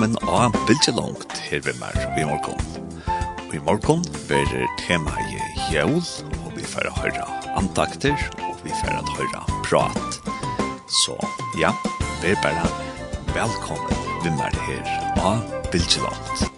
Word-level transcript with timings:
velkommen 0.00 0.16
av 0.28 0.52
Bilgelongt 0.66 1.29
her 1.50 1.60
ved 1.66 1.78
meg 1.80 1.96
i 2.18 2.24
morgen. 2.24 2.60
Og 3.48 3.54
i 3.54 3.62
morgen 3.66 4.04
blir 4.28 4.66
tema 4.78 5.14
i 5.26 5.40
jævl, 5.72 5.98
og 6.44 6.52
vi 6.56 6.66
får 6.74 6.90
høre 7.00 7.26
antakter, 7.58 8.14
og 8.46 8.54
vi 8.62 8.70
får 8.82 9.00
høre 9.16 9.42
prat. 9.66 10.20
Så 11.02 11.18
ja, 11.58 11.74
vi 12.22 12.34
er 12.34 12.42
bare 12.44 12.70
velkommen 13.34 14.06
ved 14.24 14.32
meg 14.38 14.62
her 14.68 14.94
av 15.18 15.42
Bildtjelandet. 15.72 16.49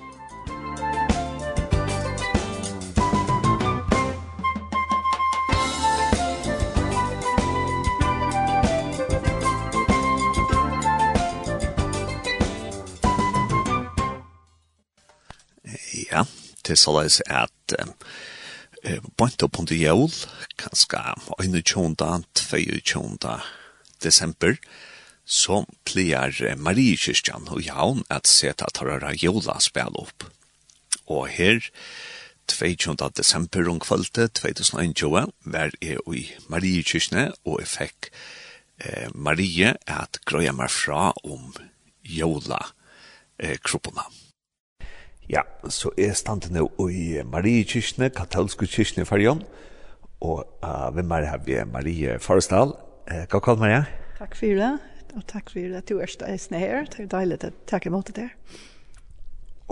til 16.73 16.81
så 16.81 16.89
såleis 16.89 17.21
at 17.29 17.75
eh, 17.77 19.03
bant 19.21 19.45
opp 19.45 19.59
under 19.61 19.77
jævl, 19.77 20.13
kanskje 20.61 21.03
21. 21.45 21.97
22. 22.41 23.35
desember, 24.03 24.57
så 25.25 25.63
pleier 25.87 26.57
Marie 26.59 26.97
Kyrkjan 26.97 27.51
og 27.53 27.63
Jaun 27.63 28.03
at 28.11 28.27
seta 28.27 28.67
tarara 28.75 29.13
jævla 29.15 29.59
spil 29.61 30.01
opp. 30.01 30.27
Og 31.07 31.29
her, 31.29 31.61
22. 32.49 32.97
desember 33.17 33.69
om 33.71 33.79
kvalitet 33.81 34.41
2021, 34.41 35.31
var 35.45 35.77
jeg 35.83 36.01
i 36.09 36.25
Marie 36.49 36.83
Kyrkjan, 36.83 37.37
og 37.45 37.61
jeg 37.61 37.71
fikk 37.77 38.11
eh, 38.81 39.13
Marie 39.15 39.77
at 39.87 40.23
grøya 40.25 40.57
meg 40.57 40.73
fra 40.73 41.13
om 41.23 41.53
jævla 42.03 42.65
eh, 43.39 43.59
kroppene. 43.63 44.09
Ja, 45.31 45.45
så 45.71 45.93
er 45.99 46.17
stande 46.19 46.51
nå 46.51 46.67
i 46.91 47.21
Marie 47.27 47.63
Kyrkjene, 47.69 48.11
katolske 48.15 48.67
kyrkjene 48.67 49.07
i 49.07 49.09
Farion, 49.09 49.45
og 50.23 50.43
uh, 50.65 50.89
hvem 50.95 51.15
er 51.15 51.29
her 51.31 51.45
vi 51.47 51.59
Marie 51.71 52.17
Forrestal. 52.23 52.75
Uh, 53.07 53.23
hva 53.31 53.41
kallt 53.43 53.63
Maria? 53.63 53.85
Takk 54.19 54.35
for 54.39 54.59
det, 54.59 54.73
og 55.15 55.25
takk 55.31 55.53
for 55.55 55.75
det 55.77 55.85
du 55.91 55.97
er 56.03 56.11
stedsne 56.11 56.63
her. 56.63 56.87
Det 56.91 57.05
er 57.05 57.13
deilig 57.15 57.39
å 57.39 57.53
takke 57.71 57.91
imot 57.91 58.11
det 58.11 58.19
der. 58.19 58.33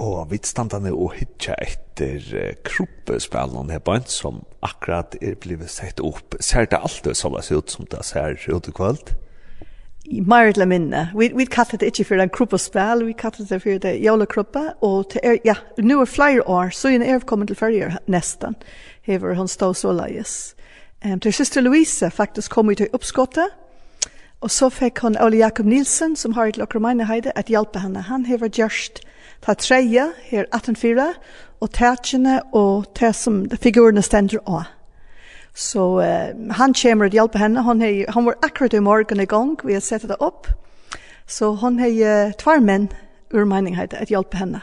Og 0.01 0.31
vi 0.31 0.39
stande 0.47 0.79
nå 0.81 0.95
og 0.95 1.17
hitja 1.19 1.57
etter 1.61 2.23
uh, 2.31 2.53
kroppespillene 2.67 3.75
her 3.75 3.83
på 3.83 3.98
en, 3.98 4.07
som 4.07 4.45
akkurat 4.67 5.19
er 5.19 5.35
blivet 5.42 5.73
sett 5.75 5.98
opp. 5.98 6.39
Ser 6.39 6.70
det 6.70 6.79
alltid 6.79 7.19
sånn 7.19 7.37
ut 7.37 7.75
som 7.75 7.91
det 7.91 8.07
ser 8.07 8.39
ut 8.39 8.70
i 8.70 8.77
kveld? 8.77 9.11
Ja. 9.12 9.27
Marit 10.11 10.56
la 10.56 10.66
minne. 10.66 11.08
Vi, 11.14 11.28
vi 11.34 11.47
kallar 11.47 11.78
det 11.78 11.92
ikke 11.92 12.05
for 12.08 12.22
en 12.22 12.33
kruppa 12.34 12.58
spil, 12.58 13.05
vi 13.06 13.12
kallar 13.14 13.47
det 13.47 13.61
for 13.62 13.83
det 13.83 13.92
jola 14.03 14.27
kruppa 14.27 14.72
og 14.83 15.11
til 15.12 15.20
er, 15.22 15.39
ja, 15.44 15.55
nu 15.78 16.00
er 16.00 16.11
flyer 16.11 16.42
år, 16.50 16.72
så 16.75 16.91
er 16.91 17.05
jeg 17.05 17.27
kommet 17.27 17.48
til 17.48 17.56
førre 17.56 17.98
nesten, 18.11 18.56
hever 19.06 19.34
hun 19.39 19.48
stå 19.48 19.72
så 19.72 19.92
leies. 19.94 20.55
Um, 21.05 21.20
til 21.20 21.33
syster 21.33 21.62
Louise 21.62 22.11
faktisk 22.11 22.50
kom 22.50 22.69
vi 22.69 22.75
til 22.75 22.91
oppskottet, 22.92 23.55
og 24.40 24.51
så 24.51 24.68
fikk 24.68 24.98
hun 25.05 25.17
Ole 25.20 25.36
Jakob 25.36 25.67
Nilsen, 25.67 26.17
som 26.17 26.33
har 26.33 26.48
et 26.48 26.56
lakker 26.56 27.05
heide, 27.05 27.33
at 27.36 27.46
hjelpe 27.46 27.79
henne. 27.79 28.01
Han 28.01 28.24
hever 28.24 28.48
gjørst 28.48 29.02
ta 29.42 29.55
treie, 29.55 30.11
her 30.24 30.45
18-4, 30.55 31.14
og 31.61 31.70
tætjene 31.70 32.40
og 32.52 32.86
tæ 32.95 33.12
som 33.12 33.45
figurene 33.62 34.02
stender 34.02 34.39
også. 34.46 34.80
Så 35.55 36.00
eh, 36.00 36.36
han 36.50 36.74
kommer 36.74 37.06
att 37.06 37.14
hjälpa 37.14 37.38
henne. 37.38 37.61
Han, 37.61 37.80
hei, 37.80 38.06
han 38.08 38.24
var 38.24 38.34
akkurat 38.42 38.74
i 38.74 38.80
morgon 38.80 39.27
gang. 39.27 39.56
Vi 39.64 39.74
har 39.74 39.80
sett 39.80 40.08
det 40.08 40.14
upp. 40.14 40.46
Så 41.27 41.52
han 41.52 41.78
har 41.78 42.27
eh, 42.27 42.33
två 42.33 42.61
män 42.61 42.88
ur 43.30 43.44
meninghet 43.44 43.94
att 43.94 44.11
hjälpa 44.11 44.36
henne. 44.36 44.61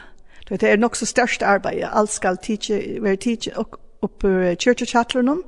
Det 0.48 0.62
är 0.62 0.76
nog 0.76 0.96
så 0.96 1.06
största 1.06 1.46
arbete. 1.46 1.86
Alt 1.86 2.10
skal 2.10 2.36
teache, 2.36 3.00
være 3.00 3.16
teacher 3.16 3.58
opp 3.58 3.74
upp 4.00 4.24
ur 4.24 4.54
kyrkjochattlern 4.54 5.42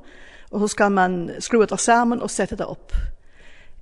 och 0.49 0.59
så 0.59 0.67
ska 0.67 0.89
man 0.89 1.31
skru 1.39 1.65
det 1.65 1.77
sammen 1.77 2.21
och 2.21 2.31
sätta 2.31 2.55
det 2.55 2.63
upp. 2.63 2.91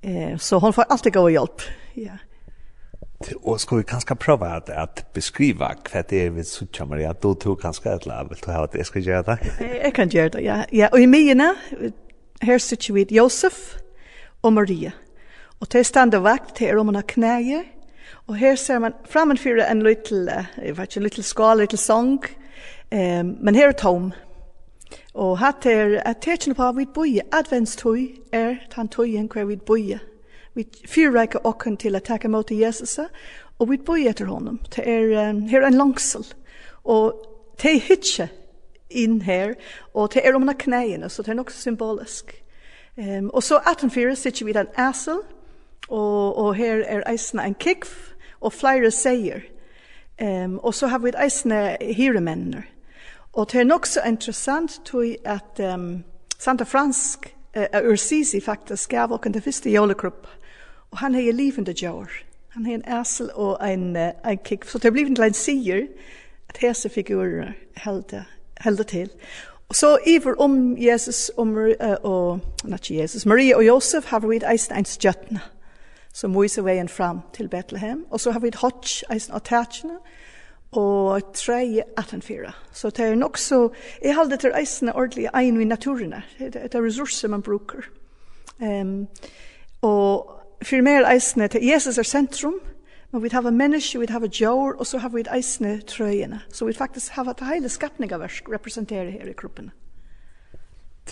Eh, 0.02 0.38
så 0.38 0.60
hon 0.60 0.74
får 0.74 0.86
alltid 0.90 1.14
gå 1.14 1.22
og 1.22 1.32
hjälp. 1.32 1.62
Ja. 1.94 2.02
Yeah. 2.02 2.18
Og 3.44 3.60
skal 3.60 3.78
vi 3.78 3.84
kanskje 3.84 4.16
prøve 4.16 4.48
at, 4.56 4.70
at 4.70 5.06
beskrive 5.14 5.68
hva 5.92 6.02
det 6.02 6.22
er 6.26 6.30
vi 6.32 6.44
sier, 6.44 6.86
Maria? 6.86 7.14
Du 7.14 7.34
då 7.34 7.56
kanskje 7.56 7.92
et 7.92 8.02
eller 8.02 8.16
annet. 8.16 8.32
Vil 8.32 8.46
du 8.46 8.52
ha 8.52 8.64
at 8.64 8.76
jeg 8.76 8.86
skal 8.86 9.02
gjøre 9.02 9.24
det? 9.24 9.38
Jeg 9.84 9.94
kan 9.94 10.10
gjøre 10.10 10.30
det, 10.30 10.44
ja. 10.44 10.64
ja. 10.72 10.88
og 10.94 11.02
i 11.02 11.06
mina, 11.06 11.54
her 12.42 12.58
sitter 12.58 12.94
vi 12.94 13.06
Josef 13.12 13.76
og 14.42 14.54
Maria. 14.54 14.92
Och 15.60 15.68
det 15.72 15.84
stannar 15.84 16.20
vakt 16.20 16.56
til 16.56 16.68
er 16.68 16.78
om 16.78 16.86
man 16.86 16.96
har 16.96 17.02
knäger. 17.02 17.64
Og 18.28 18.36
her 18.36 18.56
ser 18.56 18.80
man 18.80 18.94
framför 19.06 19.72
en 19.72 19.84
liten, 19.84 20.30
jeg 20.66 20.78
vet 20.78 20.84
ikke, 20.84 20.98
en 20.98 21.04
liten 21.04 21.24
skål, 21.24 21.52
en 21.52 21.60
liten 21.60 21.78
sång. 21.78 22.24
Um, 22.92 23.38
men 23.42 23.56
her 23.56 23.68
er 23.68 23.72
tom. 23.72 24.14
Og 25.14 25.38
hatt 25.38 25.66
er, 25.66 26.02
at 26.06 26.18
tertjen 26.22 26.56
på 26.56 26.64
at 26.64 26.78
vi 26.78 26.86
boi, 26.86 27.20
adventstøy 27.32 28.08
er 28.32 28.56
tan 28.72 28.88
tøyen 28.88 29.30
hver 29.34 29.46
vi 29.46 29.56
boi 29.56 29.98
vi 30.60 30.88
fyrreika 30.88 31.40
okken 31.48 31.78
til 31.80 31.96
å 31.96 32.04
takke 32.04 32.30
mot 32.32 32.52
Jesus, 32.52 32.98
og 33.60 33.72
vi 33.72 33.78
bor 33.78 34.00
etter 34.00 34.28
honom. 34.28 34.60
Det 34.76 34.84
er, 34.88 35.30
um, 35.30 35.46
her 35.48 35.64
er 35.64 35.68
en 35.68 35.80
langsel, 35.80 36.26
og 36.84 37.16
det 37.62 37.72
er 37.72 37.88
hytje 37.88 38.30
inn 38.90 39.22
her, 39.22 39.56
og 39.94 40.14
det 40.14 40.26
er 40.26 40.36
om 40.36 40.50
knæene, 40.50 41.10
så 41.10 41.24
det 41.24 41.32
er 41.32 41.40
nok 41.42 41.52
symbolisk. 41.52 42.34
Um, 42.98 43.30
og 43.34 43.44
så 43.44 43.60
18.4 43.60 44.16
sitter 44.16 44.46
vi 44.46 44.54
den 44.54 44.68
æsel, 44.80 45.22
og, 45.90 46.38
og 46.38 46.56
her 46.56 46.84
er 46.88 47.04
eisene 47.10 47.46
en 47.46 47.56
kikv, 47.56 47.88
og 48.42 48.54
flere 48.54 48.92
seier. 48.92 49.42
Um, 50.22 50.60
og 50.60 50.74
så 50.74 50.88
har 50.88 51.00
vi 51.00 51.12
eisene 51.24 51.78
hiremennene. 51.82 52.64
Og 53.34 53.52
det 53.52 53.62
er 53.62 53.64
nok 53.64 53.86
så 53.86 54.02
interessant, 54.08 54.82
tror 54.86 55.04
jeg, 55.04 55.18
at 55.26 55.74
um, 55.74 56.04
Santa 56.40 56.64
Fransk, 56.64 57.36
uh, 57.58 57.92
Ursisi 57.92 58.42
faktisk 58.42 58.90
gav 58.90 59.12
okken 59.14 59.34
det 59.34 59.44
første 59.44 59.70
jolekrupp 59.70 60.28
Og 60.92 60.98
han 60.98 61.14
har 61.14 61.32
livende 61.32 61.74
djør. 61.74 62.10
Han 62.50 62.66
har 62.66 62.74
en 62.74 63.00
æsel 63.02 63.30
og 63.34 63.70
en, 63.70 63.96
en 63.96 64.38
kik. 64.44 64.66
Så 64.66 64.78
det 64.78 64.84
har 64.84 64.92
blivit 64.92 65.20
en 65.20 65.34
sier 65.34 65.88
at 66.50 66.58
hese 66.58 66.90
figurer 66.90 67.54
helde, 67.78 68.26
helde 68.62 68.84
til. 68.84 69.10
Og 69.70 69.76
så 69.76 69.98
iver 70.08 70.36
om 70.42 70.78
Jesus 70.78 71.30
og, 71.30 71.48
uh, 71.48 71.96
og 72.04 72.40
not 72.64 72.92
Jesus, 72.92 73.26
Maria 73.26 73.56
og 73.56 73.68
Josef 73.68 74.06
har 74.06 74.20
vi 74.20 74.42
eisen 74.54 74.76
en 74.76 74.86
stjøttene 74.86 75.42
som 76.14 76.34
viser 76.34 76.66
veien 76.66 76.90
fram 76.90 77.22
til 77.34 77.48
Bethlehem. 77.50 78.06
Og 78.10 78.20
så 78.20 78.32
har 78.32 78.40
vi 78.40 78.52
hotch 78.56 79.04
eisen 79.14 79.34
av 79.34 79.44
tætjene, 79.46 80.00
og 80.72 81.22
tre 81.34 81.82
atten 81.98 82.22
fyra. 82.22 82.52
Så 82.74 82.90
det 82.90 83.06
er 83.06 83.16
nok 83.16 83.38
så, 83.38 83.70
jeg 84.04 84.16
halde 84.16 84.38
til 84.38 84.54
eisene 84.58 84.96
ordentlig 84.96 85.30
egn 85.34 85.62
i 85.62 85.66
naturen. 85.66 86.14
Det 86.40 86.74
er 86.74 86.82
ressurser 86.86 87.30
man 87.30 87.42
bruker. 87.42 87.86
Um, 88.60 89.08
og 89.82 90.39
fyrir 90.64 90.84
meir 90.84 91.08
eisne 91.08 91.48
til 91.48 91.64
Jesus 91.66 91.98
er 91.98 92.08
sentrum, 92.08 92.60
men 93.12 93.24
vi 93.24 93.32
hava 93.34 93.52
menneske, 93.52 94.00
vi 94.00 94.10
hava 94.10 94.28
djur, 94.30 94.76
og 94.78 94.86
så 94.86 95.00
hava 95.02 95.18
vi 95.18 95.26
eisne 95.34 95.80
trøyene. 95.90 96.44
Så 96.54 96.68
vi 96.68 96.78
faktisk 96.78 97.16
hava 97.18 97.34
til 97.34 97.50
heile 97.50 97.70
skapningaversk 97.70 98.50
representere 98.54 99.12
her 99.12 99.30
i 99.32 99.38
kroppen. 99.38 99.72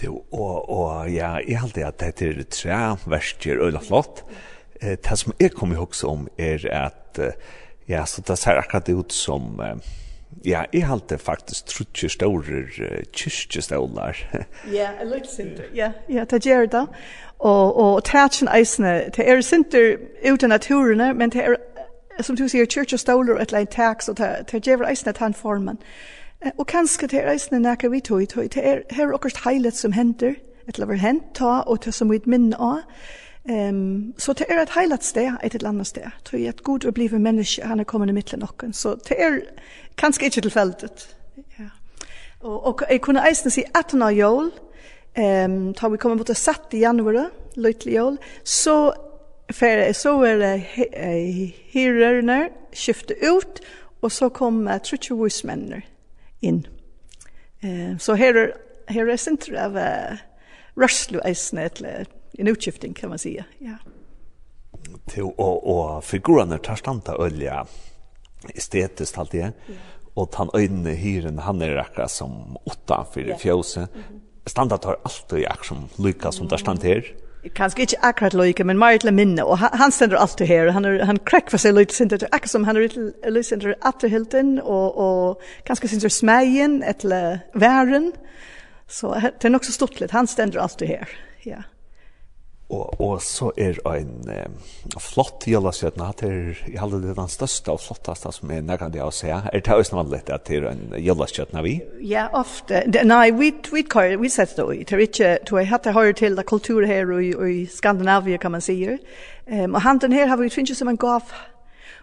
Jo, 0.04 0.20
og, 0.32 0.70
og 0.70 1.10
ja, 1.10 1.38
jeg 1.42 1.58
halte 1.60 1.86
at 1.88 2.00
det 2.00 2.28
er 2.28 2.44
tre 2.54 2.82
versker 3.10 3.64
øyla 3.66 3.82
flott. 3.82 4.22
Eh, 4.82 4.98
det 4.98 5.18
som 5.18 5.34
jeg 5.40 5.56
kommer 5.58 5.76
ihåg 5.76 5.96
om 6.06 6.28
er 6.38 6.68
at, 6.70 7.20
ja, 7.90 8.06
så 8.06 8.22
det 8.22 8.38
ser 8.38 8.62
akkurat 8.62 8.90
ut 8.90 9.14
som, 9.14 9.58
ja, 10.46 10.66
jeg 10.74 10.86
halte 10.86 11.18
faktisk 11.18 11.72
trutje 11.72 12.12
stårer 12.14 12.70
kyrkjestålar. 13.10 14.22
Ja, 14.70 14.92
jeg 15.00 15.10
lukksinter, 15.10 15.72
ja, 15.74 15.92
ja, 16.10 16.26
det 16.30 16.44
gjør 16.46 16.70
det 16.70 16.86
og, 17.40 17.78
og 17.78 18.04
tætjen 18.04 18.50
eisene, 18.56 19.12
det 19.16 19.30
er 19.30 19.42
sinter 19.42 19.98
ut 20.32 20.44
av 20.44 20.50
naturene, 20.50 21.14
men 21.14 21.30
det 21.30 21.44
er, 21.44 21.56
som 22.22 22.36
du 22.36 22.48
sier, 22.48 22.66
kyrkja 22.66 22.98
ståler 22.98 23.36
og 23.36 23.42
et 23.42 23.52
leint 23.52 23.70
tak, 23.70 24.02
så 24.02 24.14
det, 24.14 24.52
det 24.52 24.64
gjør 24.68 24.88
eisene 24.90 25.14
tann 25.14 25.34
formen. 25.34 25.78
Og 26.58 26.68
kanskje 26.68 27.08
det 27.08 27.22
er 27.22 27.32
eisene 27.32 27.60
nækker 27.60 27.90
vi 27.90 28.00
tog, 28.00 28.26
det 28.36 28.58
er 28.58 28.82
her 28.92 29.14
okkert 29.14 29.44
heilet 29.46 29.76
som 29.76 29.92
henter 29.92 30.36
et 30.68 30.76
eller 30.76 31.00
hent 31.00 31.24
ta, 31.34 31.62
og 31.66 31.86
det 31.86 31.94
som 31.94 32.12
vi 32.12 32.20
minne 32.26 32.58
av, 32.60 32.84
Ehm 33.50 34.14
så 34.18 34.34
det 34.34 34.46
er 34.50 34.62
et 34.62 34.70
heilat 34.70 35.04
sted, 35.04 35.32
et 35.44 35.56
eller 35.56 35.70
annet 35.70 35.88
sted. 35.88 36.04
Det 36.32 36.46
er 36.46 36.50
et 36.50 36.64
god 36.64 36.86
å 36.86 36.92
bli 36.92 37.08
menneske, 37.08 37.64
han 37.64 37.80
er 37.80 37.84
kommet 37.84 38.10
i 38.10 38.14
midten 38.14 38.40
noen. 38.40 38.74
Så 38.74 38.96
det 39.08 39.16
er 39.20 39.40
kanskje 39.98 40.26
ikke 40.26 40.42
tilfeldet. 40.42 41.16
Ja. 41.60 41.70
Og, 42.40 42.66
og 42.66 42.84
jeg 42.90 43.02
kunne 43.02 43.30
eisen 43.30 43.52
se 43.52 43.64
att 43.74 43.94
när 43.94 44.12
jul 44.12 44.52
Ehm 45.18 45.74
tar 45.74 45.90
vi 45.90 45.98
kommer 45.98 46.16
mot 46.16 46.28
det 46.28 46.36
satt 46.36 46.74
i 46.74 46.80
januari, 46.80 47.26
lite 47.54 47.92
jul. 47.92 48.18
Så 48.44 48.94
för 49.54 49.94
så 49.94 50.24
är 50.24 50.38
det 50.38 50.58
hyrorna 51.72 52.50
skifta 52.74 53.14
ut 53.14 53.62
och 54.00 54.12
så 54.12 54.30
kommer 54.30 54.80
Trutje 54.80 55.16
Wismenner 55.24 55.86
in. 56.40 56.68
Ehm 57.62 58.00
så 58.00 58.14
här 58.14 58.34
är 58.34 58.54
här 58.88 59.08
är 59.08 59.18
centrum 59.18 59.58
av 59.66 59.80
Rushlu 60.76 61.20
Eisnet 61.24 61.82
en 62.38 62.48
utskifting 62.48 62.94
kan 62.94 63.10
man 63.10 63.20
säga. 63.20 63.46
Ja. 63.58 63.78
Till 65.06 65.24
och 65.24 65.96
och 65.96 66.04
figurerna 66.04 66.58
tar 66.58 66.76
stanta 66.76 67.18
olja 67.18 67.66
estetiskt 68.56 69.18
alltid. 69.18 69.42
Ja. 69.42 69.52
Och 70.14 70.36
han 70.36 70.50
öjne 70.54 70.92
hyren 70.92 71.40
han 71.40 71.62
är 71.62 71.70
rakra 71.70 72.08
som 72.08 72.58
åtta 72.66 73.06
för 73.14 73.36
fjose. 73.40 73.80
Mm 73.80 73.90
-hmm 73.94 74.27
standard 74.50 74.86
har 74.86 74.98
alltid 75.04 75.40
jag 75.40 75.66
som 75.66 75.90
lyckas 75.96 76.36
som 76.36 76.48
där 76.48 76.58
stand 76.58 76.84
här. 76.84 77.14
Kanske 77.54 77.82
inte 77.82 77.96
akkurat 78.02 78.34
lika 78.34 78.66
men 78.66 78.78
Martin 78.78 79.16
minne 79.16 79.44
och 79.44 79.58
han 79.58 79.92
ständer 79.92 80.18
alltid 80.18 80.48
här 80.48 80.68
han 80.68 80.86
är, 80.86 81.00
han 81.00 81.20
crack 81.20 81.50
för 81.50 81.58
sig 81.58 81.74
lite 81.74 81.94
sin 81.94 82.08
det 82.08 82.28
akkurat 82.32 82.50
som 82.50 82.64
han 82.64 82.78
är 82.78 82.82
lite 82.82 83.30
lite 83.30 83.44
sin 83.44 83.76
efter 83.86 84.08
hilden 84.08 84.60
och 84.60 85.30
och 85.30 85.42
kanske 85.64 85.88
sin 85.88 86.10
smägen 86.10 86.84
eller 86.84 87.40
värren. 87.54 88.14
Så 88.88 89.22
det 89.40 89.48
är 89.48 89.56
också 89.56 89.72
stort 89.72 90.00
lite 90.00 90.14
han 90.14 90.28
ständer 90.28 90.60
alltid 90.60 90.88
här. 90.88 91.10
Ja. 91.44 91.64
Og, 92.70 93.00
og 93.00 93.22
så 93.24 93.48
er 93.56 93.78
en 93.88 94.28
eh, 94.28 94.74
flott 95.00 95.46
jølasjøtna, 95.48 96.10
det 96.20 96.28
er 96.28 96.58
i 96.68 96.76
halde 96.76 97.00
det 97.00 97.14
den 97.16 97.30
største 97.32 97.72
og 97.72 97.80
flottaste 97.80 98.34
som 98.36 98.52
er 98.52 98.66
nærkant 98.68 98.98
jeg 98.98 99.08
å 99.08 99.14
se. 99.16 99.30
Er 99.32 99.64
det 99.64 99.72
også 99.72 99.96
vanlig 99.96 100.20
at 100.36 100.44
det 100.50 100.58
er 100.58 100.68
en 100.74 100.82
jølasjøtna 101.00 101.64
vi? 101.64 101.78
Ja, 102.04 102.26
ofte. 102.36 102.84
De, 102.92 103.06
nei, 103.08 103.32
vi, 103.32 103.54
vi, 103.72 103.86
vi, 103.88 104.10
vi 104.20 104.34
sett 104.34 104.58
det 104.60 104.68
i. 104.76 104.82
Det 104.84 104.98
er 104.98 105.06
ikke, 105.06 105.32
tror 105.48 105.62
jeg, 105.62 105.72
hatt 105.72 105.88
det 105.88 105.96
høyre 105.96 106.20
til 106.20 106.44
kultur 106.44 106.84
her 106.90 107.08
og, 107.16 107.24
i 107.48 107.64
Skandinavia, 107.72 108.42
kan 108.44 108.52
man 108.52 108.66
si. 108.66 108.82
Um, 109.48 109.78
og 109.78 109.82
handen 109.88 110.12
her 110.12 110.28
har 110.28 110.44
vi 110.44 110.52
finnet 110.52 110.76
som 110.76 110.92
en 110.92 111.00
gav. 111.00 111.32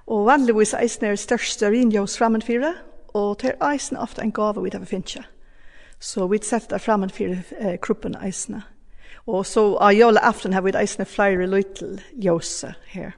Og 0.08 0.26
vanligvis 0.30 0.72
eisen 0.80 1.10
er 1.10 1.20
største 1.20 1.68
rinjøs 1.72 2.16
framenfyra, 2.20 2.72
og 3.12 3.36
det 3.42 3.52
er 3.52 3.72
eisen 3.72 4.00
ofte 4.00 4.24
en 4.24 4.32
gav 4.32 4.56
vi 4.64 4.72
har 4.72 4.88
finnet. 4.88 5.28
Så 6.00 6.24
vi 6.28 6.40
sett 6.44 6.72
det 6.72 6.80
framenfyra 6.80 7.42
eh, 7.60 7.76
kruppen 7.80 8.16
eisene. 8.16 8.64
Og 9.26 9.46
så 9.46 9.76
av 9.80 9.94
jøleaften 9.96 10.52
har 10.52 10.64
vi 10.64 10.74
eisne 10.76 11.06
flere 11.08 11.46
løytel 11.48 12.00
ljøse 12.20 12.74
her. 12.92 13.14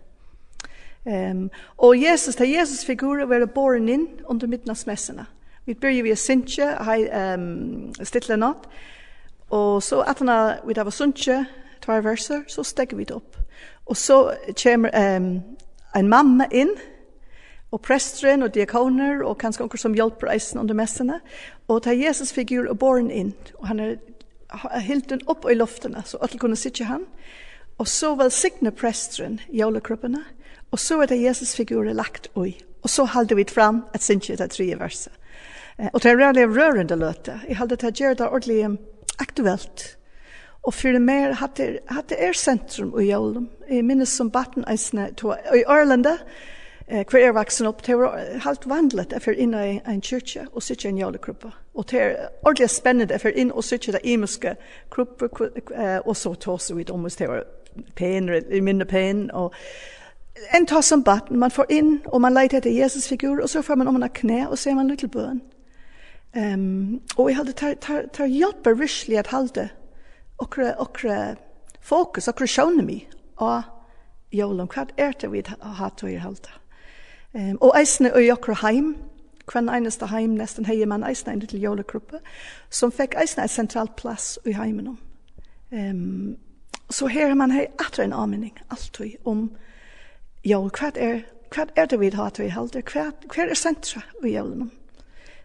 Um, 1.07 1.51
og 1.79 2.03
Jesus, 2.03 2.35
til 2.35 2.51
Jesus 2.51 2.85
figurer 2.85 3.27
være 3.27 3.47
boren 3.47 3.89
inn 3.89 4.07
under 4.27 4.47
midten 4.47 4.71
av 4.71 4.79
smessene. 4.79 5.27
Vi 5.67 5.75
begynner 5.75 6.03
vi 6.03 6.15
Sintje, 6.19 6.67
hei 6.87 7.07
um, 7.35 7.93
stille 8.03 8.39
natt, 8.39 8.67
og 9.51 9.83
så 9.83 10.01
at 10.03 10.19
han 10.19 10.29
har, 10.29 10.61
vi 10.67 10.75
tar 10.75 10.91
synge, 10.91 11.45
tvær 11.83 12.03
verser, 12.03 12.43
så 12.49 12.63
stegger 12.63 12.97
vi 12.97 13.07
det 13.07 13.15
opp. 13.15 13.39
Og 13.87 13.97
så 13.97 14.35
kommer 14.63 14.91
um, 15.19 15.31
en 15.97 16.09
mamma 16.09 16.47
inn, 16.51 16.75
og 17.71 17.81
presteren 17.83 18.43
og 18.43 18.55
diakoner, 18.55 19.23
og 19.27 19.39
kanskje 19.39 19.63
noen 19.63 19.79
som 19.79 19.95
hjelper 19.95 20.31
eisen 20.31 20.61
under 20.63 20.75
messene. 20.75 21.21
Og 21.69 21.83
til 21.83 21.99
Jesus 21.99 22.33
figur 22.33 22.71
og 22.71 22.79
boren 22.79 23.11
inn, 23.11 23.35
og 23.59 23.67
han 23.67 23.81
er 23.81 23.97
hilt 24.83 25.09
den 25.09 25.25
opp 25.27 25.47
i 25.51 25.55
loftene, 25.55 26.03
så 26.05 26.21
alle 26.23 26.39
kunne 26.39 26.57
sitte 26.57 26.87
han. 26.89 27.07
Og 27.79 27.89
så 27.89 28.15
velsigne 28.17 28.73
presteren 28.73 29.41
jolekruppene, 29.53 30.23
og 30.73 30.81
så 30.81 31.03
er 31.03 31.11
det 31.11 31.21
Jesus-figurer 31.21 31.95
lagt 31.97 32.31
ui. 32.37 32.57
Og 32.83 32.91
så 32.91 33.05
halde 33.11 33.37
vi 33.37 33.45
fram 33.51 33.85
at 33.95 34.03
sinje 34.03 34.37
det 34.39 34.51
tre 34.55 34.69
verset. 34.79 35.13
Eh, 35.79 35.91
og 35.93 36.03
det 36.03 36.11
er 36.11 36.19
reallig 36.21 36.47
rørende 36.49 36.97
løte. 36.97 37.41
Jeg 37.49 37.59
halde 37.59 37.77
det 37.77 37.95
gjør 37.99 38.15
det 38.15 38.29
ordentlig 38.29 38.79
aktuelt. 39.19 39.97
Og 40.67 40.75
for 40.75 40.99
mer 40.99 41.37
hadde, 41.39 41.79
det 42.09 42.19
er 42.19 42.33
sentrum 42.35 42.95
i 42.99 43.11
jolen. 43.11 43.49
Jeg 43.71 43.85
minnes 43.87 44.11
som 44.11 44.31
batten 44.31 44.65
eisne 44.67 45.13
i 45.55 45.63
Ørlanda, 45.63 46.17
Eh, 46.89 47.05
hver 47.11 47.19
er 47.19 47.33
vaksen 47.33 47.67
upp 47.67 47.83
till 47.83 47.97
halt 47.97 48.45
helt 48.45 48.69
vanligt 48.69 49.13
in 49.33 49.55
i 49.55 49.81
en 49.87 50.03
kyrka 50.03 50.47
och 50.53 50.63
sitte 50.63 50.89
i 50.89 50.91
en 50.91 50.99
jævlig 50.99 51.21
Och 51.75 51.87
det 51.91 52.01
er 52.01 52.29
ordentlig 52.43 52.71
spennende 52.71 53.19
for 53.19 53.29
inn 53.29 53.53
og 53.53 53.65
sitte 53.65 53.93
i 54.05 54.13
imenske 54.13 54.57
grupper, 54.91 55.29
och 56.07 56.17
så 56.17 56.35
tås 56.35 56.71
vi 56.71 56.85
om 56.91 57.09
det 57.19 57.29
var 57.29 57.45
pen, 57.95 58.43
minne 58.65 58.85
pen, 58.85 59.31
och 59.31 59.55
en 60.55 60.67
tas 60.67 60.87
som 60.87 61.03
batten, 61.03 61.39
man 61.39 61.51
får 61.51 61.67
in 61.69 62.01
och 62.05 62.21
man 62.21 62.35
leiter 62.35 62.59
etter 62.59 62.71
Jesus 62.71 63.09
figur, 63.09 63.41
och 63.43 63.51
så 63.51 63.63
får 63.63 63.77
man 63.77 63.89
om 63.89 64.01
man 64.01 64.09
knä, 64.09 64.47
och 64.47 64.59
ser 64.59 64.75
man 64.75 64.87
man 64.87 64.89
litt 64.89 65.15
Ehm 65.15 65.41
Um, 66.55 67.01
och 67.17 67.31
jeg 67.31 67.37
hade 67.37 67.53
tar, 67.53 67.75
tar, 67.75 68.03
tar 68.13 68.27
hjelper 68.27 68.75
virkelig 68.75 69.17
att 69.17 69.27
hålla 69.27 69.69
och 70.37 70.59
och 70.79 71.05
fokus, 71.81 72.29
och 72.29 72.43
okre 72.43 72.83
mig. 72.83 73.11
Och 73.35 73.63
jævlig, 74.31 74.71
kvart 74.71 74.93
är 74.97 75.15
det 75.21 75.29
vi 75.29 75.43
har 75.61 75.73
hatt 75.73 76.05
att 76.05 76.23
hålla. 76.23 76.66
Um, 77.37 77.59
og 77.61 77.75
eisne 77.77 78.09
i 78.17 78.31
okra 78.33 78.55
heim, 78.63 78.95
kvann 79.47 79.69
einasta 79.69 80.07
heim 80.09 80.39
nesten 80.39 80.65
hei 80.65 80.79
man 80.89 81.05
eisne 81.05 81.35
en 81.35 81.43
liten 81.43 81.61
jolekruppe, 81.61 82.23
som 82.71 82.93
fikk 82.93 83.15
eisne 83.21 83.45
ein 83.45 83.53
sentral 83.53 83.91
plass 83.97 84.39
i 84.47 84.55
heimen 84.57 84.95
om. 84.95 84.99
Um, 85.71 86.37
så 86.91 87.11
her 87.13 87.35
man 87.35 87.53
hei 87.53 87.67
atre 87.83 88.07
en 88.07 88.17
anmenning, 88.17 88.57
alltid, 88.71 89.19
om 89.25 89.51
jo, 90.45 90.63
hva 90.79 90.91
er, 90.95 91.21
hva 91.53 91.67
er 91.77 91.91
det 91.91 92.01
vi 92.01 92.11
har 92.15 92.31
til 92.31 92.47
i 92.47 92.55
helder, 92.55 92.87
hva, 92.89 93.11
hva 93.29 93.45
er 93.45 93.55
sentra 93.59 94.01
i 94.25 94.33
jolen 94.33 94.69
om. 94.69 94.73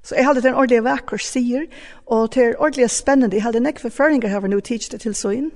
Så 0.01 0.15
jeg 0.15 0.25
hadde 0.25 0.41
den 0.41 0.55
ordentlige 0.55 0.83
vekker 0.85 1.17
sier, 1.17 1.65
og 2.05 2.31
til 2.31 2.55
ordentlige 2.57 2.87
spennende, 2.87 3.35
jeg 3.35 3.43
hadde 3.43 3.59
nekve 3.59 3.91
føringer 3.91 4.31
her 4.31 4.47
nå 4.47 4.59
tids 4.59 4.89
det 4.89 5.01
til 5.03 5.15
så 5.15 5.35
inn, 5.35 5.51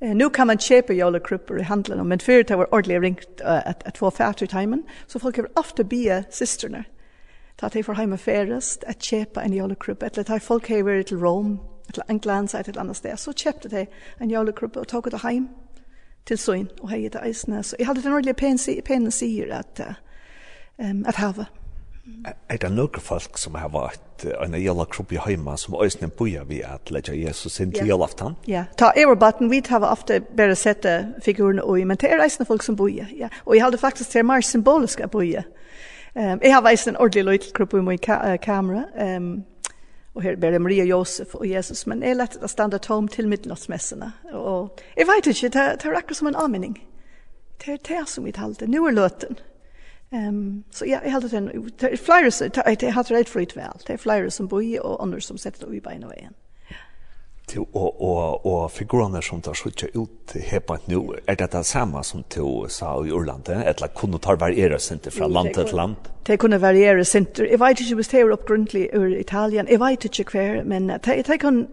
Eh, 0.00 0.14
nu 0.14 0.30
kan 0.30 0.46
man 0.46 0.58
köpa 0.58 0.92
jolekrupper 0.92 1.58
i 1.58 1.62
handeln, 1.62 2.08
men 2.08 2.18
förut 2.18 2.48
det 2.48 2.56
var 2.56 2.74
ordentligt 2.74 3.02
ringt 3.02 3.40
uh, 3.40 3.68
att, 3.68 3.86
att 3.86 3.98
få 3.98 4.10
färd 4.10 4.42
ut 4.42 4.50
tajmen. 4.50 4.82
Så 5.06 5.18
folk 5.18 5.36
har 5.36 5.48
ofta 5.58 5.84
bia 5.84 6.24
systerna. 6.30 6.84
Ta 7.56 7.66
att 7.66 7.72
de 7.72 7.82
får 7.82 7.94
hemma 7.94 8.16
färrest 8.16 8.84
att 8.84 9.02
köpa 9.02 9.42
en 9.42 9.52
jolekrupp. 9.52 10.02
Eller 10.02 10.22
ta 10.22 10.40
folk 10.40 10.68
har 10.68 10.82
varit 10.82 11.06
till 11.06 11.18
Rom, 11.18 11.58
till 11.92 12.02
England, 12.08 12.48
till 12.48 12.60
ett 12.60 12.76
annat 12.76 12.96
sted. 12.96 13.18
Så 13.18 13.32
köpte 13.32 13.68
de 13.68 13.86
en 14.18 14.30
jolekrupp 14.30 14.76
och 14.76 14.88
tog 14.88 15.10
det 15.10 15.16
hem 15.16 15.48
till 16.24 16.38
syn 16.38 16.68
och 16.80 16.90
hejade 16.90 17.18
eisne. 17.18 17.62
Så 17.62 17.76
jag 17.78 17.86
hade 17.86 18.00
den 18.00 18.12
ordentliga 18.12 18.34
pen, 18.34 18.58
pen 18.84 19.12
sier 19.12 19.50
att, 19.50 19.80
uh, 19.80 20.90
um, 20.90 21.04
att 21.08 21.16
hava. 21.16 21.46
Mm. 21.46 21.67
Er 22.48 22.58
det 22.60 22.70
noen 22.74 23.00
folk 23.00 23.38
som 23.38 23.54
har 23.54 23.70
vært 23.72 24.24
en 24.42 24.56
jævla 24.58 24.84
kropp 24.90 25.12
i 25.14 25.20
heima 25.22 25.56
som 25.56 25.76
øyne 25.78 26.08
boja 26.10 26.42
vi 26.48 26.62
at 26.66 26.90
ledja 26.90 27.14
Jesus 27.14 27.60
inn 27.60 27.72
til 27.72 27.86
jævlaftan? 27.88 28.34
Ja, 28.50 28.64
ta 28.76 28.90
Everbatten, 28.96 29.50
vi 29.50 29.62
har 29.68 29.86
ofte 29.86 30.20
bare 30.20 30.56
sett 30.56 30.86
figurene 31.22 31.62
ui, 31.64 31.84
men 31.84 31.96
det 31.96 32.10
er 32.10 32.24
eisne 32.24 32.46
folk 32.48 32.62
som 32.66 32.76
boja, 32.76 33.06
ja. 33.14 33.28
Og 33.46 33.54
jeg 33.54 33.64
hadde 33.64 33.78
faktisk 33.78 34.10
til 34.10 34.26
mer 34.26 34.42
symboliska 34.42 35.06
av 35.06 35.14
boja. 35.14 35.44
Um, 36.14 36.40
jeg 36.42 36.54
har 36.54 36.64
veist 36.64 36.88
en 36.88 36.96
ordentlig 36.96 37.24
løy 37.24 37.38
til 37.38 37.52
kropp 37.54 37.74
i 37.78 37.84
min 37.84 37.98
ka 38.02 38.16
uh, 38.24 38.36
kamera, 38.42 38.86
um, 39.16 39.44
og 40.14 40.22
her 40.24 40.36
bare 40.40 40.58
Maria 40.58 40.84
Josef 40.84 41.34
og 41.34 41.46
Jesus, 41.46 41.86
men 41.86 42.02
jeg 42.02 42.16
lette 42.18 42.40
det 42.42 42.50
standa 42.50 42.78
tom 42.82 43.06
til 43.08 43.28
middelnattsmessene. 43.28 44.10
Og 44.32 44.80
jeg 44.96 45.06
vet 45.06 45.28
ikke, 45.30 45.52
det, 45.54 45.66
er 45.84 45.98
akkurat 45.98 46.16
som 46.16 46.30
en 46.32 46.40
anmenning. 46.42 46.74
Det 47.62 47.76
er 47.76 47.84
det 47.88 48.08
som 48.08 48.24
vi 48.24 48.32
talte, 48.32 48.66
nu 48.66 48.86
er 48.86 48.96
løten. 48.96 49.38
Ja. 49.38 49.57
Ehm 50.10 50.62
så 50.70 50.86
ja, 50.86 51.00
jag 51.04 51.10
hade 51.10 51.28
den 51.28 51.70
det 51.78 51.86
är 51.86 51.96
flyers 51.96 52.38
det 52.80 52.90
har 52.90 53.04
rätt 53.04 53.28
fritt 53.28 53.56
väl. 53.56 53.78
Det 53.86 53.92
är 53.92 53.96
flyers 53.96 54.32
som 54.32 54.46
bor 54.46 54.86
och 54.86 55.02
andra 55.02 55.20
som 55.20 55.38
sätter 55.38 55.74
i 55.74 55.80
benen 55.80 56.12
igen. 56.12 56.34
Till 57.46 57.64
och 57.72 58.02
och 58.02 58.46
och 58.64 58.72
figurerna 58.72 59.22
som 59.22 59.40
tar 59.40 59.54
skjuta 59.54 59.86
ut 59.86 60.34
här 60.50 60.60
på 60.60 60.78
nu 60.84 60.96
är 61.26 61.36
det 61.36 61.52
det 61.52 61.64
samma 61.64 62.02
som 62.02 62.22
till 62.22 62.64
sa 62.68 63.06
i 63.06 63.08
Irland 63.08 63.48
eller 63.48 63.88
kunde 63.88 64.18
ta 64.18 64.36
variera 64.36 64.78
center 64.78 65.10
från 65.10 65.32
land 65.32 65.54
till 65.54 65.76
land. 65.76 65.96
Det 66.22 66.36
kunde 66.36 66.58
variera 66.58 67.04
center. 67.04 67.44
If 67.54 67.60
I 67.60 67.82
just 67.82 67.92
was 67.92 68.08
det 68.08 68.24
up 68.24 68.46
grundligt 68.46 68.94
ur 68.94 69.16
Italien. 69.16 69.66
Jag 69.70 69.78
vet 69.78 70.04
inte 70.04 70.24
kvar 70.24 70.62
men 70.64 70.86
det 71.02 71.38
kan 71.40 71.66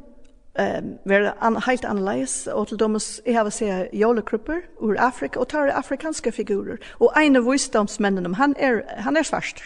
um, 0.60 1.00
være 1.06 1.34
an, 1.42 1.62
helt 1.68 1.86
analys 1.86 2.48
Og 2.48 2.68
til 2.68 2.80
domus, 2.80 3.22
jeg 3.26 3.36
har 3.36 3.50
sett 3.50 3.90
jålekrupper 3.94 4.62
ur 4.80 4.96
Afrika, 4.98 5.40
og 5.40 5.48
tar 5.48 5.72
afrikanske 5.72 6.32
figurer. 6.32 6.78
Og 7.00 7.14
en 7.24 7.36
av 7.36 7.52
visdomsmennene, 7.52 8.36
han 8.36 8.56
er, 8.60 8.82
han 8.98 9.18
er 9.18 9.24
svart. 9.24 9.64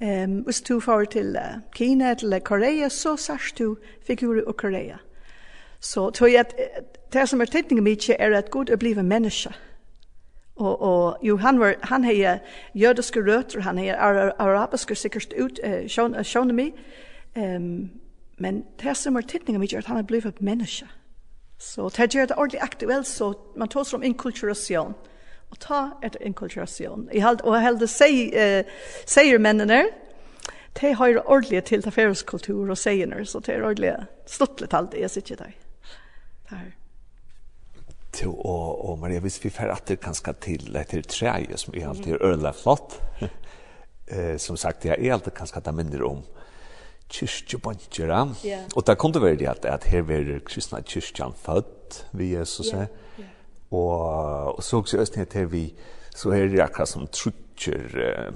Um, 0.00 0.40
hvis 0.46 0.60
du 0.60 0.80
far 0.80 1.04
til 1.04 1.36
uh, 1.36 1.60
Kina 1.74 2.14
til 2.14 2.40
Korea, 2.44 2.88
så 2.88 3.16
sørst 3.16 3.56
to 3.56 3.76
figurer 4.06 4.42
ur 4.46 4.52
Korea. 4.52 4.96
Så 5.80 6.10
to 6.10 6.26
jeg 6.26 6.40
at 6.40 6.54
det 7.12 7.28
som 7.28 7.40
er 7.40 7.44
tydningen 7.44 7.84
mye 7.84 8.16
er 8.18 8.38
at 8.38 8.50
Gud 8.50 8.70
er 8.70 8.76
blive 8.76 9.02
menneske. 9.02 9.54
Og, 10.56 10.82
og 10.82 11.18
jo, 11.22 11.36
han, 11.36 11.60
var, 11.60 11.74
han 11.82 12.04
har 12.04 12.38
jødiske 12.74 13.20
røtter, 13.20 13.60
han 13.60 13.78
har 13.78 14.32
arabiske 14.38 14.94
sikkert 14.94 15.34
ut, 15.42 15.60
uh, 15.64 16.22
sjønemi, 16.22 16.72
um, 17.36 17.90
Men 18.42 18.64
det 18.82 18.96
som 18.98 19.16
er 19.16 19.26
tittningen 19.28 19.62
mitt 19.62 19.72
er 19.72 19.84
at 19.84 19.90
han 19.90 20.00
er 20.00 20.08
blivet 20.08 20.42
menneske. 20.42 20.88
Så 21.62 21.86
det 21.94 22.10
gjør 22.10 22.26
det 22.26 22.36
ordentlig 22.36 22.62
aktuelt, 22.64 23.06
så 23.06 23.32
man 23.56 23.70
tar 23.70 23.86
seg 23.86 24.00
om 24.00 24.06
inkulturasjon. 24.08 24.96
Og 25.52 25.58
ta 25.62 25.82
etter 26.02 26.24
inkulturasjon. 26.26 27.06
Jeg 27.12 27.22
held, 27.22 27.44
og 27.46 27.54
jeg 27.54 27.66
held 27.68 27.80
det 27.84 27.90
seg, 27.92 28.34
eh, 28.34 28.72
sier 29.06 29.38
mennene, 29.38 29.84
de 30.80 30.94
har 30.96 31.20
ordentlig 31.22 31.62
til 31.68 31.82
til 31.84 31.92
færeskultur 31.92 32.70
og 32.70 32.78
seierne, 32.78 33.24
så 33.26 33.40
det 33.40 33.54
er 33.54 33.62
ordentlig 33.62 33.94
stuttlet 34.26 34.74
alt 34.74 34.92
det 34.92 35.04
jeg 35.04 35.10
sitter 35.10 35.36
der. 35.44 35.56
Der. 36.50 36.70
Til, 38.12 38.28
og, 38.28 38.88
og 38.88 38.98
Maria, 38.98 39.20
hvis 39.20 39.44
vi 39.44 39.50
får 39.50 39.70
at 39.72 39.88
det 39.88 40.00
kanskje 40.00 40.32
til 40.40 40.76
etter 40.76 41.02
tre, 41.02 41.56
som 41.56 41.74
er 41.76 41.88
alltid 41.88 42.18
mm. 42.18 42.26
ødelig 42.26 42.54
flott, 42.54 43.02
eh, 44.12 44.38
som 44.38 44.56
sagt, 44.56 44.84
jeg 44.84 44.96
er 44.98 45.12
alltid 45.12 45.32
kanskje 45.36 45.60
at 45.60 45.68
det 45.68 45.74
minner 45.74 46.04
om, 46.08 46.16
um, 46.16 46.41
kyrkjebøntjera. 47.12 48.20
Yeah. 48.46 48.64
Og 48.76 48.86
det 48.86 48.98
kunne 48.98 49.22
være 49.22 49.36
det 49.40 49.48
at, 49.50 49.64
at 49.68 49.84
her 49.84 50.02
var 50.08 50.40
kristna 50.46 50.80
kyrkjan 50.80 51.36
født 51.36 52.06
ved 52.12 52.26
Jesus. 52.38 52.72
Yeah. 52.72 52.86
Yeah. 53.18 53.30
Og, 53.70 54.56
og 54.56 54.62
så 54.62 54.80
også 54.80 54.98
jeg 54.98 55.06
snitt 55.12 55.36
her 55.38 55.48
vi, 55.52 55.64
så 56.14 56.32
her 56.32 56.44
er 56.44 56.52
det 56.52 56.60
akkurat 56.64 56.88
som 56.88 57.06
trutjer, 57.06 58.32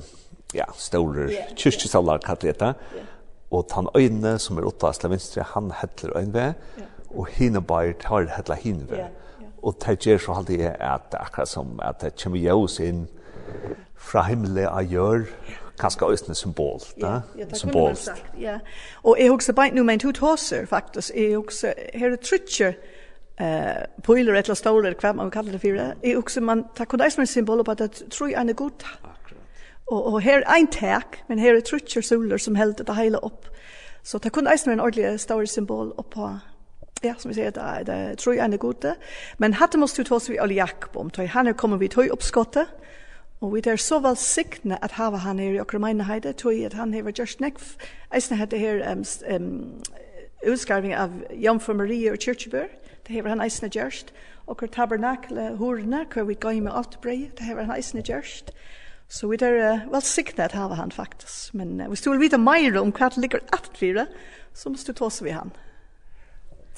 ja, 0.54 0.64
store 0.76 1.28
yeah. 1.30 1.52
kyrkjesalar 1.56 2.25
katleta. 2.25 2.73
Yeah. 2.95 3.12
Og 3.50 3.68
tan 3.71 3.88
øyne 3.97 4.38
som 4.42 4.59
er 4.59 4.66
åtta 4.66 4.92
til 4.92 5.11
venstre, 5.11 5.45
han 5.54 5.71
hettler 5.80 6.16
øyne 6.18 6.35
ved, 6.35 6.54
yeah. 6.78 6.90
og 7.11 7.26
hine 7.37 7.62
bare 7.62 7.92
tar 8.00 8.28
hettler 8.37 8.56
hine 8.62 8.90
ved. 8.90 8.99
Yeah. 8.99 9.11
Og 9.62 9.75
det 9.83 9.99
gjør 9.99 10.18
så 10.18 10.33
alltid 10.33 10.61
at 10.80 11.14
akkurat 11.18 11.49
som 11.49 11.80
at 11.83 12.02
det 12.02 12.12
kommer 12.23 12.38
jævs 12.38 12.78
inn 12.80 13.06
fra 13.97 14.23
himmelen 14.28 14.68
av 14.68 14.85
gjør, 14.87 15.25
kanskje 15.78 16.06
også 16.06 16.25
en 16.28 16.35
symbol. 16.35 16.80
Ja, 16.99 17.21
ja 17.38 17.45
det 17.45 17.56
symbol. 17.56 17.73
kunne 17.73 17.85
man 17.85 17.97
sagt, 17.97 18.25
ja. 18.40 18.59
Og 19.02 19.16
jeg 19.21 19.30
husker 19.30 19.52
bare 19.52 19.71
nu, 19.71 19.83
men 19.83 19.99
to 19.99 20.12
tåser 20.12 20.66
faktisk, 20.66 21.14
jeg 21.14 21.37
husker, 21.37 21.73
her 21.95 22.12
er 22.12 22.16
trutcher, 22.16 22.73
eh 23.40 23.85
poiler 24.02 24.35
eller 24.35 24.54
stolar 24.54 24.92
kvar 24.92 25.12
man 25.12 25.30
kallar 25.30 25.52
det 25.52 25.59
för 25.59 25.95
är 26.02 26.16
också 26.16 26.40
man 26.40 26.64
tar 26.76 26.85
kunde 26.85 27.11
som 27.11 27.26
symbol 27.26 27.64
på 27.64 27.71
att 27.71 28.02
tror 28.11 28.30
jag 28.30 28.49
är 28.49 28.52
god 28.52 28.85
Och 29.87 30.12
och 30.12 30.23
här 30.23 30.42
är 30.42 30.59
en 30.59 30.66
tack 30.66 31.23
men 31.26 31.38
här 31.38 31.54
är 31.54 31.61
trutcher 31.61 32.00
solar 32.00 32.38
som 32.38 32.54
helt 32.54 32.87
det 32.87 32.95
hela 32.95 33.18
upp. 33.18 33.47
Så 34.02 34.18
det 34.18 34.30
kunde 34.30 34.59
som 34.59 34.73
en 34.73 34.80
ordentlig 34.80 35.21
stor 35.21 35.45
symbol 35.45 35.92
oppa, 35.97 36.40
ja, 37.02 37.14
som 37.18 37.28
vi 37.28 37.35
sier, 37.35 37.50
det, 37.50 37.61
er, 37.61 37.83
det 37.85 38.18
tror 38.18 38.35
jeg 38.35 38.52
er 38.52 38.56
gode. 38.56 38.95
Men 39.38 39.54
hatt 39.54 39.75
måste 39.78 40.02
jo 40.02 40.04
ta 40.04 40.14
oss 40.14 40.30
vi 40.30 40.38
alle 40.38 40.54
Jakob 40.54 40.97
om, 40.97 41.11
han 41.18 41.47
er 41.47 41.52
kommet 41.52 41.80
vidt 41.80 41.95
høy 41.95 42.09
oppskottet, 42.11 42.66
Og 43.40 43.52
vi 43.52 43.61
er 43.66 43.76
så 43.76 43.99
vel 44.00 44.16
sikne 44.16 44.78
at 44.85 44.97
hava 44.97 45.21
han 45.21 45.38
her 45.38 45.59
i 45.59 45.61
okra 45.61 45.78
meineheide, 45.78 46.33
tog 46.33 46.57
at 46.64 46.73
han 46.73 46.95
hever 46.95 47.12
just 47.19 47.40
nekv, 47.40 47.75
eisne 48.14 48.38
hette 48.40 48.59
her 48.59 48.81
um, 48.93 49.05
um, 49.28 49.83
utskarving 50.47 50.95
av 50.97 51.12
Jomfru 51.37 51.75
Maria 51.76 52.14
og 52.14 52.23
Kyrkjebør, 52.25 52.71
det 53.07 53.12
hever 53.12 53.35
han 53.35 53.45
eisne 53.45 53.69
just, 53.75 54.14
okra 54.49 54.71
tabernakle 54.73 55.50
hurna, 55.61 56.07
hver 56.12 56.25
vi 56.25 56.38
gai 56.40 56.61
med 56.61 56.73
alt 56.73 56.97
brei, 57.05 57.31
det 57.37 57.45
hever 57.45 57.69
han 57.69 57.76
eisne 57.76 58.00
just, 58.09 58.55
så 59.09 59.28
vi 59.28 59.37
er 59.45 59.61
uh, 59.61 59.85
vel 59.93 60.02
sikne 60.02 60.49
at 60.49 60.57
hava 60.57 60.81
han 60.81 60.95
faktisk, 60.95 61.52
men 61.55 61.76
uh, 61.81 61.90
hvis 61.93 62.07
du 62.07 62.11
vil 62.14 62.25
vite 62.25 62.40
meir 62.40 62.81
om 62.81 62.95
hva 62.95 63.12
det 63.12 63.21
ligger 63.21 63.45
at 63.52 63.69
vire, 63.81 64.09
så 64.57 64.73
måste 64.73 64.95
du 64.95 65.02
ta 65.02 65.11
oss 65.11 65.21
vi 65.21 65.37
han. 65.37 65.52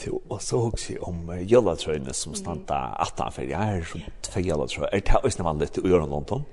Jo, 0.07 0.21
og 0.31 0.43
så 0.43 0.61
hugsi 0.63 0.95
om 1.03 1.25
uh, 1.29 1.53
jølatrøyene 1.53 2.15
som 2.15 2.35
standa 2.39 2.95
atta 3.03 3.31
for 3.35 3.43
Jeg 3.43 3.81
er 3.81 3.85
som 3.85 4.05
tve 4.23 4.45
jølatrøyene. 4.47 4.93
Er 4.93 5.01
det 5.01 5.25
også 5.25 5.43
vanligt 5.43 5.81
å 5.83 5.89
gjøre 5.89 6.07
noe 6.07 6.23
om? 6.37 6.47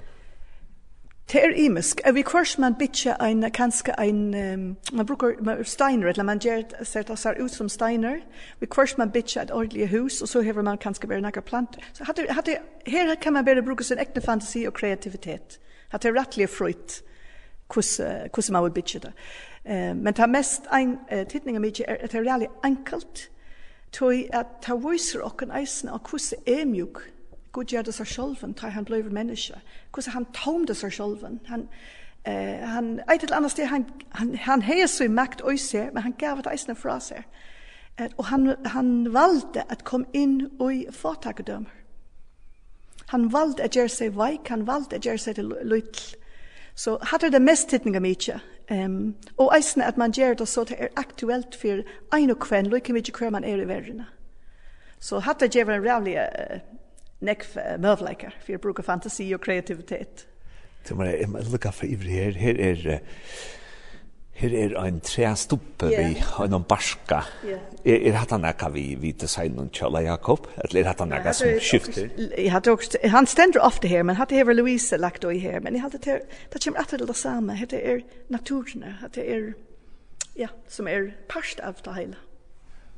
Det 1.32 1.42
er 1.44 1.56
imisk. 1.58 2.02
Vi 2.14 2.22
kvars 2.22 2.58
man 2.62 2.76
bitje 2.78 3.16
ein, 3.22 3.42
kanskje 3.52 3.96
ein, 3.98 4.76
man 4.94 5.06
brukar 5.06 5.64
steiner, 5.64 6.08
eller 6.08 6.24
man 6.24 6.40
gjør 6.40 6.62
ser 6.86 7.04
det 7.04 7.18
ser 7.20 7.42
ut 7.42 7.52
som 7.52 7.70
steiner. 7.70 8.20
Vi 8.60 8.66
kvars 8.70 8.98
man 8.98 9.10
bitje 9.12 9.42
et 9.42 9.52
ordelig 9.52 9.90
hus, 9.90 10.22
og 10.22 10.30
så 10.30 10.42
hever 10.42 10.62
man 10.62 10.78
kanskje 10.78 11.08
bare 11.08 11.22
nakker 11.22 11.42
planter. 11.42 11.82
Så 11.94 12.06
hadde, 12.06 12.28
hadde, 12.30 12.58
her 12.86 13.16
kan 13.16 13.34
man 13.34 13.46
bare 13.46 13.64
bruke 13.66 13.84
sin 13.84 13.98
ekne 13.98 14.22
fantasi 14.22 14.68
og 14.68 14.74
kreativitet. 14.74 15.60
Hadde 15.90 16.08
det 16.08 16.20
rettelig 16.20 16.50
frukt, 16.50 17.02
hvordan 17.74 18.54
man 18.54 18.64
vil 18.64 18.72
bitje 18.72 19.00
det. 19.00 19.14
Men 19.96 20.14
det 20.14 20.30
mest, 20.30 20.70
en, 20.74 21.00
tidningen 21.10 21.62
mye 21.62 21.88
er 21.88 22.04
at 22.04 22.12
det 22.12 22.20
er 22.20 22.30
reallig 22.30 22.50
enkelt, 22.64 23.30
Tøy 23.96 24.26
at 24.34 24.58
ta 24.62 24.76
viser 24.76 25.24
okken 25.24 25.54
eisen 25.56 25.90
av 25.90 26.02
hvordan 26.04 26.44
er 26.52 26.66
mjuk. 26.68 27.00
Gud 27.56 27.72
gjør 27.72 27.86
det 27.88 27.94
seg 27.96 28.10
sjolven, 28.12 28.54
tar 28.54 28.74
han 28.76 28.86
bløyver 28.86 29.14
menneske. 29.16 29.62
Hvordan 29.94 30.14
han 30.14 30.26
tomde 30.36 30.76
seg 30.76 30.92
sjolven. 30.92 31.40
Han, 31.48 31.70
eh, 32.28 32.60
han, 32.68 33.00
et 33.00 33.24
eller 33.24 33.38
annet 33.38 33.52
sted, 33.52 33.70
han, 33.72 33.86
han, 34.12 34.36
han 34.36 34.66
heier 34.68 34.92
så 34.92 35.08
i 35.08 35.12
makt 35.12 35.42
øyse, 35.48 35.90
men 35.94 36.04
han 36.04 36.18
gav 36.20 36.44
det 36.44 36.52
eisen 36.52 36.76
fra 36.76 37.00
seg. 37.00 37.24
Eh, 37.98 38.10
og 38.18 38.26
han, 38.26 38.56
han 38.66 39.14
valgte 39.14 39.64
at 39.72 39.86
kom 39.88 40.04
inn 40.14 40.50
i 40.60 40.86
fortakedømmer 40.92 41.72
Han 43.14 43.32
valgte 43.32 43.64
at 43.64 43.76
gjøre 43.76 43.90
seg 43.90 44.18
veik, 44.18 44.50
han 44.50 44.68
valgte 44.68 44.96
at 44.96 45.06
gjøre 45.06 45.22
seg 45.22 45.36
til 45.36 45.54
lytl. 45.64 46.16
Så 46.76 46.98
hadde 47.02 47.32
det 47.32 47.42
mest 47.42 47.70
tittninga 47.70 48.02
mykje, 48.04 48.40
Um, 48.72 49.16
og 49.38 49.52
eisne 49.54 49.86
at 49.86 49.98
man 49.98 50.12
gjør 50.12 50.34
det 50.40 50.48
så 50.50 50.64
det 50.66 50.80
er 50.80 50.94
aktuelt 50.98 51.54
for 51.56 51.84
ein 52.16 52.32
og 52.34 52.40
kvenn, 52.42 52.72
og 52.72 52.80
ikke 52.80 52.96
mye 52.98 53.14
hver 53.14 53.30
man 53.30 53.44
er 53.46 53.62
i 53.62 53.68
verden. 53.70 54.02
Så 55.00 55.20
hatt 55.22 55.44
det 55.44 55.52
gjør 55.54 55.76
en 55.76 55.86
rævlig 55.86 56.16
uh, 56.18 56.64
nekv 57.22 57.60
uh, 57.60 57.76
møvleikar 57.82 58.34
for 58.42 58.58
å 58.58 58.64
bruke 58.64 58.86
fantasi 58.86 59.28
og 59.38 59.44
kreativitet. 59.46 60.26
Det 60.88 60.98
må 60.98 61.06
jeg 61.06 61.30
lukke 61.52 61.72
for 61.74 61.86
ivrig 61.86 62.18
her. 62.18 62.40
Her 62.42 62.62
er 62.72 62.82
uh, 62.96 63.22
Her 64.36 64.52
er 64.52 64.74
ein 64.84 64.98
træstuppe 65.00 65.88
vi 65.88 66.18
har 66.20 66.50
noen 66.52 66.66
barska. 66.68 67.22
Yeah. 67.46 67.62
Er, 67.88 68.02
er 68.10 68.18
hatt 68.20 68.34
han 68.36 68.44
ekka 68.44 68.68
vi, 68.74 68.84
vi 69.00 69.14
designen 69.16 69.70
Kjøla 69.72 70.02
Jakob? 70.04 70.50
Eller 70.66 70.82
er 70.82 70.90
hatt 70.90 71.04
han 71.06 71.16
ekka 71.16 71.32
som 71.38 71.54
skifter? 71.64 72.10
Jeg 72.20 72.52
hadde 72.52 72.74
også, 72.76 73.00
han 73.14 73.30
stender 73.32 73.64
ofte 73.64 73.88
her, 73.88 74.04
men 74.04 74.20
hadde 74.20 74.36
hever 74.36 74.58
Louise 74.58 75.00
lagt 75.00 75.24
oi 75.24 75.38
her. 75.40 75.62
Men 75.64 75.78
jeg 75.78 75.86
hadde 75.86 76.04
til, 76.04 76.20
det 76.52 76.64
kommer 76.66 76.84
etter 76.84 77.00
det 77.00 77.16
samme. 77.16 77.56
det 77.72 77.80
er 77.80 78.04
naturene, 78.28 78.98
det 79.16 79.24
er, 79.24 79.54
ja, 80.36 80.52
som 80.68 80.92
er 80.92 81.14
parst 81.32 81.64
av 81.64 81.80
det 81.86 81.96
hele. 81.96 82.20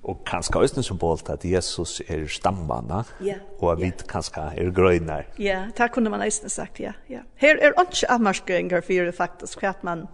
Og 0.08 0.24
kanskje 0.26 0.58
også 0.58 0.82
som 0.88 0.98
bolt 0.98 1.30
at 1.30 1.46
Jesus 1.46 2.00
er 2.08 2.26
stammanna, 2.26 3.04
yeah. 3.22 3.44
og 3.60 3.76
at 3.76 3.84
vi 3.84 3.92
yeah. 3.92 4.08
kanskje 4.10 4.42
er 4.58 4.72
grøyner. 4.74 5.30
Ja, 5.38 5.44
yeah, 5.46 5.70
det 5.78 5.92
kunne 5.94 6.10
man 6.10 6.26
også 6.26 6.50
sagt, 6.50 6.80
ja. 6.80 6.98
ja. 7.10 7.28
Her 7.36 7.62
er 7.62 7.78
ikke 7.78 8.10
avmarskringer 8.10 8.82
for 8.82 9.06
det 9.06 9.14
faktisk, 9.14 9.60
for 9.60 9.70
at 9.70 9.84
man 9.84 10.08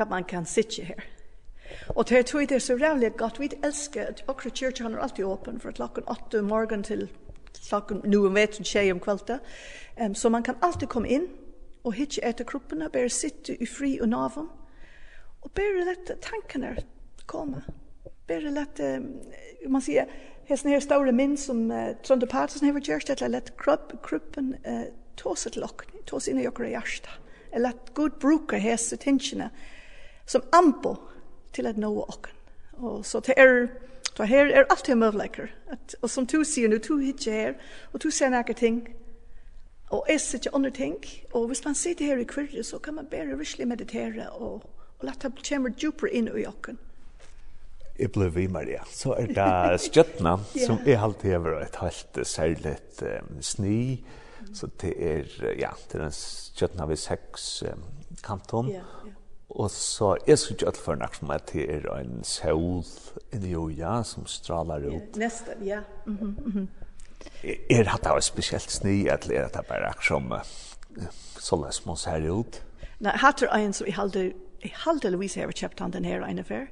hva 0.00 0.08
man 0.08 0.24
kan 0.24 0.46
sitte 0.48 0.88
her. 0.88 1.08
Og 1.94 2.06
til 2.06 2.24
tog 2.24 2.48
det 2.48 2.56
er 2.56 2.58
så 2.58 2.74
rævlig 2.74 3.16
godt, 3.16 3.40
vi 3.40 3.50
elsker 3.64 4.06
at 4.06 4.24
akkurat 4.28 4.54
kyrkja 4.54 4.84
han 4.84 4.94
er 4.94 5.02
alltid 5.04 5.24
åpen 5.24 5.60
fra 5.60 5.70
klokken 5.70 6.08
8 6.08 6.38
om 6.38 6.44
morgen 6.44 6.82
til 6.82 7.10
klokken 7.68 8.00
nu 8.04 8.26
om 8.26 8.34
vet 8.34 8.58
en 8.58 8.64
tjej 8.64 8.92
om 8.92 9.00
kvelda. 9.00 9.38
Um, 10.04 10.14
så 10.14 10.28
man 10.28 10.42
kan 10.42 10.56
alltid 10.62 10.88
komme 10.88 11.08
inn 11.08 11.28
og 11.84 11.92
hitje 11.92 12.24
etter 12.24 12.44
kroppene, 12.44 12.90
bare 12.90 13.08
sitte 13.08 13.56
i 13.62 13.66
fri 13.66 13.98
og 14.00 14.08
navn, 14.08 14.48
og 15.42 15.52
bare 15.54 15.84
lette 15.84 16.16
tankene 16.20 16.76
komme. 17.26 17.62
Bare 18.28 18.50
lette, 18.50 18.96
um, 18.96 19.72
man 19.72 19.82
sier, 19.82 20.06
hesten 20.48 20.72
her 20.72 20.80
store 20.80 21.12
minn 21.12 21.36
som 21.38 21.70
uh, 21.70 21.94
Trond 22.02 22.22
og 22.22 22.28
Patterson 22.28 22.68
har 22.68 22.80
gjort, 22.80 23.10
at 23.10 23.22
jeg 23.22 23.30
lette 23.30 23.56
kroppen 23.56 24.54
uh, 24.66 24.86
tåse 25.16 25.50
til 25.50 25.64
okken, 25.64 26.04
tåse 26.06 26.30
inn 26.30 26.40
i 26.40 26.48
okra 26.48 26.68
hjertet, 26.68 27.10
Jeg 27.52 27.60
lette 27.60 27.92
god 27.94 28.10
bruker 28.20 28.58
hese 28.62 28.96
tingene, 28.96 29.50
som 30.30 30.42
ambo 30.52 30.94
til 31.52 31.66
at 31.66 31.78
nå 31.78 31.90
åkken. 32.02 32.36
Og 32.80 33.04
så 33.06 33.20
det 33.26 33.34
er, 33.36 33.66
det 34.16 34.28
her 34.30 34.52
er 34.54 34.68
alltid 34.70 34.94
møvleker. 35.00 35.50
At, 35.72 35.96
og 36.02 36.10
som 36.10 36.26
du 36.26 36.40
sier 36.46 36.70
nu, 36.70 36.78
du 36.78 36.98
hitje 37.02 37.32
her, 37.34 37.56
og 37.92 38.02
du 38.02 38.10
ser 38.14 38.30
nære 38.30 38.54
ting, 38.54 38.84
og 39.90 40.06
jeg 40.08 40.20
ser 40.22 40.38
ikke 40.38 40.54
andre 40.54 40.70
ting. 40.70 41.00
Og 41.34 41.48
hvis 41.50 41.64
man 41.64 41.74
sitter 41.74 42.12
her 42.12 42.22
i 42.22 42.28
kvirre, 42.28 42.62
så 42.62 42.78
kan 42.78 42.94
man 42.94 43.10
bare 43.10 43.38
virkelig 43.38 43.68
meditere 43.68 44.30
og, 44.30 44.62
og 44.98 45.08
lette 45.08 45.32
det 45.34 45.48
komme 45.48 45.74
djupere 45.74 46.14
inn 46.14 46.30
i 46.30 46.46
åkken. 46.46 46.78
Jeg 48.00 48.12
ble 48.14 48.30
vi, 48.32 48.46
Maria. 48.48 48.80
Så 48.88 49.12
er 49.18 49.34
det 49.34 49.80
stjøttene, 49.82 50.38
yeah. 50.54 50.64
som 50.66 50.78
er 50.86 51.02
alltid 51.04 51.34
over 51.36 51.58
et 51.60 51.76
helt 51.82 52.22
særlig 52.26 52.78
um, 53.02 53.42
sni. 53.42 53.80
Så 54.56 54.70
det 54.80 54.94
er, 54.96 55.26
ja, 55.58 55.74
det 55.90 55.98
er 55.98 56.06
en 56.06 56.16
stjøttene 56.16 56.88
ved 56.88 57.02
seks 57.02 57.50
um, 57.68 57.84
kanton. 58.24 58.70
Yeah 58.72 58.99
Og 59.50 59.70
så 59.70 60.16
er 60.26 60.36
så 60.36 60.54
ikke 60.54 60.66
alt 60.70 60.78
for 60.78 60.94
nok 60.94 61.14
som 61.18 61.30
at 61.34 61.50
det 61.52 61.64
er 61.74 61.86
en 61.96 62.20
sol 62.24 62.84
inni 63.34 63.54
og 63.58 63.72
ja, 63.74 64.00
som 64.06 64.26
stralar 64.26 64.84
ut. 64.86 65.16
Neste, 65.16 65.56
ja. 65.64 65.80
Mm 66.06 66.18
-hmm, 66.18 66.44
mm 66.44 66.52
-hmm. 66.52 66.66
Er 67.70 67.84
hatt 67.84 68.04
det 68.04 68.24
spesielt 68.24 68.70
sni, 68.70 69.06
eller 69.06 69.40
er 69.40 69.48
det 69.48 69.66
bare 69.68 69.88
akkurat 69.88 70.04
som 70.04 70.32
så 71.38 71.56
løs 71.56 71.86
man 71.86 71.96
ser 71.96 72.30
ut? 72.30 72.62
Nei, 72.98 73.16
hatt 73.16 73.42
er 73.42 73.48
en 73.56 73.72
som 73.72 73.86
i 73.86 73.90
halde, 73.90 74.32
i 74.62 74.72
halde 74.84 75.10
Louise 75.10 75.40
har 75.40 75.52
kjøpt 75.52 75.80
han 75.80 75.90
den 75.90 76.04
her 76.04 76.24
ene 76.26 76.44
før. 76.44 76.66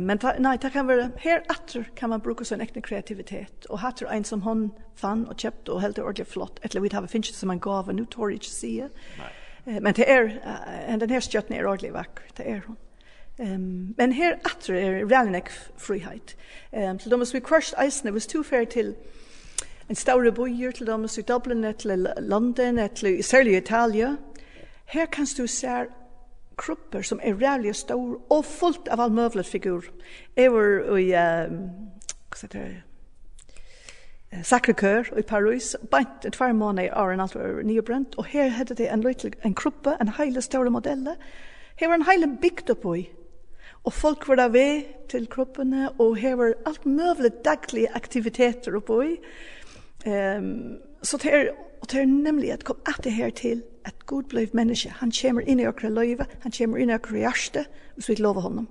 Men 0.00 0.18
ta, 0.18 0.32
nei, 0.38 0.56
det 0.56 0.72
kan 0.72 0.88
være, 0.88 1.10
her 1.18 1.40
atter 1.48 1.84
kan 1.96 2.08
man 2.08 2.20
bruke 2.20 2.44
sånn 2.44 2.60
ekne 2.60 2.82
kreativitet. 2.82 3.66
Og 3.68 3.78
hatt 3.78 4.02
er 4.02 4.06
en 4.06 4.24
som 4.24 4.40
hon 4.40 4.72
fann 4.94 5.26
og 5.26 5.36
kjøpt 5.36 5.68
og 5.68 5.80
helt 5.80 5.98
ordentlig 5.98 6.26
flott. 6.26 6.60
Eller 6.62 6.80
vi 6.80 6.88
har 6.92 7.06
finnes 7.06 7.28
ikke 7.28 7.38
som 7.38 7.50
en 7.50 7.60
gave, 7.60 7.92
nå 7.92 8.04
tår 8.04 8.28
jeg 8.28 8.34
ikke 8.34 8.54
sige. 8.54 8.90
Nei 9.18 9.32
men 9.66 9.94
det 9.94 10.10
är 10.10 10.24
er, 10.88 10.96
den 10.96 11.10
här 11.10 11.20
stjärnan 11.20 11.58
är 11.58 11.66
ordentligt 11.66 11.92
vacker. 11.92 12.24
Det 12.36 12.50
är 12.50 12.62
hon. 12.66 12.76
Um, 13.38 13.94
men 13.96 14.12
här 14.12 14.38
åter 14.44 14.74
är 14.74 15.06
Ralnek 15.06 15.50
frihet. 15.76 16.36
Um, 16.72 16.98
til 16.98 17.10
dem 17.10 17.24
vi 17.32 17.40
kvørst 17.40 17.74
eisene, 17.78 18.10
hvis 18.10 18.26
it 18.26 18.46
fer 18.46 18.64
til 18.64 18.94
en 19.88 19.96
större 19.96 20.32
bojur 20.32 20.70
til 20.70 20.86
dem 20.86 21.04
i 21.04 21.22
Dublin 21.22 21.74
til 21.78 22.06
London 22.18 22.88
til 22.94 23.24
særlig 23.24 23.56
Italia. 23.56 24.16
her 24.84 25.06
kan 25.06 25.26
du 25.38 25.46
se 25.46 25.68
krupper 26.56 27.02
som 27.02 27.20
er 27.22 27.34
rävliga 27.34 27.72
stor 27.72 28.20
og 28.30 28.44
fullt 28.44 28.88
av 28.88 29.00
all 29.00 29.12
møvlet 29.12 29.46
figur. 29.46 29.84
Jeg 30.36 30.52
var 30.52 30.96
i, 30.96 31.12
um, 31.48 31.58
hva 32.28 32.40
heter 32.42 32.58
det, 32.58 32.82
Sacré-Cœur 34.32 35.18
i 35.18 35.22
Paris, 35.22 35.76
bant 35.90 36.24
et 36.24 36.32
tvær 36.32 36.52
måneder 36.54 36.86
i 36.86 36.92
åren 36.94 37.20
alt 37.20 37.34
var 37.34 37.62
nye 37.66 37.82
brent, 37.82 38.14
og 38.18 38.28
her 38.30 38.52
hadde 38.54 38.76
det 38.78 38.86
en 38.92 39.02
løytel, 39.02 39.34
en 39.44 39.56
kruppe, 39.58 39.96
en 40.00 40.12
heile 40.18 40.42
større 40.42 40.70
modelle, 40.70 41.16
her 41.80 41.88
var 41.88 41.98
en 41.98 42.06
heile 42.06 42.28
bygd 42.42 42.70
opp 42.70 42.86
i, 42.94 43.08
og 43.84 43.92
folk 43.92 44.28
var 44.28 44.38
der 44.38 44.52
ved 44.54 44.82
til 45.10 45.26
kruppene, 45.26 45.88
og 45.98 46.16
her 46.16 46.36
var 46.38 46.54
alt 46.66 46.86
møvelig 46.86 47.32
daglige 47.44 47.90
aktiviteter 47.94 48.76
opp 48.78 48.92
i, 49.02 49.16
um, 50.06 50.78
så 51.02 51.18
det 51.18 51.34
er, 51.34 51.50
og 51.80 51.90
det 51.90 52.00
er 52.00 52.06
nemlig 52.06 52.52
at 52.52 52.64
kom 52.64 52.78
etter 52.88 53.10
her 53.10 53.30
til, 53.34 53.64
at 53.84 54.06
Gud 54.06 54.28
ble 54.30 54.46
menneske, 54.52 54.92
han 55.00 55.10
kommer 55.22 55.42
inn 55.42 55.58
i 55.58 55.66
okre 55.66 55.90
løyve, 55.90 56.28
han 56.44 56.54
kommer 56.54 56.78
inn 56.78 56.92
i 56.92 56.94
okre 56.94 57.24
hjerte, 57.24 57.64
hvis 57.96 58.12
vi 58.12 58.20
lover 58.20 58.46
honom. 58.46 58.68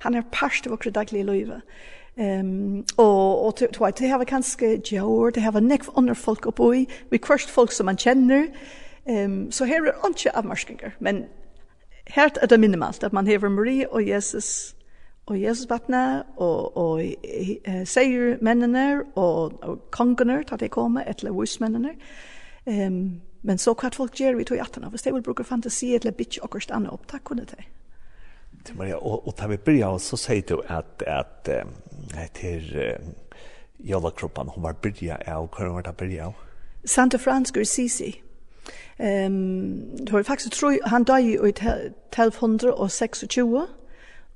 Han 0.00 0.14
er 0.14 0.28
parst 0.32 0.66
av 0.66 0.74
okre 0.74 0.90
daglige 0.90 1.24
løyve. 1.28 1.60
Ehm 2.16 2.84
och 2.96 3.46
och 3.46 3.56
tror 3.56 3.88
att 3.88 3.96
det 3.96 4.08
har 4.08 4.24
kanske 4.24 4.80
gjort 4.84 5.34
det 5.34 5.40
har 5.40 5.56
en 5.56 5.68
neck 5.68 5.82
under 5.94 6.14
folk 6.14 6.46
och 6.46 6.54
boy 6.54 6.86
vi 7.10 7.18
crushed 7.18 7.50
folk 7.50 7.72
som 7.72 7.86
man 7.86 7.96
känner. 7.96 8.48
Ehm 9.04 9.50
så 9.50 9.64
här 9.64 9.86
är 9.86 10.06
inte 10.06 10.30
avmarskingar 10.30 10.96
men 10.98 11.24
här 12.06 12.32
är 12.42 12.46
det 12.46 12.58
minimalt 12.58 13.04
att 13.04 13.12
man 13.12 13.26
har 13.26 13.48
Marie 13.48 13.86
och 13.86 14.02
Jesus 14.02 14.74
og 15.30 15.38
Jesus 15.38 15.70
vatna, 15.70 16.22
og, 16.36 16.76
og 16.76 17.00
e, 17.04 17.58
seier 17.86 18.38
mennene, 18.42 19.02
og, 19.14 19.58
og 19.62 19.82
kongene, 19.94 20.40
da 20.48 20.58
de 20.58 20.68
kommer, 20.68 21.06
eller 21.06 21.34
vismennene. 21.36 21.94
Um, 22.66 23.20
men 23.42 23.58
så 23.58 23.74
kvart 23.74 23.96
folk 23.96 24.18
gjør 24.18 24.36
vi 24.36 24.44
tog 24.48 24.58
i 24.58 24.64
attene, 24.64 24.90
hvis 24.90 25.06
de 25.06 25.12
vil 25.14 25.22
bruke 25.24 25.46
fantasi, 25.46 25.94
eller 25.94 26.16
bitch 26.16 26.42
og 26.42 26.58
stanna 26.62 26.90
opp, 26.92 27.06
takk 27.08 27.24
kunne 27.30 27.46
de. 27.48 27.68
Maria, 28.76 28.98
og, 28.98 29.22
og 29.26 29.36
da 29.38 29.46
vi 29.48 29.56
begynner, 29.56 30.02
så 30.02 30.18
sier 30.20 30.42
du 30.50 30.58
at, 30.68 31.06
at 31.06 31.48
um, 31.62 31.70
til 32.34 32.76
uh, 32.76 32.82
jólakroppen, 33.78 34.48
hun 34.54 34.64
var 34.64 34.72
byrja 34.72 35.16
av, 35.26 35.48
hva 35.56 35.68
var 35.72 35.82
det 35.82 35.96
byrja 35.96 36.24
av? 36.26 36.32
Santa 36.84 37.18
Franska 37.18 37.64
Sisi. 37.64 38.22
Ehm 39.00 39.32
um, 39.32 39.96
det 39.96 40.12
var 40.12 40.22
faktisk 40.22 40.52
tror 40.52 40.88
han 40.88 41.04
døde 41.04 41.22
i 41.22 41.34
1226 41.34 43.66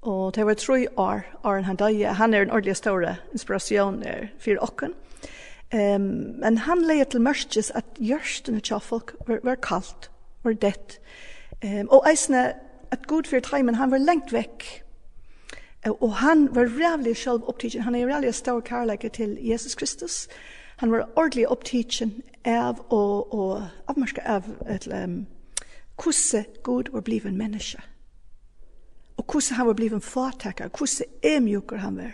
og 0.02 0.34
det 0.34 0.46
var 0.46 0.54
tre 0.54 0.86
år 0.96 1.20
år 1.44 1.60
han 1.60 1.76
døde. 1.76 2.04
Han 2.04 2.34
er 2.34 2.42
en 2.42 2.50
ordentlig 2.50 2.76
store 2.76 3.16
inspiration 3.32 4.02
der 4.02 4.26
for 4.38 4.50
okken. 4.60 4.92
Ehm 5.72 5.94
um, 5.94 6.00
men 6.40 6.58
han 6.58 6.82
leier 6.82 7.04
til 7.04 7.20
mørkjes 7.20 7.70
at 7.70 7.84
gjørsten 8.00 8.60
til 8.60 8.80
folk 8.80 9.14
var, 9.26 9.38
var 9.42 9.54
kaldt, 9.54 10.10
var 10.42 10.52
dett. 10.52 11.00
Ehm 11.62 11.80
um, 11.80 11.88
og 11.88 12.10
eisne 12.10 12.52
at 12.90 13.06
god 13.06 13.22
for 13.24 13.40
timen 13.40 13.74
han 13.74 13.90
var 13.90 13.98
lengt 13.98 14.32
vekk 14.32 14.83
Og 15.84 16.14
han 16.16 16.54
var 16.54 16.62
rævlig 16.62 17.16
selv 17.16 17.40
opptidgen. 17.46 17.82
Han 17.82 17.94
er 17.94 18.14
rævlig 18.14 18.34
stor 18.34 18.60
karlæger 18.60 19.08
til 19.08 19.38
Jesus 19.40 19.74
Kristus. 19.74 20.28
Han 20.76 20.92
var 20.92 21.08
ordentlig 21.16 21.48
opptidgen 21.48 22.22
av 22.44 22.86
og, 22.88 23.34
og 23.34 23.68
avmarska 23.88 24.20
av 24.24 24.44
et, 24.70 24.86
um, 25.04 25.26
kusse 25.96 26.44
Gud 26.62 26.92
var 26.92 27.00
blivet 27.00 27.28
en 27.28 27.36
menneske. 27.36 27.78
Og 29.16 29.26
kusse 29.26 29.54
han 29.54 29.66
var 29.66 29.74
blivet 29.74 29.94
en 29.94 30.00
fartakker. 30.00 30.68
Kusse 30.68 31.04
emjukker 31.22 31.76
han 31.76 31.96
var. 31.96 32.12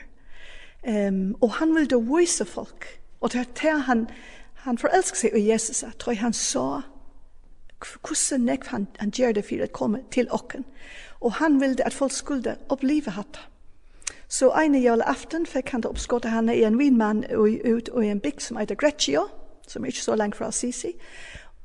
Um, 0.89 1.37
og 1.41 1.53
han 1.53 1.75
ville 1.75 2.03
vise 2.19 2.45
folk. 2.45 3.01
Og 3.21 3.31
til 3.31 3.39
at 3.39 3.83
han, 3.87 4.09
han 4.55 4.79
forelsket 4.79 5.19
seg 5.19 5.37
i 5.37 5.49
Jesus, 5.51 5.85
tror 5.99 6.13
jeg 6.13 6.21
han 6.21 6.33
sa 6.33 6.81
kusse 7.81 8.39
nekv 8.39 8.69
han, 8.69 8.87
han 8.99 9.11
gjør 9.11 9.33
det 9.33 9.45
for 9.49 9.65
å 9.65 9.71
komme 9.73 10.03
til 10.13 10.29
åkken. 10.31 10.67
Og 11.21 11.33
han 11.41 11.61
ville 11.61 11.87
at 11.87 11.97
folk 11.97 12.13
skulle 12.13 12.57
oppleve 12.69 13.17
hatt 13.17 13.41
Så 14.31 14.53
ene 14.55 14.79
aften 15.11 15.47
fikk 15.47 15.73
han 15.75 15.83
det 15.83 15.91
oppskåttet 15.91 16.31
henne 16.31 16.55
i 16.55 16.63
en 16.63 16.79
vinmann 16.79 17.25
ut 17.25 17.89
i 17.91 18.09
en 18.09 18.21
bygd 18.23 18.41
som 18.41 18.57
heter 18.57 18.79
Greccio, 18.79 19.27
som 19.67 19.85
er 19.85 19.91
ikke 19.91 20.07
så 20.07 20.15
langt 20.15 20.37
fra 20.37 20.47
Assisi. 20.47 20.93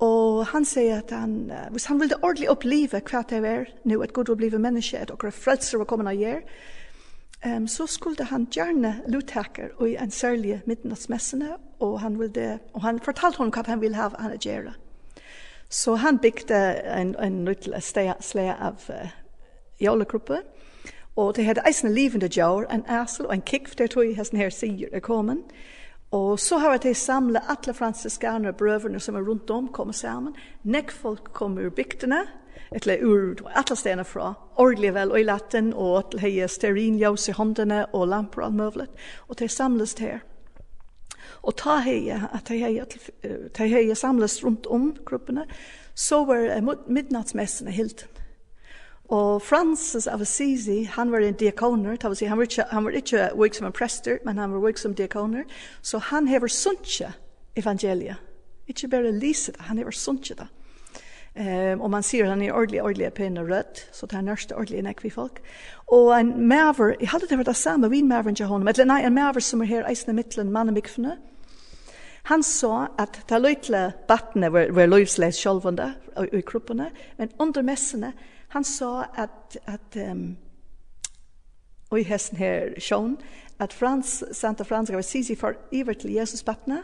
Og 0.03 0.45
han 0.49 0.65
sier 0.65 0.99
at 0.99 1.11
han, 1.13 1.51
uh, 1.51 1.69
hvis 1.71 1.85
han 1.85 1.99
ville 2.01 2.17
ordentlig 2.21 2.49
oppleve 2.51 2.99
hva 2.99 3.21
det 3.29 3.41
er 3.45 3.69
nå, 3.85 4.01
et 4.03 4.13
god 4.13 4.29
oppleve 4.33 4.59
menneske, 4.59 4.99
at 4.99 5.13
dere 5.13 5.31
frelser 5.31 5.79
var 5.79 5.87
kommende 5.87 6.11
av 6.11 6.41
um, 7.45 7.67
så 7.67 7.87
skulle 7.87 8.25
han 8.25 8.47
gjerne 8.51 8.95
luttaker 9.07 9.71
i 9.85 9.95
en 9.95 10.11
særlig 10.11 10.61
midnattsmessene, 10.65 11.55
og 11.79 11.99
han, 12.01 12.19
ville, 12.19 12.59
og 12.73 12.81
han 12.81 12.99
fortalte 12.99 13.37
honom 13.37 13.53
hva 13.53 13.63
han 13.67 13.81
ville 13.81 13.95
ha 13.95 14.09
han 14.17 14.35
å 14.35 14.41
gjøre. 14.41 14.73
Så 15.69 15.95
han 15.95 16.19
bygde 16.19 16.57
en, 16.91 17.15
en 17.15 17.43
nytt 17.45 17.69
sted 17.79 18.11
av 18.59 18.89
uh, 18.89 19.15
jolekruppe, 19.79 20.41
Og 21.15 21.35
det 21.35 21.45
hadde 21.45 21.63
eisen 21.67 21.93
livende 21.93 22.27
djør, 22.27 22.67
en 22.71 22.83
æsel 22.91 23.25
og 23.25 23.33
en 23.33 23.41
kikk, 23.41 23.77
det 23.77 23.91
tror 23.91 24.03
jeg 24.03 24.17
hesten 24.17 24.39
her 24.39 24.49
sier 24.51 24.91
er 24.91 24.99
kommet. 24.99 25.53
Og 26.11 26.39
så 26.39 26.57
har 26.57 26.77
de 26.77 26.93
samle 26.93 27.41
alle 27.49 27.73
fransiskaner 27.73 28.51
og 28.51 28.57
brøverne 28.57 28.99
som 28.99 29.15
er 29.15 29.23
rundt 29.23 29.49
om, 29.49 29.67
kommer 29.67 29.93
sammen. 29.93 30.35
Nekk 30.63 30.91
folk 30.91 31.31
kommer 31.33 31.65
ur 31.65 31.69
bygdene, 31.75 32.21
eller 32.71 33.03
ur 33.03 33.47
alle 33.55 33.75
stedene 33.75 34.05
fra, 34.05 34.33
ordelig 34.55 34.93
vel 34.93 35.11
og 35.11 35.19
i 35.19 35.23
latten, 35.23 35.73
og 35.73 36.11
til 36.11 36.19
hei 36.19 36.47
sterinljøs 36.47 37.29
i 37.29 37.35
håndene 37.35 37.85
og 37.93 38.07
lamper 38.07 38.47
og 38.47 38.53
møvlet. 38.53 39.05
Og 39.27 39.39
de 39.39 39.47
samles 39.47 39.95
her. 39.99 40.19
Og 41.43 41.55
ta 41.57 41.79
hei, 41.85 42.09
at 42.09 42.49
de 42.49 42.59
hei, 42.59 43.67
hei 43.71 43.95
samles 43.95 44.43
rundt 44.43 44.67
om 44.67 44.91
gruppene, 45.05 45.45
så 45.95 46.25
var 46.25 46.61
midnattsmessene 46.87 47.71
helt. 47.71 48.07
Og 49.13 49.41
Francis 49.41 50.07
av 50.07 50.21
Assisi, 50.21 50.83
han 50.89 51.11
var 51.11 51.21
en 51.21 51.37
diakoner, 51.37 51.95
det 51.95 52.09
vil 52.09 52.17
si, 52.17 52.25
han 52.25 52.37
var 52.37 52.49
ikke, 52.49 52.65
han 52.71 52.85
var 52.85 52.97
ikke 52.97 53.29
vik 53.37 53.57
som 53.57 53.67
en 53.67 53.75
prester, 53.75 54.17
men 54.25 54.37
han 54.41 54.53
var 54.53 54.63
vik 54.65 54.81
som 54.81 54.95
diakoner, 54.97 55.43
så 55.81 56.01
han 56.09 56.27
hever 56.27 56.49
sunnje 56.49 57.11
evangeliet. 57.55 58.17
Ikke 58.67 58.89
bare 58.89 59.11
lise 59.13 59.51
det, 59.53 59.61
han 59.61 59.77
hever 59.77 59.93
sunnje 59.93 60.35
det. 60.39 60.47
Um, 61.35 61.81
og 61.81 61.89
man 61.91 62.03
sier 62.03 62.29
han 62.31 62.41
er 62.41 62.53
ordentlig, 62.55 62.79
ordentlig 62.81 63.11
pen 63.13 63.37
og 63.37 63.49
rødt, 63.49 63.81
så 63.91 64.07
det 64.07 64.15
er 64.17 64.23
nørste 64.23 64.55
ordentlig 64.55 64.79
enn 64.79 64.87
ekvi 64.87 65.09
folk. 65.11 65.41
Og 65.91 66.13
en 66.15 66.31
maver, 66.47 66.93
jeg 67.01 67.11
hadde 67.11 67.27
det 67.29 67.37
vært 67.41 67.51
det 67.51 67.57
samme, 67.59 67.89
vi 67.91 67.99
maveren 68.07 68.37
til 68.39 68.47
honom, 68.47 68.69
eller 68.71 68.87
nei, 68.87 69.01
en 69.03 69.13
maver 69.13 69.43
som 69.43 69.61
er 69.61 69.69
her 69.69 69.89
eisende 69.89 70.15
mittelen, 70.15 70.53
mann 70.53 70.71
og 70.71 70.79
mikfene, 70.79 71.17
Han 72.25 72.41
sa 72.43 72.87
at 72.97 73.19
ta 73.29 73.37
løytle 73.37 73.91
battene 74.09 74.49
var, 74.49 74.71
var 74.73 74.87
løyvsleis 74.89 75.37
sjolvende 75.37 75.91
i 76.33 76.41
kroppene, 76.41 76.87
men 77.19 77.29
under 77.39 77.61
messene, 77.61 78.13
Han 78.55 78.63
sa 78.63 79.03
at 79.13 79.57
at 79.67 80.11
um, 80.11 80.37
og 81.89 81.99
i 81.99 82.03
hesten 82.03 82.37
her 82.37 82.79
sjån, 82.79 83.17
at 83.59 83.73
Frans, 83.73 84.23
Santa 84.31 84.63
Frans 84.63 84.89
gav 84.89 85.01
Sisi 85.01 85.35
for 85.35 85.53
iver 85.71 85.93
til 85.93 86.11
Jesus 86.11 86.47
vattna 86.47 86.83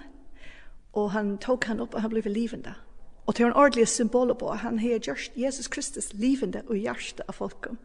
och 0.93 1.11
han 1.11 1.37
tok 1.37 1.63
han 1.63 1.79
opp 1.79 1.93
og 1.93 2.01
han 2.01 2.09
ble 2.09 2.21
livende. 2.21 2.73
Och 3.25 3.35
til 3.35 3.45
en 3.45 3.53
ordentlig 3.53 3.87
symbol 3.87 4.35
på 4.35 4.53
han 4.53 4.79
har 4.79 4.99
just 5.07 5.31
Jesus 5.35 5.67
Kristus 5.67 6.13
livende 6.13 6.61
og 6.67 6.75
hjärsta 6.75 7.23
av 7.27 7.33
folkom. 7.33 7.77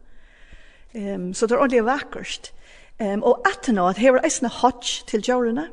Um, 0.95 1.33
så 1.33 1.47
det 1.47 1.55
er 1.55 1.59
ordentligt 1.59 1.85
vackert. 1.85 2.53
Um, 2.99 3.23
og 3.23 3.47
att 3.47 3.73
nå, 3.73 3.87
at 3.87 3.97
her 3.97 4.11
var 4.11 4.21
eisne 4.23 4.49
hodge 4.49 5.03
til 5.07 5.23
jordarna. 5.27 5.67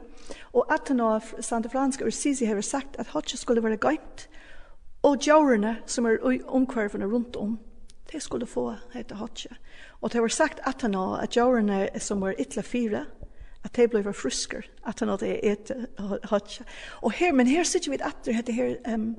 Og 0.53 0.73
at 0.75 0.91
nå 0.91 1.21
Santa 1.41 1.69
Frans 1.69 1.97
gav 1.97 2.11
Sisi 2.11 2.45
har 2.45 2.61
sagt 2.61 2.97
at 2.99 3.07
hotch 3.07 3.37
skulle 3.37 3.63
være 3.63 3.77
gøynt, 3.77 4.29
Og 5.03 5.19
jordarna 5.27 5.77
som 5.87 6.07
er 6.07 6.19
omkvarvene 6.47 7.07
rundt 7.07 7.37
om 7.37 7.59
de 8.13 8.21
skulle 8.21 8.47
få 8.47 8.75
hette 8.93 9.15
hotje. 9.15 9.51
Og 10.01 10.13
det 10.13 10.23
var 10.23 10.29
sagt 10.29 10.61
at 10.67 10.83
han 10.83 10.95
at 10.95 11.37
jorene 11.37 11.89
som 11.99 12.21
var 12.21 12.35
ytla 12.39 12.63
fire, 12.63 13.05
at 13.65 13.77
de 13.77 13.89
ble 13.89 14.13
frusker, 14.13 14.67
at 14.87 15.01
han 15.01 15.09
hadde 15.09 15.39
et 15.45 15.71
hotje. 16.25 16.65
Og 17.03 17.13
her, 17.13 17.33
men 17.33 17.47
her 17.47 17.65
sitter 17.65 17.91
vi 17.91 17.99
at 18.05 18.47
det 18.47 18.55
her 18.55 18.77
um, 18.95 19.17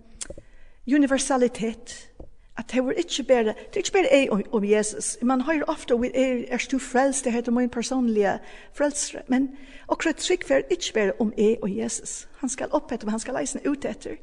universalitet, 0.87 2.11
at 2.57 2.71
det 2.71 2.85
var 2.85 2.91
ikke 2.91 3.23
bare, 3.23 3.43
det 3.43 3.73
er 3.73 3.77
ikke 3.77 3.91
bare 3.91 4.11
jeg 4.11 4.31
om, 4.31 4.43
om 4.51 4.63
Jesus. 4.63 5.17
Man 5.21 5.41
hører 5.41 5.63
ofte, 5.67 5.99
vi 5.99 6.11
er, 6.13 6.45
er 6.47 6.57
stu 6.57 6.79
frelst, 6.79 7.25
det 7.25 7.33
heter 7.33 7.51
min 7.51 7.69
personlige 7.69 8.39
frelsere. 8.73 9.21
Men 9.27 9.49
akkurat 9.89 10.15
trygg 10.15 10.45
for 10.47 10.61
ikke 10.69 10.93
bare 10.93 11.11
om 11.19 11.33
jeg 11.37 11.57
og 11.61 11.77
Jesus. 11.77 12.27
Han 12.39 12.49
skal 12.49 12.71
opp 12.71 12.91
etter, 12.91 13.05
men 13.05 13.11
han 13.11 13.19
skal 13.19 13.35
leise 13.35 13.59
ut 13.67 13.85
etter. 13.85 14.15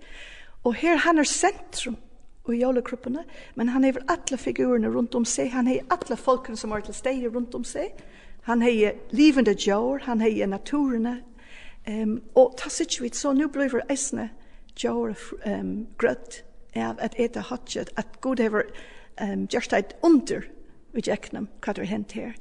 Og 0.65 0.75
her 0.75 0.97
han 0.97 1.19
er 1.19 1.29
sentrum 1.29 1.97
og 2.45 2.55
jólekruppene, 2.55 3.25
men 3.55 3.69
han 3.69 3.85
hever 3.85 4.03
alle 4.11 4.39
figurene 4.39 4.91
rundt 4.91 5.15
om 5.15 5.25
seg, 5.25 5.53
han 5.53 5.69
hever 5.71 5.87
alle 5.95 6.17
folkene 6.19 6.59
som 6.59 6.75
var 6.75 6.83
til 6.83 6.95
steg 6.95 7.27
rundt 7.31 7.55
om 7.55 7.65
seg, 7.65 7.93
han 8.49 8.63
hever 8.63 8.99
livende 9.15 9.55
djår, 9.55 10.03
han 10.09 10.21
hever 10.21 10.51
naturene, 10.51 11.21
um, 11.89 12.17
og 12.35 12.57
ta 12.59 12.71
sitt 12.71 12.99
vidt, 13.01 13.17
så 13.17 13.35
nå 13.37 13.47
blir 13.53 13.71
det 13.71 13.85
eisne 13.93 14.31
djår 14.79 15.15
um, 15.47 15.87
grøtt 15.99 16.43
av 16.75 16.99
at 17.05 17.15
eta 17.21 17.45
hatchet, 17.47 17.93
at 17.97 18.19
god 18.25 18.43
hever 18.43 18.67
um, 19.21 19.47
gjørst 19.47 19.77
eit 19.77 19.95
under 20.03 20.49
vi 20.93 21.05
tjekknem 21.07 21.49
hva 21.65 21.73
det 21.77 21.87
er 21.87 21.93
hent 21.93 22.13
her. 22.17 22.35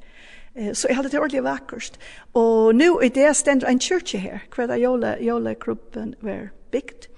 Uh, 0.58 0.72
så 0.74 0.90
jeg 0.90 0.98
hadde 0.98 1.12
det 1.12 1.20
ordentlig 1.20 1.44
vakkert. 1.46 1.98
Og 2.34 2.74
nå 2.76 2.98
i 3.00 3.08
det 3.12 3.30
stender 3.36 3.70
en 3.70 3.80
kyrkje 3.80 4.20
her, 4.20 4.44
hver 4.54 4.68
da 4.68 4.78
jólekruppen 5.22 6.16
var 6.20 6.50
bygd. 6.74 7.08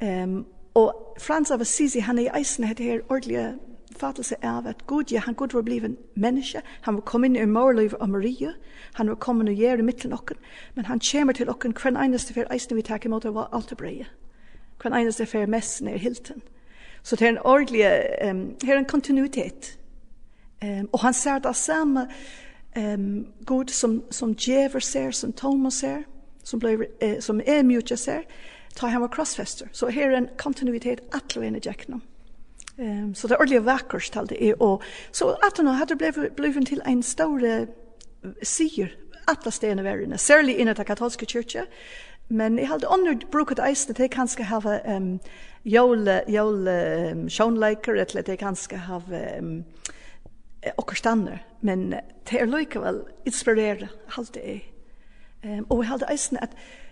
Um, 0.00 0.44
Og 0.74 1.16
Frans 1.18 1.50
av 1.50 1.60
Assisi, 1.60 1.98
han 1.98 2.18
er 2.18 2.22
i 2.22 2.38
eisen 2.40 2.64
etter 2.64 2.84
her 2.84 3.00
ordentlige 3.08 3.54
fattelse 4.00 4.36
av 4.42 4.66
at 4.66 4.86
Gud, 4.86 5.12
ja, 5.12 5.20
han 5.20 5.34
Gud 5.34 5.52
var 5.52 5.62
blivet 5.62 5.96
menneske, 6.14 6.62
han 6.82 6.94
var 6.94 7.00
kommet 7.00 7.30
inn 7.30 7.36
i 7.36 7.46
morliv 7.46 7.94
av 8.00 8.08
Maria, 8.08 8.52
han 8.94 9.08
var 9.08 9.14
kommet 9.14 9.48
og 9.48 9.54
gjør 9.54 9.82
i 9.82 9.82
midten 9.82 10.12
okken, 10.12 10.36
men 10.74 10.84
han 10.84 11.00
kommer 11.10 11.32
til 11.32 11.50
okken 11.50 11.74
hver 11.76 11.98
eneste 11.98 12.34
fer 12.34 12.48
eisen 12.52 12.76
vi 12.76 12.82
tar 12.86 13.04
imot 13.04 13.26
av 13.26 13.38
alt 13.52 13.72
og 13.72 13.78
breie. 13.78 14.06
Hver 14.80 14.96
eneste 14.96 15.26
fer 15.26 15.46
messen 15.46 15.88
er 15.88 15.98
hilten. 15.98 16.42
Så 17.02 17.16
det 17.16 17.26
er 17.26 17.28
en 17.34 17.44
ordentlig, 17.44 17.84
um, 18.30 18.56
her 18.64 18.74
er 18.74 18.78
en 18.78 18.84
kontinuitet. 18.84 19.78
Um, 20.62 20.88
og 20.92 21.00
han 21.00 21.14
ser 21.14 21.38
det 21.38 21.56
samme 21.56 22.06
um, 22.76 23.26
Gud 23.46 23.68
som, 23.68 24.02
som 24.10 24.34
Djever 24.34 24.80
ser, 24.80 25.10
som 25.10 25.32
Thomas 25.32 25.74
ser, 25.74 26.02
som, 26.44 26.60
ble, 26.60 26.86
eh, 27.00 27.20
som 27.20 27.40
er 27.46 27.62
mye 27.62 27.96
ser, 27.96 28.24
ta 28.76 28.88
han 28.88 29.00
var 29.00 29.08
crossfester. 29.08 29.68
Så 29.72 29.88
her 29.88 30.10
er 30.10 30.16
en 30.16 30.28
kontinuitet 30.38 31.00
atle 31.12 31.46
inn 31.46 31.56
i 31.56 31.62
Jacknum. 31.64 32.02
Ehm 32.78 33.14
så 33.14 33.28
det 33.28 33.34
er 33.34 33.42
ordentlig 33.42 33.64
vakkert 33.64 34.10
til 34.12 34.28
det 34.28 34.38
er 34.48 34.62
og 34.62 34.82
så 35.12 35.34
at 35.42 35.56
han 35.56 35.66
hadde 35.66 35.96
blivit 35.96 36.36
blivit 36.36 36.68
til 36.68 36.82
en 36.86 37.02
stor 37.02 37.40
sier 38.42 38.94
atle 39.28 39.50
stenar 39.52 39.82
verden, 39.82 40.18
særlig 40.18 40.58
in 40.58 40.68
i 40.68 40.74
den 40.74 40.84
katolske 40.84 41.26
kyrkan 41.26 41.66
men 42.30 42.58
jeg 42.58 42.68
hadde 42.68 42.88
under 42.90 43.26
bruket 43.32 43.60
ice 43.72 43.92
til 43.92 44.08
kan 44.08 44.28
ska 44.28 44.42
ha 44.42 44.60
ehm 44.84 45.18
jole, 45.64 46.22
jole 46.28 46.74
um, 47.12 47.56
liker 47.56 47.92
eller 47.92 48.22
det 48.22 48.38
kan 48.38 48.56
ska 48.56 48.76
ha 48.76 49.00
ehm 49.12 49.64
och 50.76 50.96
stannar 50.96 51.44
men 51.60 51.90
det 52.30 52.40
är 52.40 52.46
lika 52.46 52.80
väl 52.80 53.02
inspirerande 53.24 53.88
halt 54.06 54.34
det 54.34 54.50
är 54.50 54.60
ehm 55.42 55.64
och 55.64 55.82
vi 55.82 55.86
hade 55.86 56.14
ice 56.14 56.32
att 56.40 56.50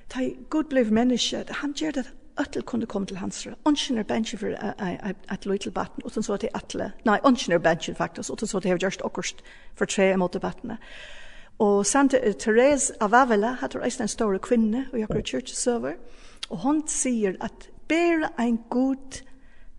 ta 0.09 0.29
god 0.51 0.64
blev 0.64 0.92
menneske, 0.92 1.44
han 1.49 1.73
gjør 1.73 1.90
det 1.90 2.07
Atle 2.38 2.62
kunne 2.62 2.87
komme 2.87 3.07
til 3.07 3.16
hans 3.16 3.47
rød. 3.47 3.55
Ongen 3.64 3.99
er 3.99 4.03
bensje 4.03 4.38
for 4.38 4.47
et 5.33 5.47
løy 5.47 5.57
til 5.57 5.71
batten, 5.71 6.03
og 6.05 6.11
så 6.11 6.37
til 6.37 6.49
Atle. 6.55 6.92
Nei, 7.05 7.18
ongen 7.25 7.53
er 7.53 7.59
bensje 7.59 7.94
faktisk, 7.94 8.31
og 8.31 8.38
så 8.38 8.61
til 8.61 8.68
jeg 8.68 8.79
gjørst 8.79 9.03
okkurst 9.03 9.42
for 9.75 9.85
tre 9.85 10.16
mot 10.16 10.40
battene. 10.40 10.79
Og 11.59 11.87
Santa 11.87 12.18
Therese 12.38 12.94
av 13.01 13.14
Avila, 13.14 13.57
hatt 13.59 13.75
er 13.75 14.01
en 14.01 14.09
stor 14.09 14.38
kvinne, 14.38 14.87
og 14.92 14.99
jeg 14.99 15.07
har 15.11 15.47
server 15.47 15.94
og 16.51 16.59
hun 16.59 16.83
sier 16.88 17.37
at 17.40 17.71
bare 17.88 18.31
en 18.40 18.59
god 18.71 19.23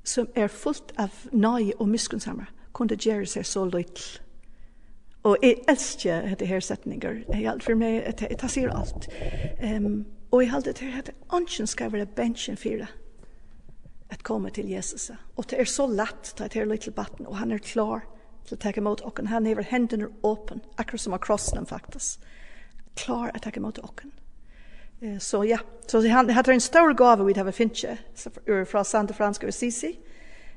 som 0.03 0.27
er 0.35 0.47
fullt 0.47 0.93
av 0.97 1.09
nøye 1.31 1.73
og 1.79 1.89
miskunnsammer, 1.89 2.45
kunne 2.73 2.97
gjøre 2.97 3.25
seg 3.25 3.45
så 3.45 3.65
løytl. 3.65 4.19
Og 5.23 5.37
jeg 5.43 5.55
elsker 5.67 6.29
dette 6.29 6.45
her 6.45 6.59
setninger. 6.59 7.23
Jeg, 7.33 7.55
for 7.61 7.75
meg, 7.75 7.93
jeg, 7.93 8.13
jeg, 8.21 8.37
jeg, 8.55 8.71
alt. 8.71 9.09
Um, 9.63 10.05
Og 10.31 10.43
jeg 10.43 10.51
halte 10.51 10.73
til 10.73 10.93
at 10.97 11.11
ånden 11.33 11.67
skal 11.67 11.91
være 11.93 12.05
bensjen 12.05 12.57
for 12.57 12.83
det. 12.83 12.87
at 14.09 14.23
komme 14.23 14.49
til 14.49 14.69
Jesus. 14.69 15.11
Og 15.37 15.49
det 15.49 15.59
er 15.59 15.65
så 15.65 15.85
lett 15.87 16.33
til 16.35 16.43
at 16.43 16.53
det 16.53 16.61
er 16.61 16.65
litt 16.65 16.81
til 16.81 16.93
batten, 16.93 17.27
og 17.27 17.37
han 17.37 17.51
er 17.51 17.61
klar 17.61 18.01
til 18.47 18.57
å 18.57 18.61
ta 18.61 18.71
imot 18.77 19.03
åkken. 19.05 19.29
Han 19.29 19.47
er 19.47 19.61
hendene 19.69 20.09
åpen, 20.25 20.63
akkurat 20.77 21.01
som 21.01 21.13
av 21.13 21.21
krossen 21.21 21.65
faktisk. 21.69 22.23
Klar 22.97 23.29
å 23.29 23.39
ta 23.39 23.51
imot 23.55 23.77
åkken. 23.85 24.11
Så 25.19 25.43
ja, 25.47 25.59
så 25.87 26.01
han 26.09 26.29
har 26.29 26.49
en 26.49 26.59
stor 26.59 26.93
gave 26.93 27.23
vi 27.23 27.33
har 27.37 27.51
finnet 27.51 28.09
fra 28.67 28.83
Sande 28.83 29.13
Fransk 29.13 29.45
og 29.47 29.53
Sisi, 29.53 29.93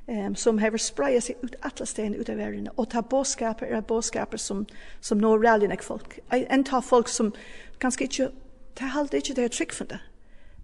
um, 0.08 0.34
som 0.34 0.58
har 0.58 0.74
sprayet 0.82 1.28
seg 1.28 1.44
ut 1.44 1.54
alle 1.62 1.86
stedene 1.86 2.18
ut 2.18 2.30
av 2.32 2.40
verden, 2.40 2.66
og 2.74 2.88
ta 2.90 3.02
båskaper 3.02 3.70
er 3.70 3.84
båskaper 3.86 4.40
som, 4.40 4.64
som 5.00 5.20
når 5.22 5.44
rallyen 5.44 5.76
folk. 5.78 6.18
En 6.32 6.64
tar 6.64 6.82
folk 6.82 7.08
som 7.08 7.30
ganske 7.78 8.08
ikke 8.08 8.32
det 8.78 8.86
er 8.86 8.98
alltid 8.98 9.18
ikke 9.18 9.34
det 9.34 9.44
er 9.44 9.48
trygg 9.48 9.72
for 9.76 9.84
det. 9.84 10.00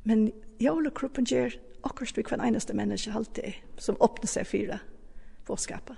Men 0.04 0.30
jævlekroppen 0.60 1.26
gjør 1.28 1.56
akkurat 1.84 2.16
vi 2.16 2.24
hver 2.28 2.42
eneste 2.44 2.74
menneske 2.74 3.12
alltid 3.14 3.58
som 3.78 3.96
åpner 4.00 4.30
seg 4.30 4.46
for 4.46 4.78
påskapet. 5.46 5.96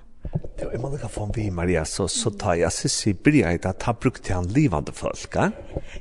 Det 0.59 0.67
var 0.67 0.79
man 0.79 0.99
kan 0.99 1.09
få 1.09 1.25
en 1.25 1.33
vi, 1.35 1.51
Maria, 1.51 1.85
så, 1.85 2.05
så 2.09 2.31
tar 2.31 2.59
jeg 2.61 2.73
Sissi 2.73 3.13
Brieit 3.13 3.65
at 3.67 3.83
han 3.83 3.97
brukte 4.01 4.35
han 4.35 4.45
livande 4.53 4.93
folk, 4.93 5.35
ja? 5.35 5.49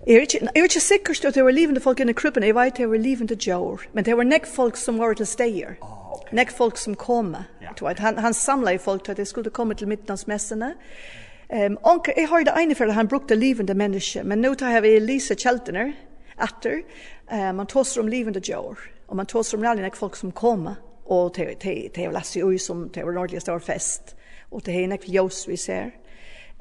Jeg 0.08 0.16
er 0.16 0.26
ikke, 0.26 0.42
jeg 0.44 0.60
er 0.60 0.68
ikke 0.68 0.82
sikker 0.84 1.28
at 1.28 1.36
det 1.36 1.46
var 1.46 1.56
livande 1.56 1.82
folk 1.82 2.00
inne 2.00 2.12
i 2.12 2.20
kroppen, 2.20 2.44
jeg 2.44 2.56
vet 2.56 2.74
at 2.74 2.78
det 2.78 2.90
var 2.90 3.00
livande 3.00 3.38
djør, 3.40 3.86
men 3.94 4.06
det 4.06 4.18
var 4.18 4.28
nek 4.28 4.46
folk 4.46 4.78
som 4.78 5.00
var 5.00 5.16
til 5.16 5.26
steder, 5.26 5.80
oh, 5.82 6.18
okay. 6.18 6.36
nek 6.36 6.52
folk 6.52 6.78
som 6.78 7.00
kom, 7.00 7.32
ja. 7.64 7.94
han, 8.04 8.20
han 8.20 8.34
samlet 8.34 8.82
folk 8.82 9.06
til 9.06 9.16
at 9.16 9.24
de 9.24 9.26
skulle 9.26 9.50
komme 9.56 9.74
til 9.74 9.88
middagsmessene, 9.88 10.74
mm 10.76 11.29
Um, 11.54 11.78
onkel 11.82 12.14
jag 12.18 12.28
har 12.28 12.44
det 12.44 12.52
ene 12.52 12.76
för 12.76 12.88
han 12.88 13.08
brukte 13.08 13.36
livende 13.36 13.74
människa 13.74 14.24
men 14.24 14.42
nu 14.42 14.56
tar 14.56 14.82
vi 14.82 15.00
Lisa 15.00 15.36
Kjeltner 15.36 15.94
etter. 16.38 16.84
Um, 17.32 17.56
man 17.56 17.68
tåser 17.68 18.02
om 18.02 18.10
livende 18.10 18.40
djør, 18.40 18.78
och 19.06 19.16
man 19.16 19.26
tåser 19.26 19.58
om 19.58 19.66
alle 19.66 19.92
folk 19.92 20.16
som 20.16 20.32
kommer, 20.32 20.76
og 21.06 21.34
te 21.34 21.56
te 21.56 21.90
til 21.90 22.10
å 22.10 22.14
lese 22.14 22.44
ui 22.44 22.58
som 22.58 22.90
til 22.90 23.04
vår 23.06 23.40
stor 23.40 23.60
fest, 23.60 24.16
og 24.52 24.64
til 24.64 24.74
henne 24.74 24.98
ljøs 25.02 25.48
vi 25.48 25.58
ser. 25.58 25.90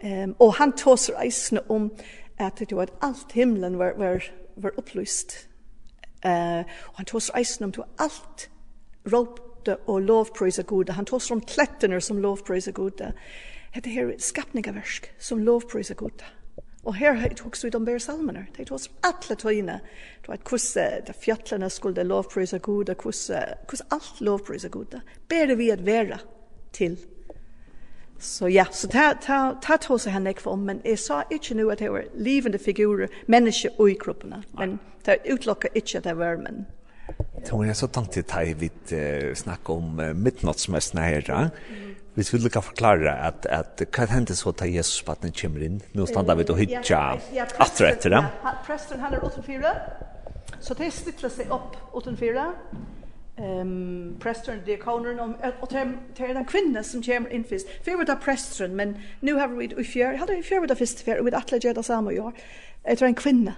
Um, 0.02 0.34
og 0.38 0.54
han 0.54 0.72
tåser 0.72 1.20
eisene 1.20 1.60
om 1.68 1.90
att 2.38 2.56
det 2.56 2.72
var 2.72 2.88
alt 3.00 3.32
himlen 3.32 3.78
var, 3.78 3.92
var, 3.96 4.24
var 4.56 4.78
opplyst. 4.78 5.48
Uh, 6.24 6.64
og 6.88 6.94
han 6.96 7.04
tåser 7.04 7.36
eisene 7.36 7.64
om 7.64 7.72
till 7.72 7.84
allt 7.98 8.48
ropte 9.04 9.76
och 9.86 10.00
lovprisa 10.00 10.62
gode. 10.62 10.92
Han 10.92 11.04
tåser 11.04 11.34
om 11.34 11.40
klätterna 11.40 12.00
som 12.00 12.18
lovprisa 12.18 12.70
gode. 12.70 13.04
Han 13.04 13.14
Hette 13.72 13.90
her 13.92 14.14
skapningaversk 14.18 15.10
som 15.18 15.42
lovprisa 15.44 15.94
gota. 15.94 16.24
Og 16.88 16.94
her 16.96 17.12
har 17.18 17.28
jeg 17.28 17.42
hukst 17.42 17.64
ut 17.64 17.74
om 17.74 17.84
bare 17.84 18.00
salmene. 18.00 18.46
Det 18.56 18.64
er 18.64 18.72
hos 18.72 18.88
alle 19.04 19.36
tøyene. 19.36 19.80
Det 20.22 20.30
var 20.30 20.40
hvordan 20.48 21.04
de 21.06 21.12
fjallene 21.12 21.70
skulle 21.70 22.02
lovprisa 22.06 22.58
gode, 22.58 22.94
hvordan 22.94 23.92
alt 23.92 24.20
lovprisa 24.20 24.68
gode. 24.68 25.00
Bare 25.28 25.56
vi 25.56 25.70
at 25.70 25.86
være 25.86 26.18
til. 26.72 26.96
Så 28.18 28.48
ja, 28.48 28.64
så 28.72 28.88
ta, 28.88 29.12
ta, 29.22 29.58
ta 29.62 29.76
tog 29.76 30.00
seg 30.00 30.16
henne 30.16 30.32
ikke 30.34 30.48
om, 30.50 30.64
men 30.66 30.80
jeg 30.84 30.98
sa 30.98 31.20
ikke 31.30 31.54
nå 31.54 31.68
at 31.70 31.78
det 31.78 31.92
var 31.92 32.08
livende 32.18 32.58
figurer, 32.58 33.12
mennesker 33.30 33.76
og 33.78 33.92
i 33.92 33.98
kroppene. 34.00 34.40
Men 34.58 34.78
det 35.06 35.20
utlokket 35.30 35.76
ikke 35.78 36.00
at 36.00 36.08
det 36.08 36.16
var 36.18 36.40
menn. 36.40 36.64
Det 37.38 37.54
jeg 37.66 37.76
så 37.76 37.86
tanke 37.86 38.18
til 38.18 38.24
deg 38.26 38.56
vi 38.58 38.70
snakke 39.38 39.72
om 39.72 40.00
uh, 40.00 40.10
midnattsmøstene 40.16 41.04
her, 41.04 41.50
vi 42.18 42.24
skulle 42.26 42.42
lukka 42.42 42.60
forklare 42.60 43.12
at, 43.28 43.46
at 43.46 43.82
hva 43.94 44.08
hendte 44.10 44.34
så 44.36 44.50
til 44.58 44.74
Jesus 44.74 45.02
på 45.06 45.14
at 45.14 45.22
den 45.22 45.34
kommer 45.38 45.62
inn? 45.62 45.78
Nå 45.94 46.06
standa 46.10 46.34
vi 46.34 46.46
til 46.48 46.56
å 46.56 46.58
hitja 46.58 47.02
atre 47.62 47.92
etter 47.92 48.14
dem. 48.16 48.26
Ja, 48.42 48.54
presten 48.66 49.02
han 49.04 49.14
er 49.14 49.22
84, 49.22 49.74
så 50.58 50.74
det 50.80 50.90
stytler 50.96 51.30
seg 51.30 51.52
opp 51.54 51.78
84. 51.94 52.48
Um, 53.38 54.16
presten, 54.18 54.64
dekoneren, 54.66 55.36
og 55.46 55.70
det 55.70 55.78
er 56.26 56.34
den 56.34 56.46
kvinne 56.48 56.82
som 56.82 57.04
kommer 57.06 57.30
inn 57.30 57.44
først. 57.46 57.70
Før 57.86 58.00
var 58.00 58.10
det 58.10 58.18
presten, 58.24 58.74
men 58.74 58.96
nå 59.22 59.36
har 59.38 59.52
vi 59.52 59.68
i 59.70 59.86
fjør, 59.86 60.16
jeg 60.16 60.22
hadde 60.24 60.38
i 60.40 60.42
fjør 60.42 60.64
var 60.64 60.72
det 60.72 60.78
først 60.80 61.04
fjør, 61.06 61.20
og 61.22 61.28
vi 61.28 61.36
atle 61.38 61.60
gjør 61.62 61.78
det 61.78 61.84
samme 61.86 62.16
i 62.16 62.18
år. 62.18 62.34
Jeg 62.82 62.98
tror 62.98 63.12
en 63.12 63.20
kvinne, 63.22 63.54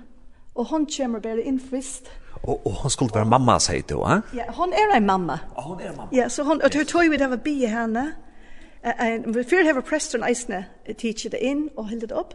og 0.52 0.68
hon 0.74 0.84
kommer 0.84 1.24
bare 1.24 1.48
inn 1.48 1.56
først. 1.56 2.12
Og, 2.42 2.60
og 2.60 2.72
hon 2.82 2.92
skulle 2.92 3.16
være 3.16 3.32
mamma, 3.32 3.56
sier 3.56 3.86
du, 3.88 4.02
eh? 4.04 4.20
Ja, 4.36 4.50
hon 4.52 4.76
er 4.76 4.92
en 4.98 5.08
mamma. 5.08 5.38
Og 5.56 5.70
hon 5.70 5.80
er 5.80 5.94
en 5.94 5.96
mamma. 5.96 6.12
Ja, 6.12 6.28
så 6.28 6.44
hon, 6.44 6.60
og 6.60 6.76
tog 6.76 7.08
vi 7.08 7.16
det 7.16 7.30
var 7.32 7.40
bie 7.40 7.72
henne, 7.72 8.10
En 8.82 9.34
vi 9.34 9.44
fyrir 9.44 9.66
hefur 9.68 9.84
presteren 9.84 10.24
eisne 10.24 10.64
teach 10.96 11.26
det 11.28 11.40
inn 11.44 11.66
og 11.76 11.90
hilde 11.90 12.08
det 12.08 12.16
opp, 12.16 12.32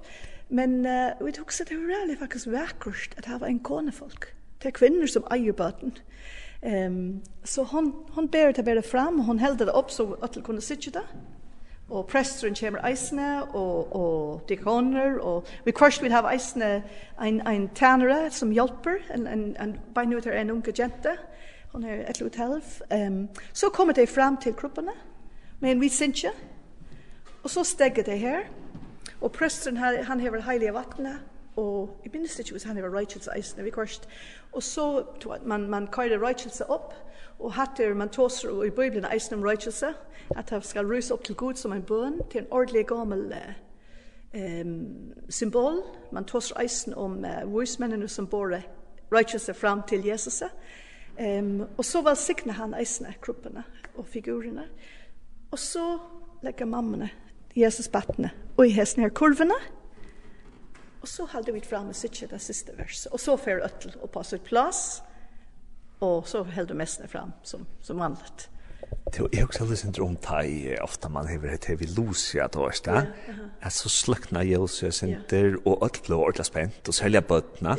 men 0.54 0.84
uh, 0.86 1.18
vi 1.26 1.34
tok 1.34 1.54
seg 1.54 1.72
det 1.72 1.78
var 1.80 1.88
reallig 1.90 2.18
faktisk 2.20 2.52
vekkert 2.54 3.16
at 3.18 3.26
hava 3.26 3.50
en 3.50 3.64
kone 3.66 3.92
folk 3.92 4.30
Det 4.62 4.70
er 4.70 4.76
kvinner 4.78 5.10
som 5.10 5.26
eier 5.34 5.54
bøten. 5.54 5.96
Um, 6.62 7.22
så 7.44 7.64
hon, 7.70 7.92
hon 8.16 8.30
ber 8.30 8.52
det 8.52 8.66
bare 8.66 8.82
fram, 8.82 9.20
hon 9.26 9.40
hilde 9.40 9.66
det 9.66 9.74
opp 9.74 9.92
så 9.92 10.16
at 10.22 10.38
det 10.38 10.44
kunne 10.44 10.62
sitte 10.62 10.94
det. 10.94 11.04
Og 11.90 12.08
presteren 12.10 12.56
kommer 12.58 12.82
eisne, 12.88 13.44
og, 13.54 13.96
og 13.96 14.46
dekoner, 14.50 15.20
og 15.20 15.46
vi 15.66 15.72
kvart 15.72 16.02
vil 16.02 16.14
hava 16.14 16.34
eisne 16.34 16.84
ein, 17.22 17.42
ein 17.48 17.70
tænere 17.76 18.32
som 18.32 18.52
hjelper, 18.52 19.02
en, 19.14 19.28
en, 19.28 19.44
en 19.62 19.76
beinuter 19.94 20.34
en 20.34 20.52
unge 20.52 20.74
jente, 20.80 21.14
hon 21.74 21.84
er 21.84 22.10
et 22.10 22.22
lot 22.22 22.36
helv. 22.36 22.82
Um, 22.90 23.30
så 23.54 23.70
kommer 23.70 23.94
det 23.94 24.10
fram 24.10 24.38
til 24.38 24.54
kroppene 24.54 24.94
Men 25.60 25.82
vi 25.82 25.90
syns 25.90 26.24
ikke. 26.24 26.36
Og 27.44 27.50
så 27.50 27.64
stegget 27.64 28.06
det 28.06 28.20
her. 28.20 28.40
Og 29.22 29.32
prøsteren 29.32 29.78
han, 29.78 30.04
han 30.04 30.20
hever 30.20 30.42
heilige 30.42 30.74
vattnet, 30.74 31.20
og 31.56 32.02
i 32.06 32.10
minnes 32.14 32.40
ikke 32.40 32.52
hvis 32.52 32.64
han 32.64 32.76
hever 32.76 32.98
røykelse 32.98 33.32
eisene 33.38 33.64
vi 33.64 33.70
korset. 33.70 34.08
Og 34.52 34.64
så, 34.64 35.04
man, 35.46 35.70
man 35.70 35.88
køyre 35.88 36.20
røykelse 36.20 36.70
opp, 36.70 36.94
og 37.40 37.54
hatter 37.54 37.94
man 37.94 38.10
tåser 38.10 38.64
i 38.64 38.70
Bibelen 38.70 39.06
eisene 39.14 39.38
om 39.38 39.44
røykelse, 39.44 39.94
at 40.36 40.50
han 40.50 40.62
skal 40.62 40.86
ruse 40.86 41.14
opp 41.14 41.24
til 41.24 41.36
Gud 41.36 41.56
som 41.56 41.74
en 41.74 41.84
bøn, 41.84 42.22
til 42.32 42.42
en 42.42 42.48
ordentlig 42.52 42.88
gammel 42.88 43.34
um, 44.34 45.14
symbol. 45.30 45.84
Man 46.12 46.26
tåser 46.26 46.60
eisene 46.62 46.98
om 46.98 47.24
uh, 47.26 47.60
vismennene 47.60 48.08
som 48.08 48.28
bor 48.28 48.58
røykelse 49.12 49.54
fram 49.54 49.84
til 49.88 50.06
Jesus. 50.06 50.44
Um, 51.20 51.62
og 51.78 51.86
så 51.86 52.02
velsigner 52.02 52.54
han 52.54 52.74
eisene, 52.74 53.14
kroppene 53.22 53.64
og 53.96 54.08
figurene. 54.08 54.62
Og 54.62 54.95
Og 55.56 55.60
så 55.60 55.84
legger 56.44 56.68
mammene 56.68 57.08
Jesus 57.56 57.88
battene 57.88 58.34
og 58.58 58.68
i 58.68 58.74
hesten 58.76 59.06
her 59.06 59.12
kurvene. 59.16 59.56
Og 61.00 61.08
så 61.08 61.28
halde 61.32 61.54
vi 61.56 61.62
fram 61.64 61.88
og 61.88 61.96
sitter 61.96 62.28
det 62.28 62.42
siste 62.44 62.74
verset. 62.76 63.08
Og 63.14 63.22
så 63.24 63.38
fer 63.40 63.64
Øttel 63.64 63.94
og 64.02 64.10
på 64.12 64.24
sitt 64.28 64.44
plass. 64.44 65.00
Og 66.04 66.28
så 66.28 66.44
held 66.44 66.68
du 66.68 66.76
mestene 66.76 67.08
fram 67.08 67.32
som, 67.44 67.64
som 67.82 68.00
vanligt. 68.00 68.50
Det 69.06 69.40
är 69.40 69.44
också 69.44 69.64
om 70.04 70.18
det 70.22 70.74
er 70.74 70.84
ofta 70.84 71.10
man 71.10 71.28
har 71.28 71.38
vært 71.38 71.62
til 71.62 71.80
vid 71.80 71.96
Lucia 71.98 72.46
ikke 72.46 72.92
det? 72.92 73.14
Ja, 73.64 73.70
så 73.70 73.90
slökna 73.90 74.44
Jesus 74.44 75.04
inte 75.04 75.56
och 75.66 75.82
og 75.82 75.90
blev 76.06 76.18
ordentligt 76.18 76.48
spent, 76.48 76.88
og 76.88 76.94
sälja 76.94 77.22
bøttene. 77.22 77.78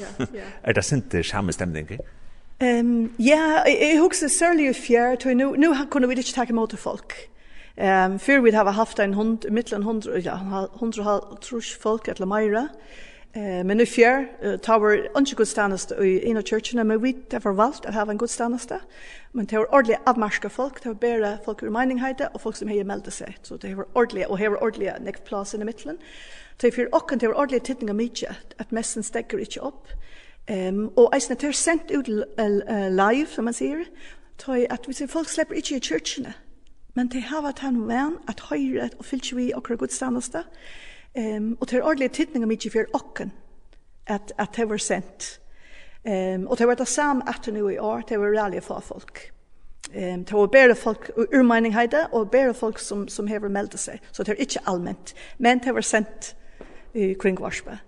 Er 0.63 0.73
det 0.73 0.85
Sinter 0.85 1.23
samme 1.23 1.53
stemning? 1.53 1.89
Ehm 2.61 3.15
ja, 3.19 3.65
jag 3.67 4.01
huxar 4.01 4.29
särskilt 4.29 4.77
fjärr, 4.77 5.35
nu 5.35 5.57
nu 5.57 5.69
har 5.69 5.87
kunde 5.91 6.09
vi 6.09 6.15
inte 6.15 6.35
ta 6.35 6.45
emot 6.45 6.79
folk. 6.79 7.31
Ehm 7.79 8.13
um, 8.13 8.19
för 8.19 8.41
vi 8.41 8.51
har 8.51 8.73
haft 8.73 8.99
en 8.99 9.15
hund 9.15 9.47
mittel 9.51 9.75
en 9.75 9.83
hund 9.83 10.07
ja 10.25 10.37
hund 10.73 10.97
har 10.97 11.37
trus 11.37 11.79
folk 11.79 12.09
eller 12.09 12.27
Myra. 12.27 12.69
Eh 13.33 13.65
men 13.65 13.81
i 13.81 13.87
fjär 13.87 14.27
uh, 14.45 14.57
tower 14.57 15.19
inte 15.19 15.35
god 15.35 15.49
stannast 15.49 15.93
i 15.93 16.31
ena 16.31 16.43
kyrkan 16.43 16.87
men 16.87 17.03
vi 17.03 17.17
har 17.33 17.53
valt 17.53 17.87
att 17.87 17.95
ha 17.95 18.11
en 18.11 18.17
god 18.17 18.31
stannast. 18.31 18.73
Men 19.33 19.47
det 19.47 19.59
var 19.59 19.75
ordliga 19.75 19.99
avmarska 20.07 20.49
folk, 20.49 20.83
det 20.83 20.89
var 20.89 20.95
bara 20.95 21.39
folk 21.45 21.63
ur 21.63 21.71
meningheter 21.71 22.29
och 22.35 22.41
folk 22.41 22.57
som 22.57 22.69
hade 22.69 22.85
meldt 22.85 23.13
sig. 23.13 23.37
Så 23.43 23.57
det 23.57 23.75
var 23.75 23.87
ordliga 23.93 24.29
och 24.29 24.39
här 24.39 24.49
var 24.49 24.63
ordliga 24.63 24.97
näck 25.01 25.25
plats 25.25 25.55
i 25.55 25.59
mitten. 25.59 25.99
Så 26.61 26.71
för 26.71 26.95
och 26.95 27.13
det 27.21 27.29
var 27.29 27.35
ordliga 27.35 27.61
tittningar 27.61 27.95
mycket 27.95 28.37
att 28.57 28.71
mässen 28.71 29.03
stäcker 29.03 29.39
inte 29.39 29.61
upp. 29.61 29.89
Ehm 30.47 30.79
um, 30.79 30.89
och 30.89 31.15
eisne 31.15 31.37
ter 31.37 31.53
sent 31.53 31.91
ut 31.91 32.09
uh, 32.09 32.91
live 32.91 33.27
som 33.27 33.45
man 33.45 33.55
ser. 33.55 33.85
Tøy 34.39 34.67
at 34.71 34.89
vi 34.89 34.93
ser 34.93 35.07
folk 35.07 35.29
slipper 35.29 35.55
ikke 35.55 35.77
i 35.77 35.81
kyrkjene 35.81 36.35
men 36.97 37.11
det 37.13 37.27
har 37.29 37.45
vært 37.45 37.61
han 37.61 37.83
venn 37.89 38.17
at 38.31 38.47
høyre 38.49 38.89
og 38.97 39.05
fyllt 39.05 39.35
vi 39.37 39.51
akkurat 39.55 39.85
godstandeste. 39.85 40.47
Um, 41.17 41.57
og 41.61 41.69
det 41.69 41.79
er 41.79 41.85
ordentlig 41.85 42.11
tittninger 42.17 42.49
mye 42.49 42.73
for 42.73 42.97
åkken 42.97 43.33
at, 44.07 44.33
at 44.39 44.57
det 44.57 44.69
var 44.69 44.81
sendt. 44.81 45.29
Um, 46.07 46.47
og 46.47 46.59
det 46.59 46.69
var 46.69 46.79
det 46.81 46.89
samme 46.89 47.25
etter 47.29 47.53
nå 47.53 47.69
i 47.73 47.79
år, 47.79 48.05
det 48.09 48.21
var 48.21 48.37
rally 48.37 48.61
for 48.65 48.81
folk. 48.81 49.27
Um, 49.93 50.25
det 50.25 50.33
var 50.33 50.53
bare 50.53 50.75
folk 50.75 51.11
urmening 51.17 51.77
heide 51.77 52.07
og 52.13 52.31
bare 52.31 52.55
folk 52.55 52.79
som 52.79 53.09
som 53.09 53.29
hever 53.29 53.53
meldet 53.53 53.81
seg. 53.81 54.01
Så 54.13 54.25
det 54.25 54.35
er 54.35 54.45
ikke 54.45 54.65
allment, 54.67 55.15
men 55.39 55.61
det 55.65 55.75
var 55.75 55.85
sendt 55.85 56.35
i 56.95 57.11
uh, 57.13 57.17
kring 57.21 57.41
Varsberg. 57.41 57.85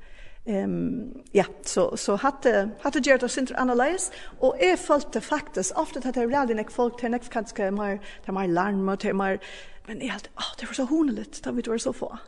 Ehm 0.49 1.15
ja, 1.33 1.45
så 1.63 1.97
så 1.97 2.17
hade 2.17 2.71
hade 2.81 2.99
gjort 2.99 3.23
oss 3.23 3.39
inte 3.39 3.61
analys 3.61 4.13
och 4.39 4.63
är 4.63 4.77
fullt 4.77 5.13
det 5.13 5.21
faktiskt 5.21 5.73
ofta 5.73 5.99
att 5.99 6.15
det 6.15 6.21
är 6.21 6.29
redan 6.29 6.59
ett 6.59 6.73
folk 6.73 7.01
till 7.01 7.11
nästa 7.11 7.33
kanske 7.33 7.71
mer 7.71 8.01
till 8.25 8.33
mer 8.33 8.49
larm 8.49 8.97
till 8.97 9.15
mer 9.15 9.41
men 9.87 10.03
är 10.03 10.09
helt 10.09 10.31
åh 10.37 10.53
det 10.59 10.67
var 10.67 10.73
så 10.73 10.85
honeligt 10.85 11.43
då 11.45 11.53
vi 11.53 11.63
var 11.63 11.79
så 11.79 11.93
få 11.93 12.19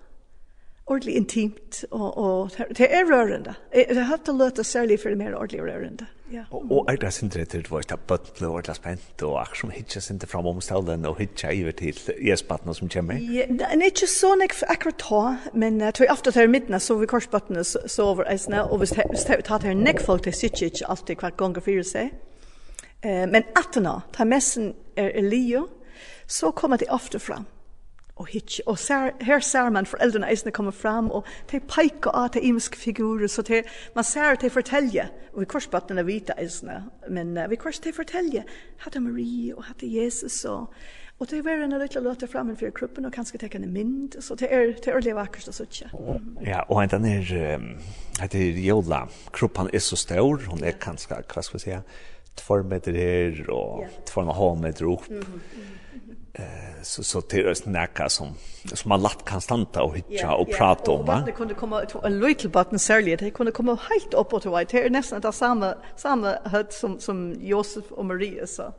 ordentlig 0.87 1.17
intimt, 1.17 1.85
og, 1.91 2.19
og 2.19 2.57
det 2.79 2.89
er 2.91 3.05
rørende. 3.07 3.55
Det 3.73 3.97
har 3.97 4.09
hatt 4.11 4.31
å 4.31 4.35
løte 4.35 4.65
særlig 4.67 4.99
for 5.03 5.13
det 5.13 5.21
mer 5.21 5.37
ordentlig 5.39 5.63
rørende. 5.63 6.09
Ja. 6.31 6.45
Og, 6.55 6.67
og 6.71 6.91
er 6.91 6.99
det 7.03 7.11
sin 7.15 7.31
rett 7.35 7.51
til 7.51 7.65
å 7.67 7.81
ta 7.83 7.97
bøttene 7.99 8.49
og 8.49 8.61
ordentlig 8.61 8.77
spent, 8.79 9.23
og 9.27 9.37
akkur 9.41 9.61
som 9.65 9.73
hitja 9.75 10.03
sin 10.03 10.19
til 10.23 10.31
fram 10.31 10.47
om 10.51 10.61
stålen, 10.63 11.07
og 11.07 11.19
hitja 11.19 11.51
iver 11.55 11.75
til 11.79 11.99
jesbattene 12.27 12.75
som 12.75 12.91
kommer? 12.91 13.19
Ja, 13.19 13.47
det 13.51 13.69
er 13.71 13.87
ikke 13.87 14.11
sånn 14.11 14.45
jeg 14.45 14.55
akkurat 14.71 14.99
ta, 15.03 15.23
men 15.55 15.81
uh, 15.83 15.91
tog 15.95 16.11
ofte 16.11 16.35
til 16.35 16.51
midten, 16.51 16.79
så 16.79 16.99
vi 17.01 17.11
korsbattene 17.11 17.65
så 17.67 18.07
over 18.07 18.31
eisene, 18.31 18.63
og 18.67 18.83
hvis 18.83 18.95
jeg 18.97 19.47
tar 19.47 19.63
til 19.63 19.79
nek 19.79 20.03
folk, 20.03 20.27
det 20.27 20.37
sitter 20.39 20.71
ikke 20.71 20.91
alltid 20.95 21.23
hver 21.23 21.39
gang 21.39 21.59
og 21.59 21.67
fyrer 21.67 21.87
seg. 21.87 22.19
Eh, 23.03 23.27
men 23.31 23.47
nå, 23.81 23.95
ta 24.13 24.27
messen 24.29 24.75
er 24.97 25.15
elio, 25.19 25.69
så 26.27 26.53
kommer 26.53 26.79
de 26.79 26.91
ofte 26.91 27.19
fram 27.19 27.47
og 28.21 28.29
hitch 28.29 28.61
og 28.67 28.79
ser 28.79 29.15
her 29.25 29.41
ser 29.45 29.73
man 29.73 29.89
foreldrene 29.89 30.29
eisene 30.29 30.53
kommer 30.53 30.77
fram 30.77 31.11
og 31.11 31.29
te 31.51 31.61
pike 31.61 32.13
av 32.13 32.31
til 32.35 32.51
imiske 32.53 32.79
figurer 32.79 33.31
så 33.33 33.45
te 33.47 33.63
man 33.97 34.07
ser 34.07 34.37
te 34.41 34.53
fortelje 34.53 35.09
og 35.33 35.43
vi 35.43 35.51
korsbattene 35.51 36.05
vita 36.07 36.37
eisene 36.39 36.83
men 37.09 37.37
uh, 37.39 37.49
vi 37.51 37.59
kors 37.61 37.81
te 37.81 37.95
fortelje 37.97 38.45
hatte 38.85 39.01
Marie 39.01 39.55
og 39.57 39.65
hatte 39.71 39.89
Jesus 39.91 40.45
og 40.45 40.69
Og 41.21 41.29
det 41.29 41.43
var 41.45 41.61
en 41.61 41.75
liten 41.77 42.05
fram 42.05 42.29
framme 42.33 42.55
for 42.57 42.71
kroppen, 42.73 43.05
og 43.05 43.13
kanskje 43.13 43.39
tekke 43.39 43.59
en 43.59 43.73
mynd, 43.73 44.15
så 44.25 44.35
det 44.35 44.49
er, 44.51 44.71
te 44.81 44.91
er 44.91 45.15
vakkert 45.15 45.45
så 45.45 45.53
sånn. 45.53 46.39
Ja, 46.41 46.63
og 46.69 46.81
den 46.91 47.05
er, 47.05 47.61
det 48.33 48.41
er 48.41 48.61
jola, 48.65 49.03
kroppen 49.33 49.69
er 49.69 49.85
så 49.85 49.99
stor, 50.01 50.41
hon 50.49 50.65
er 50.65 50.79
kanskje, 50.81 51.21
hva 51.21 51.43
skal 51.45 51.59
vi 51.59 51.65
si, 51.67 51.77
två 52.41 52.63
meter 52.63 52.97
her, 52.97 53.37
og 53.53 53.85
två 54.09 54.23
og 54.23 54.31
en 54.31 54.35
halv 54.35 54.65
meter 54.65 54.89
opp. 54.89 55.11
Mm 55.11 55.21
-hmm 55.21 55.80
eh 56.33 56.83
så 56.83 57.03
så 57.03 57.23
det 57.31 57.41
är 57.41 57.55
snacka 57.55 58.09
som 58.09 58.35
som 58.75 58.89
man 58.89 59.03
lätt 59.03 59.25
kan 59.25 59.41
stanna 59.41 59.83
och 59.83 59.97
hitta 59.97 60.13
yeah, 60.13 60.33
och 60.33 60.49
yeah. 60.49 60.59
prata 60.59 60.91
om 60.91 61.07
va. 61.07 61.23
Det 61.27 61.33
kunde 61.33 61.55
komma 61.55 61.83
en 62.05 62.21
little 62.21 62.51
button 62.51 62.79
särskilt. 62.79 63.21
Det 63.21 63.31
kunde 63.31 63.53
komma 63.53 63.79
helt 63.91 64.15
upp 64.15 64.33
och 64.33 64.43
till 64.43 64.51
det 64.51 64.87
är 64.87 64.91
nästan 64.91 65.21
det 65.21 65.33
samma 65.33 65.75
samma 65.97 66.39
hött 66.45 66.73
som 66.73 67.01
som 67.01 67.37
Josef 67.41 67.93
och 67.93 68.05
Maria 68.05 68.47
så. 68.47 68.73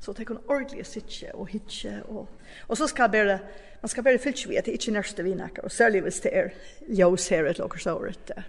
Så 0.00 0.12
det 0.12 0.24
kunde 0.24 0.42
ordentligt 0.46 0.86
sitta 0.86 1.36
och 1.36 1.50
hitta 1.50 1.88
och 2.08 2.28
och 2.66 2.78
så 2.78 2.88
ska 2.88 3.08
bara 3.08 3.38
man 3.80 3.88
ska 3.88 4.02
bara 4.02 4.18
fylla 4.18 4.36
sig 4.36 4.50
vet 4.50 4.64
det 4.64 4.72
inte 4.72 4.90
nästa 4.90 5.22
vi 5.22 5.40
och 5.62 5.72
särskilt 5.72 6.06
visst 6.06 6.22
det 6.22 6.38
är 6.38 6.54
Josef 6.88 7.30
här 7.30 7.44
ett 7.44 7.58
och 7.58 7.80
så 7.80 7.98
rätt 7.98 8.26
där. 8.26 8.44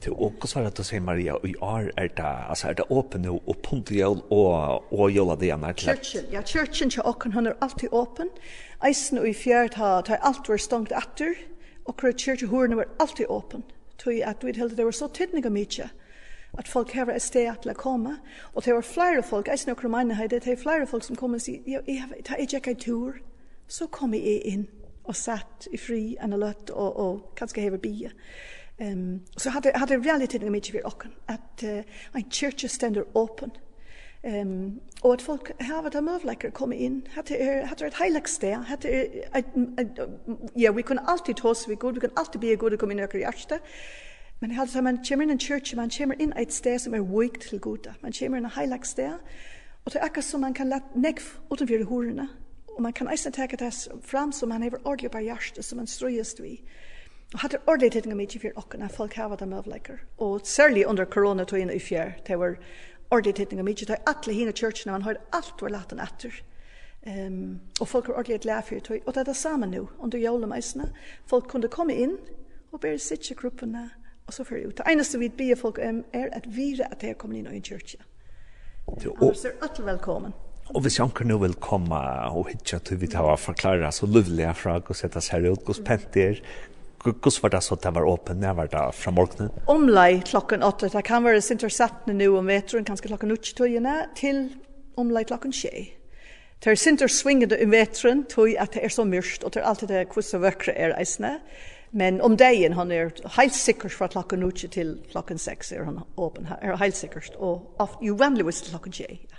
Til 0.00 0.14
og 0.14 0.38
hva 0.40 0.48
svarer 0.48 0.74
du 0.74 0.82
sier, 0.86 1.02
Maria, 1.04 1.36
i 1.44 1.54
år 1.64 1.90
er 1.98 2.10
det, 2.16 2.32
altså 2.52 2.70
er 2.70 2.78
det 2.78 2.86
åpen 2.90 3.24
nå, 3.26 3.36
og 3.46 3.60
punktjøl 3.66 4.20
og, 4.30 4.86
og 4.92 5.10
jøla 5.10 5.36
det 5.40 5.48
igjen? 5.50 5.66
Kjørkjen, 5.82 6.28
ja, 6.32 6.42
kjørkjen 6.46 6.92
til 6.94 7.06
åkken, 7.08 7.34
han 7.36 7.50
er 7.50 7.58
alltid 7.64 7.92
åpen. 7.96 8.30
Eisen 8.86 9.20
og 9.20 9.28
i 9.28 9.34
fjerd 9.36 9.76
har, 9.80 10.06
har 10.08 10.22
alt 10.26 10.48
vært 10.48 10.66
stångt 10.66 10.94
etter, 10.96 11.36
og 11.88 12.00
kjørkjen 12.00 12.52
hørene 12.52 12.80
var 12.80 12.92
alltid 13.02 13.28
åpen. 13.28 13.64
Tøy 14.00 14.22
at 14.24 14.44
vi 14.44 14.54
heldig 14.56 14.78
det 14.78 14.86
var 14.88 14.96
så 14.96 15.10
tydning 15.12 15.46
om 15.46 15.56
ikke, 15.60 15.90
at 16.58 16.68
folk 16.68 16.92
har 16.96 17.10
et 17.12 17.22
sted 17.22 17.50
til 17.62 17.72
å 17.72 17.78
komme, 17.78 18.16
og 18.54 18.64
det 18.64 18.74
var 18.74 18.86
flere 18.86 19.22
folk, 19.22 19.48
eisen 19.52 19.74
og 19.74 19.78
kromene 19.82 20.16
her, 20.18 20.30
det 20.30 20.42
er 20.46 20.58
flere 20.58 20.86
folk 20.88 21.04
som 21.06 21.18
kom 21.18 21.36
og 21.36 21.44
sier, 21.44 21.60
jeg, 21.66 21.84
jeg, 21.86 22.08
jeg, 22.24 22.48
jeg, 22.52 22.62
jeg, 22.66 22.78
tur, 22.82 23.20
så 23.70 23.86
kom 23.92 24.16
jeg 24.16 24.40
inn 24.50 24.66
og 25.04 25.16
satt 25.16 25.68
i 25.72 25.78
fri, 25.80 26.16
en 26.22 26.34
løtt, 26.38 26.70
og, 26.70 26.96
og 26.96 27.36
kanskje 27.38 27.66
hever 27.66 27.82
bie. 27.82 28.10
Ehm 28.80 29.20
så 29.36 29.50
hade 29.50 29.78
hade 29.78 29.98
realiteten 29.98 30.48
i 30.48 30.50
mycket 30.50 30.72
för 30.72 30.86
och 30.86 31.04
att 31.26 31.62
uh, 31.62 31.80
en 32.12 32.30
church 32.30 32.70
ständer 32.70 33.04
open. 33.12 33.50
Ehm 34.22 34.48
um, 34.48 34.80
och 35.00 35.14
att 35.14 35.22
folk 35.22 35.62
har 35.62 35.82
varit 35.82 36.04
med 36.04 36.24
like 36.24 36.50
komma 36.50 36.74
in 36.74 37.08
hade 37.14 37.34
er, 37.34 37.62
hade 37.64 37.86
ett 37.86 37.94
highlight 37.94 38.40
där 38.40 38.54
hade 38.54 39.08
ja 40.54 40.72
vi 40.72 40.82
kunde 40.82 41.02
alltid 41.02 41.40
hos 41.40 41.68
vi 41.68 41.74
god 41.74 41.94
vi 41.94 42.00
kunde 42.00 42.16
alltid 42.16 42.40
be 42.40 42.56
goda 42.56 42.76
komma 42.76 42.92
in 42.92 43.00
och 43.00 43.12
kriasta. 43.12 43.58
Men 44.40 44.50
hade 44.50 44.70
så 44.70 44.82
man 44.82 45.04
chimmer 45.04 45.30
in 45.30 45.38
church 45.38 45.74
man 45.74 45.90
chimmer 45.90 46.22
in 46.22 46.32
ett 46.32 46.52
ställe 46.52 46.78
som 46.78 46.94
är 46.94 47.20
weak 47.20 47.38
till 47.48 47.58
goda. 47.58 47.94
Man 48.00 48.12
chimmer 48.12 48.38
in 48.38 48.44
en 48.44 48.50
highlight 48.50 48.96
där 48.96 49.18
och 49.84 49.90
det 49.92 49.98
är 49.98 50.20
som 50.22 50.40
man 50.40 50.54
kan 50.54 50.68
lätt 50.68 50.94
näck 50.94 51.20
utanför 51.50 51.84
hörna 51.90 52.28
och 52.66 52.82
man 52.82 52.92
kan 52.92 53.08
eisen 53.08 53.32
ta 53.32 53.46
det 53.46 53.88
fram 54.02 54.32
som 54.32 54.48
man 54.48 54.62
har 54.62 54.86
ordentligt 54.86 55.12
på 55.12 55.20
hjärtat 55.20 55.64
som 55.64 55.76
man 55.76 55.86
ströjas 55.86 56.40
i. 56.40 56.60
Og 57.34 57.40
hadde 57.44 57.60
ordentlig 57.66 57.92
tidninger 57.94 58.18
mye 58.18 58.40
for 58.42 58.58
åkken, 58.58 58.82
at 58.82 58.94
folk 58.94 59.14
hava 59.14 59.36
dem 59.38 59.52
møvlekker. 59.54 60.00
Og 60.18 60.40
særlig 60.44 60.86
under 60.86 61.04
koronatøyene 61.04 61.74
i 61.74 61.82
fjær, 61.82 62.16
det 62.26 62.38
var 62.38 62.56
ordentlig 63.10 63.34
tidninger 63.34 63.64
mye, 63.64 63.74
det 63.74 63.88
var 63.88 64.02
alle 64.14 64.34
hine 64.34 64.52
kjørtene, 64.52 64.92
man 64.92 65.06
har 65.06 65.20
alt 65.32 65.62
var 65.62 65.70
laten 65.76 66.02
etter. 66.02 66.42
Um, 67.06 67.60
og 67.80 67.88
folk 67.88 68.08
var 68.08 68.14
ordentlig 68.14 68.34
et 68.34 68.44
lærfyr, 68.44 68.80
og 69.06 69.14
det 69.14 69.20
er 69.22 69.30
det 69.30 69.36
samme 69.36 69.66
nå, 69.70 69.86
under 69.98 70.18
jølemeisene. 70.18 70.90
Folk 71.30 71.48
kunne 71.48 71.68
komme 71.68 71.94
inn, 71.94 72.18
og 72.72 72.80
bare 72.80 72.98
sitte 72.98 73.32
i 73.32 73.38
gruppene, 73.38 73.86
og 74.26 74.34
så 74.34 74.44
fyrir 74.44 74.68
ut. 74.68 74.76
Det 74.78 74.90
eneste 74.90 75.18
vi 75.18 75.30
bier 75.30 75.56
folk 75.56 75.78
om 75.82 76.04
er 76.12 76.28
at 76.32 76.46
vire 76.50 76.90
at 76.90 77.00
de 77.00 77.10
er 77.10 77.18
kommet 77.18 77.40
inn 77.40 77.50
i 77.50 77.58
en 77.58 77.66
kyrkja. 77.66 78.02
Annars 78.90 79.44
er 79.44 79.58
alle 79.62 79.86
velkommen. 79.86 80.34
Og 80.70 80.84
hvis 80.84 81.00
Janker 81.00 81.26
nå 81.26 81.34
vil 81.42 81.56
komme 81.58 81.98
og 82.30 82.46
hitja 82.52 82.78
til 82.86 83.00
vi 83.00 83.08
tar 83.10 83.26
og 83.26 83.40
forklare 83.42 83.90
så 83.90 84.06
livlig 84.06 84.46
fra 84.54 84.76
og 84.78 84.94
sette 84.94 85.22
seg 85.24 85.48
ut 85.50 85.66
hos 85.66 85.80
penter, 85.82 86.38
Kus 87.22 87.42
var 87.42 87.50
det 87.50 87.60
så 87.60 87.74
att 87.74 87.82
det 87.82 87.90
var 87.90 88.14
öppen 88.14 88.40
när 88.40 88.54
var 88.54 88.66
det 88.66 88.92
från 88.92 89.14
morgonen? 89.14 89.50
Omlai 89.66 90.22
klockan 90.26 90.62
åtta. 90.62 90.88
Det 90.88 91.02
kan 91.02 91.22
vara 91.22 91.40
sin 91.40 91.54
intercepten 91.54 92.18
nu 92.18 92.28
om 92.28 92.46
vetren 92.46 92.84
kanske 92.84 93.08
klockan 93.08 93.30
utsch 93.30 93.54
togjerna 93.54 94.06
till 94.14 94.48
omlai 94.94 95.24
klockan 95.24 95.52
tjej. 95.52 95.96
Det 96.58 96.70
är 96.70 96.76
sin 96.76 96.90
intersvingande 96.90 97.58
i 97.58 97.64
vetren 97.64 98.24
tog 98.24 98.56
att 98.56 98.72
det 98.72 98.84
är 98.84 98.88
så 98.88 99.04
mörkt 99.04 99.42
och 99.42 99.50
det 99.50 99.60
är 99.60 99.64
alltid 99.64 99.88
det 99.88 100.04
kvissa 100.04 100.38
vöckra 100.38 100.72
är 100.72 100.90
eisne. 100.90 101.40
Men 101.90 102.20
om 102.20 102.36
dagen 102.36 102.72
han 102.72 102.92
är 102.92 103.12
helt 103.36 103.54
säkert 103.54 103.92
från 103.92 104.08
klockan 104.08 104.42
utsch 104.42 104.70
till 104.70 105.02
klockan 105.10 105.38
sex 105.38 105.72
är 105.72 105.84
han 105.84 106.02
öppen. 106.18 106.48
Är 106.60 106.76
helt 106.76 106.96
säkert 106.96 107.34
och 107.36 107.98
ju 108.02 108.16
vänlig 108.16 108.46
visst 108.46 108.70
klockan. 108.70 108.92
Ja. 108.96 109.36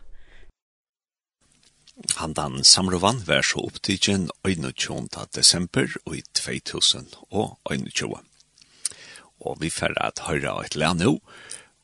Handan 2.17 2.63
Samrovan 2.63 3.21
vær 3.27 3.41
så 3.45 3.63
opptidgen 3.65 4.29
21. 4.47 5.09
desember 5.35 5.87
i 6.11 6.21
2021. 6.37 8.19
Og 9.41 9.57
vi 9.61 9.69
fer 9.73 9.97
at 9.97 10.23
høyra 10.27 10.59
et 10.65 10.77
lær 10.77 10.93
nå, 10.97 11.17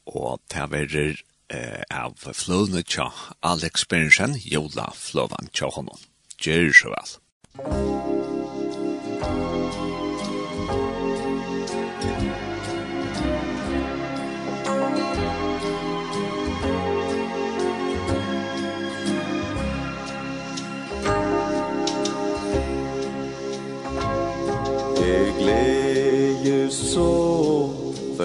og 0.08 0.40
det 0.54 0.68
verer 0.74 1.22
eh, 1.50 1.84
av 1.90 2.16
fløvne 2.22 2.84
tja 2.86 3.10
Alex 3.42 3.86
Berensen, 3.90 4.38
Jola 4.46 4.92
Flåvan 4.96 5.50
tja 5.54 5.74
honom. 5.74 6.00
Gjør 6.38 6.74
så 6.74 6.94
vel. 6.94 7.18
Musikk 7.58 8.37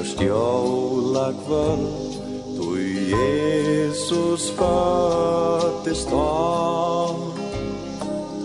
Først 0.02 0.20
jóla 0.20 1.32
kvöld 1.46 2.18
Du 2.56 2.78
Jesus 3.14 4.50
föttest 4.50 6.10
han 6.10 7.16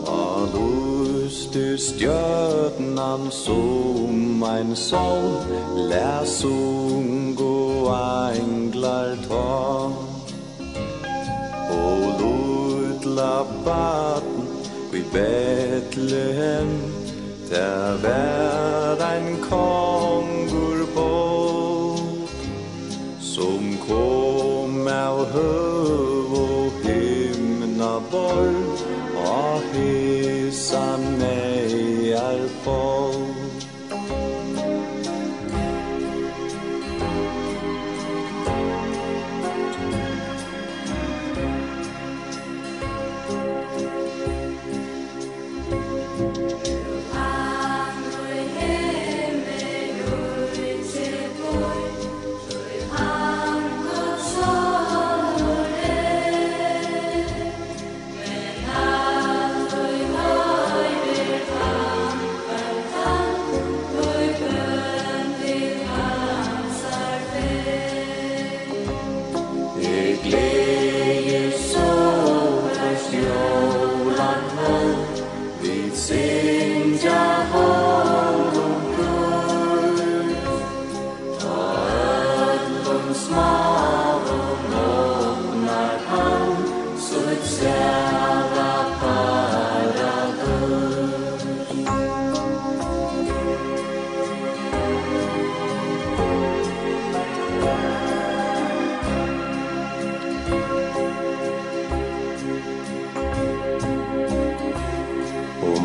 Ta 0.06 0.48
lustu 0.54 1.78
stjörnan 1.78 3.32
som 3.32 4.44
ein 4.44 4.76
sol 4.76 5.42
Lær 5.90 6.26
sungo 6.26 7.90
englar 7.90 9.18
ta 9.28 9.90
Og 11.74 12.02
lutla 12.22 13.46
baden 13.66 14.46
i 14.94 15.02
Bethlehem 15.14 16.70
Der 17.50 17.98
vær 18.02 19.02
ein 19.02 19.42
kong 19.50 20.47
Som 23.38 23.76
kom 23.86 24.88
av 24.90 25.20
høv 25.30 26.32
og 26.40 26.80
hymna 26.88 27.92
borg 28.10 28.82
og 29.22 29.68
hysa 29.76 30.98
mig 30.98 32.14
är 32.14 32.48
far 32.64 33.07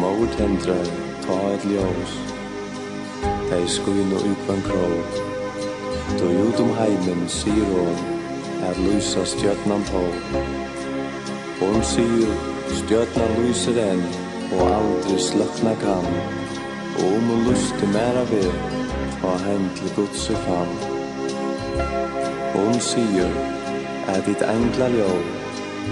mór 0.02 0.28
tendrar 0.36 0.86
ta 1.24 1.40
et 1.54 1.64
ljós. 1.72 2.14
Dei 3.52 3.68
skuinu 3.68 4.16
i 4.16 4.34
kvann 4.44 4.62
krog 4.62 5.08
Då 6.18 6.26
ut 6.44 6.60
om 6.60 6.70
heimen 6.76 7.28
sier 7.28 7.66
hon 7.72 7.98
Er 8.68 8.78
lysa 8.84 9.24
stjøtnan 9.24 9.84
på 9.90 10.02
Hon 11.60 11.82
sier 11.84 12.32
stjøtnan 12.78 13.34
lyser 13.40 13.80
enn 13.82 14.00
Og 14.56 14.62
aldri 14.78 15.18
sløkna 15.26 15.74
kan 15.84 16.08
Og 16.96 17.04
om 17.10 17.28
hun 17.32 17.44
lyste 17.50 17.90
mera 17.92 18.24
ved 18.32 18.48
Ta 19.20 19.36
hen 19.44 19.68
til 19.76 19.92
gudse 19.98 20.40
fam 20.46 20.72
Hon 22.56 22.80
sier 22.88 23.38
Er 24.16 24.24
ditt 24.26 24.48
engla 24.48 24.88
ljó 24.96 25.12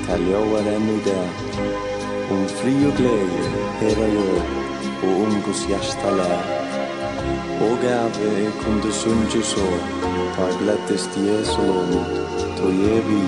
Ta 0.08 0.16
ljó 0.24 0.42
er 0.62 0.74
enn 0.78 0.92
i 0.96 0.98
det 1.10 1.22
om 2.30 2.48
fri 2.48 2.86
och 2.86 2.96
glädje 2.96 3.42
hela 3.80 4.06
jord 4.14 4.42
og 5.02 5.22
om 5.24 5.34
Guds 5.46 5.68
hjärsta 5.68 6.10
lær. 6.10 6.44
Og 7.60 7.76
gave 7.82 8.26
jeg 8.42 8.52
kunde 8.62 8.92
sunge 8.92 9.42
så, 9.42 9.66
ta 10.36 10.46
glättest 10.60 11.16
Jesu 11.16 11.62
lån, 11.66 12.04
to 12.56 12.70
ger 12.70 13.02
vi, 13.08 13.22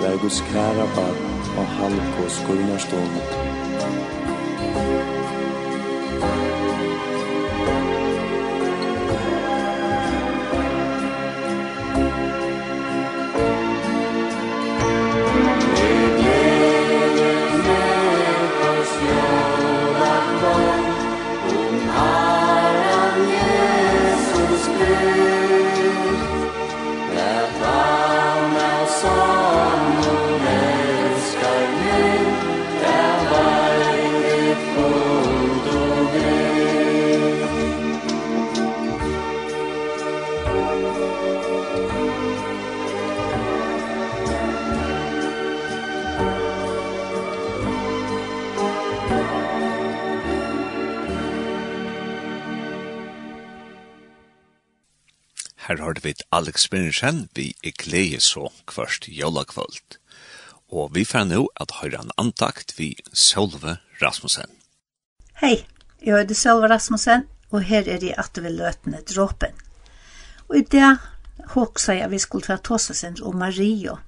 där 0.00 0.16
Guds 0.22 0.42
kära 0.52 0.86
barn 0.96 1.20
og 1.58 1.66
halvkås 1.66 2.40
gulnar 2.46 2.78
stånd. 2.78 3.39
Experience 56.50 57.28
vi 57.34 57.52
er 57.64 57.74
glede 57.78 58.20
så 58.20 58.48
kvart 58.66 59.06
jólakvöld. 59.08 59.98
Og 60.70 60.94
vi 60.94 61.04
får 61.04 61.28
nå 61.30 61.44
at 61.62 61.76
høyre 61.80 62.02
en 62.02 62.12
antakt 62.18 62.74
vi 62.78 62.96
Solve 63.12 63.76
Rasmussen. 64.02 64.50
Hei, 65.42 65.64
jeg 66.02 66.16
heter 66.16 66.38
Solve 66.38 66.70
Rasmussen, 66.70 67.26
og 67.50 67.62
her 67.66 67.86
er 67.86 68.02
jeg 68.02 68.18
at 68.18 68.38
vi 68.38 68.50
løtene 68.50 69.02
dråpen. 69.06 69.54
Og 70.48 70.58
i 70.58 70.66
det 70.74 70.92
hoksa 71.54 71.96
jeg 71.98 72.10
vi 72.10 72.22
skulle 72.22 72.46
få 72.46 72.58
tåsa 72.66 72.94
sin 72.94 73.18
om 73.22 73.38
Mario. 73.38 73.98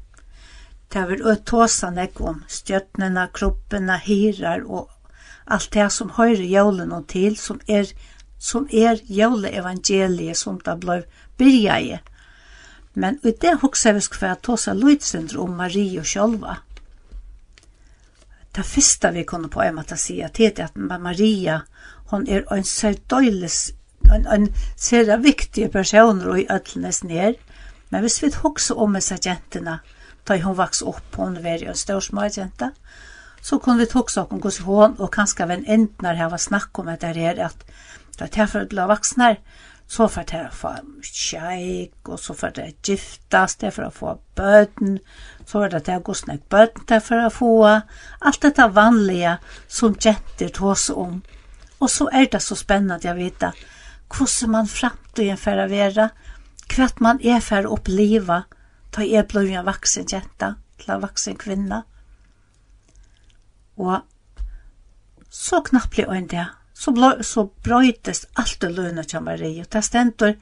Det 0.93 1.07
var 1.09 1.23
å 1.25 1.37
tåsa 1.47 1.91
nek 1.91 2.21
om 2.21 2.43
stjøtnena, 2.51 3.29
kroppena, 3.33 3.97
hirar 4.03 4.67
og 4.67 4.91
alt 5.47 5.71
det 5.75 5.89
som 5.95 6.13
høyre 6.19 6.45
jævlen 6.47 6.93
og 6.93 7.07
til, 7.09 7.37
som 7.39 7.61
er, 7.67 7.89
som 8.39 8.67
er 8.71 9.01
jævle 9.07 9.51
evangeliet 9.51 10.39
som 10.39 10.59
det 10.65 10.79
ble 10.83 11.03
byrja 11.39 11.79
i 11.81 11.93
men 12.95 13.19
i 13.23 13.33
det 13.41 13.55
hugsa 13.63 13.93
vi 13.93 14.03
skva 14.05 14.35
tosa 14.37 14.75
lutsendur 14.77 15.45
om 15.45 15.57
Marie 15.57 16.01
og 16.01 16.07
sjálva. 16.07 16.59
Det 18.53 18.65
første 18.69 19.13
vi 19.15 19.25
kunne 19.25 19.49
på 19.49 19.63
en 19.65 19.79
måte 19.79 19.97
si 19.97 20.19
at 20.21 20.37
det 20.37 20.59
er 20.59 20.69
at 20.69 20.77
Maria, 20.77 21.63
hon 22.13 22.27
er 22.29 22.45
en 22.53 22.65
særdøyles, 22.65 23.73
en, 24.13 24.27
en 24.27 24.51
særa 24.77 25.17
viktig 25.17 25.71
person 25.73 26.21
og 26.21 26.41
i 26.41 26.47
ødlenes 26.53 27.05
ned, 27.05 27.41
men 27.91 28.01
hvis 28.01 28.23
vi 28.23 28.33
hugsa 28.43 28.75
om 28.75 28.95
disse 28.95 29.17
jentene, 29.25 29.79
da 30.29 30.37
hun 30.45 30.57
vaks 30.57 30.83
opp, 30.83 31.17
hon 31.17 31.41
var 31.45 31.65
en 31.65 31.77
stor 31.77 32.05
jenta, 32.37 32.71
så 33.43 33.59
kunne 33.59 33.79
vi 33.79 33.93
hugsa 33.93 34.27
om 34.31 34.43
hos 34.43 34.59
hun, 34.59 34.95
og 34.99 35.11
kanskje 35.11 35.49
venn 35.49 35.65
her 35.67 36.29
var 36.29 36.39
snakk 36.39 36.79
om 36.79 36.87
det 36.87 37.17
her 37.17 37.45
at 37.47 37.65
det 38.19 38.39
er 38.39 38.47
for 38.47 38.63
å 38.63 38.77
la 38.77 38.87
vaksne 38.87 39.25
her, 39.25 39.39
så 39.93 40.07
får 40.09 40.25
det 40.31 40.41
å 40.47 40.55
få 40.57 40.71
kjeik, 41.05 42.09
og 42.09 42.21
så 42.21 42.33
får 42.37 42.55
det 42.57 42.67
giftast, 42.87 42.87
giftas, 42.89 43.57
det 43.61 43.73
for 43.77 43.85
å 43.85 43.93
få 43.93 44.13
bøten, 44.39 44.95
så 45.45 45.65
er 45.67 45.75
det 45.75 45.83
til 45.85 46.01
å 46.01 46.05
gå 46.07 46.15
snakk 46.17 46.47
bøten, 46.49 46.87
det 46.89 47.01
for 47.05 47.21
å 47.21 47.33
få 47.33 47.53
alt 47.69 48.41
dette 48.41 48.69
vanlige 48.73 49.35
som 49.69 49.97
jenter 50.01 50.49
tås 50.49 50.89
om. 50.91 51.21
Og 51.83 51.91
så 51.93 52.09
er 52.09 52.31
det 52.33 52.41
så 52.41 52.57
spennende 52.57 53.13
å 53.13 53.19
vite 53.19 53.53
hvordan 54.13 54.55
man 54.55 54.71
fremtiden 54.71 55.41
får 55.41 55.61
å 55.61 55.69
være, 55.69 56.09
hva 56.73 56.89
man 57.05 57.21
er 57.21 57.45
for 57.45 57.69
å 57.69 57.77
oppleve, 57.77 58.43
da 58.97 59.05
jeg 59.05 59.29
blir 59.29 59.53
en 59.59 59.69
vaksen 59.69 60.09
jenta, 60.09 60.55
til 60.81 60.95
en 60.97 61.05
vaksen 61.05 61.37
kvinne. 61.41 61.83
Og 63.77 64.01
så 65.29 65.61
knapplig 65.65 66.09
en 66.09 66.29
det, 66.33 66.49
så, 66.83 66.91
blå, 66.91 67.13
så 67.23 67.47
brøytes 67.63 68.25
alt 68.37 68.59
det 68.63 68.73
lønne 68.75 69.05
til 69.07 69.23
Marie, 69.23 69.63
og 69.63 69.73
det 69.73 69.85
stender 69.87 70.35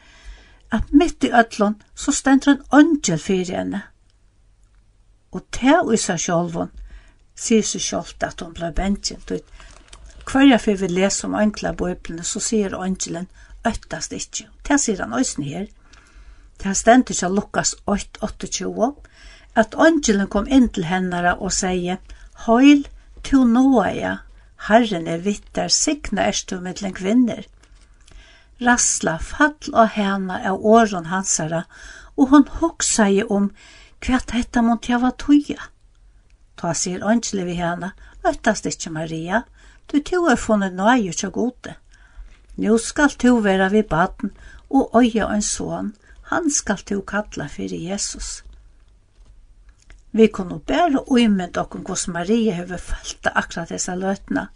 at 0.72 0.93
midt 0.93 1.24
i 1.24 1.32
ødlån 1.36 1.80
så 1.95 2.12
stender 2.12 2.53
en 2.53 2.62
øngel 2.72 3.18
for 3.18 3.53
henne. 3.53 3.82
Og 5.32 5.43
til 5.53 5.93
i 5.95 5.99
seg 6.01 6.20
selv, 6.20 6.70
sier 7.36 7.66
seg 7.66 7.82
selv 7.82 8.24
at 8.28 8.41
hun 8.41 8.55
ble 8.57 8.70
bensjen. 8.76 9.20
Hver 10.30 10.47
jeg 10.47 10.62
får 10.64 10.78
vi 10.80 10.88
lese 10.88 11.26
om 11.26 11.34
øngler 11.34 11.76
på 11.76 11.91
så 12.22 12.41
sier 12.41 12.78
øngelen 12.78 13.28
øttast 13.66 14.12
ikke. 14.12 14.49
Det 14.68 14.80
sier 14.80 15.03
han 15.03 15.12
også 15.12 15.43
her. 15.43 15.66
Det 16.62 16.76
stender 16.76 17.14
til 17.14 17.36
Lukas 17.36 17.74
8, 17.86 18.93
at 19.57 19.74
øngelen 19.74 20.28
kom 20.28 20.47
inn 20.49 20.68
til 20.68 20.84
henne 20.84 21.36
og 21.36 21.53
sier, 21.53 21.97
«Høyl, 22.47 22.86
to 23.24 23.45
er 23.84 23.95
jeg, 23.95 24.18
Herren 24.68 25.06
er 25.08 25.22
vittar 25.24 25.72
signa 25.72 26.26
erstu 26.28 26.58
mittlen 26.61 26.92
kvinner. 26.96 27.46
Rassla 28.61 29.16
fall 29.24 29.72
og 29.72 29.94
hena 29.94 30.40
av 30.50 30.64
åren 30.74 31.08
hansara, 31.08 31.62
og 32.16 32.28
hon 32.34 32.48
hoksaði 32.61 33.24
om 33.36 33.48
hva 34.04 34.20
dette 34.32 34.64
måtte 34.64 34.92
jeg 34.92 35.00
var 35.00 35.16
tøya. 35.22 35.70
Ta 36.61 36.74
sier 36.76 37.06
ønskelig 37.12 37.46
vi 37.48 37.56
hana, 37.61 37.94
øttast 38.26 38.68
ikkje 38.68 38.92
Maria, 38.92 39.44
du 39.88 39.96
to 40.04 40.26
er 40.28 40.36
funnet 40.36 40.76
nøye 40.76 41.14
tja 41.16 41.32
gode. 41.32 41.78
Nå 42.61 42.76
skal 42.78 43.16
to 43.16 43.38
være 43.40 43.70
vi 43.72 43.82
baden 43.82 44.34
og 44.68 44.92
øye 45.00 45.24
en 45.24 45.42
sån, 45.42 45.94
han 46.30 46.50
skal 46.52 46.84
to 46.84 47.00
kalla 47.00 47.48
fyrir 47.48 47.80
Jesus. 47.90 48.42
Vi 50.12 50.26
kunne 50.28 50.58
bare 50.66 51.04
uimynda 51.06 51.62
okkur 51.62 51.84
hos 51.88 52.08
Maria 52.08 52.54
hefur 52.54 52.78
falta 52.82 53.30
akkurat 53.34 53.70
dessa 53.70 53.94
løtna. 53.94 54.48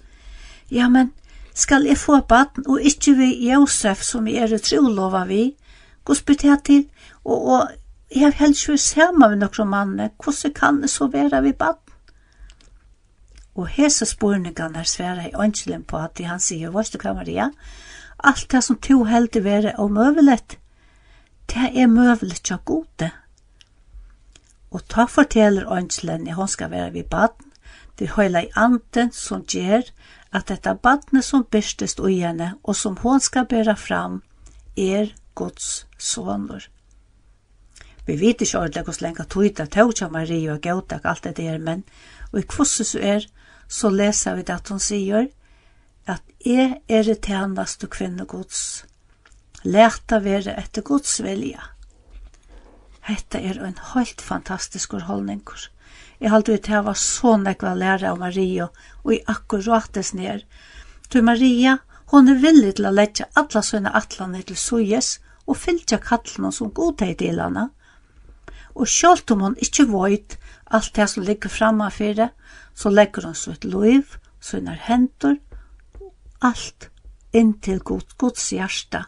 Ja, 0.71 0.89
men 0.89 1.13
skal 1.55 1.87
jeg 1.87 1.99
få 1.99 2.21
baden 2.29 2.67
og 2.67 2.83
ikkje 2.83 3.15
vi 3.15 3.29
Josef 3.51 4.03
som 4.03 4.27
er 4.27 4.53
er 4.53 4.59
trolova 4.59 5.25
vi? 5.25 5.55
Hos 6.07 6.23
bytte 6.23 6.57
til, 6.65 6.89
og, 7.25 7.47
og 7.47 7.69
jeg 8.11 8.23
har 8.23 8.33
helst 8.33 8.69
vi 8.69 8.77
sama 8.77 9.29
med 9.29 9.39
nokre 9.39 9.65
manne, 9.65 10.11
hvordan 10.25 10.53
kan 10.53 10.83
det 10.83 10.91
så 10.91 11.07
være 11.07 11.43
vi 11.43 11.53
baden? 11.53 11.81
Og 13.55 13.69
hese 13.69 14.07
spurningarna 14.07 14.81
er 14.81 14.85
svære 14.85 15.29
i 15.29 15.35
ønskelen 15.45 15.85
på 15.85 15.97
at 15.97 16.19
han 16.27 16.41
sier, 16.41 16.71
hva 16.71 16.83
du 16.83 16.99
hva 16.99 17.15
Maria? 17.15 17.51
Alt 18.19 18.51
det 18.51 18.65
som 18.65 18.77
to 18.77 19.05
heldig 19.05 19.45
være 19.45 19.75
og 19.79 19.93
møvelet, 19.93 20.59
det 21.51 21.71
er 21.75 21.87
møvelet 21.87 22.51
ja 22.51 22.57
gode. 22.65 23.11
Og 24.75 24.83
ta 24.91 25.07
forteller 25.07 25.71
ønskelen 25.71 26.29
at 26.29 26.35
hun 26.35 26.51
skal 26.51 26.71
være 26.71 26.93
ved 26.93 27.11
baden, 27.11 27.53
det 27.99 28.15
høyla 28.17 28.43
i 28.43 28.53
anden 28.59 29.13
som 29.15 29.45
gjør 29.47 29.87
at 30.35 30.49
dette 30.51 30.75
badne 30.83 31.23
som 31.23 31.45
byrstest 31.47 32.01
og 32.03 32.11
henne 32.11 32.55
og 32.63 32.77
som 32.77 32.97
hun 33.03 33.21
skal 33.23 33.47
bæra 33.47 33.77
fram 33.79 34.23
er 34.77 35.13
Guds 35.35 35.87
soner. 35.99 36.67
Vi 38.07 38.17
vet 38.21 38.43
ikke 38.43 38.59
ordentlig 38.59 38.83
hvordan 38.85 39.07
lenge 39.07 39.25
tøyta 39.31 39.67
tøyta 39.67 40.09
Maria 40.09 40.53
og 40.53 40.61
gautak 40.61 41.05
alt 41.05 41.25
det 41.25 41.37
der, 41.37 41.59
men 41.59 41.85
og 42.33 42.41
i 42.41 42.43
kvosset 42.43 42.87
så 42.87 42.99
er, 42.99 43.27
så 43.69 43.91
leser 43.91 44.35
vi 44.35 44.43
det 44.43 44.59
at 44.59 44.69
hun 44.69 44.83
sier 44.83 45.29
at 46.07 46.23
jeg 46.45 46.83
er 46.89 47.07
det 47.07 47.23
tjeneste 47.23 47.87
kvinne 47.87 48.27
Guds. 48.27 48.85
Leta 49.65 50.19
være 50.21 50.59
etter 50.61 50.83
Guds 50.83 51.23
vilja. 51.23 51.63
Hetta 53.05 53.37
er 53.39 53.59
ein 53.61 53.77
heilt 53.93 54.23
fantastiskur 54.25 55.03
holdningur. 55.05 55.67
Jeg 56.21 56.31
haltu 56.33 56.55
ut 56.55 56.69
hava 56.73 56.95
så 56.97 57.35
nekva 57.37 57.75
læra 57.77 58.15
av 58.15 58.23
Maria 58.23 58.71
og 59.03 59.11
i 59.13 59.19
akkurates 59.29 60.15
ned. 60.17 60.47
Tu 61.13 61.21
Maria, 61.21 61.79
hon 62.15 62.33
er 62.33 62.41
villig 62.41 62.77
til 62.79 62.89
å 62.89 62.95
leggja 62.95 63.29
alla 63.37 63.61
sønne 63.61 63.93
atlaner 64.01 64.47
til 64.49 64.57
sujes 64.57 65.19
og 65.45 65.61
fylgja 65.61 66.01
kallene 66.01 66.53
som 66.57 66.73
godtei 66.73 67.13
til 67.21 67.43
henne. 67.45 67.67
Og 68.73 68.89
sjálvt 68.89 69.35
om 69.37 69.45
hon 69.45 69.61
ikkje 69.61 69.91
voit 69.93 70.39
alt 70.73 70.95
det 70.97 71.11
som 71.13 71.29
ligger 71.29 71.53
framme 71.53 71.91
for 71.93 72.29
så 72.75 72.91
legger 72.91 73.29
hon 73.29 73.37
sitt 73.37 73.69
liv, 73.69 74.17
sine 74.41 74.79
hendur, 74.89 75.37
alt 76.41 76.89
inntil 77.37 77.85
god, 77.85 78.17
Guds 78.19 78.49
hjärsta 78.53 79.05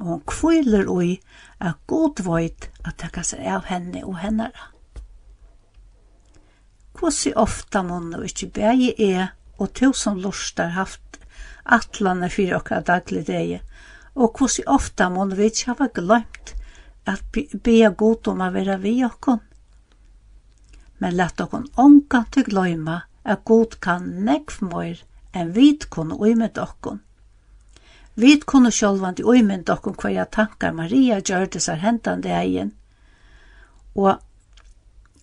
og 0.00 0.06
hon 0.06 0.20
kviler 0.26 0.88
ui 0.88 1.18
at 1.60 1.80
god 1.90 2.22
veit 2.24 2.70
at 2.84 2.96
takka 3.02 3.24
seg 3.26 3.44
av 3.44 3.66
henne 3.68 4.02
og 4.06 4.16
hennara. 4.22 4.70
Hvordan 6.96 7.36
ofta 7.40 7.82
månne 7.84 8.20
og 8.20 8.28
ikkje 8.28 8.48
bægi 8.56 8.90
er 9.10 9.34
og 9.60 9.74
to 9.76 9.92
som 9.96 10.18
lustar 10.20 10.72
haft 10.76 11.20
atlane 11.64 12.30
fyrir 12.32 12.56
okra 12.56 12.80
daglig 12.80 13.26
degi, 13.28 13.60
og 14.16 14.38
hvordan 14.38 14.72
ofta 14.72 15.10
månne 15.12 15.36
vi 15.36 15.50
ikkje 15.50 15.68
hava 15.72 15.88
glemt 16.00 16.54
at 17.08 17.40
bea 17.64 17.90
god 17.90 18.32
om 18.32 18.40
a 18.40 18.50
vera 18.54 18.78
vi 18.80 18.96
okkon. 19.04 19.40
Men 21.00 21.16
lett 21.16 21.40
okkon 21.40 21.68
ongan 21.76 22.26
til 22.32 22.48
gløyma 22.48 23.02
at 23.24 23.44
god 23.44 23.76
kan 23.84 24.08
nekv 24.24 24.60
møyr 24.64 25.04
enn 25.36 25.54
vid 25.56 25.88
kunne 25.92 26.16
uimet 26.16 26.58
okkon 26.60 27.00
Vit 28.20 28.44
kunne 28.44 28.70
sjálvandi 28.74 29.24
uimynd 29.24 29.70
okkum 29.72 29.94
hverja 29.96 30.26
tankar 30.28 30.74
Maria 30.76 31.20
gjørdes 31.24 31.70
av 31.72 31.80
hendande 31.80 32.28
egin, 32.36 32.74
og 33.96 34.20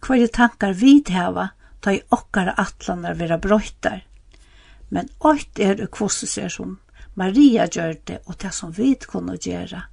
hverja 0.01 0.31
tankar 0.39 0.73
vit 0.79 1.11
hava 1.13 1.51
ta 1.81 1.93
i 1.93 2.01
okkara 2.17 2.55
atlanar 2.63 3.19
vera 3.19 3.37
brøytar. 3.37 4.01
Men 4.89 5.11
oitt 5.19 5.59
er 5.59 5.77
det 5.77 5.91
kvossus 5.93 6.33
ser 6.39 6.49
som 6.49 6.77
Maria 7.13 7.67
gjørde 7.67 8.19
og 8.25 8.37
det 8.41 8.53
som 8.55 8.73
vit 8.73 9.05
kunne 9.07 9.37
gjera, 9.37 9.83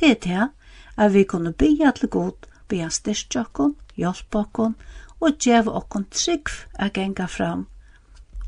er 0.00 0.16
det 0.22 0.48
at 0.96 1.12
vi 1.12 1.24
kunne 1.24 1.52
bia 1.52 1.90
til 1.90 2.08
god, 2.08 2.46
bia 2.68 2.88
styrst 2.90 3.36
okkon, 3.36 3.74
hjelpa 3.96 4.46
okkon 4.46 4.74
og 5.20 5.38
djeva 5.38 5.78
okkon 5.82 6.06
trygg 6.10 6.50
a 6.78 6.88
genga 6.94 7.26
fram, 7.26 7.66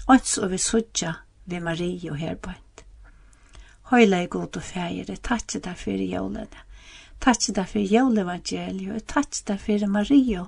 oits 0.07 0.39
så 0.39 0.49
vi 0.49 0.59
sutja 0.59 1.17
vi 1.45 1.61
Maria 1.61 2.13
og 2.13 2.19
herbein. 2.23 2.64
Høyla 3.95 4.25
i 4.25 4.27
god 4.27 4.57
og 4.59 4.63
fægir, 4.67 5.07
jeg 5.07 5.21
takk 5.23 5.53
deg 5.63 5.77
for 5.79 6.01
jólene. 6.03 6.63
Takk 7.23 7.45
deg 7.55 7.69
for 7.71 7.93
jólevangeliet, 7.95 8.89
jeg 8.91 9.05
takk 9.13 9.37
deg 9.47 9.61
for 9.63 9.85
Maria, 9.87 10.41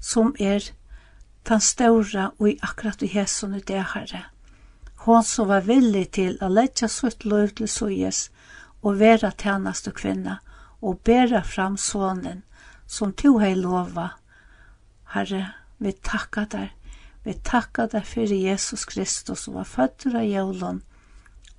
som 0.00 0.30
er 0.40 0.70
den 1.50 1.60
ståra 1.60 2.30
og 2.38 2.48
i 2.48 2.54
akkurat 2.64 3.04
i 3.04 3.10
hæsson 3.12 3.58
ut 3.58 3.66
det 3.68 3.84
herre. 3.92 4.22
Hon 5.04 5.28
som 5.28 5.52
var 5.52 5.68
villig 5.68 6.06
til 6.16 6.40
å 6.40 6.48
letja 6.48 6.88
sutt 6.88 7.28
lov 7.28 7.52
til 7.60 7.68
sujes 7.68 8.30
og 8.80 8.96
vera 9.04 9.28
tjernast 9.28 9.92
og 9.92 10.00
kvinna 10.00 10.40
og 10.80 11.04
bæra 11.04 11.44
fram 11.44 11.76
sonen 11.76 12.44
som 12.86 13.12
to 13.12 13.36
hei 13.44 13.52
lova. 13.60 14.14
Herre, 15.12 15.50
vi 15.76 15.92
takka 15.92 16.48
der. 16.48 16.72
Vi 17.28 17.36
takka 17.44 17.90
der 17.92 18.08
fyrir 18.08 18.40
Jesus 18.40 18.88
Kristus 18.88 19.44
som 19.44 19.60
var 19.60 19.68
fødder 19.68 20.22
av 20.22 20.30
jævlån 20.32 20.86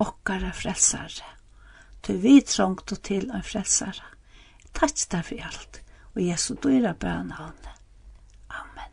okkara 0.02 0.52
frelsare. 0.52 1.24
Tu 2.02 2.12
vi 2.18 2.40
trångte 2.42 2.96
til 2.96 3.30
en 3.30 3.44
frelsare. 3.46 4.08
Takk 4.74 4.96
deg 5.12 5.24
for 5.28 5.46
alt, 5.48 5.82
og 6.16 6.22
Jesu 6.24 6.54
dyra 6.64 6.92
bøn 6.98 7.30
havne. 7.36 7.72
Amen. 8.50 8.92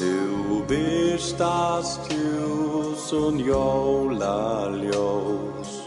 Nu 0.00 0.64
bistas 0.68 1.98
tusen 2.08 3.40
jólaljós 3.46 5.10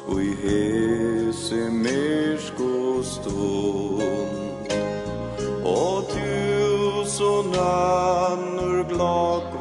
og 0.08 0.24
i 0.24 0.34
hese 0.46 1.70
myrs 1.70 2.53
hon 3.44 4.30
Og 5.66 6.04
tusen 6.14 7.54
annor 7.60 8.84
glad 8.90 9.53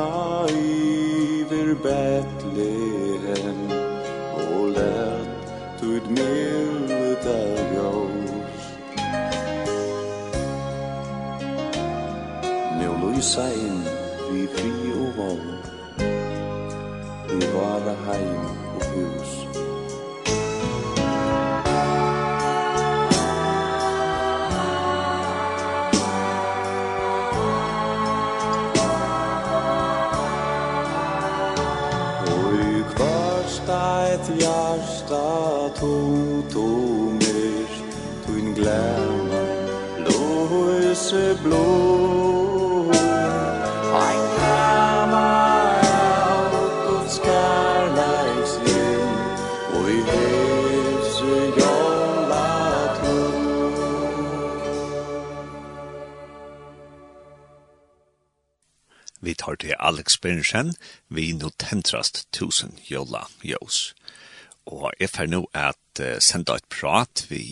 himla 0.00 0.46
iver 0.50 1.74
Betlehem 1.74 3.60
og 4.34 4.68
let 4.68 5.28
tud 5.80 6.04
milda 6.08 7.40
ljós. 7.72 8.62
Nu 12.78 12.90
lysa 13.02 13.48
inn 13.52 13.84
vi 14.32 14.46
fri 14.54 14.72
og 14.92 15.12
vann 15.18 15.46
vi 17.28 17.46
vara 17.54 17.94
heim 18.06 18.44
og 18.76 18.84
hus 18.94 19.39
tot 35.80 36.56
o 36.56 36.68
mer 37.20 37.68
Tuin 38.26 38.54
glæma 38.54 39.42
Låse 40.04 41.38
blå 41.42 41.90
vi 59.22 59.34
tar 59.34 59.54
til 59.54 59.74
Alex 59.78 60.16
Bernsen, 60.18 60.74
vi 61.08 61.32
nå 61.32 61.50
tentrast 61.58 62.24
tusen 62.32 62.78
jolla 62.90 63.20
jøs 63.44 63.94
og 64.70 64.90
jeg 65.00 65.10
får 65.10 65.30
nå 65.30 65.44
at 65.56 66.02
uh, 66.02 66.16
senda 66.22 66.56
et 66.58 66.66
prat 66.72 67.24
vi 67.30 67.44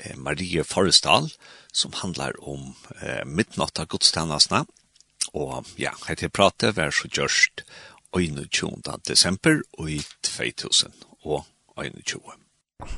uh, 0.00 0.16
Marie 0.16 0.64
Forrestal 0.64 1.30
som 1.72 1.94
handlar 2.00 2.36
om 2.40 2.72
uh, 3.02 3.22
midnatt 3.26 3.80
av 3.80 4.66
og 5.36 5.66
ja, 5.78 5.92
heit 6.08 6.24
jeg 6.24 6.32
prate 6.34 6.72
vær 6.74 6.90
så 6.90 7.06
gjørst 7.06 7.62
21. 8.16 8.80
desember 9.06 9.60
og 9.78 9.90
i 9.92 10.00
2000 10.26 10.90
og 11.22 11.44
21. 11.78 12.18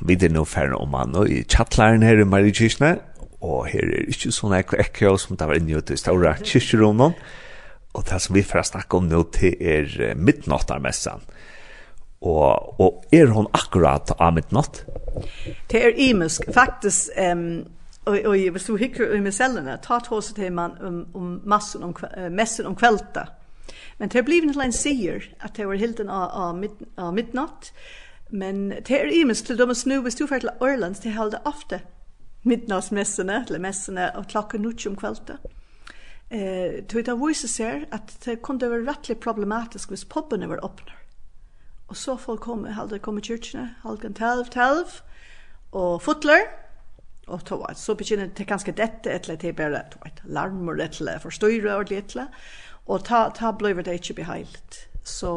Vi 0.01 0.15
er 0.15 0.31
nå 0.31 0.45
ferdig 0.47 0.79
om 0.79 0.95
han 0.97 1.13
og 1.19 1.29
i 1.29 1.43
chatlæren 1.43 2.01
her 2.01 2.23
i 2.23 2.25
Marie 2.25 2.55
Kyrkene 2.55 2.95
og 3.43 3.67
her 3.67 3.83
er 3.83 4.07
ikke 4.07 4.31
sånn 4.31 4.55
ekko 4.55 4.79
ekko 4.79 5.17
som 5.19 5.37
det 5.37 5.49
var 5.49 5.59
inne 5.59 5.75
i 5.75 5.83
det 5.83 5.99
store 5.99 6.37
kyrkjerommet 6.41 7.19
og 7.93 8.05
det 8.09 8.21
som 8.23 8.33
vi 8.33 8.41
får 8.47 8.71
snakke 8.71 8.97
om 8.97 9.05
nå 9.11 9.19
til 9.35 9.59
er 9.59 10.15
midnattarmessan 10.17 11.21
og, 12.23 12.79
og 12.79 13.05
er 13.13 13.31
hon 13.35 13.47
akkurat 13.53 14.13
av 14.17 14.33
midnatt? 14.35 14.83
Det 15.71 15.81
er 15.83 15.99
imusk. 16.09 16.47
Faktisk, 16.53 17.11
um, 17.19 17.63
og, 18.05 18.17
og 18.25 18.49
hvis 18.55 18.67
du 18.67 18.75
hikker 18.79 19.15
i 19.15 19.21
misellene, 19.23 19.77
ta 19.83 19.99
tåset 20.03 20.39
til 20.39 20.53
man 20.55 20.77
om, 20.81 20.99
om 21.13 21.33
massen 21.45 21.83
om, 21.83 21.95
messen 22.31 22.69
om 22.69 22.77
kvelta. 22.79 23.27
Men 23.99 24.09
det 24.09 24.19
er 24.19 24.27
blivit 24.27 24.57
en 24.57 24.75
sier 24.75 25.27
at 25.39 25.55
det 25.57 25.67
var 25.67 25.79
hilden 25.79 26.09
av, 26.09 26.29
av, 26.33 26.55
mid, 26.57 26.81
av 26.97 27.13
midnatt, 27.15 27.73
men 28.33 28.71
det 28.71 28.95
er 28.97 29.11
imusk 29.13 29.45
til 29.45 29.59
dømes 29.59 29.85
nu, 29.85 29.99
hvis 30.01 30.17
du 30.17 30.25
fyrir 30.25 30.47
til 30.47 30.65
Ørlands, 30.65 31.03
det 31.03 31.13
holder 31.13 31.45
ofte 31.45 31.83
midnattsmessene, 32.43 33.43
eller 33.47 33.61
messene, 33.63 34.09
og 34.17 34.27
klokken 34.31 34.65
nutt 34.65 34.83
om 34.89 34.97
kvelta. 34.99 35.37
Eh, 36.33 36.81
tog 36.89 37.05
det 37.05 37.15
viser 37.19 37.51
seg 37.51 37.85
at 37.93 38.15
det 38.25 38.41
kunne 38.41 38.71
være 38.71 38.87
rettelig 38.87 39.19
problematisk 39.21 39.93
hvis 39.93 40.07
poppene 40.09 40.49
var 40.49 40.63
åpner. 40.65 41.02
Og 41.93 41.97
så 41.97 42.15
folk 42.17 42.41
kom, 42.41 42.63
halde 42.73 42.97
kom 43.05 43.19
i 43.19 43.21
kyrkene, 43.21 43.67
halde 43.83 44.09
telv, 44.17 44.47
telv, 44.49 44.95
og 45.77 46.01
fotler, 46.01 46.47
og 47.27 47.43
to 47.45 47.59
var. 47.61 47.75
så 47.77 47.93
begynner 47.95 48.31
det 48.33 48.47
ganske 48.49 48.73
dette, 48.73 49.11
et 49.11 49.29
eller 49.29 49.37
annet, 49.37 49.55
bare, 49.55 49.83
to 49.91 49.99
var, 50.01 50.23
larmer, 50.25 50.73
et 50.81 50.97
eller 50.97 51.11
annet, 51.11 51.21
forstyrre, 51.21 51.75
og 51.75 51.91
et 51.93 52.15
eller 52.15 52.33
og 52.87 53.05
ta, 53.05 53.29
ta 53.29 53.51
ble 53.53 53.75
det 53.77 53.93
ikke 53.99 54.17
beheilt. 54.23 54.79
Så 55.05 55.29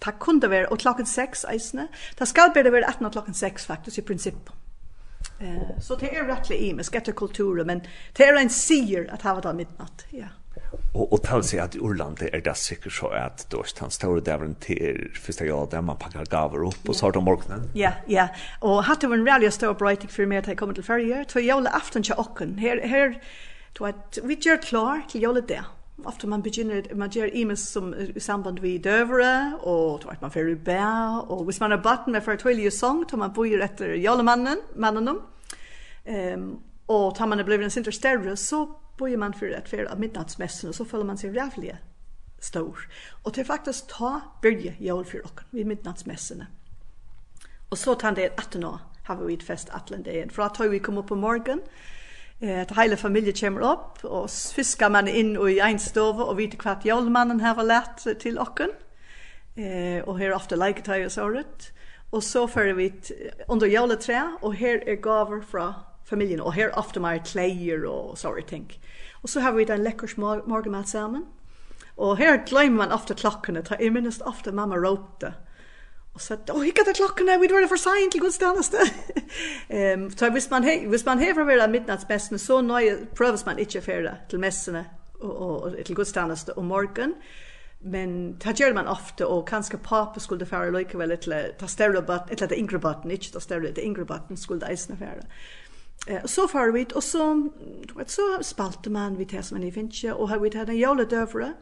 ta 0.00 0.16
kunne 0.16 0.50
være, 0.50 0.72
og 0.72 0.80
klokken 0.80 1.06
seks 1.06 1.44
eisene, 1.44 1.90
ta 2.16 2.24
skal 2.24 2.56
bare 2.56 2.72
være 2.72 2.88
18 2.88 3.06
og 3.06 3.12
klokken 3.12 3.36
seks 3.36 3.68
faktisk 3.68 3.98
i 3.98 4.06
prinsippet. 4.08 4.56
Eh, 5.44 5.76
så 5.80 6.00
det 6.00 6.08
er 6.16 6.24
rettelig 6.24 6.62
i, 6.70 6.72
men 6.72 6.88
skattekulturen, 6.88 7.66
men 7.66 7.84
det 8.16 8.26
er 8.26 8.40
en 8.40 8.48
sier 8.48 9.12
at 9.12 9.28
det 9.28 9.44
var 9.44 9.52
midnatt, 9.60 10.08
ja. 10.12 10.32
Og 10.94 11.12
og 11.12 11.22
tal 11.22 11.38
at 11.38 11.54
att 11.54 11.74
Irland 11.74 12.22
er 12.22 12.40
det 12.40 12.56
sikkert 12.56 12.92
så 12.92 13.06
at 13.06 13.46
då 13.52 13.64
han 13.80 13.90
står 13.90 14.20
där 14.20 14.38
runt 14.38 14.60
till 14.60 15.10
första 15.14 15.44
jag 15.44 15.84
man 15.84 15.96
pakker 15.96 16.24
gaver 16.24 16.66
upp 16.66 16.88
og 16.88 16.94
så 16.94 17.06
har 17.06 17.12
de. 17.12 17.38
Ja, 17.74 17.92
ja. 18.08 18.28
Och 18.60 18.84
hade 18.84 19.08
vi 19.08 19.14
en 19.14 19.26
rally 19.26 19.50
stor 19.50 19.72
bright 19.72 20.12
for 20.12 20.26
meg 20.26 20.44
til 20.44 20.50
jeg 20.50 20.58
kommer 20.58 20.74
til 20.74 20.84
färja. 20.84 21.24
Två 21.24 21.40
jævla 21.40 21.70
aften 21.70 22.02
til 22.02 22.14
åkken. 22.18 22.58
Her, 22.58 22.88
her, 22.88 23.14
då 23.78 23.84
att 23.86 24.18
vi 24.24 24.34
gjør 24.34 24.56
klar 24.56 25.02
til 25.08 25.20
jævla 25.20 25.40
det. 25.40 25.64
Ofta 26.04 26.26
man 26.26 26.42
begynner, 26.42 26.82
man 26.94 27.10
gjør 27.10 27.28
imes 27.32 27.60
som 27.60 27.94
i 27.94 28.20
samband 28.20 28.58
vi 28.58 28.78
døvere, 28.78 29.58
og 29.60 30.00
to 30.00 30.08
at 30.08 30.22
man 30.22 30.30
fører 30.30 30.54
bæ, 30.54 30.78
og 31.28 31.44
hvis 31.44 31.60
man 31.60 31.72
er 31.72 31.82
batten 31.82 32.12
med 32.12 32.20
for 32.20 32.34
tøylige 32.34 32.70
sång, 32.70 33.08
tar 33.08 33.16
man 33.16 33.32
bøyer 33.34 33.64
etter 33.64 33.94
jolemannen, 33.94 34.58
mannen 34.76 35.08
om, 35.08 35.18
um, 36.08 36.46
og 36.88 37.16
tar 37.16 37.26
man 37.26 37.40
er 37.40 37.44
blevet 37.44 37.64
en 37.64 37.70
sinter 37.70 37.92
større, 37.92 38.36
så 38.36 38.66
bøyer 39.00 39.18
man 39.18 39.34
for 39.34 39.50
at 39.56 39.68
fære 39.68 39.88
av 39.90 40.00
middagsmessen, 40.00 40.68
og 40.70 40.76
så 40.76 40.84
føler 40.84 41.08
man 41.08 41.18
seg 41.20 41.34
rævlig 41.36 41.74
stor. 42.40 42.84
Og 43.24 43.34
til 43.34 43.48
faktisk 43.48 43.90
ta 43.92 44.12
byrje 44.44 44.76
jævl 44.80 45.04
for 45.08 45.24
dere 45.24 45.48
vid 45.56 45.72
middagsmessene. 45.72 46.46
Og 47.70 47.78
så 47.78 47.94
tar 47.94 48.16
det 48.18 48.32
18 48.36 48.60
nå 48.60 48.76
har 49.10 49.24
vi 49.24 49.34
et 49.34 49.42
fest 49.42 49.70
atlen 49.74 50.04
det 50.04 50.14
igjen. 50.14 50.30
For 50.30 50.46
da 50.46 50.68
vi 50.70 50.78
kom 50.82 51.00
opp 51.00 51.10
på 51.10 51.18
morgen, 51.18 51.62
at 52.40 52.72
hele 52.78 52.96
familien 52.96 53.36
kommer 53.36 53.66
opp, 53.66 54.04
og 54.04 54.30
fisker 54.30 54.88
man 54.88 55.08
inn 55.08 55.34
i 55.48 55.58
en 55.64 55.82
stove 55.82 56.24
og 56.24 56.38
vet 56.38 56.56
hva 56.60 56.78
jævlmannen 56.84 57.42
har 57.44 57.60
lært 57.62 58.06
til 58.22 58.38
dere. 58.38 58.70
Eh, 59.58 60.00
og 60.06 60.16
her 60.18 60.30
er 60.30 60.36
ofte 60.38 60.56
leiketøy 60.56 61.04
og 61.04 61.12
såret. 61.12 61.72
Og 62.12 62.22
så 62.22 62.46
fører 62.46 62.74
vi 62.74 62.92
under 63.48 63.66
jævletræ, 63.66 64.22
og 64.42 64.54
her 64.54 64.80
er 64.86 65.02
gaver 65.02 65.42
fra 65.42 65.66
familjen 66.10 66.40
och 66.40 66.54
här 66.54 66.78
ofta 66.78 67.00
mer 67.00 67.18
kläder 67.18 67.84
och 67.84 68.18
sorry 68.18 68.42
think. 68.42 68.80
Och 69.22 69.30
så 69.30 69.40
har 69.40 69.52
vi 69.52 69.64
den 69.64 69.82
läckers 69.82 70.16
morgonmat 70.16 70.88
sammen. 70.88 71.26
Och 71.94 72.16
här 72.16 72.46
glömmer 72.46 72.70
man 72.76 72.92
ofta 72.92 73.14
klockan 73.14 73.62
ta 73.62 73.76
i 73.76 73.90
minst 73.90 74.22
ofta 74.22 74.52
mamma 74.52 74.76
ropte. 74.76 75.34
Och 76.12 76.20
så 76.20 76.34
att 76.34 76.50
oh 76.50 76.62
hicka 76.62 76.82
det 76.86 76.92
klockan 76.92 77.26
vi 77.26 77.46
var 77.48 77.66
for 77.66 77.76
sent 77.76 78.12
till 78.12 78.20
gudstjänst. 78.20 78.74
Ehm 79.68 80.02
um, 80.02 80.10
så 80.10 80.30
visst 80.30 80.50
man 80.50 80.62
hej 80.62 80.86
visst 80.86 81.06
man 81.06 81.18
här 81.18 81.34
för 81.34 81.44
vara 81.44 81.68
midnattsbästen 81.68 82.38
så 82.38 82.62
nya 82.62 82.96
prövas 83.14 83.46
man 83.46 83.58
inte 83.58 83.80
för 83.80 84.02
det 84.02 84.16
till 84.28 84.38
mässorna 84.38 84.84
och, 85.20 85.62
och 85.62 85.84
till 85.84 85.94
gudstjänst 85.94 86.48
och 86.48 86.64
morgon. 86.64 87.14
Men 87.82 88.36
ta 88.38 88.52
gjør 88.52 88.74
man 88.76 88.88
ofte, 88.88 89.24
og 89.26 89.46
kanskje 89.48 89.78
pappa 89.78 90.20
skulle 90.20 90.46
fara 90.46 90.70
lika 90.70 90.98
väl 90.98 91.10
ett 91.10 91.58
ta 91.58 91.66
större 91.66 92.02
bot 92.02 92.30
eller 92.30 92.42
lite 92.42 92.58
yngre 92.58 92.78
bot 92.78 93.04
ikke 93.04 93.32
ta 93.32 93.40
større, 93.40 93.72
det 93.72 93.84
yngre 93.84 94.04
bot 94.04 94.28
skulle 94.36 94.66
eisene 94.66 94.96
isna 94.96 95.06
färra. 95.06 95.24
Eh 96.06 96.24
så 96.24 96.48
far 96.48 96.72
vi 96.72 96.86
och 96.94 97.04
så 97.04 97.48
du 97.84 97.94
vet 97.94 98.10
så 98.10 98.38
spalte 98.42 98.90
man 98.90 99.16
vi 99.16 99.24
test 99.24 99.52
men 99.52 99.62
i 99.62 99.72
finche 99.72 100.12
och 100.12 100.28
har 100.28 100.38
vi 100.38 100.58
hade 100.58 100.72
en 100.72 100.78
jolle 100.78 101.04
dörfra. 101.04 101.52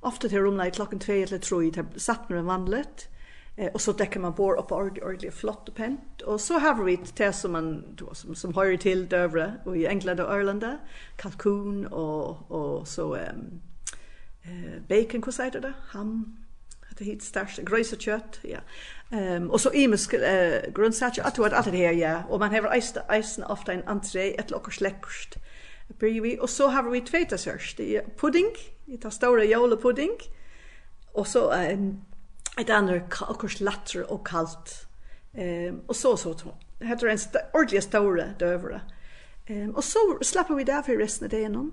Ofta 0.00 0.28
till 0.28 0.38
rummet 0.38 0.74
klockan 0.74 0.98
2 0.98 1.12
eller 1.12 1.38
3 1.38 1.70
till 1.70 2.00
sattnar 2.00 2.36
en 2.36 2.46
vanligt. 2.46 3.08
Eh 3.56 3.72
och 3.72 3.80
så 3.80 3.92
täcker 3.92 4.20
man 4.20 4.34
bor 4.34 4.58
upp 4.58 4.72
ordentligt 4.72 5.34
flott 5.34 5.68
och 5.68 5.74
pent 5.74 6.20
och 6.22 6.40
så 6.40 6.58
har 6.58 6.84
vi 6.84 6.96
test 6.96 7.40
som 7.40 7.52
man 7.52 7.84
då 7.96 8.14
som 8.14 8.34
som 8.34 8.54
hör 8.54 8.76
till 8.76 9.08
dörfra 9.08 9.52
och 9.64 9.76
i 9.76 9.86
England 9.86 10.20
och 10.20 10.40
Irland 10.40 10.64
kalkun 11.16 11.86
och 11.86 12.50
och 12.50 12.88
så 12.88 13.14
ehm 13.14 13.60
eh 14.42 14.80
bacon 14.88 15.22
kusaider 15.22 15.74
ham 15.92 16.36
hade 16.88 17.04
hit 17.04 17.22
starkt 17.22 17.58
grösa 17.58 17.96
kött 17.96 18.38
ja 18.42 18.58
Ehm 19.10 19.50
och 19.50 19.60
så 19.60 19.72
imisk 19.72 20.12
eh 20.12 20.72
grundsatser 20.74 21.22
att 21.22 21.38
vad 21.38 21.52
allt 21.52 21.70
det 21.70 21.76
här 21.76 21.92
ja 21.92 22.22
och 22.28 22.40
man 22.40 22.50
har 22.50 22.76
isen 22.76 23.02
isen 23.12 23.44
ofta 23.44 23.72
en 23.72 23.82
entré 23.88 24.34
ett 24.34 24.50
lockor 24.50 24.70
släckt. 24.70 25.36
Börjar 25.98 26.22
vi 26.22 26.38
och 26.40 26.50
så 26.50 26.68
har 26.68 26.90
vi 26.90 27.00
tvätta 27.00 27.38
sörst 27.38 27.76
det 27.76 28.16
pudding, 28.16 28.52
det 28.84 29.04
är 29.04 29.10
stora 29.10 29.44
jola 29.44 29.76
pudding. 29.76 30.10
Och 31.12 31.26
så 31.26 31.50
en 31.50 32.04
ett 32.60 32.70
annat 32.70 33.20
lockor 33.20 33.62
latter 33.62 34.12
och 34.12 34.26
kallt. 34.26 34.86
Ehm 35.34 35.80
och 35.86 35.96
så 35.96 36.16
så 36.16 36.34
tror 36.34 36.54
jag. 36.78 36.88
Heter 36.88 37.06
en 37.06 37.18
ordentlig 37.52 37.82
stora 37.82 38.24
dövra. 38.38 38.80
Ehm 39.46 39.70
och 39.70 39.84
så 39.84 40.18
släpper 40.22 40.54
vi 40.54 40.64
där 40.64 40.82
för 40.82 40.96
resten 40.96 41.24
av 41.24 41.30
dagen. 41.30 41.72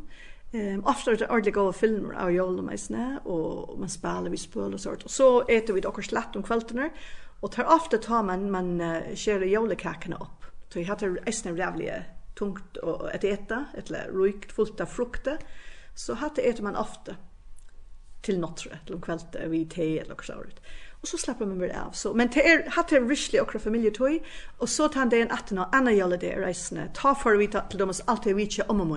Ehm 0.54 0.76
um, 0.76 0.86
ofta 0.86 1.12
är 1.12 1.16
det 1.16 1.30
ordliga 1.30 1.54
goda 1.54 1.74
filmer 1.74 2.14
av 2.14 2.32
jolna 2.32 2.62
meisne 2.62 3.20
och 3.24 3.80
man 3.80 3.90
spelar 3.90 4.30
vi 4.30 4.38
spel 4.38 4.74
och 4.74 4.80
sånt. 4.80 5.04
Och 5.04 5.12
så 5.12 5.42
äter 5.42 5.74
vi 5.74 5.82
dock 5.82 6.04
slatt 6.04 6.36
om 6.36 6.44
kvällarna 6.44 6.90
Og 7.44 7.52
tar 7.52 7.68
ofte 7.68 8.00
tar 8.00 8.24
man, 8.24 8.48
man 8.52 8.78
uh, 8.80 9.12
skjer 9.20 9.44
jolekakene 9.52 10.20
opp. 10.24 10.48
Så 10.72 10.80
jeg 10.80 10.90
hadde 10.90 11.12
eisne 11.28 11.54
rævlige 11.58 12.00
tungt 12.40 12.80
å 12.82 12.96
et 13.14 13.26
eta, 13.28 13.68
eller 13.78 14.10
ruikt 14.10 14.56
fullt 14.56 14.82
av 14.82 14.90
frukter, 14.90 15.44
så 15.94 16.16
hadde 16.18 16.42
etter 16.42 16.66
man 16.66 16.80
ofte 16.80 17.18
til 18.24 18.40
notre, 18.40 18.80
til 18.88 18.96
om 18.96 19.04
kveld, 19.04 19.36
vi 19.52 19.66
te, 19.70 19.86
eller 20.00 20.16
noe 20.16 20.26
sånt. 20.26 20.64
Og 21.04 21.10
så 21.10 21.20
slapper 21.20 21.46
man 21.46 21.60
mer 21.60 21.74
av. 21.76 21.92
Så, 22.00 22.14
men 22.16 22.30
det 22.32 22.46
er, 22.48 22.64
hatt 22.78 22.94
det 22.96 23.02
virkelig 23.04 23.42
okra 23.42 23.60
familietøy, 23.60 24.22
og 24.64 24.70
så 24.72 24.88
tar 24.88 25.12
det 25.12 25.20
en 25.20 25.36
atten 25.36 25.60
og 25.60 25.76
Anna 25.76 25.92
gjelder 25.92 26.22
det 26.22 26.32
reisende. 26.40 26.88
Ta 26.96 27.12
for 27.20 27.36
vi 27.38 27.50
til 27.52 27.82
dem 27.82 27.92
alt 27.92 28.24
det 28.24 28.38
vi 28.38 28.48
ikke 28.48 28.70
om 28.72 28.82
og 28.86 28.94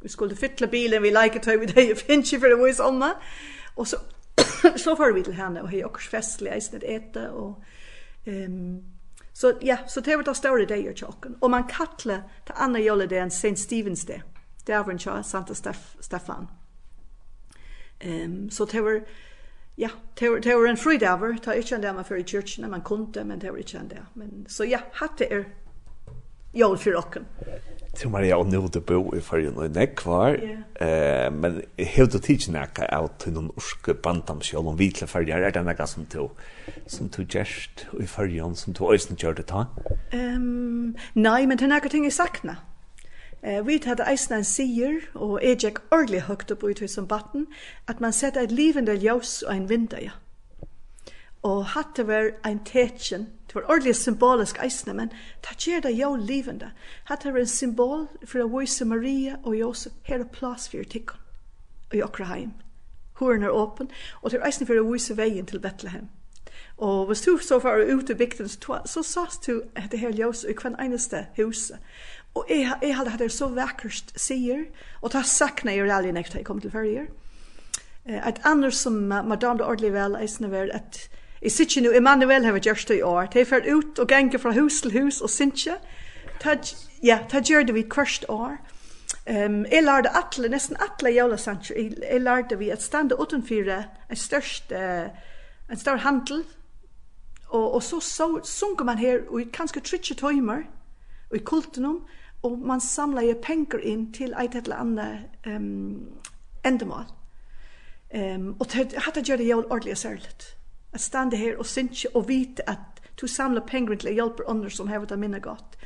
Vi 0.00 0.08
skulle 0.08 0.36
fytle 0.36 0.68
bilen, 0.70 1.02
vi 1.02 1.10
leiketøy, 1.10 1.56
vi 1.60 1.66
det 1.66 1.98
finnes 1.98 2.32
ikke 2.32 2.46
for 2.46 2.54
å 2.54 2.64
vise 2.64 2.86
om 2.86 3.02
Og 3.76 3.86
så, 3.86 3.98
så 4.84 4.94
får 4.96 5.12
vi 5.12 5.22
til 5.26 5.34
henne, 5.34 5.62
og 5.62 5.68
hei 5.68 5.82
okra 5.84 6.06
festlig 6.14 6.54
eisende 6.54 6.86
et 6.86 7.02
ete, 7.02 7.30
og 7.30 7.58
Ehm 8.24 8.84
så 9.32 9.52
ja, 9.60 9.76
så 9.86 10.00
det 10.00 10.16
var 10.16 10.22
det 10.22 10.34
store 10.34 10.66
det 10.66 10.76
jag 10.76 10.98
chocken. 10.98 11.36
Och 11.40 11.50
man 11.50 11.64
kallar 11.64 12.22
till 12.44 12.54
andra 12.54 12.80
jolle 12.80 13.06
det 13.06 13.18
en 13.18 13.28
St. 13.28 13.56
Stevens 13.56 14.06
där. 14.06 14.22
Där 14.64 14.84
var 14.84 14.92
en 14.92 14.98
chans 14.98 15.30
Santa 15.30 15.54
Stef 15.54 15.96
Stefan. 16.00 16.46
Ehm 17.98 18.50
så 18.50 18.64
det 18.64 18.80
var 18.80 19.04
ja, 19.76 19.90
det 20.14 20.28
var 20.28 20.38
det 20.38 20.54
var 20.54 20.66
en 20.66 20.76
fridag 20.76 21.18
var, 21.18 21.34
ta 21.34 21.54
inte 21.54 21.74
ända 21.74 21.92
man 21.92 22.04
för 22.04 22.16
i 22.16 22.24
kyrkan 22.24 22.70
man 22.70 22.80
kunde 22.80 23.24
men 23.24 23.38
det 23.38 23.50
var 23.50 23.58
inte 23.58 23.78
ända. 23.78 23.96
Men 24.14 24.46
så 24.48 24.64
ja, 24.64 24.78
hade 24.92 25.24
er 25.24 25.44
jól 26.52 26.78
för 26.78 26.90
rocken. 26.90 27.24
Till 27.94 28.08
Maria 28.08 28.36
og 28.36 28.46
nu 28.46 28.68
det 28.72 28.86
bo 28.86 29.16
i 29.16 29.20
för 29.20 29.38
ju 29.38 29.68
näck 29.68 29.96
kvar. 29.96 30.38
Eh 30.80 31.30
men 31.30 31.62
helt 31.78 32.14
att 32.14 32.22
teach 32.22 32.48
näck 32.48 32.78
out 32.92 33.10
til 33.18 33.32
någon 33.32 33.50
orske 33.56 33.94
bantam 33.94 34.40
själv 34.40 34.68
om 34.68 34.76
vitla 34.76 35.06
för 35.06 35.24
det 35.24 35.32
är 35.32 35.50
den 35.50 35.66
där 35.66 35.86
som 35.86 36.04
tog 36.04 36.30
som 36.86 37.08
tog 37.08 37.28
gest 37.28 37.86
i 38.00 38.06
för 38.06 38.24
ju 38.24 38.54
som 38.54 38.74
tog 38.74 38.94
ösen 38.94 39.16
gjorde 39.18 39.42
ta. 39.42 39.66
Ehm 40.12 40.96
nei 41.14 41.46
men 41.46 41.58
den 41.58 41.72
här 41.72 41.88
ting 41.88 42.06
är 42.06 42.10
sakna. 42.10 42.56
Eh 43.42 43.66
vi 43.66 43.80
hade 43.86 44.04
eisen 44.04 44.38
en 44.38 44.44
sier 44.44 45.00
och 45.14 45.42
Ejek 45.42 45.78
ordentligt 45.90 46.24
högt 46.24 46.50
upp 46.50 46.64
ut 46.64 46.82
i 46.82 46.88
som 46.88 47.06
vatten 47.06 47.46
at 47.86 48.00
man 48.00 48.12
sätter 48.12 48.42
ett 48.42 48.50
livende 48.50 48.94
ljus 48.94 49.42
och 49.42 49.52
ein 49.52 49.66
vinter 49.66 50.00
ja. 50.02 50.10
Og 51.42 51.64
hatte 51.72 52.04
var 52.06 52.34
ein 52.44 52.60
tetjen, 52.64 53.28
det 53.46 53.54
var 53.54 53.70
ordentlig 53.70 53.96
symbolisk 53.96 54.58
eisne, 54.62 54.94
men 54.94 55.12
ta 55.42 55.56
gjer 55.58 55.80
det 55.80 55.94
jo 55.96 56.12
livende. 56.14 56.70
Hatte 57.08 57.32
var 57.32 57.40
en 57.40 57.50
symbol 57.50 58.06
for 58.24 58.44
å 58.44 58.50
vise 58.52 58.84
Maria 58.84 59.38
og 59.42 59.56
Josef, 59.56 59.96
her 60.04 60.20
er 60.20 60.28
plass 60.30 60.68
for 60.68 60.84
tikkun, 60.84 61.18
og 61.90 61.96
i 61.96 62.02
okra 62.04 62.28
heim. 62.30 62.52
Horen 63.18 63.42
er 63.42 63.56
åpen, 63.56 63.90
og 64.22 64.30
til 64.30 64.44
eisne 64.44 64.68
for 64.68 64.78
å 64.78 64.86
vise 64.92 65.16
veien 65.16 65.48
til 65.48 65.60
Bethlehem. 65.60 66.08
Og 66.80 67.06
hvis 67.06 67.20
du 67.20 67.38
så 67.38 67.58
var 67.60 67.82
ute 67.84 68.12
i 68.12 68.16
bygden, 68.16 68.48
så 68.48 69.02
sast 69.02 69.46
du 69.46 69.62
det 69.90 69.98
her 70.00 70.14
ljøs 70.16 70.44
i 70.48 70.54
hver 70.54 70.78
eneste 70.80 71.26
huset. 71.36 71.78
Og 72.34 72.46
jeg, 72.48 72.72
jeg 72.82 72.96
hadde 72.96 73.10
hatt 73.10 73.20
det 73.20 73.32
så 73.34 73.50
vekkert 73.52 74.12
sier, 74.16 74.68
og 75.02 75.12
ta 75.12 75.22
sakna 75.26 75.74
jeg 75.74 75.88
rally 75.90 76.12
nekta 76.14 76.38
jeg 76.38 76.46
kom 76.46 76.60
til 76.62 76.72
førjer. 76.72 77.10
Et 78.06 78.40
annars 78.48 78.78
som 78.80 78.96
madame 79.10 79.58
det 79.58 79.66
ordentlig 79.66 79.92
vel, 79.92 80.16
eisne 80.16 80.50
var 80.50 80.70
at 80.72 81.08
Jeg 81.42 81.52
sier 81.52 81.66
ikke 81.66 81.80
nå, 81.80 81.92
Emanuel 81.96 82.44
har 82.44 82.58
gjørst 82.60 82.88
det 82.88 82.98
i 82.98 83.02
år. 83.06 83.30
De 83.32 83.44
fer 83.48 83.64
ut 83.72 83.98
og 83.98 84.08
ganger 84.08 84.38
fra 84.38 84.52
hus 84.52 84.82
til 84.84 84.92
hus 84.92 85.20
og 85.24 85.30
sinje. 85.30 85.78
Ja, 87.02 87.18
det 87.32 87.46
gjør 87.48 87.62
det 87.64 87.74
vi 87.74 87.82
kvørst 87.88 88.26
år. 88.28 88.58
Um, 89.30 89.64
jeg 89.72 89.84
lærte 89.84 90.12
atle, 90.16 90.48
nesten 90.48 90.76
atle 90.80 91.12
jævlesanser. 91.14 91.74
Jeg, 91.76 91.92
jeg 92.02 92.20
lærte 92.20 92.58
vi 92.58 92.68
at 92.70 92.82
stande 92.82 93.20
utenfor 93.20 93.72
en 93.72 94.16
størst, 94.16 94.72
uh, 94.72 95.08
en 95.70 95.78
større 95.78 95.98
handel. 95.98 96.44
Og, 97.48 97.74
og 97.74 97.82
så, 97.82 98.00
så 98.00 98.40
sunker 98.44 98.84
man 98.84 98.98
her, 98.98 99.20
og 99.28 99.40
kanskje 99.52 99.80
trutje 99.80 100.14
tøymer, 100.14 100.62
og 101.30 101.36
i 101.36 101.42
kulten 101.44 101.84
og 102.42 102.58
man 102.58 102.80
samlar 102.80 103.22
jo 103.22 103.34
penger 103.42 103.80
inn 103.84 104.12
til 104.12 104.32
eit 104.38 104.54
eller 104.54 104.76
annet 104.76 105.46
um, 105.46 106.20
endemål. 106.64 107.04
Um, 108.14 108.56
og 108.60 108.72
det, 108.72 108.94
hatt 108.96 109.14
det 109.14 109.28
gjør 109.28 109.36
det 109.36 109.46
jævlig 109.46 109.72
ordentlig 109.72 109.96
og 109.96 110.59
att 110.92 111.00
stanna 111.00 111.36
här 111.36 111.56
och 111.56 111.66
synge 111.66 112.06
och 112.14 112.30
vite 112.30 112.62
att 112.66 113.00
du 113.20 113.28
samlar 113.28 113.60
pengar 113.60 113.96
till 113.96 114.08
å 114.08 114.12
hjelpe 114.12 114.42
andre 114.48 114.70
som 114.70 114.88
har 114.88 115.06
det 115.06 115.16
minne 115.16 115.40
gott. 115.40 115.76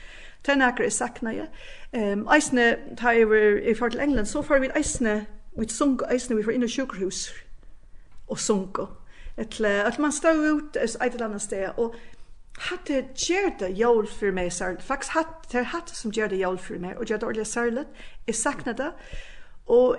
Det 0.46 0.52
er 0.52 0.56
nækker 0.60 0.90
sakna 0.90 1.32
jeg. 1.32 1.48
Um, 1.92 2.26
eisne, 2.28 2.76
da 3.00 3.14
jeg 3.16 3.28
var 3.28 3.58
i 3.70 3.74
fart 3.74 3.92
till 3.92 4.00
England, 4.00 4.26
så 4.26 4.42
får 4.42 4.58
vi 4.58 4.68
eisne, 4.76 5.26
vi 5.56 5.68
sunga 5.68 6.06
eisne, 6.12 6.36
vi 6.36 6.44
får 6.44 6.52
in 6.52 6.62
i 6.62 6.68
sjukhus 6.68 7.32
og 8.28 8.38
sunga. 8.38 8.86
Etle, 9.36 9.68
at 9.68 9.98
man 9.98 10.12
stod 10.12 10.44
ut 10.44 10.76
et 10.76 10.96
eller 11.00 11.24
annet 11.24 11.42
sted, 11.42 11.70
og 11.76 11.94
hatt 12.58 12.90
gjerde 13.16 13.72
jól 13.72 14.06
for 14.06 14.30
meg 14.32 14.52
særlig. 14.52 14.82
Faktisk 14.82 15.16
hatt 15.16 15.48
det 15.52 15.64
hatt 15.72 15.90
som 15.90 16.12
gjerde 16.12 16.36
jól 16.36 16.58
for 16.58 16.78
meg, 16.78 16.98
og 16.98 17.06
gjerde 17.06 17.26
ordentlig 17.26 17.46
særlig. 17.46 17.84
Jeg 18.26 18.34
sakna 18.34 18.72
det, 18.72 18.92
og 19.66 19.96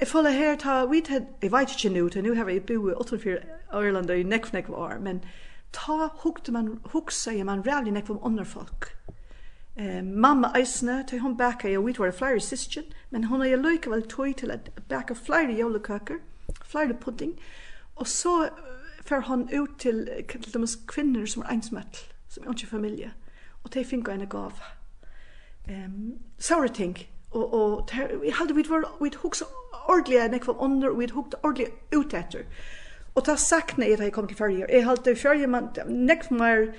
Jeg 0.00 0.08
føler 0.08 0.30
her, 0.30 0.56
ta, 0.56 0.84
vi 0.84 1.00
tar, 1.00 1.20
jeg 1.42 1.52
vet 1.52 1.72
ikke 1.76 1.90
nå, 1.92 2.08
til 2.08 2.24
nå 2.24 2.34
har 2.34 2.48
jeg 2.48 2.62
bo 2.64 2.88
i 2.88 2.94
84 2.96 3.40
Ørland 3.76 4.10
i 4.10 4.22
nekv 4.22 4.54
nekv 4.54 4.72
år, 4.72 4.94
men 5.04 5.20
ta 5.76 6.06
hukte 6.22 6.52
man, 6.52 6.78
hukse 6.94 7.34
jeg 7.36 7.44
man 7.46 7.60
rævlig 7.66 7.92
nekv 7.92 8.10
om 8.10 8.22
andre 8.24 8.44
folk. 8.44 8.88
Eh, 9.76 10.04
mamma 10.04 10.48
eisne, 10.56 11.04
til 11.08 11.20
hun 11.20 11.36
baka, 11.36 11.68
jeg 11.68 11.84
vet 11.84 11.98
var 11.98 12.10
flere 12.16 12.40
sysken, 12.40 12.84
men 13.10 13.24
hun 13.24 13.40
har 13.40 13.56
løyke 13.56 13.90
vel 13.90 14.06
tøy 14.08 14.32
til 14.32 14.50
at 14.50 14.70
baka 14.88 15.14
flere 15.14 15.52
jolekøker, 15.52 16.16
flere 16.64 16.94
pudding, 16.94 17.36
og 17.96 18.08
så 18.08 18.48
fer 19.04 19.20
hun 19.20 19.48
ut 19.52 19.78
til, 19.78 20.08
til 20.28 20.54
de 20.54 20.66
kvinner 20.88 21.26
som 21.26 21.42
er 21.42 21.52
einsmøttel, 21.52 22.12
som 22.28 22.44
er 22.46 22.56
ikke 22.56 22.66
familie, 22.66 23.12
og 23.64 23.74
de 23.74 23.84
finner 23.84 24.12
en 24.12 24.28
gav. 24.28 24.52
Um, 25.68 26.18
Saure 26.38 26.68
ting, 26.68 26.98
og 27.32 27.54
og 27.54 27.90
vi 28.22 28.30
hade 28.30 28.54
vi 28.54 28.64
var 28.68 28.86
vi 29.00 29.10
hooks 29.22 29.42
ordliga 29.88 30.28
neck 30.28 30.42
ekvam 30.42 30.60
under 30.60 30.90
vi 30.90 31.06
hooked 31.06 31.34
ordliga 31.42 31.70
ut 31.96 32.14
etter. 32.14 32.44
Og 33.14 33.24
ta 33.24 33.36
sakna 33.36 33.86
i 33.86 33.96
det 33.96 34.12
kom 34.12 34.26
til 34.26 34.36
fyrir. 34.36 34.66
Jag 34.68 34.82
hade 34.82 35.16
fyrir 35.16 35.46
man 35.46 35.68
neck 35.86 36.30
mer 36.30 36.72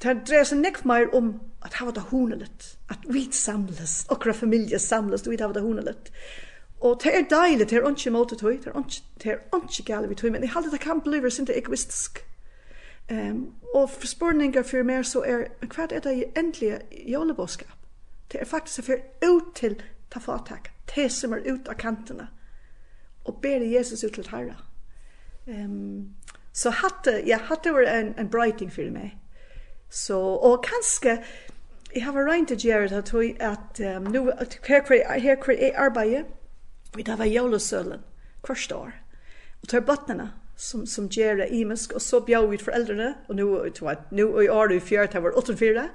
ta 0.00 0.14
dresa 0.14 0.54
neck 0.54 0.84
meir 0.84 1.14
om 1.14 1.40
at 1.64 1.74
hava 1.74 1.90
det 1.90 2.02
honelet 2.10 2.76
At 2.90 2.98
vi 3.08 3.32
samlas 3.32 4.06
och 4.08 4.26
våra 4.26 4.34
familjer 4.34 4.78
samlas 4.78 5.26
vi 5.26 5.36
hava 5.40 5.52
det 5.52 5.62
honelet. 5.62 6.12
Og 6.80 7.00
det 7.04 7.16
er 7.16 7.22
deilig, 7.30 7.70
det 7.70 7.78
er 7.78 7.88
ikke 7.88 8.10
måte 8.10 8.36
tøy, 8.36 8.58
det 8.58 9.26
er 9.26 9.38
ikke 9.62 9.82
gale 9.86 10.08
vi 10.08 10.14
tøy, 10.14 10.30
men 10.30 10.42
jeg 10.42 10.50
halde 10.50 10.70
det 10.70 10.80
kan 10.80 11.00
bli 11.00 11.30
sin 11.30 11.46
det 11.46 11.58
egoistisk. 11.58 12.24
Um, 13.10 13.54
og 13.74 13.90
for 13.90 14.06
spurningar 14.06 14.62
for 14.62 14.82
mer 14.82 15.02
så 15.02 15.22
er, 15.22 15.44
hva 15.60 15.86
er 15.90 16.00
det 16.00 16.24
endelig 16.36 16.80
jolebåskap? 17.06 17.81
Det 18.32 18.40
er 18.40 18.44
faktisk 18.44 18.86
for 18.86 18.94
ut 19.24 19.54
til 19.54 19.82
ta 20.10 20.20
fatak. 20.20 20.70
Det 20.94 21.12
som 21.12 21.32
er 21.32 21.44
ut 21.52 21.68
av 21.68 21.74
kantene. 21.74 22.28
Og 23.24 23.40
ber 23.42 23.64
Jesus 23.64 24.04
ut 24.04 24.14
til 24.14 24.28
herre. 24.30 24.56
Um, 25.46 26.14
så 26.52 26.70
hatte, 26.70 27.22
ja, 27.26 27.38
hatte 27.38 27.72
var 27.72 27.82
en, 27.82 28.14
en 28.18 28.30
brighting 28.30 28.72
for 28.72 28.90
meg. 28.90 29.18
Så, 29.90 30.18
og 30.18 30.64
kanskje, 30.64 31.18
jeg 31.94 32.04
har 32.04 32.12
regnet 32.12 32.48
til 32.48 32.58
Gerard 32.62 32.92
at 32.92 33.14
at 33.40 33.96
um, 33.96 34.02
nu, 34.12 34.30
at 34.30 34.60
her 34.68 34.80
kvar 34.80 35.18
her 35.18 35.34
kvar 35.34 35.52
jeg 35.52 35.74
arbeider, 35.76 36.22
vi 36.96 37.02
da 37.02 37.16
var 37.16 37.24
jølesølen, 37.24 38.00
hvert 38.46 38.72
år. 38.72 38.92
Og 39.62 39.68
tar 39.68 39.80
bøttene, 39.80 40.32
som, 40.56 40.86
som 40.86 41.08
Gerard 41.08 41.48
imensk, 41.50 41.92
og 41.92 42.00
så 42.00 42.20
bjør 42.20 42.46
vi 42.46 42.58
foreldrene, 42.58 43.14
og 43.28 43.36
nå, 43.36 43.66
nå 44.10 44.40
i 44.40 44.48
år 44.48 44.72
i 44.72 44.80
fjørt, 44.80 45.12
det 45.12 45.22
var 45.22 45.32
84, 45.36 45.88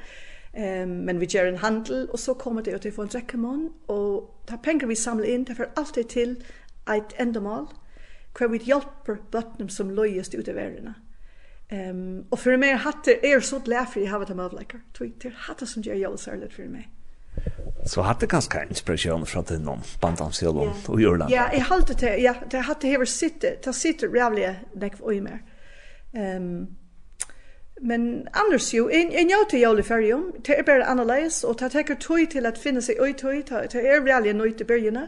Ehm 0.57 1.05
men 1.05 1.19
vi 1.19 1.25
gör 1.25 1.45
en 1.45 1.57
handel 1.57 2.09
och 2.09 2.19
så 2.19 2.33
kommer 2.33 2.61
det 2.61 2.71
ut 2.71 2.81
till 2.81 2.99
en 2.99 3.07
dräckemon 3.07 3.73
och 3.85 4.43
ta 4.45 4.57
pengar 4.57 4.87
vi 4.87 4.95
samlar 4.95 5.25
in 5.25 5.43
därför 5.43 5.69
allt 5.75 5.95
det 5.95 6.09
till 6.09 6.43
ett 6.85 7.13
ändamål 7.15 7.67
kvar 8.33 8.47
vi 8.47 8.57
hjälper 8.57 9.17
bötnum 9.31 9.69
som 9.69 9.91
löjest 9.91 10.33
ut 10.33 10.47
av 10.47 10.53
världen. 10.53 10.93
Ehm 11.69 11.89
um, 11.89 12.25
och 12.29 12.39
för 12.39 12.57
mig 12.57 12.73
det 13.05 13.31
är 13.31 13.39
så 13.39 13.59
lätt 13.65 13.89
för 13.89 13.99
jag 13.99 14.11
har 14.11 14.19
med 14.19 14.35
mövläkar. 14.35 14.81
Twitter 14.97 15.35
hade 15.37 15.67
som 15.67 15.83
jag 15.83 15.97
gör 15.97 16.17
så 16.17 16.35
lätt 16.35 16.53
för 16.53 16.63
mig. 16.63 16.89
Så 17.85 18.01
hade 18.01 18.19
det 18.19 18.27
ganska 18.27 18.63
inspiration 18.63 19.25
från 19.25 19.43
den 19.47 19.61
någon 19.61 19.81
band 20.01 20.21
och 20.21 20.35
sig 20.35 20.47
yeah. 20.47 20.89
och 20.89 21.01
Ja, 21.31 21.49
jag 21.53 21.59
hade 21.59 21.93
det. 21.93 22.17
Ja, 22.17 22.35
det 22.49 22.57
hade 22.57 22.97
det 22.97 23.05
sitter. 23.05 23.57
Det 23.63 23.73
sitter 23.73 24.07
rävliga 24.07 24.55
näck 24.73 24.93
och 24.99 25.13
i 25.13 25.21
mer. 25.21 25.41
Ehm 26.13 26.43
um, 26.43 26.77
Men 27.82 28.28
annars 28.32 28.73
jo, 28.73 28.89
en, 28.89 29.11
en 29.11 29.30
jag 29.30 29.49
till 29.49 29.61
Jolle 29.61 29.84
Färjum, 29.84 30.34
det 30.43 30.59
är 30.59 30.63
bara 30.63 30.86
annorledes 30.86 31.43
och 31.43 31.55
det 31.55 31.69
täcker 31.69 31.95
tog 31.95 32.32
till 32.32 32.45
att 32.45 32.57
finna 32.57 32.82
sig 32.82 32.97
ut 33.01 33.17
tog, 33.21 33.67
det 33.71 33.88
är 33.88 34.01
väl 34.01 34.25
en 34.25 34.38
nöjt 34.38 34.61
i 34.61 34.65
början. 34.65 35.07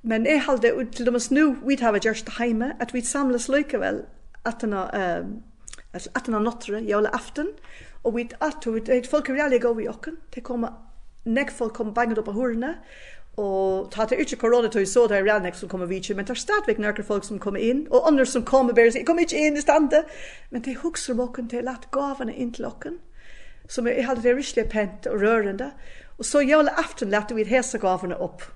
Men 0.00 0.24
jag 0.24 0.38
hade 0.38 0.86
till 0.86 1.04
dem 1.04 1.20
nu, 1.30 1.54
vi 1.66 1.76
har 1.82 2.00
just 2.06 2.28
hemma, 2.28 2.72
att 2.78 2.94
vi 2.94 3.02
samlas 3.02 3.48
lika 3.48 3.78
väl 3.78 4.02
att 4.42 4.60
den 4.60 4.72
har 4.72 4.84
uh, 4.84 5.26
att 6.12 6.24
den 6.24 6.34
har 6.34 6.40
nottre, 6.40 6.80
Jolle 6.80 7.08
aften 7.08 7.52
och 8.02 8.18
vi 8.18 8.28
att 8.38 8.66
vi 8.66 9.02
folk 9.02 9.28
är 9.28 9.32
väl 9.32 9.58
gå 9.58 9.74
vi 9.74 9.88
och 9.88 10.06
det 10.34 10.40
kommer 10.40 10.70
nek 11.24 11.50
folk 11.50 11.74
kommer 11.74 11.92
banget 11.92 12.18
upp 12.18 12.24
på 12.24 12.32
hörna 12.32 12.74
Og 13.36 13.90
ta 13.90 14.04
til 14.06 14.20
ikke 14.22 14.36
korona 14.36 14.68
til 14.70 14.86
så 14.86 15.06
det 15.10 15.18
er 15.18 15.26
Rannex 15.26 15.58
som 15.58 15.68
kommer 15.68 15.86
vidtje, 15.90 16.14
men 16.14 16.26
det 16.26 16.30
er 16.30 16.38
stadigvæk 16.38 16.78
nærkere 16.78 17.06
folk 17.06 17.24
som 17.24 17.38
kommer 17.38 17.60
inn, 17.60 17.86
og 17.90 18.06
andre 18.08 18.26
som 18.26 18.44
kommer 18.46 18.74
bare 18.74 18.92
sier, 18.92 19.00
jeg 19.00 19.08
kommer 19.08 19.26
ikke 19.26 19.46
inn 19.46 19.58
i 19.58 19.64
stande, 19.64 20.04
men 20.50 20.62
det 20.62 20.76
hukser 20.84 21.14
om 21.14 21.24
åkken 21.26 21.48
til 21.50 21.68
at 21.68 21.88
gavene 21.90 22.34
inn 22.34 22.52
til 22.54 22.68
åkken, 22.70 23.00
som 23.68 23.88
jeg 23.90 24.06
hadde 24.06 24.22
det 24.22 24.36
ryslig 24.36 24.68
pent 24.70 25.06
og 25.10 25.22
rørende, 25.22 25.72
og 26.18 26.24
så 26.24 26.44
jævla 26.46 26.76
aften 26.78 27.10
lette 27.10 27.34
vi 27.34 27.44
hese 27.48 27.78
gavene 27.82 28.20
opp. 28.22 28.46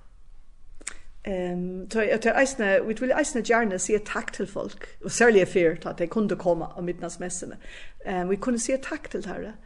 Um, 1.28 1.88
til, 1.90 2.08
tar 2.22 2.38
eisne, 2.40 2.78
vi 2.86 2.94
vil 3.00 3.12
eisne 3.12 3.42
gjerne 3.42 3.78
si 3.82 3.98
takk 4.06 4.30
til 4.32 4.46
folk, 4.46 4.86
og 5.04 5.10
særlig 5.10 5.42
er 5.42 5.50
fyrt 5.50 5.86
at 5.90 5.98
de 5.98 6.06
kunne 6.06 6.38
komme 6.38 6.70
av 6.70 6.84
midnadsmessene. 6.86 7.58
Um, 8.06 8.30
vi 8.30 8.38
kunne 8.38 8.62
si 8.62 8.76
takk 8.78 9.10
til 9.10 9.26
herre. 9.26 9.56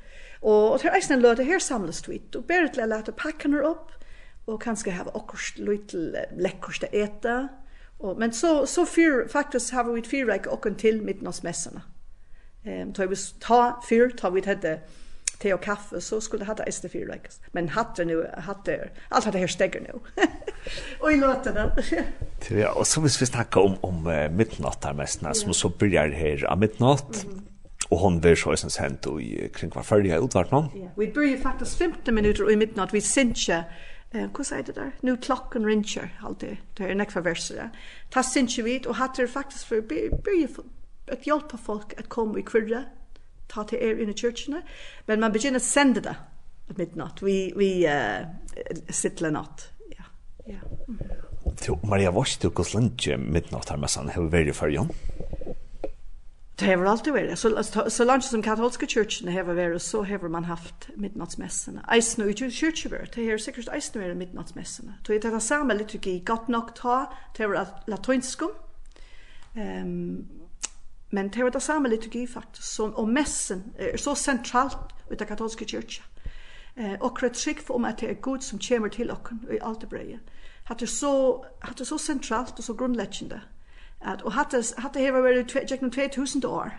Og, 0.40 0.72
og 0.72 0.80
til 0.80 0.90
eisne 0.96 1.20
løte 1.20 1.44
her 1.44 1.60
samles 1.60 2.00
vi, 2.08 2.22
og 2.34 2.48
bare 2.48 2.72
til 2.72 2.86
å 2.86 2.88
lette 2.90 3.12
pakkene 3.12 3.60
opp, 3.68 3.92
og 4.46 4.60
kanskje 4.62 4.94
hava 4.96 5.12
akkurat 5.14 5.60
litt 5.62 5.94
lekkurst 6.38 6.86
å 6.88 6.90
eta. 6.92 7.36
Og, 8.02 8.16
men 8.18 8.32
så, 8.34 8.64
så 8.66 8.84
fyr, 8.88 9.28
faktisk 9.30 9.74
har 9.76 9.86
vi 9.86 10.02
fyra 10.06 10.38
ikke 10.38 10.50
åkken 10.50 10.78
til 10.80 11.02
midnåsmessene. 11.06 11.84
Um, 12.66 12.92
tar 12.94 13.10
vi 13.10 13.18
ta 13.42 13.60
fyr, 13.86 14.10
tar 14.18 14.34
vi 14.34 14.42
hette 14.46 14.80
te 15.42 15.50
og 15.50 15.62
kaffe, 15.62 15.98
så 15.98 16.20
skulle 16.22 16.46
hatta 16.46 16.62
eisne 16.66 16.90
fyra 16.90 17.16
ikke. 17.18 17.32
Men 17.54 17.72
hatter 17.74 18.06
nu, 18.06 18.20
det, 18.66 18.76
alt 19.10 19.26
hatter 19.26 19.42
her 19.42 19.50
stegger 19.50 19.82
nu. 19.82 20.02
og 21.02 21.08
i 21.10 21.18
låtene. 21.18 21.70
ja, 22.62 22.70
og 22.70 22.86
så 22.86 23.02
hvis 23.02 23.20
vi 23.20 23.30
snakker 23.30 23.66
om, 23.66 23.78
om 23.86 24.06
uh, 24.06 24.26
midnatt 24.30 24.86
her 24.86 24.98
mest, 24.98 25.26
som 25.38 25.54
så 25.54 25.70
begynner 25.70 26.14
her 26.18 26.46
av 26.50 26.62
midnatt, 26.62 27.24
mm 27.24 27.30
-hmm 27.30 27.48
og 27.92 27.98
hon 27.98 28.22
ver 28.24 28.34
så 28.34 28.54
sen 28.56 28.70
sent 28.70 29.06
og 29.06 29.20
kring 29.52 29.72
var 29.74 29.82
färdiga 29.82 30.18
utvart 30.18 30.50
någon. 30.50 30.68
Vi 30.96 31.08
börjar 31.08 31.36
faktisk 31.36 31.78
15 31.78 32.14
minutter 32.14 32.50
i 32.50 32.56
midnatt 32.56 32.94
vi 32.94 33.00
synja 33.00 33.64
Eh, 34.14 34.28
hur 34.36 34.44
säger 34.44 34.62
det 34.62 34.72
där? 34.72 34.92
Nu 35.00 35.16
klockan 35.16 35.66
ringer 35.66 36.18
alltid. 36.22 36.56
Det 36.74 36.84
är 36.84 36.94
nästa 36.94 37.20
verser. 37.20 37.70
Ta 38.10 38.22
sinche 38.22 38.62
vid 38.62 38.86
och 38.86 38.94
hade 38.94 39.22
det 39.22 39.28
faktiskt 39.28 39.64
för 39.64 39.80
börja 39.80 40.48
att 41.12 41.26
hjälpa 41.26 41.56
folk 41.56 41.98
att 41.98 42.08
komma 42.08 42.38
i 42.38 42.42
kvirre. 42.42 42.84
Ta 43.48 43.64
till 43.64 43.78
er 43.78 44.02
in 44.02 44.08
i 44.08 44.14
kyrkorna. 44.14 44.62
Men 45.06 45.20
man 45.20 45.32
börjar 45.32 45.54
att 45.56 45.62
sända 45.62 46.00
det 46.00 46.16
at 46.68 46.76
midnatt. 46.76 47.22
Vi, 47.22 47.52
vi 47.56 47.86
uh, 47.86 48.26
sitter 48.88 49.30
natt. 49.30 49.68
Ja. 49.96 50.04
ja. 50.46 50.58
Mm. 50.88 50.98
Maria, 51.82 52.10
hva 52.10 52.22
er 52.22 52.38
det 52.40 52.48
hos 52.56 52.74
går 52.74 53.16
midnatt 53.18 53.70
her 53.70 53.76
med 53.76 53.90
sånn? 53.90 54.08
Hur 54.14 54.34
är 54.34 54.44
det 54.44 54.54
för 54.56 54.68
John? 54.68 54.88
Ja. 54.90 55.41
Det 56.58 56.68
har 56.68 56.84
alltid 56.84 57.12
vært. 57.12 57.38
Så, 57.38 57.50
så, 57.62 57.84
så 57.90 58.04
långt 58.04 58.24
som 58.24 58.42
katolske 58.42 58.86
kyrkene 58.86 59.32
har 59.32 59.48
vært, 59.48 59.82
så 59.82 60.02
har 60.04 60.28
man 60.28 60.44
haft 60.44 60.90
midnattsmessene. 60.96 61.80
midnattsmässorna. 61.80 61.94
Eisne 61.94 62.28
i 62.30 62.50
kyrkjevör, 62.50 63.06
det 63.14 63.30
har 63.30 63.38
sikkert 63.38 63.68
eisen 63.72 64.00
vært 64.00 64.16
midnattsmessene. 64.16 64.94
Så 65.06 65.12
det 65.12 65.24
er 65.24 65.30
det 65.30 65.42
samme 65.42 65.74
liturgi, 65.74 66.22
Godt 66.26 66.48
nok 66.48 66.74
ta, 66.74 67.06
til 67.34 67.46
å 67.56 67.66
latinskum. 67.86 68.52
Um, 69.56 70.28
men 71.10 71.28
det 71.28 71.40
er 71.40 71.50
det 71.50 71.62
samme 71.62 71.88
liturgi 71.88 72.26
faktisk. 72.26 72.74
Så, 72.74 72.90
og 72.90 73.08
messen 73.08 73.72
er 73.78 73.96
så 73.96 74.14
sentralt 74.14 74.72
centralt 74.72 75.12
utav 75.12 75.26
katolske 75.26 75.64
kyrkan. 75.64 76.04
Eh, 76.76 76.92
og 76.92 77.12
och 77.12 77.22
ett 77.22 77.36
skick 77.36 77.70
om 77.70 77.84
at 77.84 78.00
det 78.00 78.10
er 78.10 78.14
Gud 78.14 78.40
som 78.40 78.58
kommer 78.58 78.88
til 78.88 79.10
oss 79.10 79.32
i 79.50 79.58
alt 79.62 79.80
det 79.80 79.88
brevet. 79.88 80.20
Att 80.70 80.78
det 80.78 80.84
er 80.84 80.86
så, 80.86 81.44
att 81.60 81.76
det 81.76 81.80
er 81.80 81.84
så 81.84 81.98
sentralt 81.98 82.58
og 82.58 82.64
så 82.64 82.74
grundläggande 82.74 83.40
At, 84.04 84.22
og 84.22 84.32
hatt 84.32 84.54
det 84.94 85.02
her 85.02 85.12
var 85.12 85.28
gjennom 85.70 85.90
2000 85.90 86.44
år. 86.44 86.72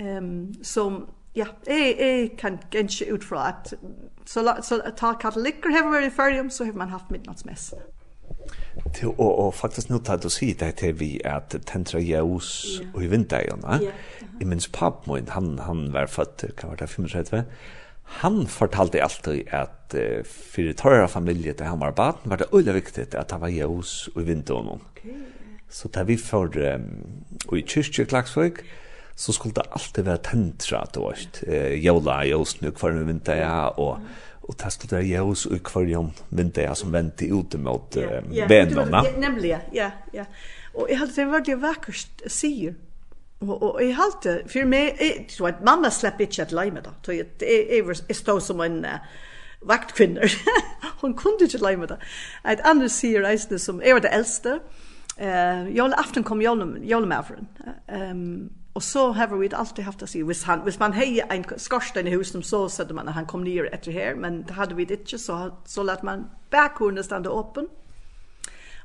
Ehm 0.00 0.54
som, 0.64 1.08
ja, 1.36 1.46
eh 1.66 1.94
eh 1.98 2.28
kan 2.38 2.58
gjense 2.72 3.12
ut 3.12 3.24
fra 3.24 3.48
at 3.48 3.74
så, 4.26 4.56
så 4.62 4.80
ta 4.96 5.12
katolikker 5.12 5.70
her 5.70 5.84
var 5.84 6.00
i 6.00 6.50
så 6.50 6.64
har 6.64 6.72
man 6.72 6.88
haft 6.88 7.10
midnattsmess. 7.10 7.74
Til, 8.94 9.08
og, 9.08 9.38
og 9.38 9.54
faktisk 9.54 9.90
nå 9.90 9.98
tar 9.98 10.16
du 10.16 10.28
si 10.28 10.52
det 10.52 10.74
til 10.74 11.00
vi 11.00 11.20
at 11.24 11.56
tentra 11.66 11.98
jævus 11.98 12.80
yeah. 12.80 12.94
og 12.94 13.02
i 13.02 13.06
ja. 13.06 13.78
Yeah. 13.82 13.92
I. 14.40 14.44
Minns 14.44 14.68
papmoen, 14.68 15.28
han, 15.28 15.58
han 15.58 15.92
var 15.92 16.06
født, 16.06 16.44
hva 16.60 16.68
var 16.68 16.76
det, 16.76 16.88
35? 16.88 17.44
han 18.04 18.46
fortalte 18.46 19.02
alltid 19.02 19.48
at 19.56 19.94
uh, 19.96 20.24
for 20.24 20.68
det 20.68 20.76
tørre 20.76 21.08
familie 21.08 21.52
til 21.52 21.66
han 21.66 21.80
var 21.80 21.94
baden 21.96 22.30
var 22.30 22.42
det 22.42 22.50
øyla 22.54 22.72
viktig 22.72 23.14
at 23.14 23.30
han 23.30 23.40
var 23.40 23.48
jævus 23.48 24.10
og 24.14 24.22
i 24.22 24.24
vindegjene. 24.24 24.78
Okay. 24.92 25.16
Så 25.72 25.88
da 25.88 26.04
vi 26.04 26.18
får 26.20 26.58
um, 26.76 26.88
i 27.56 27.62
kyrkje 27.64 28.04
Klagsvøk, 28.10 28.60
så 29.16 29.32
skulle 29.32 29.56
det 29.56 29.70
alltid 29.72 30.04
være 30.04 30.24
tentra, 30.26 30.82
du 30.92 31.00
vet. 31.06 31.42
Eh, 31.46 31.78
jola, 31.84 32.22
jolsnu, 32.28 32.70
hver 32.70 32.94
med 32.96 33.08
vinter, 33.08 33.40
ja, 33.40 33.64
og 33.80 34.00
og 34.42 34.56
det 34.58 34.72
skulle 34.72 34.96
være 34.96 35.06
jøs 35.06 35.46
og 35.46 35.58
hver 35.72 35.84
jom 35.86 36.08
vinter, 36.30 36.62
ja, 36.66 36.74
som 36.74 36.92
venter 36.92 37.30
ute 37.32 37.58
mot 37.58 37.96
eh, 37.96 38.22
Ja. 38.34 38.46
Ja, 39.06 39.18
nemlig, 39.18 39.58
ja, 39.72 39.90
ja. 40.12 40.24
Og 40.74 40.88
jeg 40.90 40.98
hadde 40.98 41.12
det 41.16 41.26
vært 41.30 41.46
det 41.46 41.60
vakkert 41.62 42.24
sier, 42.26 42.74
Og, 43.40 43.62
og 43.62 43.82
jeg 43.82 43.96
halte, 43.96 44.42
for 44.46 44.66
meg, 44.70 44.98
jeg 45.00 45.26
tror 45.36 45.48
at 45.48 45.64
mamma 45.66 45.90
slipper 45.90 46.28
ikke 46.28 46.42
et 46.42 46.52
leime 46.54 46.80
da, 46.80 46.92
så 47.02 47.12
jeg, 47.12 47.26
jeg, 47.42 47.82
jeg 48.08 48.16
stod 48.16 48.40
som 48.40 48.60
en 48.62 48.84
uh, 48.86 49.00
vaktkvinner, 49.66 50.30
hun 51.02 51.16
kunne 51.18 51.48
ikke 51.48 51.58
leime 51.58 51.88
da. 51.90 51.96
Et 52.46 52.62
andre 52.64 52.88
sier 52.88 53.24
reisende 53.26 53.58
som, 53.58 53.82
jeg 53.82 53.98
var 53.98 54.04
det 54.06 54.12
eldste, 54.14 54.60
og 54.60 54.91
eh 55.16 55.68
jol 55.68 55.94
aften 55.94 56.22
kom 56.22 56.42
jol 56.42 56.78
jol 56.82 57.06
mafren. 57.06 57.46
Ehm 57.86 58.50
och 58.72 58.82
så 58.82 59.12
har 59.12 59.36
vi 59.36 59.54
alltid 59.54 59.84
haft 59.84 60.02
att 60.02 60.10
se 60.10 60.22
vis 60.22 60.44
han 60.44 60.64
vis 60.64 60.78
man 60.78 60.92
hej 60.92 61.24
en 61.28 61.44
skorsten 61.56 62.06
i 62.06 62.10
huset 62.10 62.46
så 62.46 62.68
så 62.68 62.94
man 62.94 63.08
han 63.08 63.26
kom 63.26 63.44
ner 63.44 63.74
efter 63.74 63.92
här 63.92 64.14
men 64.14 64.42
det 64.42 64.52
hade 64.52 64.74
vi 64.74 64.84
det 64.84 64.94
inte 64.94 65.18
så 65.18 65.50
så 65.64 65.82
lät 65.82 66.02
man 66.02 66.30
backhornet 66.50 67.04
stanna 67.04 67.30
öppen. 67.30 67.68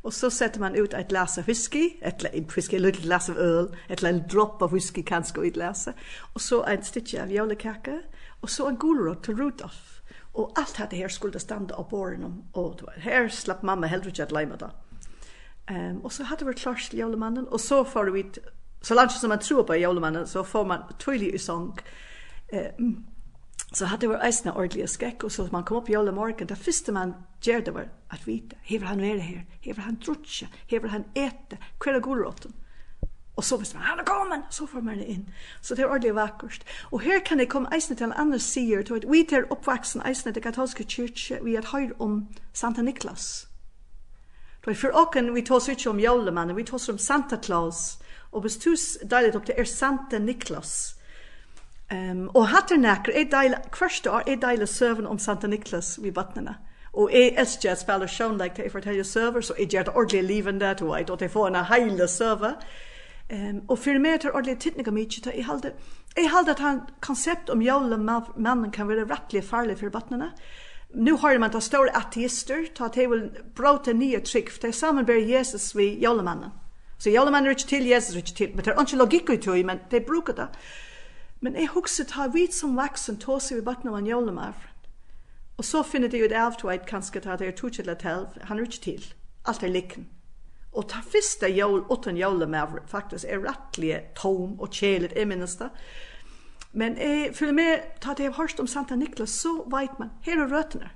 Och 0.02 0.14
så 0.14 0.32
sätter 0.32 0.60
man 0.60 0.76
ut 0.76 0.94
ett 0.94 1.10
glas 1.10 1.38
av 1.38 1.44
whisky, 1.44 1.92
ett 2.02 2.24
en 2.34 2.48
whisky 2.56 2.80
litet 2.80 3.02
glas 3.02 3.30
av 3.30 3.38
öl, 3.38 3.76
ett 3.88 4.02
litet 4.02 4.30
dropp 4.30 4.62
av 4.62 4.72
whisky 4.72 5.04
kanske 5.04 5.46
i 5.46 5.52
läsa. 5.52 5.94
och 6.34 6.42
så 6.42 6.66
ett 6.66 6.86
stitch 6.86 7.14
av 7.14 7.32
jolekaka 7.32 8.02
och 8.42 8.50
så 8.50 8.68
en 8.68 8.78
gulrot 8.78 9.24
till 9.24 9.38
Rudolf. 9.38 10.02
Och 10.34 10.52
allt 10.56 10.78
hade 10.78 10.96
här 10.96 11.08
skulle 11.08 11.40
stanna 11.40 11.76
på 11.76 11.84
borden 11.84 12.44
och 12.52 12.76
då 12.80 12.90
här 12.98 13.30
slapp 13.30 13.62
mamma 13.62 13.88
helt 13.88 14.06
ut 14.06 14.20
att 14.20 14.32
lima 14.32 14.56
då. 14.56 14.72
Ehm 15.68 15.98
och 15.98 16.12
så 16.12 16.24
hade 16.24 16.46
vi 16.46 16.54
klart 16.54 16.90
till 16.90 17.00
julemannen 17.00 17.48
och 17.48 17.62
så 17.62 17.86
får 17.86 18.06
vi 18.06 18.32
så 18.82 18.94
långt 18.94 19.12
som 19.12 19.30
man 19.30 19.40
tror 19.40 19.64
på 19.64 19.76
julemannen 19.76 20.28
så 20.28 20.44
får 20.44 20.66
man 20.66 20.84
tydlig 21.06 21.34
i 21.34 21.40
sång. 21.40 21.80
Ehm 22.52 23.06
så 23.72 23.86
hade 23.86 24.08
vi 24.08 24.16
eisna 24.16 24.54
ordliga 24.54 24.88
skäck 24.88 25.24
och 25.24 25.32
så 25.32 25.48
man 25.52 25.64
kom 25.64 25.78
upp 25.78 25.90
julemorgon 25.90 26.48
där 26.48 26.56
första 26.56 26.92
man 26.92 27.14
gör 27.42 27.62
det 27.62 27.72
var 27.72 27.90
att 28.08 28.28
vita 28.28 28.56
hur 28.62 28.80
han 28.80 29.00
är 29.00 29.18
här 29.18 29.46
hur 29.62 29.74
han 29.74 29.96
drutcha 29.96 30.48
hur 30.68 30.88
han 30.88 31.04
äta 31.14 31.58
kväll 31.80 32.00
går 32.00 32.26
åt 32.26 32.46
Och 33.36 33.44
så 33.44 33.58
visst 33.58 33.74
man, 33.74 33.84
han 33.84 34.06
kommer 34.06 34.42
så 34.50 34.68
får 34.68 34.82
man 34.82 35.02
in. 35.02 35.34
Så 35.62 35.76
det 35.76 35.82
är 35.82 35.92
ordligt 35.92 36.16
vackert. 36.16 36.64
Och 36.90 37.02
här 37.02 37.26
kan 37.26 37.38
det 37.38 37.46
komma 37.46 37.70
eisne 37.70 37.96
till 37.96 38.06
en 38.06 38.14
annan 38.14 38.40
sier, 38.40 38.84
till 38.84 38.96
att 38.96 39.04
vi 39.04 39.24
tar 39.24 39.52
uppvaksen 39.52 40.02
eisne 40.02 40.34
till 40.34 40.44
katolska 40.44 40.84
kyrkje, 40.84 41.40
vi 41.44 41.56
har 41.56 41.64
hört 41.64 41.92
om 41.98 42.28
Santa 42.54 42.82
Niklas. 42.82 43.48
För 44.68 44.74
for 44.74 44.96
ocken 44.96 45.34
vi 45.34 45.42
tås 45.42 45.70
ikke 45.70 45.90
om 45.90 46.00
jolemannen, 46.00 46.56
vi 46.56 46.64
tås 46.64 46.90
om 46.90 46.98
Santa 46.98 47.38
Claus. 47.38 48.00
Og 48.32 48.42
hvis 48.42 48.58
du 48.58 48.76
deilet 49.10 49.36
opp 49.36 49.46
til 49.46 49.56
er 49.58 49.64
Santa 49.64 50.20
Niklas. 50.20 50.96
Um, 51.92 52.28
og 52.36 52.50
hatt 52.52 52.72
er 52.72 52.78
näker 52.78 53.16
är 53.16 53.30
deil 53.32 53.56
hverst 53.72 54.08
år 54.08 54.24
är 54.28 54.36
deil 54.36 54.68
serven 54.68 55.08
om 55.08 55.20
Santa 55.20 55.48
Niklas 55.48 56.00
vi 56.04 56.10
vattnarna. 56.10 56.56
Och 56.94 57.12
är 57.14 57.42
es 57.42 57.64
just 57.64 57.82
spiller 57.82 58.08
sjøen, 58.08 58.38
like 58.38 58.56
they 58.56 58.70
fortell 58.70 58.96
you 58.96 59.04
server 59.04 59.42
så 59.42 59.54
gjør 59.54 59.84
det 59.84 59.96
ordentligt 59.96 60.26
living 60.26 60.60
that 60.60 60.82
way 60.82 61.04
då 61.04 61.16
det 61.16 61.30
får 61.30 61.48
en 61.48 61.56
heile 61.56 62.08
søver. 62.08 62.54
Ehm 63.30 63.56
um, 63.56 63.62
och 63.68 63.80
för 63.80 64.00
mer 64.00 64.18
till 64.18 64.30
ordentligt 64.30 64.62
tekniska 64.62 64.92
mycket 64.92 65.24
ta 65.24 65.32
jeg 65.32 65.46
halde. 65.46 65.72
jeg 66.18 66.30
halde 66.30 66.52
at 66.52 66.60
han 66.60 66.82
konsept 67.00 67.50
om 67.50 67.62
jolemannen 67.62 68.72
kan 68.72 68.88
være 68.88 69.06
rettelig 69.06 69.44
farlig 69.44 69.78
för 69.78 69.90
vattnarna 69.90 70.32
nu 70.98 71.12
har 71.12 71.38
man 71.38 71.52
ta 71.52 71.62
stora 71.62 71.92
ateister, 71.92 72.66
ta 72.76 72.86
att 72.86 72.94
de 72.94 73.08
vill 73.08 73.30
bråta 73.56 73.94
nya 73.94 74.20
trygg, 74.20 74.50
för 74.50 74.62
det 74.62 74.74
sammenber 74.74 75.14
Jesus 75.14 75.76
vid 75.76 76.02
jolemannen. 76.04 76.50
Så 76.98 77.10
jolemannen 77.10 77.46
är 77.46 77.50
inte 77.50 77.68
till, 77.68 77.86
Jesus 77.86 78.16
är 78.16 78.20
inte 78.20 78.34
till, 78.34 78.56
men 78.56 78.66
det 78.66 78.72
er 78.72 78.82
ikke 78.82 78.98
logikk 78.98 79.30
i 79.30 79.38
tog, 79.38 79.66
men 79.66 79.80
det 79.90 80.06
brukar 80.06 80.34
det. 80.34 80.48
Men 81.40 81.54
jag 81.54 81.68
huxar 81.68 82.04
ta 82.04 82.28
vid 82.28 82.54
som 82.54 82.76
vaxen, 82.76 83.18
ta 83.18 83.40
sig 83.40 83.56
vid 83.56 83.66
vattnet 83.66 83.92
av 83.92 83.98
en 83.98 84.06
jolemannen. 84.06 84.54
Och 85.56 85.66
så 85.66 85.84
finner 85.84 86.10
de 86.10 86.28
det 86.28 86.46
av 86.46 86.52
till 86.52 86.70
att 86.70 86.88
kanske 86.88 87.20
ta 87.20 87.38
det 87.38 87.48
är 87.48 87.52
tog 87.52 87.74
til 87.74 87.96
til, 87.96 88.26
han 88.42 88.60
är 88.60 88.66
inte 88.66 88.82
till. 88.82 89.14
Allt 89.44 89.64
är 89.64 89.68
likken. 89.68 90.08
Og 90.74 90.90
ta 90.90 91.02
fyrsta 91.02 91.48
jol, 91.48 91.86
utan 91.90 92.18
jolemannen 92.18 92.84
faktisk 92.88 93.26
er 93.26 93.40
rettelig 93.40 94.02
tom 94.16 94.60
og 94.60 94.70
kjelet, 94.70 95.14
jeg 95.16 95.28
minnes 95.28 95.56
det. 95.58 95.70
Men 96.72 96.98
eh, 96.98 97.32
för 97.34 97.52
mig 97.52 97.96
ta 98.00 98.14
det 98.14 98.24
jeg 98.24 98.60
om 98.60 98.68
Santa 98.68 98.96
Niklas, 98.96 99.42
så 99.42 99.64
vet 99.64 100.00
man, 100.00 100.10
här 100.22 100.38
är 100.38 100.48
rötterna. 100.48 100.90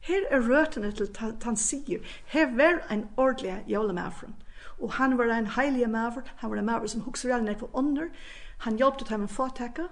Här 0.00 0.32
är 0.32 0.40
rötterna 0.40 0.92
till 0.92 1.08
han 1.42 1.56
säger 1.56 2.00
här 2.26 2.46
var 2.46 2.82
en 2.88 3.08
ordlig 3.16 3.64
jævlemæfren. 3.66 4.34
Och 4.80 4.92
han 4.92 5.16
var 5.16 5.26
en 5.26 5.46
heilig 5.46 5.88
maver, 5.88 6.22
han 6.36 6.50
var 6.50 6.56
en 6.56 6.66
maver 6.66 6.86
som 6.86 7.00
hukser 7.00 7.30
alle 7.30 7.44
nekva 7.44 7.68
under. 7.72 8.10
han 8.58 8.76
hjälpte 8.76 9.04
till 9.04 9.12
dem 9.12 9.22
en 9.22 9.28
fatekka, 9.28 9.88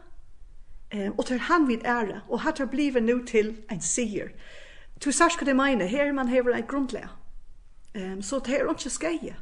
eh, 0.90 1.12
och 1.16 1.26
till 1.26 1.40
han 1.40 1.68
vid 1.68 1.80
ära 1.84 2.20
och 2.28 2.40
hatt 2.40 2.58
har 2.58 2.66
blivet 2.66 3.02
nu 3.02 3.26
till 3.26 3.56
en 3.68 3.80
sier. 3.80 4.32
Du 5.04 5.12
sa 5.12 5.28
ska 5.28 5.44
det 5.44 5.54
meine, 5.54 5.84
här 5.84 6.12
man 6.12 6.28
har 6.28 6.50
en 6.50 6.66
grundlega. 6.66 7.08
Ehm 7.94 8.22
så 8.22 8.38
det 8.38 8.54
er 8.54 8.70
ikke 8.70 8.90
skeie. 8.90 9.36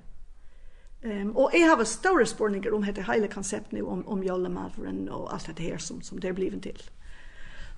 Ehm 1.07 1.21
um, 1.21 1.37
och 1.37 1.51
jag 1.53 1.77
har 1.77 1.85
stora 1.85 2.27
spårningar 2.27 2.75
om 2.75 2.85
det 2.95 3.03
hela 3.03 3.29
koncept 3.29 3.73
nu 3.73 3.83
om 3.83 4.09
om 4.09 4.25
Jollemavren 4.25 5.09
och 5.09 5.35
allt 5.35 5.57
det 5.57 5.63
här 5.63 5.79
som 5.79 6.03
som 6.03 6.21
det 6.21 6.33
blivit 6.33 6.63
till. 6.63 6.83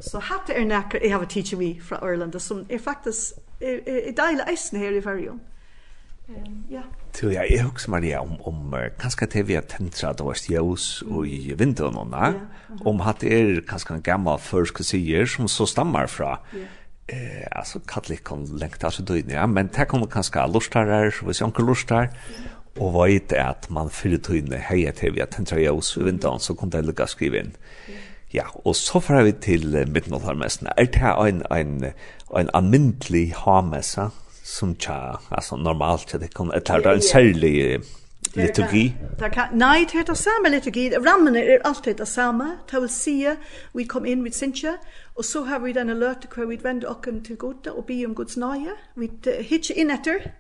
Så 0.01 0.19
hatte 0.19 0.53
är 0.53 0.65
näka 0.65 1.07
jag 1.07 1.19
har 1.19 1.25
teacher 1.25 1.57
vi 1.57 1.81
från 1.81 1.99
Ireland 2.09 2.43
som 2.43 2.65
är 2.69 2.79
faktiskt 2.79 3.39
är 3.61 4.13
dela 4.13 4.51
isen 4.51 4.81
här 4.81 4.93
i 4.93 5.03
Färjön. 5.03 5.41
Ehm 6.29 6.65
ja. 6.71 6.83
Till 7.13 7.33
jag 7.33 7.53
är 7.53 7.67
också 7.67 7.91
Maria 7.91 8.21
om 8.21 8.41
om 8.41 8.91
kanske 8.99 9.27
det 9.27 9.43
vi 9.43 9.55
har 9.55 9.63
täntra 9.63 10.13
det 10.13 10.23
var 10.23 10.37
ljus 10.49 11.03
och 11.03 11.27
i 11.27 11.55
vintern 11.55 11.95
och 11.95 12.07
när 12.07 12.41
om 12.85 13.01
hade 13.01 13.27
er 13.27 13.65
kanske 13.69 13.95
en 13.95 14.03
gammal 14.03 14.39
förskosier 14.39 15.27
som 15.27 15.49
så 15.49 15.67
stammar 15.67 16.07
fra. 16.07 16.39
eh 17.07 17.59
alltså 17.59 17.81
kallar 17.81 18.17
kon 18.17 18.57
längta 18.57 18.91
så 18.91 19.03
då 19.03 19.17
ja 19.17 19.47
men 19.47 19.69
det 19.77 19.85
kommer 19.85 20.07
kanske 20.07 20.47
lustar 20.47 21.11
så 21.11 21.27
vi 21.27 21.35
sjön 21.35 21.67
lustar 21.67 22.09
og 22.79 22.95
veit 22.95 23.33
at 23.33 23.69
man 23.71 23.91
fyrir 23.91 24.23
tøyne 24.25 24.61
heia 24.69 24.93
til 24.97 25.15
vi 25.17 25.25
at 25.25 25.35
tentra 25.35 25.61
jævs 25.61 25.97
i 25.97 26.05
vindan, 26.07 26.41
så 26.41 26.55
kunne 26.55 26.73
det 26.77 26.87
lukka 26.87 27.07
skrive 27.07 27.43
inn. 27.45 27.53
Ja, 28.35 28.45
og 28.65 28.77
så 28.77 29.01
fara 29.01 29.23
vi 29.25 29.33
til 29.33 29.71
uh, 29.73 29.89
midtenåttarmessen. 29.89 30.69
Er 30.77 30.85
det 30.85 31.13
en, 31.29 31.43
en, 31.53 31.93
en 32.37 32.51
almindelig 32.55 33.33
hamessa 33.37 34.11
som 34.45 34.75
tja, 34.77 35.17
altså 35.31 35.57
normalt, 35.57 36.13
det 36.21 36.35
kan, 36.35 36.53
et 36.57 36.69
det 36.69 36.87
er 36.87 36.93
en 36.93 37.03
særlig 37.03 37.81
liturgi? 38.35 38.95
Det 39.19 39.33
kan, 39.33 39.53
nei, 39.53 39.85
det 39.85 40.01
er 40.01 40.07
det 40.09 40.17
samme 40.19 40.53
liturgi. 40.53 40.91
Rammen 40.97 41.37
er 41.37 41.59
alltid 41.65 41.95
det 41.95 42.09
samme. 42.09 42.59
Det 42.71 42.81
vil 42.81 42.89
si, 42.93 43.17
vi 43.75 43.85
kom 43.85 44.07
inn, 44.07 44.25
vid 44.25 44.33
synsja, 44.37 44.77
og 45.17 45.25
så 45.25 45.45
har 45.45 45.59
vi 45.65 45.73
denne 45.73 45.97
løte 45.99 46.29
hvor 46.35 46.47
vi 46.47 46.59
vender 46.63 46.89
okken 46.89 47.23
til 47.25 47.37
gode 47.37 47.73
og 47.73 47.85
be 47.87 48.03
om 48.07 48.15
Guds 48.15 48.37
nøye. 48.37 48.77
Vi 48.97 49.11
hitje 49.25 49.75
inn 49.75 49.91
etter, 49.91 50.31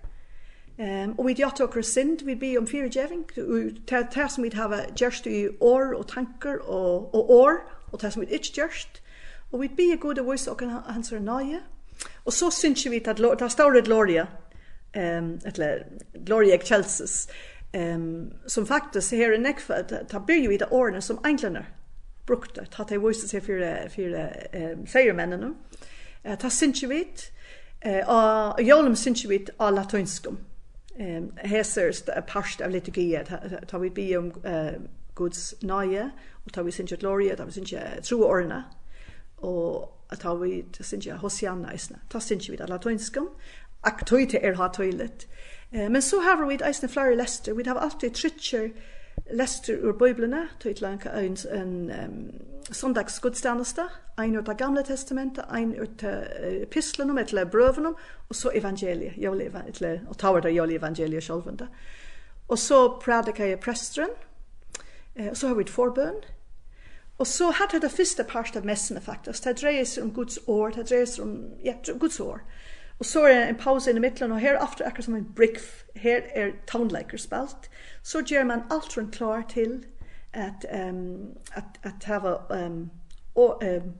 Um, 0.79 1.15
og 1.19 1.27
vi 1.27 1.33
gjør 1.35 1.57
dere 1.59 1.83
synd, 1.83 2.21
vi 2.23 2.37
be 2.39 2.53
om 2.59 2.67
fyregjeving, 2.67 3.25
det 3.35 4.27
som 4.31 4.45
vi 4.45 4.51
har 4.55 4.85
gjørst 4.95 5.27
i 5.27 5.49
år 5.61 5.95
og 5.97 6.07
tanker 6.07 6.61
og, 6.63 7.15
og 7.15 7.31
år, 7.31 7.57
og 7.93 8.01
det 8.01 8.13
som 8.13 8.23
vi 8.23 8.27
ikke 8.31 8.53
gjørst. 8.61 9.01
Og 9.53 9.61
vi 9.61 9.69
blir 9.69 9.97
gode 9.99 10.23
vise 10.23 10.51
dere 10.61 10.83
hans 10.87 11.11
er 11.13 11.19
nøye. 11.19 11.59
Og 12.25 12.33
så 12.33 12.51
syns 12.55 12.85
vi 12.87 13.03
at 13.07 13.19
det 13.19 13.51
står 13.51 13.79
et 13.79 13.85
gloria, 13.85 14.27
um, 14.95 15.41
eller 15.45 15.83
gloria 16.27 16.55
ek 16.55 16.67
kjelses, 16.69 17.27
um, 17.75 18.31
som 18.47 18.67
faktisk 18.67 19.17
her 19.19 19.35
i 19.35 19.41
nekva, 19.43 19.81
ta 19.83 20.21
blir 20.23 20.45
jo 20.45 20.53
i 20.55 20.61
det 20.63 20.69
årene 20.71 21.03
som 21.03 21.19
englene 21.27 21.65
brukte, 22.27 22.69
ta 22.71 22.85
har 22.87 23.01
vise 23.03 23.27
seg 23.27 23.43
for, 23.43 23.65
for 23.91 24.15
um, 24.15 24.87
seiermennene. 24.87 25.51
ta 26.39 26.51
syns 26.51 26.85
vi, 26.87 27.03
og 28.07 28.63
jólum 28.63 28.95
syns 28.97 29.25
vi 29.29 29.41
av 29.59 29.75
latinskum 29.75 30.39
um, 31.01 31.31
hesers 31.45 32.03
parst 32.27 32.61
av 32.61 32.71
liturgiet, 32.71 33.31
ta 33.69 33.79
vi 33.79 33.91
be 33.91 34.09
om 34.19 34.33
uh, 34.45 34.75
Guds 35.15 35.55
nøye, 35.63 36.11
og 36.47 36.53
ta 36.53 36.63
vi 36.63 36.73
synsja 36.73 36.97
gloria 36.97 37.37
ta 37.37 37.45
vi 37.45 37.53
synsja 37.53 38.01
troårene, 38.03 38.63
og 39.39 40.17
tar 40.21 40.39
vi 40.41 40.65
synsja 40.81 41.19
hosianna 41.23 41.75
isne. 41.75 42.01
Ta 42.11 42.21
sinja 42.21 42.53
vi 42.53 42.57
det 42.57 42.69
latinskum, 42.71 43.29
aktøy 43.83 44.27
til 44.27 44.41
er 44.43 44.57
ha 44.59 44.69
tøylet. 44.75 45.29
Eh, 45.73 45.89
men 45.91 46.03
så 46.03 46.21
har 46.21 46.47
vi 46.47 46.59
eisne 46.65 46.89
flere 46.89 47.17
lester, 47.17 47.55
vi 47.55 47.67
har 47.67 47.79
alltid 47.79 48.15
tritsjer 48.15 48.71
lester 49.35 49.77
ur 49.83 49.93
bøyblene, 49.93 50.47
tøytlanka 50.61 51.11
en, 51.11 51.37
en 51.53 51.91
um, 51.91 52.31
sundagsgudstjeneste, 52.73 53.89
ein 54.19 54.37
ut 54.37 54.49
av 54.49 54.57
gamle 54.57 54.83
testamentet, 54.85 55.45
ein 55.51 55.75
ut 55.75 56.05
av 56.05 56.65
pislenum, 56.71 57.19
etter 57.19 57.45
brøvenum, 57.45 57.97
og 58.29 58.37
så 58.37 58.53
evangeliet, 58.55 59.17
joleva, 59.17 59.63
etter, 59.69 60.03
og 60.09 60.19
ta 60.19 60.33
tar 60.33 60.41
det 60.47 60.55
joleva 60.57 60.87
evangeliet 60.87 61.25
sjølvende. 61.25 61.69
Og 62.49 62.59
så 62.59 62.99
prædikar 63.03 63.45
jeg 63.45 63.61
presteren, 63.61 64.11
og 65.31 65.37
så 65.37 65.49
har 65.49 65.55
vi 65.55 65.63
et 65.63 65.71
forbøn, 65.71 66.21
Og 67.19 67.27
så 67.27 67.51
hadde 67.51 67.71
til 67.71 67.83
det 67.83 67.91
første 67.91 68.25
part 68.25 68.57
av 68.57 68.67
messene 68.67 69.01
faktisk, 69.03 69.45
det 69.45 69.59
dreier 69.59 69.85
seg 69.85 70.05
om 70.05 70.13
Guds 70.15 70.39
år, 70.47 70.71
det 70.77 70.85
dreier 70.87 71.07
seg 71.11 71.25
om, 71.25 71.33
ja, 71.65 71.75
Guds 71.99 72.21
år. 72.21 72.45
Og 72.99 73.07
så 73.07 73.25
er 73.27 73.35
det 73.35 73.49
en 73.49 73.59
pause 73.59 73.91
inn 73.91 73.99
i 73.99 74.03
midtelen, 74.03 74.33
og 74.33 74.43
her 74.43 74.59
after 74.59 74.87
akkurat 74.87 75.05
som 75.05 75.17
en 75.19 75.27
brick, 75.37 75.59
her 75.99 76.23
er 76.35 76.53
townlaker 76.71 77.19
spalt, 77.19 77.67
så 78.03 78.23
gjør 78.23 78.45
man 78.45 78.63
alt 78.71 78.97
rundt 78.97 79.15
klar 79.15 79.43
til 79.51 79.81
at 80.33 80.67
um, 80.73 81.37
at 81.57 81.79
at 81.83 82.05
hava 82.05 82.37
um, 82.51 82.91
og 83.35 83.63
um, 83.63 83.95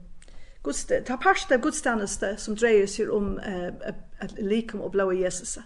Guds, 0.63 0.85
ta 0.85 1.15
parst 1.15 1.51
av 1.51 1.61
gudstjeneste 1.61 2.35
som 2.37 2.55
dreier 2.55 2.87
seg 2.87 3.09
om 3.09 3.37
uh, 3.39 3.93
at 4.19 4.33
likum 4.37 4.81
og 4.81 4.91
blåa 4.91 5.13
Jesus. 5.15 5.57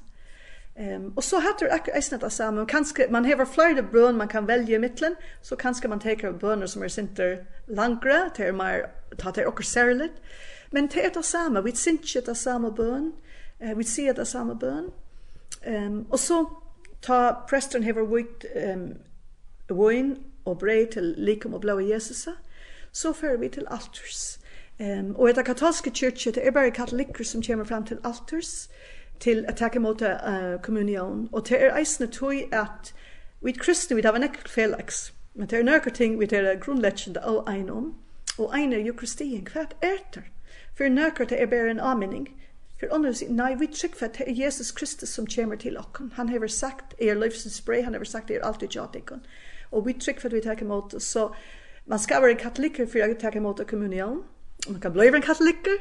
Ehm 0.76 1.06
og 1.06 1.18
och 1.18 1.24
så 1.24 1.40
hade 1.40 1.76
det 1.86 1.96
eisne 1.96 2.18
det 2.18 2.32
samme, 2.32 2.58
man 2.58 2.68
kanske 2.68 3.08
man 3.10 3.26
har 3.26 3.46
flera 3.46 3.82
brön 3.82 4.18
man 4.18 4.28
kan 4.28 4.48
välja 4.48 4.80
mitten, 4.80 5.16
så 5.42 5.56
kanske 5.56 5.88
man 5.88 6.00
tar 6.00 6.32
böner 6.32 6.68
som 6.68 6.82
är 6.82 6.86
er 6.86 6.90
sinter 6.90 7.38
langre, 7.68 8.30
ter 8.36 8.52
mer 8.52 8.90
ta 9.18 9.32
det 9.32 9.46
och 9.46 9.64
särligt. 9.64 10.22
Men 10.72 10.88
det 10.88 11.06
är 11.06 11.10
det 11.10 11.24
samma, 11.26 11.62
vi 11.62 11.72
synch 11.72 12.18
det 12.26 12.36
samma 12.36 12.70
bön. 12.72 13.14
Eh 13.60 13.78
vi 13.78 13.84
ser 13.84 14.14
det 14.14 14.26
samma 14.26 14.54
bön. 14.54 14.92
Ehm 15.66 16.00
og 16.00 16.14
och 16.14 16.20
så 16.20 16.50
ta 17.02 17.46
Preston 17.50 17.84
Hever 17.84 18.06
wit 18.06 18.46
ehm 18.56 18.98
Wine 19.70 20.16
og 20.46 20.60
brei 20.60 20.86
til 20.92 21.16
likom 21.18 21.54
og 21.54 21.62
blå 21.62 21.80
Jesus, 21.80 22.28
så 22.92 23.14
fører 23.14 23.38
vi 23.38 23.50
til 23.50 23.68
alters. 23.72 24.40
Um, 24.80 25.16
og 25.16 25.30
etter 25.30 25.42
katolske 25.42 25.92
kyrkje, 25.92 26.32
det 26.32 26.48
er 26.48 26.52
bare 26.52 26.72
katolikker 26.72 27.24
som 27.24 27.44
kommer 27.44 27.66
fram 27.66 27.86
til 27.86 28.00
alters, 28.04 28.70
til 29.20 29.46
at 29.48 29.56
takke 29.56 29.80
mot 29.80 30.02
uh, 30.02 30.62
kommunion. 30.62 31.30
Og 31.32 31.50
det 31.50 31.64
er 31.64 31.78
eisne 31.78 32.08
tog 32.08 32.34
at 32.52 32.94
vi 33.42 33.52
kristne, 33.52 33.96
vi 33.96 34.02
har 34.02 34.16
en 34.16 34.24
ekkert 34.24 34.50
felaks, 34.50 35.14
men 35.34 35.48
det 35.48 35.60
er 35.60 35.64
nøkker 35.64 35.92
ting 35.92 36.20
vi 36.20 36.28
er 36.32 36.60
grunnleggjende 36.60 37.22
av 37.22 37.48
ein 37.50 37.70
om, 37.70 37.96
og 38.38 38.56
ein 38.58 38.74
er 38.74 38.80
jo 38.80 38.94
kristien, 38.94 39.48
hva 39.54 39.68
er 39.82 40.02
det? 40.14 40.24
For 40.78 40.90
nøkker 40.90 41.26
det 41.26 41.42
er 41.42 41.46
bare 41.46 41.72
en 41.72 41.80
avminning. 41.80 42.30
For 42.80 42.90
andre 42.94 43.14
sier, 43.14 43.32
nei, 43.32 43.54
vi 43.56 43.68
trykker 43.68 43.98
for 43.98 44.06
at 44.06 44.18
det 44.18 44.28
er 44.28 44.46
Jesus 44.46 44.72
Kristus 44.72 45.10
som 45.10 45.28
kommer 45.28 45.56
til 45.56 45.78
okken. 45.78 46.12
Han 46.16 46.30
har 46.30 46.48
sagt, 46.48 46.96
er 47.00 47.16
livsens 47.16 47.62
brei, 47.62 47.82
han 47.82 47.94
har 47.94 48.04
sagt, 48.04 48.32
er 48.32 48.44
alltid 48.44 48.76
jadikken. 48.76 49.22
Ja, 49.22 49.53
og 49.74 49.88
vi 49.88 49.94
trykker 49.94 50.22
for 50.22 50.32
at 50.32 50.36
vi 50.36 50.42
tar 50.46 50.62
emot 50.62 50.96
så 51.04 51.30
man 51.86 52.00
skal 52.00 52.22
være 52.22 52.38
en 52.38 52.42
katoliker 52.46 52.88
for 52.88 53.04
å 53.04 53.20
ta 53.20 53.32
emot 53.36 53.62
kommunion 53.68 54.24
man 54.70 54.80
kan 54.82 54.94
bli 54.94 55.08
en 55.08 55.26
katoliker 55.26 55.80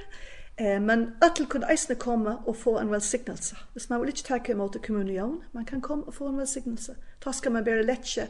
eh, 0.56 0.80
men 0.80 1.14
öll 1.22 1.46
kunde 1.46 1.70
eisne 1.70 1.94
komma 1.94 2.36
och 2.46 2.56
få 2.56 2.78
en 2.78 2.90
välsignelse 2.90 3.56
hvis 3.72 3.90
man 3.90 4.00
vill 4.00 4.10
inte 4.10 4.22
ta 4.22 4.38
emot 4.52 4.86
kommunion 4.86 5.42
man 5.52 5.64
kan 5.64 5.80
komma 5.80 6.02
och 6.06 6.14
få 6.14 6.28
en 6.28 6.36
välsignelse 6.36 6.96
då 7.24 7.32
ska 7.32 7.50
man 7.50 7.64
bara 7.64 7.82
lättje 7.82 8.26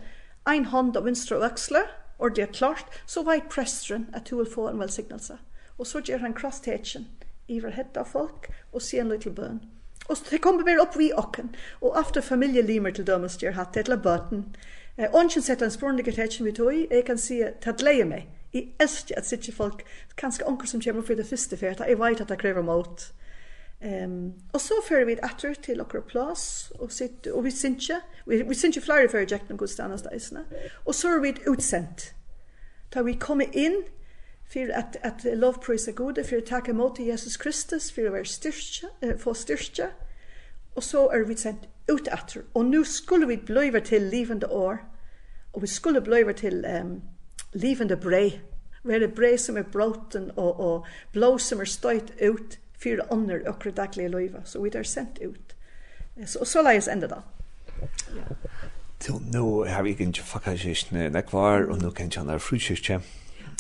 en 0.46 0.64
hand 0.64 0.96
av 0.96 1.04
vänstra 1.04 1.38
växla 1.38 1.82
och 2.16 2.34
det 2.34 2.42
är 2.42 2.52
klart 2.52 2.86
så 3.06 3.22
vet 3.22 3.48
prästren 3.48 4.06
att 4.12 4.26
du 4.26 4.36
vill 4.36 4.46
få 4.46 4.68
en 4.68 4.78
välsignelse 4.78 5.38
och 5.76 5.86
så 5.86 6.00
gör 6.00 6.18
han 6.18 6.34
crosstechen 6.34 7.06
iver 7.46 7.70
hetta 7.70 8.04
folk 8.04 8.50
og 8.72 8.82
se 8.82 9.00
en 9.00 9.12
little 9.12 9.32
bøn. 9.32 9.60
Og 10.10 10.16
så 10.18 10.38
kommer 10.42 10.64
vi 10.66 10.78
opp 10.82 10.96
vi 10.98 11.12
okken, 11.14 11.52
og 11.80 11.98
after 11.98 12.20
familielimer 12.20 12.90
til 12.90 13.06
dømes 13.06 13.38
gjør 13.38 13.54
hatt 13.58 13.76
etla 13.78 13.96
bøten, 13.96 14.48
Ongen 14.98 15.42
sett 15.42 15.62
en 15.62 15.72
språnlig 15.72 16.04
getetsjen 16.04 16.46
vi 16.46 16.52
tog, 16.52 16.72
jeg 16.90 17.04
kan 17.06 17.18
si 17.18 17.40
at 17.42 17.64
det 17.64 17.84
leier 17.84 18.04
meg. 18.08 18.28
Jeg 18.52 18.74
elsker 18.80 19.16
at 19.16 19.26
sitte 19.26 19.52
folk, 19.52 19.80
kanskje 20.20 20.44
onker 20.44 20.68
som 20.68 20.80
kommer 20.84 21.02
for 21.02 21.16
det 21.16 21.26
første 21.26 21.56
fyrt, 21.56 21.80
jeg 21.80 21.98
vet 21.98 22.20
at 22.20 22.28
det 22.28 22.38
krever 22.38 22.62
mot. 22.62 23.06
Um, 23.82 24.34
og 24.52 24.60
så 24.60 24.74
fører 24.88 25.04
vi 25.04 25.16
etter 25.16 25.54
til 25.64 25.80
okra 25.80 26.00
plass, 26.06 26.72
og, 26.78 26.92
sitte, 26.92 27.32
og 27.34 27.44
vi 27.44 27.50
synte, 27.50 27.96
vi, 28.26 28.42
vi 28.42 28.54
synes 28.54 28.76
ikke 28.76 28.84
flere 28.84 29.08
før 29.08 29.24
jeg 29.24 29.40
noen 29.48 29.58
godstandast 29.58 30.06
eisene, 30.12 30.44
og 30.84 30.94
så 30.94 31.16
er 31.16 31.24
vi 31.24 31.32
utsendt. 31.50 32.12
Da 32.94 33.02
vi 33.02 33.16
kommer 33.18 33.48
inn, 33.52 33.80
for 34.52 34.68
at, 34.76 35.00
at 35.02 35.24
lovpris 35.24 35.88
er 35.88 35.96
gode, 35.96 36.24
for 36.28 36.38
å 36.38 36.46
takke 36.46 36.76
mot 36.76 37.00
Jesus 37.00 37.40
Kristus, 37.40 37.88
for 37.90 38.06
å 38.06 38.12
være 38.12 38.28
styrke, 38.28 38.92
uh, 39.02 39.16
få 39.18 39.34
styrke, 39.34 39.88
og 40.76 40.84
så 40.84 41.08
er 41.08 41.24
vi 41.24 41.40
sendt 41.40 41.66
ut 41.90 42.08
etter, 42.08 42.42
og 42.54 42.64
nå 42.64 42.84
skulle 42.84 43.26
vi 43.26 43.36
bløyve 43.36 43.80
til 43.80 44.02
livende 44.02 44.46
år. 44.46 44.78
og 45.52 45.62
vi 45.62 45.66
skulle 45.66 46.00
bløyve 46.00 46.32
til 46.32 46.64
um, 46.80 47.02
livende 47.52 47.96
brei. 47.96 48.40
Vi 48.84 48.98
det 48.98 49.14
brei 49.14 49.36
som 49.36 49.56
er 49.56 49.62
bråten 49.62 50.30
og, 50.36 50.60
og 50.60 50.86
blå 51.12 51.38
som 51.38 51.60
er 51.60 51.64
støyt 51.64 52.12
ut 52.22 52.58
for 52.82 53.12
ånder 53.12 53.44
og 53.46 53.76
daglige 53.76 54.08
liva. 54.08 54.40
Så 54.44 54.62
vi 54.62 54.70
er 54.74 54.82
sendt 54.82 55.18
ut. 55.22 55.54
Så, 56.26 56.44
så 56.44 56.62
la 56.62 56.72
jag 56.72 56.92
enda 56.92 57.06
da. 57.06 57.22
Ja. 58.16 58.34
Nå 59.32 59.64
har 59.64 59.82
vi 59.82 59.90
ikke 59.90 60.22
fakkakirkene 60.22 61.08
nekvar, 61.10 61.66
og 61.70 61.80
nå 61.82 61.90
kan 61.90 62.06
jeg 62.06 62.12
kjenne 62.12 62.38
frukirkje. 62.38 63.00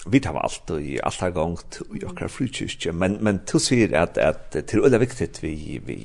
Vi 0.06 0.20
tar 0.20 0.38
alt 0.38 0.70
og 0.70 0.82
i 0.82 0.98
alt 1.02 1.20
har 1.20 1.30
gongt 1.30 1.80
i 1.94 2.04
okra 2.04 2.28
frukirkje, 2.28 2.92
men, 2.92 3.18
men 3.20 3.40
du 3.52 3.58
sier 3.58 3.94
at, 3.98 4.18
at 4.18 4.52
det 4.52 4.74
er 4.74 4.82
veldig 4.82 5.00
viktig 5.00 5.28
vi, 5.42 5.80
vi 5.86 5.98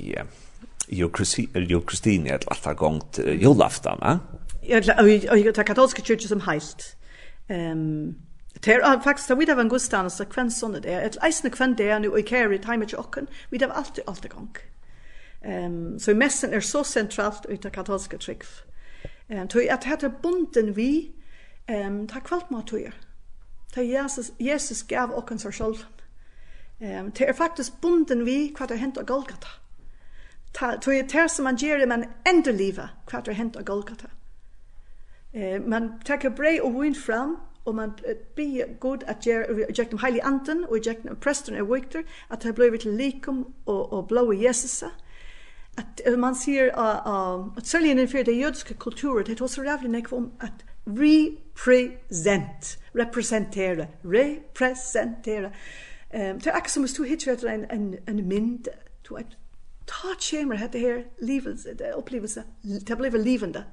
Jo 0.90 1.08
Kristine 1.10 2.34
et 2.34 2.46
alt 2.50 2.64
har 2.64 2.74
gongt 2.74 3.18
julaftan, 3.18 4.00
va? 4.00 4.18
Ja, 4.68 4.80
og 4.98 5.08
jeg 5.08 5.54
tar 5.54 5.66
katolske 5.68 6.02
kyrkje 6.02 6.28
som 6.28 6.40
heilt. 6.48 6.94
Ehm 7.50 8.16
Det 8.64 8.74
er 8.74 9.00
faktisk, 9.04 9.28
da 9.28 9.34
vi 9.34 9.44
har 9.48 9.60
en 9.60 9.68
gudstand, 9.68 10.10
så 10.10 10.24
kvenn 10.24 10.50
sånn 10.50 10.80
det 10.82 10.90
er, 10.90 11.04
et 11.06 11.18
eisende 11.22 11.52
kvenn 11.54 11.76
det 11.78 11.86
er, 11.90 12.02
og 12.10 12.18
i 12.18 12.24
kjære 12.26 12.56
i 12.56 12.58
time 12.58 12.86
ikke 12.88 12.98
åkken, 12.98 13.28
vi 13.50 13.60
har 13.62 13.70
alltid, 13.70 14.02
alltid 14.06 14.30
gang. 14.30 14.56
Um, 15.46 15.98
så 15.98 16.14
messen 16.14 16.54
er 16.54 16.60
så 16.60 16.82
sentralt 16.82 17.46
ut 17.46 17.66
av 17.66 17.70
katolske 17.70 18.18
trygg. 18.18 18.42
Um, 19.30 19.46
tog 19.48 19.62
at 19.70 19.86
her 19.86 20.02
er 20.02 20.16
bunden 20.22 20.74
vi, 20.76 21.12
um, 21.70 22.06
ta 22.08 22.18
kvalt 22.18 22.50
Ta 23.74 23.80
Jesus, 23.82 24.32
Jesus 24.40 24.82
gav 24.82 25.14
åkken 25.14 25.38
seg 25.38 25.54
selv. 25.54 25.84
Um, 26.80 27.12
det 27.12 27.28
er 27.28 27.32
faktisk 27.32 27.80
bunden 27.80 28.24
vi 28.24 28.52
hva 28.56 28.66
det 28.66 28.78
hentet 28.78 29.02
av 29.02 29.06
Golgata. 29.06 29.48
Ta, 30.54 30.76
to 30.76 30.90
er 30.90 31.06
ter 31.08 31.26
som 31.26 31.44
man 31.44 31.56
gjør 31.56 31.86
man 31.86 32.00
men 32.00 32.08
ender 32.26 32.52
livet, 32.52 32.88
hva 33.10 33.20
det 33.20 33.34
hendt 33.34 33.56
av 33.56 33.64
Golgata. 33.64 34.08
Eh, 35.34 35.60
man 35.60 35.92
takker 36.04 36.30
brei 36.30 36.60
og 36.60 36.74
wind 36.74 36.96
fram, 36.96 37.36
og 37.64 37.74
man 37.74 37.92
be 38.36 38.64
god 38.80 39.04
at 39.06 39.16
gjør, 39.26 39.72
gjør 39.76 39.84
dem 39.84 39.98
highly 39.98 40.18
anten, 40.22 40.64
og 40.64 40.80
gjør 40.80 40.92
dem 41.02 41.16
preston 41.16 41.60
og 41.60 41.74
victor 41.74 42.00
at 42.30 42.40
ta 42.40 42.52
blir 42.52 42.76
til 42.76 42.92
likum 42.92 43.46
og, 43.66 43.92
og 43.92 44.08
blow 44.08 44.32
Jesus. 44.32 44.84
At 45.78 46.18
man 46.18 46.34
ser 46.34 46.70
uh, 46.74 47.40
uh, 47.40 47.56
at 47.56 47.66
særlig 47.66 47.90
innenfor 47.90 48.22
det 48.22 48.40
jødiske 48.40 48.74
kulturet, 48.74 49.26
det 49.26 49.40
er 49.40 49.44
også 49.44 49.62
rævlig 49.62 49.90
nek 49.90 50.12
om 50.12 50.32
at 50.40 50.64
represent, 50.86 52.78
representere, 52.98 53.88
representere. 54.04 55.50
Um, 56.14 56.40
det 56.40 56.46
er 56.46 56.56
ikke 56.56 56.72
som 56.72 56.82
hvis 56.82 56.92
du 56.92 57.02
hittir 57.02 57.48
en, 57.48 57.66
en, 57.70 57.94
en 58.08 58.28
mynd, 58.28 58.64
du 59.08 59.14
vet, 59.14 59.38
ta 59.88 60.14
kjemmer 60.20 60.60
hette 60.60 60.78
her 60.78 61.02
livelse, 61.18 61.74
det 61.74 61.94
opplevelse, 61.96 62.44
det 62.62 62.98
blir 62.98 63.18
livende. 63.18 63.64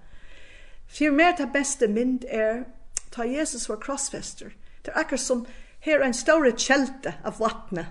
For 0.87 1.11
mer 1.11 1.35
det 1.37 1.51
beste 1.53 1.87
mynd 1.87 2.25
er, 2.29 2.63
ta 3.11 3.23
Jesus 3.23 3.69
var 3.69 3.81
krossfester. 3.83 4.53
Det 4.85 4.93
er 4.93 4.99
akkurat 4.99 5.21
som 5.21 5.45
her 5.79 5.99
er 5.99 6.07
en 6.07 6.17
større 6.17 6.51
kjelte 6.57 7.15
av 7.25 7.39
vattnet, 7.39 7.87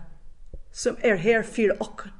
som 0.72 0.97
er 1.03 1.16
her 1.16 1.43
for 1.43 1.75
okken. 1.81 2.12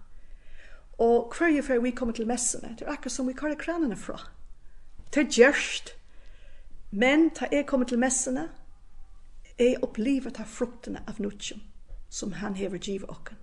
Og 0.99 1.35
hver 1.35 1.51
jo 1.51 1.63
før 1.63 1.81
vi 1.83 1.91
kommer 1.91 2.15
til 2.15 2.27
messene, 2.27 2.77
det 2.79 2.87
er 2.87 2.93
akkurat 2.93 3.13
som 3.13 3.27
vi 3.29 3.35
kaller 3.35 3.59
kranene 3.59 3.97
fra. 3.97 4.19
Det 5.15 5.25
er 5.25 5.31
gjørst. 5.31 5.95
Men 6.91 7.31
ta 7.35 7.49
jeg 7.51 7.67
kommer 7.67 7.87
til 7.87 7.99
messene, 7.99 8.49
jeg 9.59 9.81
opplever 9.83 10.31
ta 10.31 10.45
fruktene 10.47 11.03
av 11.11 11.19
nutjen, 11.19 11.63
som 12.11 12.33
han 12.39 12.55
hever 12.55 12.79
givet 12.79 13.11
okken 13.11 13.39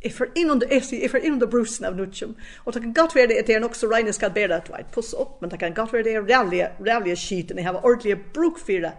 är 0.00 0.10
för 0.10 0.30
in 0.34 0.50
under 0.50 0.80
FC 0.80 0.92
är 0.92 1.08
för 1.08 1.18
in 1.18 1.32
under 1.32 1.46
Bruce 1.46 1.88
av 1.88 1.96
Nutchum 1.96 2.34
och 2.58 2.72
det 2.72 2.80
kan 2.80 2.92
gott 2.92 3.14
vara 3.14 3.26
det 3.26 3.54
är 3.54 3.60
nog 3.60 3.76
så 3.76 3.88
Ryan 3.88 4.12
ska 4.12 4.30
bära 4.30 4.48
det 4.48 4.72
right 4.72 4.92
puss 4.94 5.12
upp 5.14 5.40
men 5.40 5.50
det 5.50 5.58
kan 5.58 5.74
gott 5.74 5.92
vara 5.92 6.02
det 6.02 6.14
är 6.14 6.22
rally 6.22 6.66
rally 6.80 7.16
sheet 7.16 7.50
and 7.50 7.60
have 7.60 7.78
ordentliga 7.78 8.18
bruk 8.34 8.58
för 8.58 8.80
det 8.80 8.92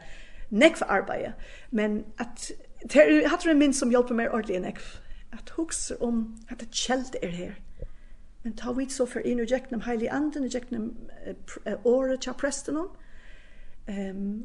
neck 0.49 0.77
for 0.77 0.85
arbete 0.85 1.33
men 1.69 2.03
at 2.17 2.51
det 2.83 3.27
har 3.27 3.49
en 3.49 3.59
min 3.59 3.73
som 3.73 3.91
hjälper 3.91 4.13
mig 4.13 4.29
ordentligt 4.29 4.61
neck. 4.61 4.79
At 5.31 5.49
huxa 5.49 5.95
om 5.99 6.37
at 6.49 6.59
det 6.59 6.71
kält 6.71 7.15
er 7.21 7.27
her. 7.27 7.53
men 8.43 8.53
ta 8.53 8.71
vi 8.73 8.89
så 8.89 9.05
for 9.05 9.19
inn 9.19 9.39
og 9.39 9.45
gjekk 9.45 9.69
dem 9.69 9.81
heilig 9.81 10.07
anden 10.09 10.43
och 10.43 10.49
jäkna 10.53 10.77
dem 10.77 10.95
året 11.83 12.21
till 12.21 12.33
presten 12.33 12.77
om. 12.77 12.89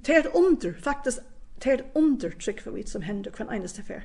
Det 0.03 0.09
er 0.09 0.19
et 0.19 0.35
under 0.35 0.73
faktisk, 0.83 1.19
det 1.65 1.73
er 1.73 1.75
et 1.75 1.85
under 1.95 2.31
trykk 2.31 2.61
for 2.61 2.71
vi 2.71 2.87
som 2.87 3.03
hender 3.03 3.31
hver 3.31 3.53
eneste 3.53 3.81
affär 3.81 4.03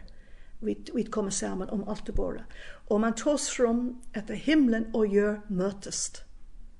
vi 0.61 0.83
vi 0.93 1.03
kommer 1.03 1.31
samman 1.31 1.69
om 1.69 1.87
allt 1.87 2.05
det 2.05 2.11
bara. 2.11 2.43
Och 2.87 2.99
man 2.99 3.15
tås 3.15 3.49
från 3.49 4.01
att 4.13 4.29
himlen 4.29 4.85
och 4.93 5.07
gör 5.07 5.41
mötest. 5.47 6.23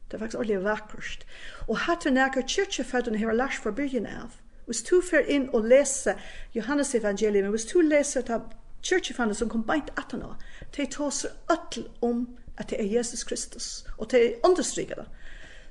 Det 0.09 0.17
är 0.17 0.19
faktiskt 0.19 0.39
ordentligt 0.39 0.63
vackert. 0.63 1.25
Och 1.67 1.77
här 1.77 1.95
till 1.95 2.13
näka 2.13 2.47
kyrkjefödden 2.47 3.15
här 3.15 3.33
lars 3.33 3.59
för 3.59 3.71
början 3.71 4.05
av. 4.05 4.31
Hvis 4.65 4.83
du 4.83 5.01
fer 5.01 5.25
inn 5.29 5.49
og 5.49 5.65
leser 5.67 6.15
Johannes 6.53 6.95
evangelium, 6.95 7.49
hvis 7.51 7.65
du 7.65 7.81
leser 7.81 8.21
ta 8.21 8.37
kyrkjefödden 8.81 9.35
som 9.35 9.49
kom 9.49 9.63
beint 9.67 9.89
at 9.97 10.11
han 10.11 10.23
det 10.75 10.91
tås 10.91 11.25
öll 11.49 11.89
om 11.99 12.37
at 12.57 12.69
det 12.69 12.79
er 12.79 12.85
Jesus 12.85 13.23
Kristus. 13.23 13.85
Og 13.97 14.11
det 14.11 14.35
understryker 14.45 14.95
det. 14.95 15.05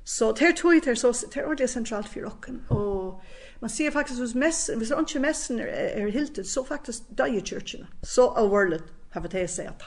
Så 0.05 0.33
det 0.33 0.43
er 0.43 0.53
tog 0.53 0.73
det 0.73 0.89
er 0.89 0.95
så, 0.95 1.27
det 1.35 1.37
er 1.37 1.45
ordentligt 1.45 1.71
centralt 1.71 2.09
for 2.09 2.27
åkken. 2.27 2.63
Og 2.69 3.23
man 3.61 3.71
ser 3.71 3.91
faktiskt 3.91 4.21
hos 4.21 4.35
mässan, 4.35 4.79
hvis 4.79 4.89
det 4.89 4.99
inte 4.99 5.21
mässan 5.21 5.61
är, 5.61 5.67
är 5.67 6.11
hiltet, 6.11 6.47
så 6.47 6.65
faktiskt 6.65 7.05
i 7.29 7.41
kyrkorna. 7.41 7.87
Så 8.03 8.31
overlet 8.31 8.85
har 9.11 9.21
vi 9.21 9.29
det 9.29 9.49
sett. 9.49 9.83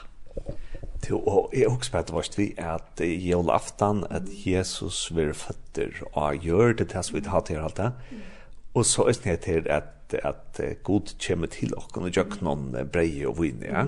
Jo, 1.10 1.18
og 1.20 1.50
jeg 1.52 1.68
husker 1.68 1.92
på 1.92 1.98
at 1.98 2.06
det 2.08 2.14
var 2.14 2.28
vi 2.36 2.46
at 2.56 3.00
i 3.04 3.16
jølaftan 3.28 4.04
at 4.10 4.28
Jesus 4.46 5.10
var 5.14 5.34
føtter 5.36 6.00
og 6.12 6.36
gjør 6.40 6.72
det 6.72 6.88
til 6.94 7.14
vi 7.14 7.22
har 7.28 7.44
til 7.44 7.60
alt 7.60 7.76
det. 7.76 7.90
Og 8.74 8.86
så 8.86 9.04
er 9.08 9.18
det 9.24 9.40
til 9.40 9.66
at, 9.70 10.14
at 10.14 10.60
god 10.82 11.14
kommer 11.26 11.46
til 11.46 11.74
åkken 11.76 12.08
og 12.08 12.10
gjør 12.10 12.40
noen 12.42 12.72
breie 12.92 13.28
og 13.28 13.42
vinn, 13.42 13.62
ja. 13.62 13.84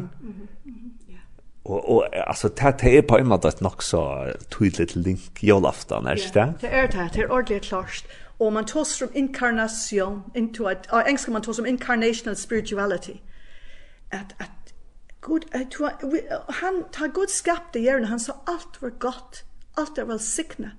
Og, 1.66 1.89
og 1.91 2.05
altså, 2.12 2.49
det, 2.49 2.76
det 2.80 2.93
er 2.99 3.03
på 3.03 3.16
en 3.18 3.26
måte 3.26 3.49
et 3.49 3.61
nok 3.61 3.82
så 3.82 4.32
tydelig 4.55 4.95
link 4.97 5.43
i 5.43 5.49
jølaftan, 5.51 6.07
er 6.07 6.14
det 6.14 6.28
ikke 6.28 6.39
det? 6.39 6.47
Ja, 6.47 6.68
det 6.68 6.70
er 6.70 6.87
det, 6.93 7.14
det 7.14 7.24
er 7.24 7.32
ordentlig 7.32 7.62
klart. 7.62 8.05
Og 8.39 8.53
man 8.53 8.64
tar 8.64 9.03
om 9.03 9.11
inkarnation, 9.14 10.22
into 10.34 10.66
at 10.66 10.89
or 10.93 11.01
engelska 11.01 11.30
man 11.30 11.43
tar 11.43 11.61
om 11.61 11.66
incarnational 11.66 12.37
spirituality. 12.37 13.20
at 14.11 14.34
att 14.39 14.74
Gud, 15.20 15.45
att, 15.53 15.74
han 16.49 16.84
ta 16.93 17.07
God 17.07 17.30
skapte 17.30 17.78
hjärnan, 17.78 18.05
han 18.05 18.20
sa 18.20 18.43
alt 18.47 18.82
var 18.82 18.91
gott, 18.91 19.45
allt 19.74 19.99
är 19.99 20.05
välsignat. 20.05 20.72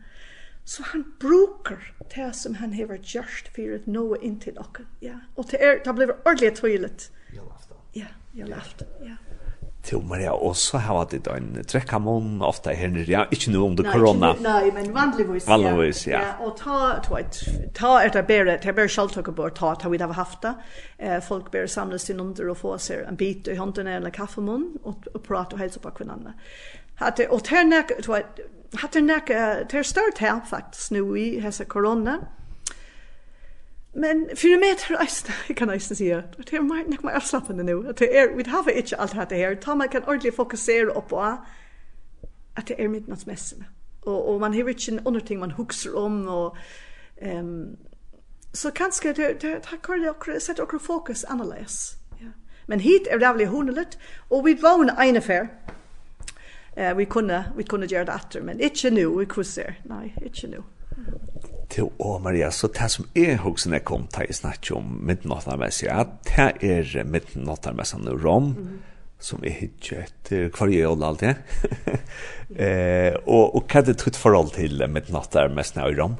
Så 0.66 0.84
han 0.84 1.14
brukar 1.20 1.94
det 2.16 2.36
som 2.36 2.56
han 2.56 2.74
har 2.74 3.00
gjort 3.04 3.52
for 3.56 3.76
att 3.76 3.86
nå 3.88 4.16
inn 4.16 4.40
til 4.40 4.54
dere. 4.54 4.86
Ja. 5.02 5.14
Og 5.36 5.46
det, 5.52 5.62
er, 5.62 5.84
det 5.84 5.96
blir 5.96 6.12
ordentlig 6.26 6.56
tydligt. 6.56 7.12
Jag 8.34 8.48
lafta. 8.48 8.86
Ja. 9.02 9.06
Ja. 9.06 9.16
Jo, 9.92 10.02
men 10.04 10.22
ja, 10.22 10.34
og 10.34 10.56
så 10.60 10.82
har 10.84 11.06
vi 11.12 11.20
det 11.24 11.32
en 11.32 11.54
trekkamon 11.68 12.42
ofte 12.46 12.74
her 12.76 12.92
nere, 12.92 13.08
ja, 13.08 13.24
ikke 13.32 13.54
noe 13.54 13.70
om 13.70 13.78
det 13.80 13.86
korona. 13.88 14.34
Nei, 14.44 14.72
men 14.76 14.90
vanligvis, 14.96 15.46
ja. 15.46 15.52
Vanligvis, 15.54 16.02
ja. 16.10 16.24
ja. 16.26 16.34
Og 16.44 16.58
ta, 16.60 16.98
vet, 17.12 17.40
ta 17.78 17.94
er 18.02 18.12
det 18.16 18.26
bare, 18.28 18.58
det 18.58 18.72
er 18.72 18.78
bare 18.78 18.92
kjalltøkker 18.92 19.38
på, 19.38 19.50
ta, 19.56 19.74
ta 19.80 19.92
vi 19.92 20.00
det 20.02 20.10
har 20.10 20.20
haft 20.20 20.44
det. 20.44 20.54
Eh, 20.98 21.20
folk 21.24 21.52
bare 21.54 21.72
samles 21.72 22.08
til 22.10 22.20
under 22.24 22.52
og 22.52 22.60
få 22.60 22.76
seg 22.84 23.08
en 23.08 23.20
bit 23.20 23.48
i 23.48 23.58
hånden 23.60 23.88
eller 23.92 24.14
kaffemån, 24.14 24.68
og, 24.84 25.08
og 25.14 25.24
prate 25.24 25.56
og 25.56 25.64
helse 25.64 25.84
på 25.84 25.94
hverandre. 25.96 26.36
Hatt 27.00 27.22
det, 27.22 27.30
og 27.32 27.46
det 27.48 27.60
er 27.62 27.68
nek, 27.70 27.94
hatt 28.82 28.98
det 28.98 29.06
nek, 29.06 29.32
det 29.72 29.80
er 29.80 29.88
større 29.88 30.16
til 30.18 30.42
faktisk 30.50 30.98
nå 30.98 31.06
i 31.16 31.28
hese 31.44 31.68
korona, 31.70 32.20
Men 33.98 34.30
för 34.36 34.60
mig 34.60 34.76
tror 34.76 35.00
jag 35.00 35.58
kan 35.58 35.70
jag 35.70 35.82
säga. 35.82 36.18
att 36.18 36.48
Det 36.50 36.56
är 36.56 36.62
mer 36.62 36.84
nek 36.88 37.04
mer 37.04 37.12
avslappande 37.12 37.64
nu. 37.64 37.90
Att 37.90 37.98
det 37.98 38.18
är, 38.18 38.36
vi 38.36 38.44
har 38.50 38.72
inte 38.72 38.96
allt 38.96 39.30
det 39.30 39.36
här. 39.36 39.56
Ta 39.56 39.76
man 39.76 39.90
kan 39.90 40.04
ordentligt 40.04 40.36
fokusera 40.36 40.92
upp 40.92 41.08
på 41.08 41.22
att 42.54 42.68
det 42.68 42.84
är 42.84 42.88
midnattsmässorna. 42.88 43.66
Och, 44.02 44.34
och 44.34 44.40
man 44.40 44.54
har 44.54 44.70
inte 44.70 44.92
en 44.92 45.08
annan 45.08 45.22
ting 45.22 45.40
man 45.40 45.52
huxar 45.52 45.96
om. 45.96 46.28
Och, 46.28 46.58
um, 47.22 47.78
så 48.54 48.72
kanske 48.72 49.14
det, 49.14 49.42
det, 49.42 49.50
det 49.50 49.78
kan 49.84 50.04
jag 50.04 50.42
sätta 50.42 50.64
och 50.64 50.82
fokus 50.82 51.26
annorlunda. 51.26 51.66
Ja. 52.20 52.28
Men 52.66 52.80
hit 52.80 53.08
är 53.08 53.12
det 53.12 53.18
väldigt 53.18 53.50
hundligt. 53.50 53.98
Och 54.28 54.48
vi 54.48 54.54
var 54.54 54.84
en 54.84 55.08
ena 55.08 55.20
affär. 55.20 55.48
Uh, 56.78 56.94
vi 56.94 57.06
kunde, 57.06 57.44
vi 57.58 57.64
kunde 57.64 57.86
göra 57.86 58.06
det 58.06 58.12
efter, 58.12 58.42
men 58.42 58.60
inte 58.60 58.90
nu, 58.90 59.18
vi 59.18 59.26
kunde 59.26 59.50
se. 59.50 59.74
Nej, 59.84 60.16
inte 60.26 60.48
nu. 60.48 60.64
Mm 60.98 61.57
til 61.70 61.90
å 62.00 62.18
Maria, 62.24 62.52
så 62.52 62.70
det 62.74 62.90
som 62.94 63.08
er 63.16 63.40
hoksen 63.44 63.76
jeg 63.76 63.86
kom 63.88 64.08
til, 64.14 64.30
å 64.30 64.40
snakke 64.42 64.76
om 64.78 64.98
midtnåttarmessa, 65.08 65.88
ja, 65.90 66.04
det 66.28 66.50
er 66.64 67.08
midtnåttarmessa 67.08 68.00
i 68.00 68.18
Rom, 68.24 68.54
mm. 68.56 68.78
som 69.20 69.44
er 69.44 69.64
ikke 69.68 70.04
etter 70.06 70.50
hver 70.50 70.74
jøl 70.74 71.04
alltid. 71.04 71.42
eh, 72.64 73.14
og, 73.26 73.56
og 73.56 73.64
hva 73.66 73.82
er 73.82 73.90
det 73.90 73.98
tøtt 74.04 74.20
forhold 74.20 74.54
til 74.56 74.86
midtnåttarmessa 74.92 75.90
i 75.90 75.98
Rom? 76.00 76.20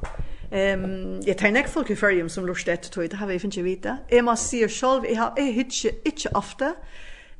Ehm 0.50 0.84
um, 0.84 1.20
jag 1.24 1.38
tar 1.38 1.50
näck 1.50 1.68
folk 1.68 1.90
i 1.90 1.96
färjum 1.96 2.28
som 2.28 2.46
lust 2.46 2.68
ett 2.68 2.90
tog 2.90 3.10
det 3.10 3.16
har 3.16 3.26
vi 3.26 3.34
inte 3.44 3.62
vita. 3.62 3.98
Jag 4.08 4.24
måste 4.24 4.48
se 4.48 4.68
själv 4.68 5.04
jag 5.04 5.16
har 5.16 5.32
jag 5.36 5.52
hitche 5.52 5.90
inte 6.04 6.28
ofta. 6.28 6.74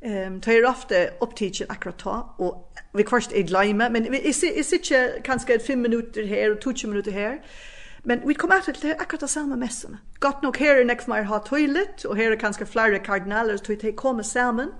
Ehm 0.01 0.33
um, 0.33 0.41
tar 0.41 0.65
ofta 0.65 0.95
upptigen 1.19 1.67
akkurat 1.69 1.97
ta 1.97 2.35
och 2.37 2.73
vi 2.93 3.03
kvarst 3.03 3.31
i 3.31 3.43
lime 3.43 3.89
men 3.89 4.11
vi 4.11 4.29
är 4.29 4.43
är 4.43 4.73
inte 4.73 5.21
kanske 5.23 5.59
5 5.59 5.81
minuter 5.81 6.23
här 6.23 6.51
och 6.51 6.77
20 6.77 6.87
minuter 6.87 7.11
här. 7.11 7.41
Men 8.03 8.27
vi 8.27 8.33
kom 8.33 8.51
etter 8.51 8.73
til 8.73 8.95
akkurat 8.95 9.21
det 9.21 9.29
samme 9.29 9.57
messene. 9.59 9.99
Godt 10.19 10.43
nok 10.43 10.57
her 10.57 10.79
er 10.79 10.87
nek 10.87 11.01
for 11.03 11.13
meg 11.13 11.27
ha 11.27 11.39
toilet 11.45 12.05
og 12.05 12.15
her 12.17 12.31
er 12.31 12.39
kanskje 12.39 12.67
flere 12.69 12.99
kardinaler 13.03 13.57
til 13.57 13.81
de 13.81 13.91
kommer 13.91 14.23
sammen. 14.23 14.71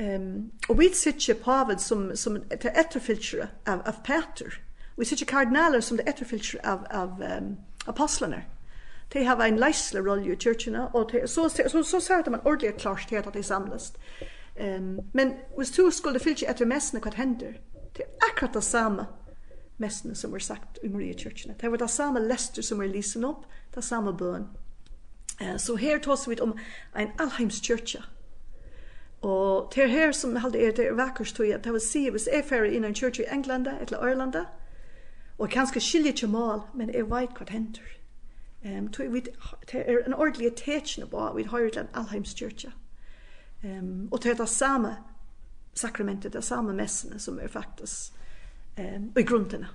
Um, 0.00 0.50
og 0.68 0.78
vi 0.78 0.88
sitter 0.94 1.34
på 1.34 1.44
paven 1.44 1.78
som, 1.78 2.16
som 2.16 2.36
et 2.36 2.64
etterfiltre 2.64 3.48
av, 3.66 3.82
av 3.84 4.00
Peter. 4.04 4.60
Vi 4.96 5.04
sitter 5.04 5.26
kardinaler 5.26 5.80
som 5.80 5.96
det 5.96 6.08
etterfiltre 6.08 6.60
av, 6.64 6.86
av 6.90 7.20
um, 7.20 7.56
apostlene. 7.86 8.44
De 9.12 9.24
har 9.24 9.40
en 9.44 9.58
leisle 9.60 10.00
rolle 10.00 10.32
i 10.32 10.36
kyrkene, 10.36 10.86
og 10.94 11.12
de, 11.12 11.26
så, 11.28 11.48
så, 11.48 11.68
så, 11.68 11.82
så 11.82 12.00
ser 12.00 12.30
man 12.30 12.40
ordentlig 12.44 12.74
klart 12.80 13.04
til 13.08 13.16
at 13.16 13.28
de 13.34 13.42
samles. 13.42 13.92
Um, 14.60 15.00
men 15.12 15.34
hvis 15.56 15.70
du 15.70 15.90
skulle 15.90 16.20
fylle 16.20 16.48
etter 16.48 16.68
messene 16.68 17.00
hva 17.00 17.12
hender, 17.16 17.58
det 17.96 18.06
er 18.06 18.30
akkurat 18.30 18.54
det 18.54 18.64
samme 18.64 19.06
mestene 19.82 20.14
som 20.18 20.34
er 20.34 20.44
sagt 20.44 20.78
i 20.82 20.88
Maria 20.88 21.16
kyrkjene. 21.18 21.56
Det 21.60 21.70
var 21.70 21.82
det 21.82 21.90
samme 21.90 22.22
lester 22.22 22.62
som 22.62 22.80
er 22.80 22.90
lysen 22.92 23.26
opp, 23.28 23.44
det 23.74 23.84
samme 23.84 24.14
bøn. 24.16 24.48
Uh, 25.42 25.56
så 25.58 25.76
her 25.76 25.98
tar 25.98 26.28
vi 26.28 26.40
om 26.40 26.56
en 26.96 27.14
allheims 27.18 27.60
kyrkje. 27.60 28.02
Og 29.22 29.72
det 29.74 29.90
her 29.90 30.12
som 30.12 30.36
halde 30.36 30.58
er 30.58 30.72
det 30.74 30.96
vakkert 30.96 31.34
tog 31.34 31.46
at 31.46 31.64
det 31.64 31.72
vil 31.72 31.80
si 31.80 32.08
hvis 32.10 32.28
jeg 32.32 32.44
færre 32.44 32.72
inn 32.74 32.84
en 32.84 32.94
kyrkje 32.94 33.22
i 33.22 33.30
England 33.30 33.68
eller 33.68 34.08
Irland, 34.10 34.34
og 35.38 35.50
kanskje 35.50 35.80
skilje 35.80 36.12
ikke 36.12 36.26
mal, 36.26 36.60
men 36.74 36.90
jeg 36.90 37.06
vet 37.10 37.36
hva 37.38 37.46
det 37.46 37.54
hender. 37.54 37.92
Ehm 38.64 38.90
um, 38.98 39.12
vi 39.12 39.20
det 39.72 39.84
er 39.86 40.04
en 40.06 40.14
ordentlig 40.14 40.54
tetchen 40.56 41.08
på 41.08 41.32
vi 41.36 41.42
har 41.42 41.70
til 41.72 41.88
allheims 41.94 42.34
kyrkje. 42.34 42.72
um, 43.64 44.08
og 44.12 44.22
det 44.22 44.30
er 44.30 44.34
det 44.34 44.48
samme 44.48 44.96
sakramentet, 45.74 46.32
det 46.32 46.44
samme 46.44 46.72
messene 46.72 47.18
som 47.18 47.38
er 47.38 47.48
faktisk 47.48 48.12
eh 48.82 49.22
i 49.22 49.22
grunden. 49.22 49.66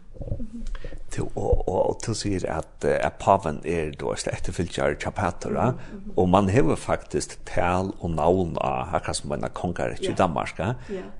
Til 1.11 1.23
og 1.35 1.69
og 1.69 1.99
til 2.03 2.15
sig 2.15 2.49
at 2.49 2.85
at 2.85 3.13
paven 3.13 3.61
er 3.65 3.91
då 3.91 4.15
slett 4.15 4.55
fylgjar 4.55 4.95
chapatora 4.99 5.73
og 6.17 6.29
man 6.29 6.49
hevur 6.49 6.75
faktisk 6.75 7.45
tal 7.45 7.91
og 7.99 8.09
navn 8.09 8.57
av 8.61 8.85
hakka 8.85 9.13
som 9.13 9.31
en 9.31 9.45
kongar 9.53 9.95
i 10.01 10.13
Danmark. 10.17 10.59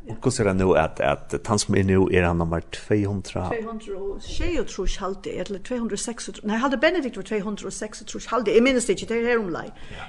Og 0.10 0.22
kusser 0.22 0.46
er 0.46 0.54
nu 0.54 0.74
at 0.74 1.00
at 1.00 1.36
han 1.48 1.60
som 1.60 1.76
er 1.76 1.84
nu 1.84 2.10
er 2.14 2.28
han 2.28 2.38
nummer 2.38 2.60
200. 2.60 3.50
200 3.62 4.22
sjey 4.22 4.64
trus 4.68 4.98
halde 4.98 5.32
eller 5.32 5.60
206. 5.60 6.30
Nei, 6.44 6.58
halde 6.58 6.78
Benedikt 6.78 7.18
var 7.18 7.24
206 7.24 8.04
trus 8.08 8.26
halde. 8.26 8.52
Eg 8.52 8.64
minnast 8.64 8.90
ikkje 8.90 9.08
det 9.08 9.26
her 9.26 9.40
om. 9.40 9.56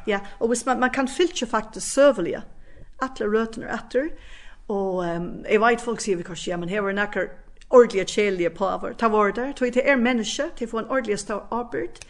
Ja, 0.07 0.19
og 0.41 0.49
hvis 0.49 0.67
man 0.67 0.81
man 0.81 0.91
kan 0.91 1.09
fylgja 1.09 1.47
faktisk 1.47 1.93
servelia. 1.93 2.43
Atle 3.03 3.27
røtner 3.27 3.69
atter. 3.69 4.09
Og 4.69 4.97
um, 4.97 5.29
jeg 5.49 5.61
vet 5.61 5.81
folk 5.81 6.03
sier 6.05 6.19
vi 6.21 6.27
kanskje, 6.27 6.51
ja, 6.51 6.57
men 6.61 6.69
her 6.69 6.85
var 6.85 6.93
nekker 6.97 7.31
ordentlige 7.71 8.05
kjelige 8.05 8.51
paver. 8.51 8.93
Ta 8.93 9.09
vare 9.09 9.33
der, 9.33 9.53
tog 9.53 9.73
til 9.73 9.83
er 9.85 9.97
menneske, 9.97 10.51
til 10.57 10.69
å 10.69 10.71
få 10.71 10.79
en 10.83 10.91
ordentlig 10.91 11.19
stor 11.19 11.47
arbeid. 11.51 12.01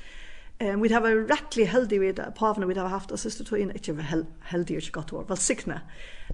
Um, 0.63 0.83
vi 0.83 0.91
har 0.91 1.03
vært 1.05 1.31
rettelig 1.31 1.69
heldige 1.71 2.01
ved 2.01 2.23
pavene 2.39 2.67
vi 2.67 2.75
har 2.75 2.91
haft, 2.91 3.13
og 3.13 3.19
siste 3.19 3.45
tog 3.45 3.59
inn, 3.59 3.71
ikke 3.75 3.95
hel, 4.11 4.27
heldige, 4.51 4.83
ikke 4.83 4.99
godt 5.01 5.13
år, 5.13 5.29
velsikne. 5.29 5.81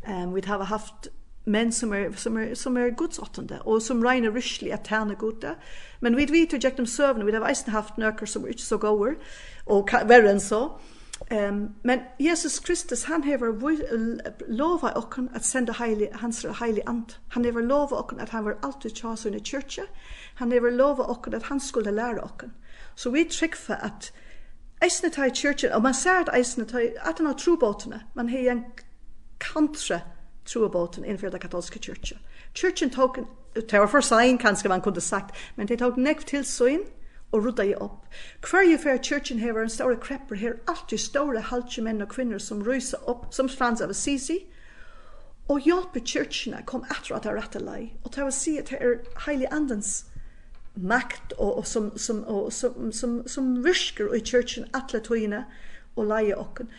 Um, 0.09 0.35
vi 0.35 0.45
har 0.47 0.65
haft 0.71 1.11
menn 1.45 1.73
som 1.73 1.93
er, 1.93 2.13
som 2.17 2.39
er, 2.41 2.55
som 2.57 2.77
er 2.81 2.95
godsåttende, 2.97 3.61
og 3.65 3.83
som 3.83 4.01
regner 4.03 4.33
ryslig 4.33 4.73
at 4.73 4.89
tjene 4.89 5.15
gode. 5.21 5.57
Men 6.01 6.17
vi 6.17 6.25
vet 6.31 6.53
jo 6.53 6.57
ikke 6.57 6.85
om 6.85 6.89
søvn, 6.89 7.27
vi 7.27 7.33
har 7.33 7.45
eisen 7.49 7.73
haft 7.73 8.01
nøkker 8.01 8.27
som 8.27 8.45
er 8.45 8.57
ikke 8.57 8.65
så 8.65 8.79
gode, 8.81 9.17
og 9.67 9.93
verre 10.09 10.33
enn 10.33 10.41
så. 10.41 10.69
So. 10.69 10.94
Um, 11.35 11.75
men 11.83 12.01
Jesus 12.21 12.59
Kristus, 12.59 13.05
han 13.05 13.23
hever 13.23 13.53
lova 14.49 14.93
okken 14.95 15.29
at 15.35 15.45
senda 15.45 15.73
heilig, 15.73 16.09
hans 16.13 16.47
heilig 16.61 16.83
ant. 16.87 17.21
Han 17.29 17.45
hever 17.45 17.61
lova 17.61 17.97
okken 17.97 18.21
at 18.21 18.29
han 18.29 18.45
var 18.45 18.59
alltid 18.63 18.91
tja 18.91 19.17
sin 19.17 19.35
i 19.35 19.41
kyrkja. 19.41 19.83
Han 20.35 20.53
hever 20.53 20.71
lova 20.71 21.03
okken 21.03 21.35
at 21.35 21.43
han 21.43 21.61
skulle 21.61 21.91
læra 21.91 22.25
okken. 22.25 22.53
Så 22.95 23.11
vi 23.11 23.29
for 23.55 23.75
at 23.75 24.13
eisne 24.83 25.11
ta 25.11 25.25
i 25.25 25.31
kyrkja, 25.31 25.75
og 25.77 25.83
man 25.83 25.95
ser 25.95 26.21
at 26.21 26.31
eisne 26.37 26.65
ta 26.65 26.79
i, 26.79 26.93
at 27.01 27.19
han 27.19 27.27
har 27.27 27.35
trobåtene, 27.35 28.01
man 28.15 28.29
hei 28.29 28.49
en 28.49 28.65
kantre 29.41 30.01
trobåten 30.45 31.05
innenfor 31.05 31.29
det 31.29 31.41
katolske 31.41 31.79
kyrkja. 31.79 32.17
Kyrkjen 32.55 32.91
tok, 32.91 33.19
det 33.55 33.81
var 33.81 33.87
for 33.87 34.01
sein 34.01 34.39
kanskje 34.39 34.69
man 34.69 34.81
kunne 34.81 35.01
sagt, 35.01 35.35
men 35.57 35.69
det 35.69 35.79
tok 35.79 35.97
nekv 35.97 36.27
tilsyn, 36.29 36.85
og 37.35 37.45
rudda 37.45 37.67
i 37.67 37.75
opp. 37.75 38.07
Hver 38.47 38.63
Hverje 38.63 38.79
fyrir 38.79 39.03
kyrkjen 39.03 39.43
hever 39.43 39.67
en 39.67 39.73
store 39.73 39.99
krepper 40.01 40.39
her, 40.39 40.57
alltid 40.71 41.03
store 41.03 41.43
halvtje 41.51 41.83
menn 41.83 42.03
og 42.05 42.13
kvinner 42.15 42.39
som 42.39 42.63
rysa 42.63 43.01
opp, 43.11 43.27
som 43.35 43.51
frans 43.51 43.83
av 43.83 43.91
Assisi, 43.91 44.45
og 45.51 45.67
hjelpe 45.67 46.01
kyrkjene 46.01 46.63
kom 46.65 46.87
etter 46.89 47.17
at 47.17 47.27
det 47.27 47.33
er 47.33 47.39
rette 47.41 47.61
lei. 47.61 47.93
Og 48.05 48.15
det 48.15 48.25
å 48.25 48.33
si 48.33 48.57
at 48.61 48.71
det 48.71 48.79
er 48.81 49.01
heilig 49.27 49.51
andens 49.53 50.05
makt 50.75 51.35
og, 51.39 51.59
og, 51.59 51.67
som, 51.67 51.91
som, 51.99 52.23
og 52.31 52.53
som, 52.53 52.93
som, 52.93 53.21
som 53.31 53.51
virker 53.67 54.15
i 54.15 54.23
kyrkjen 54.25 54.71
atle 54.75 55.03
tøyene 55.05 55.45
og 55.97 56.09
leie 56.11 56.39
okken. 56.39 56.71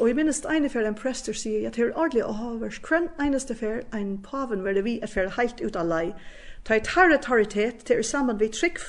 Og 0.00 0.08
jeg 0.08 0.18
minnes 0.18 0.40
ene 0.50 0.70
fer 0.70 0.88
en 0.88 0.96
prester 0.98 1.36
sier 1.38 1.68
at 1.68 1.76
det 1.76 1.84
er 1.84 1.92
ordentlig 1.92 2.24
å 2.26 2.34
ha 2.34 2.54
vers 2.62 2.80
kvenn 2.82 3.10
eneste 3.22 3.54
fer 3.54 3.84
en 3.94 4.16
paven 4.24 4.64
være 4.64 4.82
vi 4.86 4.96
at 5.02 5.12
fer 5.12 5.30
heilt 5.36 5.60
ut 5.62 5.76
av 5.78 5.90
lei. 5.90 6.06
Det 6.66 6.78
er 6.80 6.86
territoritet, 6.88 7.84
det 7.86 7.98
er 7.98 8.06
sammen 8.06 8.40
vi 8.40 8.48
trygg 8.48 8.80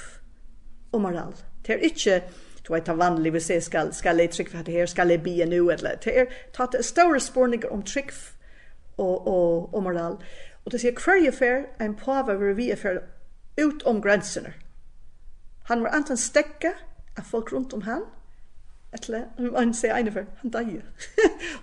og 0.95 1.01
moral. 1.01 1.35
Det 1.65 1.75
er 1.75 1.87
ikke 1.89 2.21
du 2.67 2.73
vet 2.73 2.85
det 2.85 2.97
vanlig 2.97 3.33
vi 3.33 3.39
ser 3.39 3.59
skal 3.59 3.93
skal 3.93 4.19
jeg 4.19 4.31
trykk 4.33 4.49
for 4.51 4.65
det 4.65 4.73
her 4.73 4.85
skal 4.89 5.09
jeg 5.13 5.23
be 5.23 5.35
nu 5.45 5.69
eller 5.69 5.99
det 6.03 6.13
er 6.19 6.25
tatt 6.53 6.77
store 6.85 7.19
spårninger 7.19 7.69
om 7.71 7.83
trykk 7.83 8.13
og 8.97 9.27
og 9.27 9.73
og 9.73 9.83
moral 9.83 10.17
og 10.65 10.71
det 10.71 10.81
sier 10.81 10.97
query 10.97 11.27
affair 11.27 11.65
en 11.81 11.95
pava 11.95 12.33
vi 12.33 12.71
affair 12.71 13.03
ut 13.61 13.83
om 13.85 14.01
grensene. 14.01 14.53
han 15.65 15.83
var 15.83 15.89
antan 15.89 16.17
stekka 16.17 16.73
av 17.17 17.23
folk 17.23 17.53
runt 17.53 17.73
om 17.73 17.81
han 17.81 18.01
eller 18.93 19.25
han 19.57 19.73
sier 19.73 19.97
ene 19.97 20.11
för 20.11 20.25
han 20.41 20.51
dör 20.51 20.81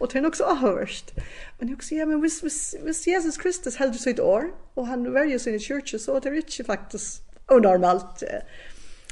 og 0.01 0.13
det 0.13 0.19
er 0.19 0.23
nok 0.23 0.37
så 0.37 0.45
avhørst. 0.45 1.15
men 1.59 1.69
jeg 1.69 1.77
sier, 1.81 1.99
ja, 1.99 2.07
men 2.07 2.21
hvis, 2.21 2.41
hvis, 2.41 2.75
hvis 2.83 3.07
Jesus 3.07 3.37
Kristus 3.37 3.77
heldur 3.77 3.99
sitt 3.99 4.21
år 4.21 4.45
og 4.77 4.87
han 4.87 5.15
verger 5.15 5.33
ju 5.33 5.39
sin 5.39 5.61
church 5.61 5.99
så 5.99 6.19
det 6.19 6.37
ikke 6.37 6.65
faktisk 6.65 7.23
unormalt. 7.51 8.23
Uh, 8.23 8.41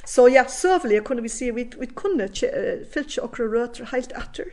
Så 0.07 0.29
ja, 0.29 0.45
søvelig 0.49 1.05
kunne 1.05 1.23
vi 1.23 1.29
se, 1.29 1.51
vi, 1.55 1.71
vi 1.79 1.87
kunne 1.87 2.25
uh, 2.25 2.87
fylla 2.95 3.23
och 3.23 3.41
rötter 3.41 3.85
helt 3.85 4.13
etter. 4.13 4.45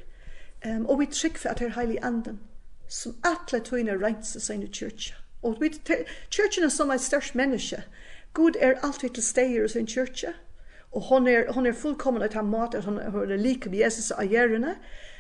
Um, 0.66 0.86
og 0.86 1.00
vi 1.00 1.06
trykker 1.06 1.40
for 1.40 1.50
at 1.50 1.60
det 1.60 1.66
är 1.66 1.70
heilig 1.70 2.00
anden 2.02 2.40
som 2.88 3.16
atle 3.24 3.60
tøyne 3.60 3.98
rensa 4.00 4.40
seg 4.40 4.64
i 4.64 4.70
kyrkja. 4.72 5.16
Og 5.44 5.60
vi, 5.62 5.70
kyrkjen 6.32 6.66
er 6.66 6.74
som 6.74 6.92
en 6.92 7.00
størst 7.00 7.36
menneske. 7.36 7.84
Gud 8.34 8.58
er 8.60 8.80
alltid 8.84 9.10
til 9.10 9.24
steder 9.24 9.66
i 9.66 9.70
sin 9.70 9.88
kyrkja, 9.88 10.34
og 10.92 11.02
hon 11.10 11.28
er, 11.28 11.52
hon 11.54 11.66
er 11.66 11.74
fullkommen 11.74 12.22
at 12.22 12.34
han 12.34 12.50
mat, 12.50 12.76
at 12.76 12.84
hon 12.86 12.98
er 13.00 13.36
like 13.36 13.70
med 13.70 13.80
Jesus 13.80 14.12
av 14.12 14.28
gjerne, 14.28 14.76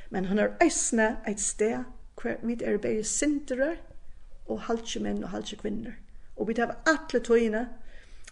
men 0.10 0.26
hon 0.26 0.40
er 0.40 0.56
eisne 0.64 1.18
et 1.28 1.42
sted 1.42 1.84
hver 2.22 2.40
vi 2.44 2.58
er 2.64 2.78
bare 2.78 3.04
sintere, 3.04 3.76
og 4.48 4.62
halvtje 4.70 5.02
menn 5.04 5.24
og 5.24 5.30
halvtje 5.30 5.58
kvinner. 5.60 5.98
Og 6.38 6.48
vi 6.48 6.54
tar 6.54 6.78
alle 6.88 7.20
tøyna 7.24 7.66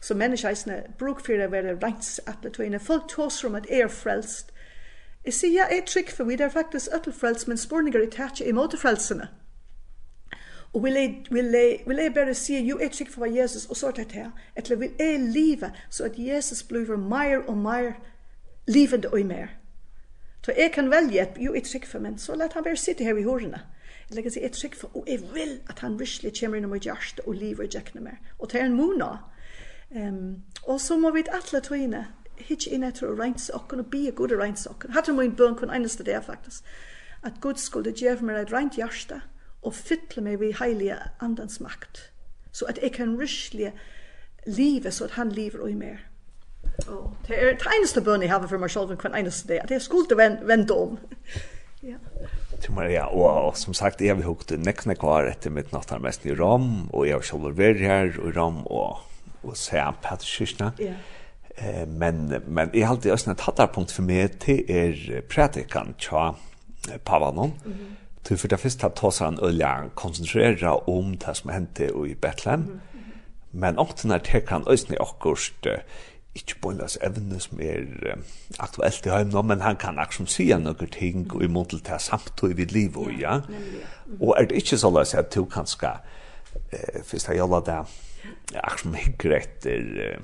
Så 0.01 0.13
mennesker 0.13 0.49
eisne 0.49 0.83
bruk 0.99 1.21
for 1.25 1.33
det 1.33 1.51
være 1.51 1.77
rents 1.83 2.19
atle 2.27 2.49
tøyne. 2.49 2.79
Folk 2.79 3.09
tåser 3.09 3.47
om 3.47 3.55
at 3.55 3.65
er 3.69 3.87
frelst. 3.87 4.51
Jeg 5.25 5.33
sier 5.33 5.53
jeg 5.65 5.77
er 5.77 5.85
trygg 5.85 6.11
for 6.13 6.23
vi 6.29 6.37
er 6.37 6.49
faktisk 6.49 6.93
øtel 6.93 7.13
frelst, 7.13 7.47
men 7.47 7.57
spårninger 7.57 7.99
er 7.99 8.11
tætje 8.13 8.45
imot 8.45 8.77
frelsene. 8.77 9.27
Og 10.73 10.83
vil 10.83 10.93
jeg, 10.93 11.25
vil, 11.31 11.45
jeg, 11.45 11.83
vil 11.87 11.97
jeg 11.97 12.13
bare 12.13 12.33
si, 12.33 12.57
jo, 12.59 12.79
jeg 12.79 12.91
trygg 12.91 13.09
for 13.09 13.23
hva 13.23 13.29
Jesus, 13.31 13.65
og 13.65 13.77
så 13.77 13.87
er 13.87 13.91
det 13.91 14.11
her. 14.11 14.31
Eller 14.55 14.75
vil 14.75 14.91
jeg 14.99 15.19
leve, 15.19 15.71
så 15.89 16.03
at 16.03 16.17
Jesus 16.17 16.63
blir 16.63 16.97
mer 16.97 17.37
og 17.47 17.57
mer 17.57 17.93
livende 18.67 19.09
og 19.09 19.25
mer. 19.25 19.47
Så 20.45 20.53
jeg 20.57 20.71
kan 20.71 20.91
velge 20.91 21.21
at 21.21 21.37
jo, 21.39 21.53
jeg 21.53 21.63
trygg 21.63 21.87
for, 21.87 21.99
men 21.99 22.17
så 22.17 22.35
let 22.35 22.53
han 22.53 22.63
bare 22.63 22.77
sitte 22.77 23.03
her 23.03 23.17
i 23.17 23.23
hårene. 23.23 23.61
Jeg 24.09 24.15
legger 24.15 24.31
seg, 24.31 24.43
jeg 24.43 24.51
trygg 24.51 24.75
for, 24.75 24.97
og 24.97 25.07
jeg 25.07 25.23
vil 25.33 25.55
at 25.69 25.79
han 25.79 25.99
virkelig 25.99 26.33
kommer 26.39 26.57
inn 26.57 26.67
i 26.67 26.69
mitt 26.69 26.85
hjerte 26.85 27.23
og 27.25 27.33
livet 27.33 27.65
og 27.65 27.71
tjekkene 27.71 28.03
mer. 28.03 28.19
Og 28.39 28.51
det 28.51 28.61
er 28.61 28.65
en 28.65 28.77
måned 28.77 29.23
Ehm 29.91 30.43
och 30.63 30.81
så 30.81 30.97
må 30.97 31.11
vi 31.11 31.23
alla 31.29 31.61
tvina 31.61 32.05
hitch 32.37 32.67
in 32.67 32.83
etter 32.83 33.07
og 33.07 33.19
reins 33.19 33.49
okken 33.53 33.83
be 33.91 34.07
a 34.07 34.11
good 34.11 34.31
reins 34.31 34.67
okken. 34.67 34.91
Hatte 34.91 35.13
min 35.13 35.35
burn 35.35 35.55
kun 35.55 35.69
einaste 35.69 36.03
der 36.03 36.21
faktisk. 36.21 36.63
At 37.23 37.41
Gud 37.41 37.55
skulle 37.61 37.93
gjeve 37.93 38.25
meg 38.25 38.41
et 38.41 38.53
reint 38.53 38.77
hjerte 38.77 39.21
og 39.65 39.73
fytle 39.73 40.23
meg 40.25 40.39
vi 40.39 40.53
heilige 40.59 40.97
andans 41.21 41.59
makt. 41.59 42.11
Så 42.51 42.65
at 42.69 42.79
ek 42.83 42.99
kan 42.99 43.17
ryslige 43.19 43.73
livet 44.45 44.93
så 44.93 45.09
at 45.09 45.17
han 45.19 45.31
lever 45.31 45.61
og 45.61 45.71
i 45.71 45.75
mer. 45.75 45.97
Och 46.87 47.15
det 47.27 47.37
er 47.37 47.53
det 47.53 47.67
eneste 47.77 48.01
bøn 48.01 48.21
jeg 48.21 48.31
har 48.31 48.47
for 48.47 48.57
meg 48.57 48.71
selv 48.71 48.95
hver 48.95 49.15
eneste 49.15 49.47
dag, 49.47 49.63
at 49.63 49.71
jeg 49.71 49.81
skulle 49.81 50.17
vende 50.17 50.73
om. 50.73 50.97
ja. 51.91 51.97
Til 52.61 52.73
Maria, 52.73 53.05
og 53.05 53.57
som 53.57 53.73
sagt, 53.73 54.01
jeg 54.01 54.15
har 54.15 54.23
hukt 54.23 54.51
nekne 54.51 54.95
kvar 54.95 55.27
etter 55.29 55.53
mitt 55.53 55.71
nattarmest 55.73 56.25
i 56.25 56.35
Rom, 56.35 56.89
og 56.93 57.07
jeg 57.07 57.15
har 57.15 57.21
selv 57.21 57.57
vært 57.57 57.79
her 57.79 58.11
i 58.11 58.31
Rom, 58.35 58.63
og 58.67 58.99
og 59.47 59.57
se 59.57 59.81
Patricia. 60.03 60.71
Ja. 60.79 60.93
Eh 61.57 61.87
men 61.87 62.33
men 62.47 62.69
i 62.73 62.81
allt 62.81 63.03
det 63.03 63.13
ösna 63.13 63.35
tattarpunkt 63.35 63.91
för 63.91 64.03
mig 64.03 64.27
till 64.27 64.71
er 64.71 65.21
pratikan 65.29 65.95
tja 65.97 66.35
Pavanon. 67.03 67.53
Mm. 67.65 67.95
Till 68.23 68.37
för 68.37 68.47
det 68.47 68.57
första 68.57 68.87
att 68.87 68.99
han 68.99 69.11
sig 69.11 69.61
en 69.61 69.89
koncentrera 69.95 70.73
om 70.75 71.17
det 71.17 71.35
som 71.35 71.49
hände 71.49 71.85
i 71.85 72.15
Betlehem. 72.21 72.61
Mm. 72.61 72.79
-hmm. 72.79 73.15
Men 73.51 73.77
också 73.77 74.07
när 74.07 74.19
det 74.31 74.47
kan 74.47 74.67
ösna 74.67 74.95
också 74.99 75.53
ikke 76.35 76.59
på 76.61 76.69
en 76.69 76.77
løs 76.77 76.97
evne 77.01 77.39
som 77.39 77.59
er 77.63 77.85
uh, 78.03 78.23
aktuelt 78.59 79.05
i 79.05 79.09
høyne, 79.09 79.43
men 79.43 79.61
han 79.61 79.77
kan 79.79 79.99
akkurat 79.99 80.31
si 80.31 80.49
noen 80.59 80.91
ting 80.91 81.29
og 81.33 81.43
imot 81.43 81.69
til 81.71 81.83
det 81.87 82.01
samtidig 82.01 82.57
vid 82.57 82.73
livet, 82.75 83.19
ja. 83.19 83.39
Og 84.19 84.35
er 84.37 84.49
det 84.49 84.59
ikke 84.59 84.77
så 84.77 84.91
løs 84.91 85.13
at 85.13 85.35
du 85.35 85.45
kan 85.45 85.65
skal, 85.65 86.03
uh, 86.55 87.03
først 87.03 87.27
jeg 87.27 87.39
gjør 87.39 87.63
det, 87.65 87.79
jag 88.53 88.79
som 88.79 88.93
hygger 88.93 89.31
efter 89.31 90.19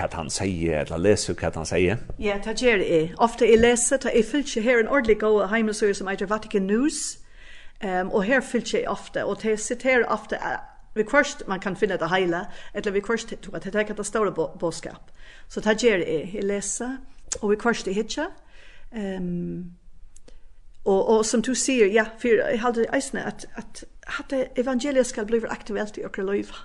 vad 0.00 0.14
han 0.14 0.30
sier, 0.30 0.84
eller 0.84 0.98
läser 0.98 1.34
hva 1.34 1.50
han 1.54 1.66
sier. 1.66 1.96
Ja, 2.18 2.38
det 2.44 2.62
gjør 2.62 2.78
det. 2.78 3.14
Ofte 3.18 3.46
jeg 3.46 3.58
leser, 3.58 3.96
det 3.96 4.18
är 4.18 4.22
fyllt 4.22 4.54
her 4.54 4.80
en 4.80 4.88
ordentlig 4.88 5.20
god 5.20 5.48
heimasöj 5.48 5.94
som 5.94 6.08
heter 6.08 6.26
Vatican 6.26 6.66
News. 6.66 7.18
Um, 7.84 8.10
og 8.10 8.24
her 8.24 8.40
fyllt 8.40 8.74
jag 8.74 8.90
ofta, 8.90 9.24
och 9.24 9.38
det 9.42 10.06
ofte 10.08 10.36
uh, 10.36 10.58
vi 10.94 11.02
kvørst 11.02 11.42
man 11.48 11.60
kan 11.60 11.76
finna 11.76 11.96
det 11.96 12.08
heile, 12.08 12.46
eller 12.74 12.90
vi 12.90 13.00
kvørst 13.00 13.34
to 13.42 13.52
at 13.52 13.64
det 13.64 13.74
er 13.74 13.94
det 13.94 14.06
store 14.06 14.32
boskap. 14.60 15.10
Så 15.48 15.60
det 15.60 15.82
gjør 15.82 15.96
jeg, 15.96 16.30
jeg 16.34 16.44
leser, 16.44 16.96
og 17.42 17.50
vi 17.50 17.56
kvørst 17.56 17.86
det 17.86 17.94
hitje, 17.94 18.26
Um, 18.94 19.74
og, 20.84 21.08
og 21.08 21.26
som 21.26 21.42
du 21.42 21.54
sier, 21.54 21.86
ja, 21.86 22.04
for 22.18 22.28
jeg 22.28 22.60
halde 22.60 22.84
eisne 22.94 23.24
at, 23.26 23.46
at, 23.56 23.84
at 24.20 24.34
evangeliet 24.56 25.06
skal 25.06 25.26
bli 25.26 25.40
aktuelt 25.48 25.98
i 25.98 26.04
okre 26.04 26.22
løyva. 26.22 26.60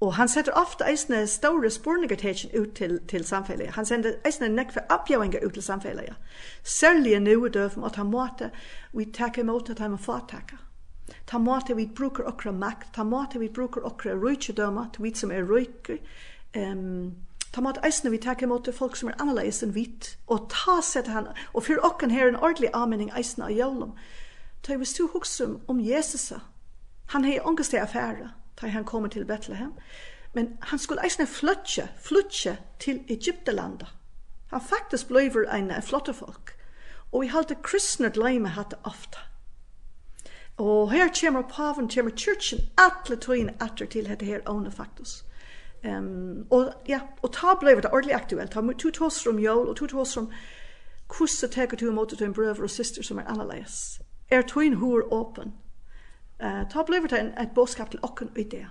Og 0.00 0.14
han 0.14 0.28
setter 0.28 0.52
ofte 0.58 0.84
eisne 0.84 1.26
store 1.26 1.70
spurningartetjen 1.70 2.50
ut 2.60 2.74
til, 2.74 2.98
til 3.08 3.24
samfellet. 3.24 3.74
Han 3.76 3.86
sender 3.86 4.18
eisne 4.26 4.48
nekve 4.48 4.82
oppgjøringer 4.90 5.46
ut 5.46 5.54
til 5.54 5.62
samfellet. 5.62 6.14
Særlig 6.62 7.20
nu 7.20 7.44
er 7.44 7.48
døven 7.48 7.84
at 7.84 7.96
han 7.96 8.10
måte 8.10 8.50
vi 8.92 9.04
takke 9.04 9.40
imot 9.40 9.70
at 9.70 9.78
han 9.78 9.90
må 9.90 9.96
få 9.96 10.18
takke. 10.28 10.58
Ta 11.26 11.38
måte 11.38 11.76
vi 11.76 11.86
bruker 11.86 12.26
okra 12.26 12.52
makt, 12.52 12.94
ta 12.94 13.04
måte 13.04 13.38
vi 13.38 13.48
bruker 13.48 13.84
okra 13.84 14.12
rujtjedøma, 14.12 14.88
til 14.92 15.02
vi 15.02 15.14
som 15.14 15.30
er 15.30 15.44
rujker. 15.44 15.98
Um, 16.56 17.14
ta 17.52 17.60
måte 17.60 17.84
eisne 17.84 18.10
vi 18.10 18.18
takker 18.18 18.46
imot 18.46 18.68
folk 18.74 18.96
som 18.96 19.08
er 19.08 19.18
annerledes 19.20 19.62
enn 19.62 19.74
vit. 19.74 20.16
Og 20.26 20.48
ta 20.50 20.80
setter 20.82 21.12
han, 21.12 21.28
og 21.52 21.64
for 21.64 21.86
okken 21.86 22.10
her 22.10 22.28
en 22.28 22.40
ordentlig 22.40 22.72
anmenning 22.74 23.12
eisne 23.16 23.44
av 23.44 23.56
jævlom. 23.56 23.94
Ta 24.62 24.76
vi 24.76 24.84
stu 24.84 25.06
hukser 25.06 25.58
om 25.68 25.80
Jesus. 25.80 26.32
Han 27.12 27.24
hei 27.24 27.38
ångest 27.40 27.76
i 27.76 27.80
affæret 27.80 28.32
da 28.60 28.66
han 28.66 28.84
kommer 28.84 29.08
til 29.08 29.24
Bethlehem. 29.24 29.72
Men 30.34 30.56
han 30.60 30.78
skulle 30.78 31.04
eisne 31.04 31.26
flutje, 31.26 31.88
flutje 31.98 32.58
til 32.80 33.00
Egyptelandet. 33.08 33.86
Han 34.46 34.60
faktisk 34.60 35.08
bløyver 35.08 35.54
ein 35.54 35.82
flotte 35.82 36.14
folk. 36.14 36.56
Og 37.12 37.22
vi 37.22 37.26
halte 37.26 37.54
kristne 37.62 38.10
gleime 38.10 38.48
hatt 38.48 38.74
ofta. 38.84 39.18
Og 40.56 40.92
her 40.92 41.08
kommer 41.20 41.42
paven, 41.42 41.88
kommer 41.88 42.10
kyrkjen, 42.10 42.60
atle 42.78 43.16
tøyne 43.16 43.54
atter 43.60 43.86
til 43.86 44.06
dette 44.06 44.24
her 44.24 44.40
åne 44.46 44.70
faktisk. 44.70 45.24
Um, 45.84 46.46
og 46.50 46.72
ja, 46.88 47.00
og 47.22 47.32
ta 47.32 47.54
blei 47.60 47.74
det 47.74 47.90
ordentlig 47.90 48.14
aktuelt. 48.14 48.50
Ta 48.50 48.60
to 48.78 48.90
tås 48.90 49.26
om 49.26 49.38
jól, 49.38 49.68
og 49.68 49.76
to 49.76 49.86
tås 49.86 50.16
om 50.16 50.30
hvordan 51.16 51.50
teker 51.50 51.76
du 51.76 51.88
imot 51.90 52.08
til 52.08 52.26
en 52.26 52.34
brøver 52.34 52.62
og 52.62 52.70
syster 52.70 53.02
som 53.02 53.18
er 53.18 53.26
annerledes. 53.26 54.00
Er 54.30 54.42
tøyne 54.42 54.76
hår 54.76 55.12
åpen? 55.12 55.52
Eh, 56.44 56.68
ta 56.72 56.84
blivit 56.84 57.10
det 57.10 57.32
ett 57.38 57.54
boskap 57.54 57.90
till 57.90 57.98
och 57.98 58.22
en 58.22 58.38
idé. 58.38 58.66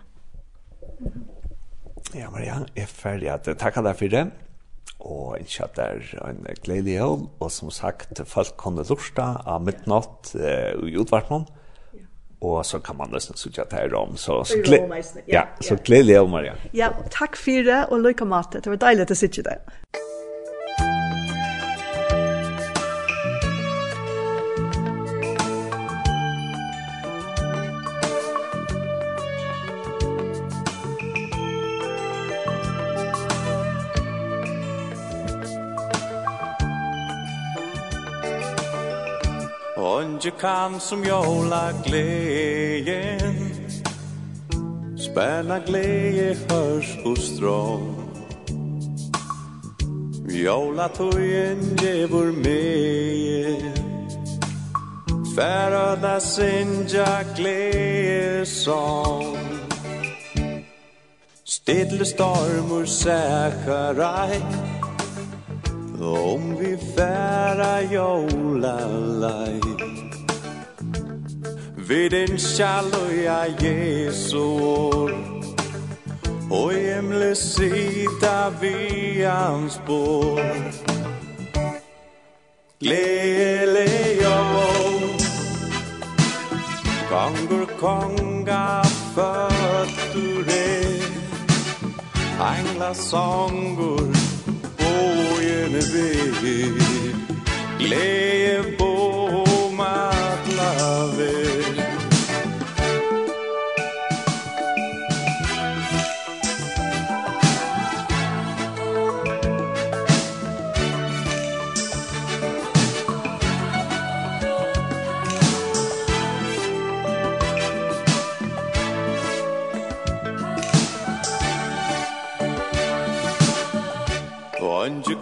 Ja, 2.13 2.31
Maria, 2.31 2.65
jag 2.75 2.83
är 2.83 2.87
färdig 2.87 3.27
att 3.27 3.59
tacka 3.59 3.81
dig 3.81 3.93
för 3.93 4.07
det. 4.07 4.31
Og 4.99 5.35
en 5.39 5.47
at 5.59 5.75
det 5.75 5.83
er 5.83 6.29
en 6.29 6.45
gledelig 6.63 6.93
jøl, 6.93 7.25
og 7.39 7.51
som 7.51 7.71
sagt, 7.71 8.21
folk 8.25 8.53
kunne 8.57 8.85
lorsta 8.87 9.41
av 9.45 9.65
midnatt 9.65 10.31
eh, 10.35 10.79
i 10.79 10.95
utvartmån, 10.95 11.43
og 12.41 12.65
så 12.65 12.79
kan 12.79 12.95
man 12.95 13.11
nesten 13.11 13.35
sitte 13.35 13.65
at 13.65 13.71
det 13.71 13.79
er 13.79 13.95
om. 13.99 14.15
Så, 14.15 14.43
så, 14.47 14.61
gle 14.63 14.79
ja, 15.27 15.43
så 15.59 15.75
gledelig 15.75 16.15
jøl, 16.15 16.29
Maria. 16.29 16.55
Ja, 16.73 16.93
takk 17.11 17.35
for 17.35 17.67
det, 17.67 17.85
og 17.89 17.99
lykke 17.99 18.25
med 18.25 18.53
det. 18.53 18.63
Det 18.63 18.71
var 18.71 18.81
deilig 18.85 19.11
å 19.11 19.19
sitte 19.25 19.43
der. 19.43 19.59
inte 40.25 40.39
kan 40.39 40.79
som 40.79 41.03
jola 41.03 41.71
glejen 41.85 43.49
Spänna 44.97 45.59
gleje 45.59 46.37
hörs 46.49 46.97
hos 47.03 47.35
strån. 47.35 47.95
Jola 50.27 50.87
tojen 50.87 51.77
djevor 51.81 52.33
Færa 55.35 55.95
da 55.95 56.19
sinja 56.19 57.23
gleje 57.35 58.45
sång 58.45 59.37
Stedle 61.43 62.05
stormur 62.05 62.85
säkarai 62.85 64.41
Om 66.01 66.55
vi 66.59 66.77
færa 66.95 67.81
jola 67.81 68.87
lai 69.19 69.92
Vid 71.87 72.09
din 72.11 72.37
shalloya 72.37 73.45
Jesu 73.61 74.39
ord. 74.39 75.33
Og 76.53 76.71
himle 76.71 77.35
sida 77.35 78.49
vi 78.61 79.21
hans 79.21 79.81
bor 79.87 80.41
Lele 82.79 83.87
jo 84.21 84.37
Kongur 87.09 87.65
konga 87.79 88.83
fötture 89.15 90.67
Angla 92.39 92.93
songur 92.93 94.13
Bojene 94.77 95.83
vi 96.41 96.59
Gleje 97.79 98.77
bo 98.77 99.71
matla 99.77 100.71
vi 101.17 101.42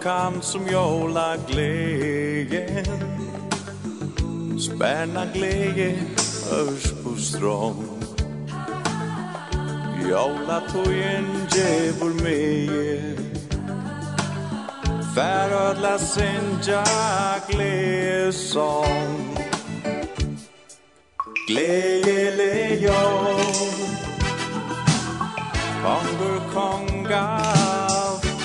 kom 0.04 0.42
som 0.42 0.68
jola 0.68 1.38
glädje 1.48 2.86
Spärna 4.60 5.26
glädje 5.34 6.00
örs 6.52 6.92
på 7.04 7.16
strång 7.16 7.86
Jola 10.10 10.62
tojen 10.74 11.26
djevor 11.52 12.24
meie 12.24 13.16
Färödla 15.16 15.98
sin 15.98 16.60
glädje 17.48 18.32
sång 18.32 19.38
Glädje 21.48 22.36
le 22.36 22.76
jag 22.76 23.36
Kongur 25.84 26.42
kongar 26.54 27.61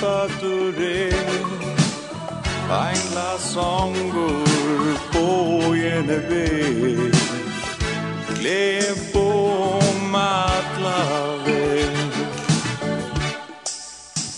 fatture 0.01 1.11
Ein 2.71 3.01
glas 3.11 3.57
ongur 3.57 4.99
på 5.13 5.27
jene 5.75 6.19
ve 6.29 6.49
Glem 8.35 8.99
på 9.13 9.29
matla 10.13 11.01
ve 11.45 11.87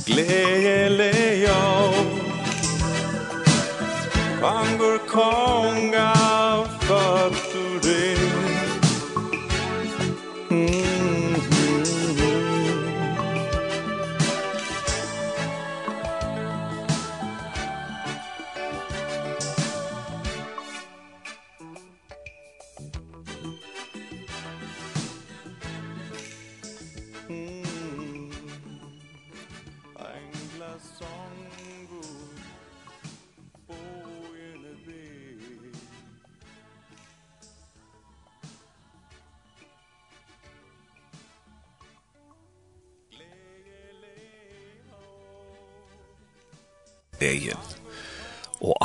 Glele 0.07 1.13
jo 1.47 1.63
Kongur 4.41 4.99
kongar 5.09 6.18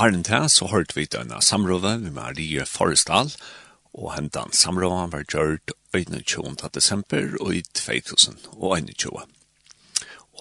Arne 0.03 0.19
til 0.27 0.49
så 0.51 0.65
hørte 0.67 0.97
vi 0.97 1.05
denne 1.07 1.37
samrådet 1.39 1.93
med 2.01 2.11
Marie 2.17 2.65
Forrestal, 2.67 3.29
og 3.95 4.09
hentan 4.17 4.51
samrådet 4.51 5.13
var 5.13 5.23
gjørt 5.31 5.71
21. 5.95 6.57
desember 6.75 7.37
og 7.39 7.53
i 7.55 7.61
2021. 7.79 9.21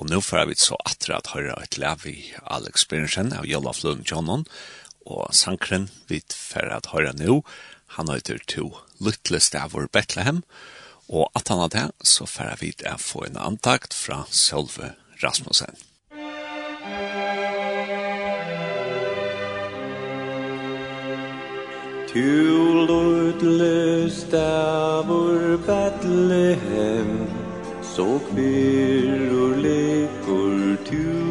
Og 0.00 0.10
nå 0.10 0.18
får 0.18 0.48
vi 0.50 0.56
så 0.58 0.80
atre 0.82 1.20
at 1.20 1.30
høre 1.36 1.54
et 1.62 1.78
lev 1.78 2.08
i 2.10 2.16
Alex 2.42 2.88
Berensen 2.90 3.30
av 3.36 3.46
Jolaf 3.46 3.84
Lund 3.84 4.02
Johnon, 4.10 4.42
og 5.06 5.30
sankren 5.30 5.86
vi 6.10 6.18
får 6.26 6.72
at 6.80 6.90
høre 6.96 7.14
nå, 7.20 7.38
han 7.94 8.10
heter 8.10 8.42
to 8.50 8.66
Lytle 8.98 9.38
Stavur 9.38 9.86
Bethlehem, 9.86 10.42
og 11.06 11.30
at 11.38 11.54
han 11.54 11.62
har 11.62 11.70
det, 11.76 11.86
så 12.02 12.26
får 12.26 12.58
vi 12.64 12.74
få 12.98 13.28
en 13.30 13.38
antakt 13.38 13.94
fra 13.94 14.24
Sølve 14.26 14.96
Rasmussen. 15.22 15.91
Tu 22.12 22.86
lutles 22.86 24.24
davur 24.30 25.56
Bethlehem 25.66 27.26
So 27.80 28.20
kvirur 28.28 29.56
lekur 29.56 30.76
tu. 30.84 31.22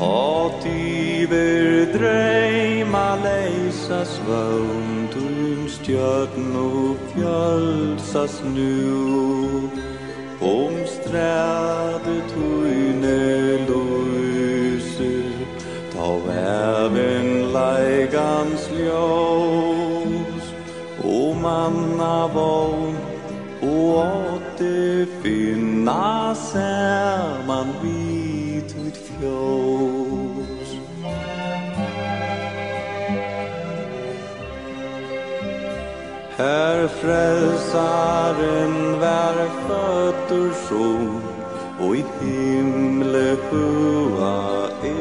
Hat 0.00 0.64
iver 0.64 1.92
dreima 1.92 3.18
leisa 3.24 4.04
svönd 4.04 5.12
Tum 5.12 5.68
stjörn 5.68 6.56
og 6.56 6.96
fjölsas 7.12 8.40
nu 8.54 9.68
Om 10.40 10.74
stræde 10.86 12.16
tuine 12.32 13.20
løyser 13.68 15.28
Ta 15.92 16.08
væven 16.26 17.37
leigans 17.58 18.62
ljós 18.78 20.44
O 21.04 21.34
manna 21.44 22.18
vogn 22.34 22.96
O 23.62 23.74
åtte 23.98 25.06
finna 25.22 26.34
saman 26.34 27.68
vit 27.82 28.70
ut 28.86 28.96
fjós. 29.06 30.68
Her 36.38 36.80
frelsaren 37.00 38.74
vær 39.02 39.38
fötter 39.66 40.48
sjón 40.64 41.22
Og 41.80 41.92
i 41.96 42.04
himle 42.20 43.28
hua 43.50 44.38
er 44.92 44.97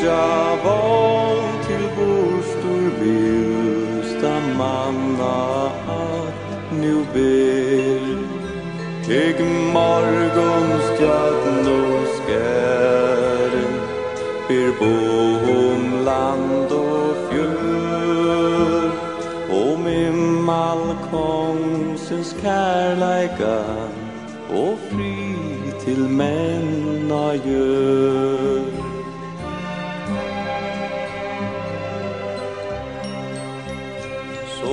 Gja 0.00 0.56
von 0.64 1.44
til 1.66 1.82
bostur 1.96 2.84
vilsta 3.00 4.30
manna 4.56 5.66
at 5.94 6.72
nu 6.72 7.04
ber. 7.12 8.06
Teg 9.04 9.42
morgons 9.74 10.86
stjadnor 10.94 12.00
skæren 12.16 13.76
Ber 14.48 14.72
bo 14.80 14.94
om 15.58 15.84
land 16.08 16.72
og 16.72 17.14
fjör. 17.28 18.90
Og 19.60 19.90
immal 19.90 20.96
kongsens 21.10 22.36
kærleika 22.42 23.58
Og 24.48 24.78
fri 24.88 25.14
til 25.84 26.08
menna 26.08 27.26
gjør 27.44 28.79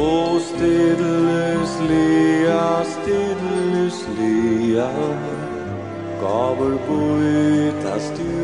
O 0.08 0.40
stidlus 0.40 1.74
lia, 1.90 2.68
stidlus 2.94 3.98
lia 4.18 4.92
Gavar 6.22 6.76
buitas 6.88 8.06
du 8.18 8.36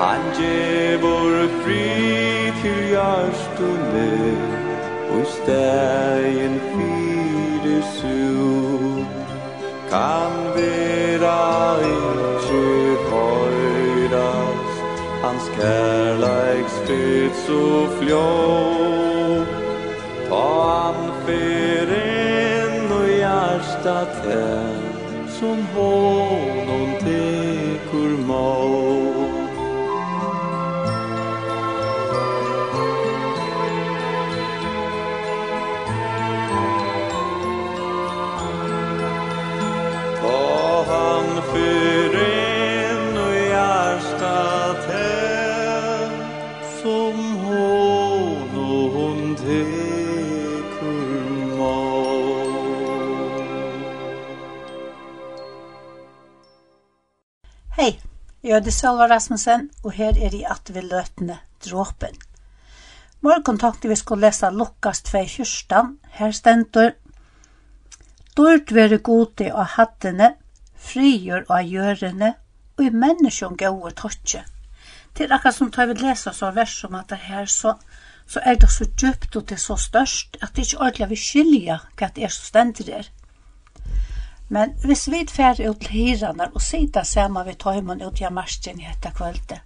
Han 0.00 0.22
djevor 0.36 1.36
fri 1.62 2.52
til 2.60 2.80
jarstune 2.92 4.12
Og 5.14 5.24
stegin 5.36 6.58
fyrir 6.72 7.82
su 7.96 8.18
Kan 9.92 10.36
vera 10.58 11.42
ikkje 11.92 12.98
høyrast 13.12 15.06
Hans 15.24 15.48
kærleiks 15.56 16.76
fyrt 16.90 17.40
så 17.46 17.62
fljóð 18.00 19.01
Släpper 21.22 21.90
inn 21.92 22.92
og 22.92 23.08
hjärsta 23.08 24.06
är 24.30 24.74
som 25.38 25.66
hår 25.74 26.31
Ødesalva 58.52 59.06
Rasmussen, 59.08 59.70
og 59.84 59.92
her 59.96 60.18
er 60.18 60.34
i 60.34 60.44
at 60.44 60.70
vi 60.74 60.80
lötne 60.80 61.38
dråpen. 61.64 62.16
Morgon 63.20 63.44
kontakt 63.44 63.84
vi 63.88 63.96
skulle 63.96 64.26
läsa 64.26 64.50
Lukas 64.50 65.02
2.14. 65.08 65.96
Her 66.18 66.32
stendur 66.32 66.92
Dort 68.36 68.72
vere 68.72 68.98
gode 68.98 69.50
av 69.52 69.74
hattene, 69.76 70.34
frigjør 70.76 71.44
av 71.48 71.66
gjørene, 71.68 72.32
og 72.78 72.84
i 72.84 72.90
menneskjom 72.90 73.56
gode 73.60 73.92
tåtje. 74.00 74.42
Til 75.14 75.32
akkurat 75.32 75.54
som 75.54 75.70
tar 75.70 75.90
vi 75.90 75.98
lesa 76.00 76.32
så 76.32 76.50
vers 76.56 76.72
som 76.80 76.94
at 76.96 77.10
det 77.12 77.20
her 77.28 77.46
så, 77.46 77.74
så 78.26 78.40
er 78.44 78.56
det 78.56 78.70
så 78.72 78.88
djupt 78.88 79.36
og 79.36 79.48
det 79.48 79.58
er 79.58 79.64
så 79.66 79.76
størst 79.76 80.38
at 80.40 80.56
det 80.56 80.64
ikke 80.66 80.80
ordentlig 80.80 81.10
vil 81.10 81.20
skilja 81.26 81.78
hva 81.98 82.08
det 82.16 82.24
er 82.24 82.32
som 82.32 82.48
stender 82.48 82.88
der. 82.88 83.10
Men 84.52 84.74
hvis 84.84 85.06
vi 85.08 85.22
fer 85.32 85.56
ut 85.64 85.80
til 85.80 85.94
hiranar 85.96 86.52
og 86.52 86.60
sita 86.60 87.06
sama 87.08 87.44
vi 87.46 87.54
tøymon 87.56 88.02
ut 88.04 88.20
i 88.20 88.28
marsjen 88.28 88.80
i 88.82 88.88
etta 88.90 89.12
kvölde. 89.16 89.62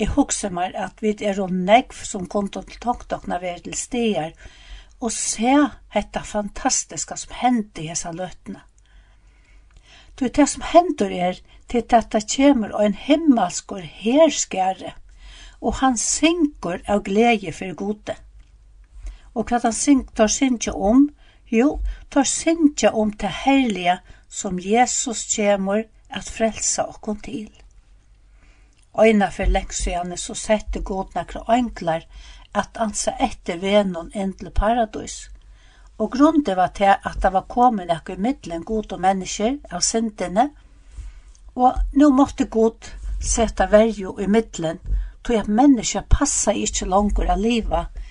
Jeg 0.00 0.14
hugser 0.14 0.50
meg 0.50 0.72
at 0.80 1.02
vi 1.04 1.12
er 1.20 1.40
og 1.44 1.52
negv 1.52 1.98
som 2.08 2.24
kom 2.26 2.48
til 2.48 2.64
toktokna 2.80 3.36
vi 3.42 3.52
til 3.66 3.76
stier 3.76 4.32
og 5.02 5.12
se 5.12 5.52
hetta 5.92 6.22
fantastiska 6.24 7.18
som 7.20 7.36
hendte 7.42 7.82
i 7.82 7.90
hessa 7.90 8.14
løtene. 8.16 8.62
Du, 10.16 10.28
det 10.28 10.48
som 10.48 10.64
hender 10.72 11.12
er 11.12 11.40
til 11.68 11.84
dette 11.88 12.20
kommer 12.36 12.72
og 12.72 12.84
en 12.86 12.96
himmelskur 12.96 13.84
herskare, 13.84 14.94
og 15.60 15.80
han 15.84 15.98
synker 16.00 16.80
av 16.88 17.04
glede 17.04 17.52
for 17.52 17.74
gode. 17.76 18.16
Og 19.34 19.48
hva 19.48 19.60
han 19.62 19.76
synker, 19.76 20.14
tar 20.16 20.32
synker 20.32 20.76
om, 20.76 21.10
Jo, 21.52 21.80
tar 22.08 22.24
syndja 22.24 22.92
om 22.92 23.10
det 23.12 23.28
herlige 23.28 23.98
som 24.28 24.60
Jesus 24.60 25.36
kommer 25.36 25.84
at 26.08 26.28
frelsa 26.28 26.86
okkon 26.88 27.18
til. 27.20 27.50
Øyna 28.96 29.28
for 29.30 29.44
lengsjane 29.44 30.16
så 30.16 30.34
sette 30.34 30.80
god 30.80 31.12
nakra 31.14 31.42
enklar 31.56 32.06
at 32.54 32.80
ansa 32.80 33.12
etter 33.20 33.60
venon 33.60 34.08
endle 34.14 34.50
paradis. 34.50 35.28
Og 35.98 36.10
grunden 36.16 36.56
var 36.56 36.72
til 36.72 36.94
at 36.94 37.20
det 37.22 37.32
var 37.36 37.44
kommet 37.52 37.92
nekko 37.92 38.16
i 38.16 38.24
middelen 38.30 38.64
god 38.64 38.96
og 38.96 39.04
mennesker 39.04 39.60
av 39.70 39.84
syndene, 39.84 40.48
og 41.54 41.76
nå 41.92 42.10
måtte 42.16 42.48
god 42.48 42.92
sette 43.20 43.68
verjo 43.76 44.16
i 44.16 44.26
middelen, 44.26 44.80
tog 45.22 45.36
at 45.36 45.52
mennesker 45.52 46.08
passa 46.08 46.56
ikkje 46.56 46.88
langer 46.88 47.36
av 47.36 47.44
livet, 47.44 48.04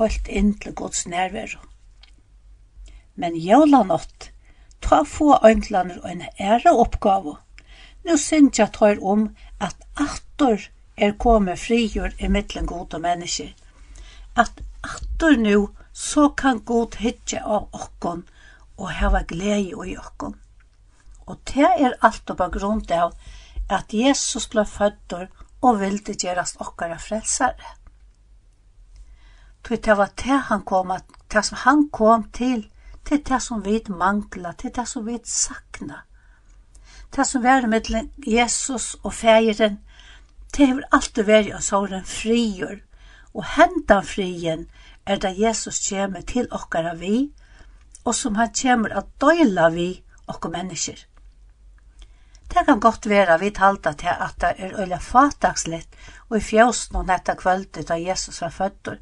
holdt 0.00 0.28
inn 0.28 0.54
til 0.56 0.72
gods 0.72 1.06
nærværo 1.06 1.65
men 3.16 3.36
jævlanått, 3.36 4.30
ta 4.82 5.02
få 5.08 5.38
øyndlaner 5.44 5.98
og 6.02 6.10
en 6.10 6.22
ære 6.40 6.72
oppgave. 6.72 7.36
Nå 8.04 8.16
synes 8.16 8.58
jeg 8.58 8.72
tar 8.72 9.00
om 9.02 9.28
at 9.60 9.76
attor 9.96 10.68
er 10.96 11.16
kommet 11.18 11.58
frigjør 11.58 12.14
i 12.18 12.28
mittlen 12.28 12.66
god 12.66 12.94
og 12.94 13.00
menneske. 13.00 13.50
At 14.36 14.62
attor 14.84 15.36
nå 15.40 15.68
så 15.92 16.28
kan 16.28 16.60
god 16.60 16.96
hitje 17.00 17.40
av 17.40 17.68
okkon 17.72 18.26
og 18.76 18.92
hava 19.00 19.22
glede 19.28 19.88
i 19.88 19.96
okkon. 19.96 20.36
Og 21.26 21.40
det 21.48 21.66
er 21.66 21.96
alt 22.04 22.30
og 22.30 22.38
på 22.38 22.48
grunn 22.58 22.84
av 22.92 23.16
at 23.72 23.94
Jesus 23.94 24.46
ble 24.52 24.64
født 24.68 25.16
og 25.64 25.80
ville 25.80 26.14
gjerast 26.14 26.60
okkara 26.62 26.98
frelsare. 27.02 27.74
Tog 29.64 29.82
det 29.82 29.96
var 29.98 30.12
det 30.22 30.40
han 30.50 30.62
kom, 30.62 30.92
at, 30.94 31.04
det 31.32 31.42
som 31.44 31.58
han 31.64 31.88
kom 31.90 32.28
til, 32.30 32.68
til 33.06 33.22
det 33.24 33.40
som 33.42 33.62
vi 33.64 33.80
mangla, 33.88 34.52
til 34.52 34.72
det 34.74 34.86
som 34.88 35.06
vi 35.06 35.18
sakna. 35.24 36.02
Det 37.16 37.26
som 37.26 37.42
var 37.42 37.66
mellom 37.70 38.10
Jesus 38.26 38.96
og 39.02 39.14
feiren, 39.14 39.78
det 40.56 40.66
har 40.66 40.82
alltid 40.92 41.26
vært 41.28 41.54
av 41.54 41.64
sånn 41.64 42.04
frigjør, 42.04 42.80
og 43.34 43.44
hendan 43.56 44.06
frien 44.06 44.66
er 45.06 45.20
da 45.22 45.30
Jesus 45.30 45.78
kommer 45.88 46.24
til 46.26 46.48
okkara 46.50 46.94
vi, 46.98 47.30
og 48.04 48.14
som 48.14 48.38
han 48.40 48.54
kommer 48.62 48.94
at 48.98 49.12
døyla 49.20 49.68
vi 49.74 49.90
okkar 50.26 50.50
mennesker. 50.54 50.98
Det 52.46 52.62
kan 52.66 52.80
godt 52.80 53.08
være 53.10 53.38
vi 53.40 53.50
talte 53.50 53.92
til 53.98 54.14
at 54.26 54.38
det 54.40 54.52
er 54.58 54.76
øyla 54.80 54.98
fatakslitt 55.02 55.96
og 56.28 56.38
i 56.38 56.44
fjøsten 56.48 56.96
og 57.00 57.08
netta 57.08 57.34
kvöldet 57.34 57.88
da 57.88 57.98
Jesus 57.98 58.40
var 58.42 58.54
født 58.54 58.92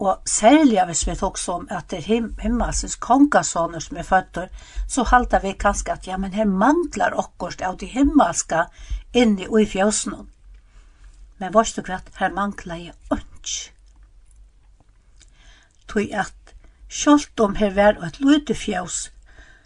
Og 0.00 0.22
særlig 0.24 0.80
hvis 0.88 1.02
vi 1.06 1.14
tok 1.20 1.38
som 1.38 1.66
at 1.70 1.90
det 1.92 1.98
er 1.98 2.06
him 2.08 2.28
himmelsens 2.40 2.96
kongasåner 2.96 3.82
som 3.84 3.98
er 4.00 4.06
føtter, 4.08 4.46
så 4.88 5.04
halte 5.10 5.40
vi 5.42 5.52
kanskje 5.52 5.92
at 5.92 6.06
ja, 6.08 6.16
men 6.16 6.32
her 6.32 6.48
manglar 6.48 7.16
okkurst 7.20 7.60
av 7.60 7.76
de 7.82 7.86
himmelska 7.86 8.64
inni 9.12 9.48
og 9.48 9.60
i 9.60 9.66
fjøsene. 9.68 10.24
Men 11.38 11.52
vårt 11.52 11.76
du 11.76 11.82
kvart, 11.84 12.08
her 12.16 12.32
manglar 12.32 12.80
jeg 12.80 12.96
ønsk. 13.12 13.72
Tog 15.88 16.14
at 16.22 16.54
sjølt 16.88 17.40
om 17.40 17.56
her 17.60 17.74
var 17.76 18.00
et 18.06 18.20
lydig 18.24 18.56
fjøs, 18.56 19.10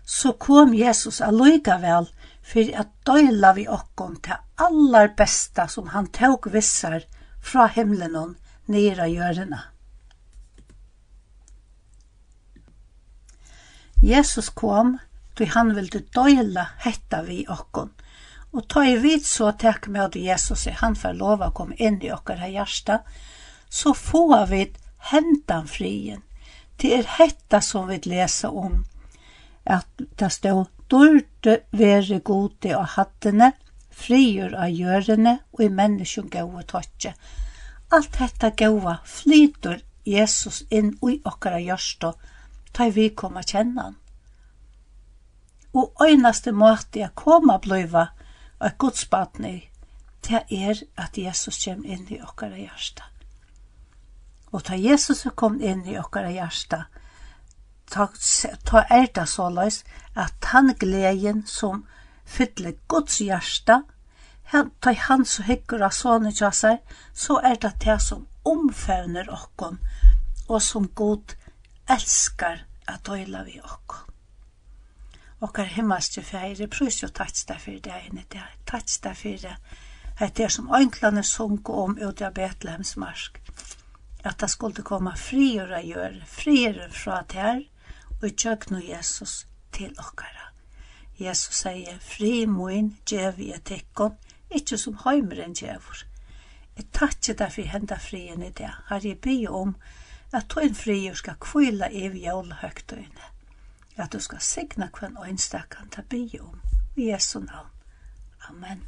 så 0.05 0.32
kom 0.32 0.74
Jesus 0.74 1.20
allikevel 1.23 2.09
for 2.43 2.73
at 2.81 2.90
døyla 3.06 3.52
vi 3.55 3.69
okkom 3.70 4.19
til 4.24 4.43
aller 4.66 5.12
besta 5.16 5.69
som 5.70 5.93
han 5.94 6.11
tåg 6.11 6.51
vissar 6.52 7.06
fra 7.43 7.69
himmelen 7.77 8.35
nere 8.66 9.06
av. 9.06 9.74
Jesus 14.05 14.49
kom, 14.49 14.99
då 15.35 15.45
han 15.45 15.75
ville 15.75 15.99
døyla 15.99 16.67
hetta 16.79 17.23
vi 17.23 17.47
okkon. 17.49 17.89
Og 18.53 18.67
ta 18.69 18.83
i 18.85 18.99
vid 19.01 19.25
så 19.25 19.49
takk 19.57 19.87
med 19.89 20.03
at 20.03 20.19
Jesus 20.21 20.67
er 20.69 20.77
han 20.83 20.97
for 20.97 21.17
lov 21.17 21.41
å 21.41 21.55
komme 21.57 21.79
inn 21.81 21.97
i 22.05 22.11
okkar 22.13 22.43
her 22.43 22.53
hjärsta, 22.53 22.99
så 23.69 23.95
får 23.97 24.47
vi 24.51 24.61
hentan 25.11 25.65
frien. 25.67 26.21
Det 26.77 26.93
er 26.99 27.09
hetta 27.17 27.63
som 27.65 27.89
vi 27.89 27.97
lesa 28.05 28.51
om, 28.51 28.85
at 29.65 29.89
det 30.21 30.31
stod 30.37 30.69
dørte 30.93 31.57
være 31.73 32.21
gode 32.21 32.77
og 32.77 32.93
hattene, 32.99 33.55
frigjør 33.89 34.53
av 34.67 34.77
gjørene 34.83 35.39
og 35.57 35.65
i 35.65 35.73
menneskjøn 35.81 36.29
gode 36.29 36.67
tåtje. 36.75 37.15
Alt 37.89 38.21
hetta 38.21 38.53
gode 38.53 38.99
flyter 39.09 39.81
Jesus 40.05 40.61
inn 40.69 40.93
i 41.09 41.19
okkara 41.25 41.65
hjärsta, 41.65 42.13
og 42.13 42.34
ta 42.75 42.89
vi 42.91 43.09
koma 43.15 43.43
kjennan. 43.43 43.97
Og 45.75 45.93
øynaste 46.03 46.53
måte 46.53 47.01
jeg 47.01 47.15
koma 47.15 47.59
bløyva 47.59 48.07
og 48.59 48.67
et 48.67 48.79
godsbatni, 48.79 49.71
det 50.29 50.43
er 50.51 50.83
at 50.97 51.19
Jesus 51.19 51.59
kjem 51.65 51.85
inn 51.85 52.07
i 52.09 52.21
okkara 52.23 52.57
hjarta. 52.57 53.09
Og 54.53 54.65
ta 54.65 54.79
Jesus 54.79 55.27
er 55.27 55.35
kom 55.37 55.59
inn 55.61 55.83
i 55.87 55.99
okkara 55.99 56.31
hjarta, 56.31 56.85
ta, 57.91 58.07
ta 58.65 58.85
er 58.91 59.11
det 59.15 59.27
såleis 59.29 59.83
at 60.15 60.53
han 60.53 60.73
gleden 60.79 61.45
som 61.47 61.85
fyller 62.25 62.79
Guds 62.89 63.19
hjarta, 63.21 63.83
han, 64.53 64.71
ta 64.81 64.93
han 65.09 65.25
så 65.25 65.43
hykker 65.43 65.83
av 65.83 65.93
sånne 65.97 66.33
kjassar, 66.33 66.79
så 67.13 67.41
er 67.43 67.59
det 67.61 67.75
det 67.85 67.99
som 68.03 68.27
omfevner 68.45 69.31
okkon, 69.33 69.81
og 70.49 70.63
som 70.63 70.89
god 70.95 71.35
elskar 71.90 72.65
at 72.89 73.06
døyla 73.06 73.43
vi 73.44 73.61
okko. 73.61 73.97
Okkar 75.44 75.65
himmelske 75.65 76.23
fære, 76.23 76.69
prøys 76.69 77.02
jo 77.02 77.09
tattsta 77.09 77.59
for 77.61 77.81
det 77.85 77.93
ene, 78.06 78.24
det 78.32 78.40
er 78.40 78.55
tattsta 78.66 79.12
fyrir 79.12 79.59
det 80.19 80.44
er 80.44 80.48
som 80.48 80.74
øynklane 80.74 81.23
sunk 81.23 81.69
om 81.69 81.98
ut 81.98 82.23
av 82.23 82.32
Betlehems 82.35 82.97
marsk. 82.97 83.40
At 84.24 84.40
det 84.40 84.51
skulle 84.51 84.82
komme 84.82 85.16
frigjøre 85.16 85.82
gjøre, 85.82 86.23
frigjøre 86.27 86.90
fra 86.90 87.23
ter, 87.28 87.65
og 88.23 88.36
tjøkno 88.36 88.78
Jesus 88.78 89.47
til 89.73 89.90
okkara. 89.98 90.52
Jesus 91.19 91.55
sier, 91.65 91.98
fri 92.01 92.47
moin 92.47 92.94
djev 93.11 93.40
i 93.40 93.51
etikkon, 93.55 94.15
ikkje 94.51 94.78
som 94.78 94.97
heimeren 95.05 95.55
djevor. 95.55 96.06
Jeg 96.77 96.86
tatt 96.93 97.19
ikke 97.19 97.39
derfor 97.44 97.69
henda 97.70 97.98
frien 97.98 98.43
i 98.43 98.51
det. 98.51 98.70
Her 98.89 99.01
jeg 99.02 99.20
byr 99.20 99.51
om, 99.51 99.74
at 99.74 100.04
at 100.35 100.48
tøyn 100.51 100.74
friur 100.74 101.15
skal 101.15 101.39
kvila 101.40 101.89
evi 101.93 102.24
jólahøgtøyne, 102.27 103.31
at 103.97 104.12
du 104.12 104.19
skal 104.20 104.40
signa 104.40 104.89
kvann 104.93 105.19
øynstakan 105.27 105.90
ta 105.90 106.02
by 106.02 106.24
om, 106.40 106.61
i 106.97 107.11
Jesu 107.12 107.39
navn. 107.39 107.70
Amen. 108.48 108.86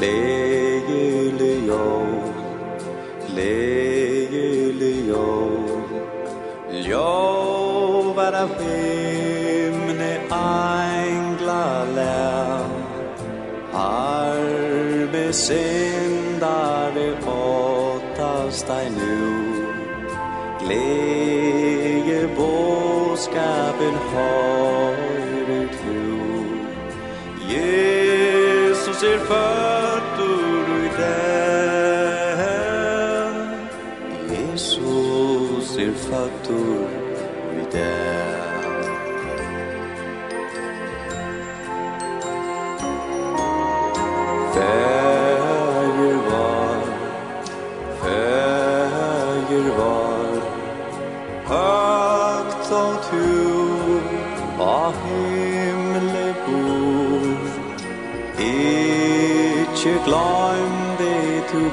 Leve 0.00 0.49
lär 8.30 8.42
av 8.42 8.50
himne 8.62 9.94
ne 9.94 10.18
anglaler 10.30 11.44
har 13.72 14.40
besindare 15.12 17.06
åttas 17.26 18.62
dig 18.62 18.90
nu 18.90 19.18
Glädje 20.60 22.28
båskapen 22.36 23.94
har 24.14 24.92
ut 25.48 25.70
tro 25.80 26.18
Jesus 27.48 29.02
er 29.02 29.18
fötter 29.18 30.64
i 30.76 30.88
den 30.98 31.18
Jesus 34.30 35.78
er 35.78 35.92
fötter 35.92 36.88
i 37.60 37.62
den 37.72 38.09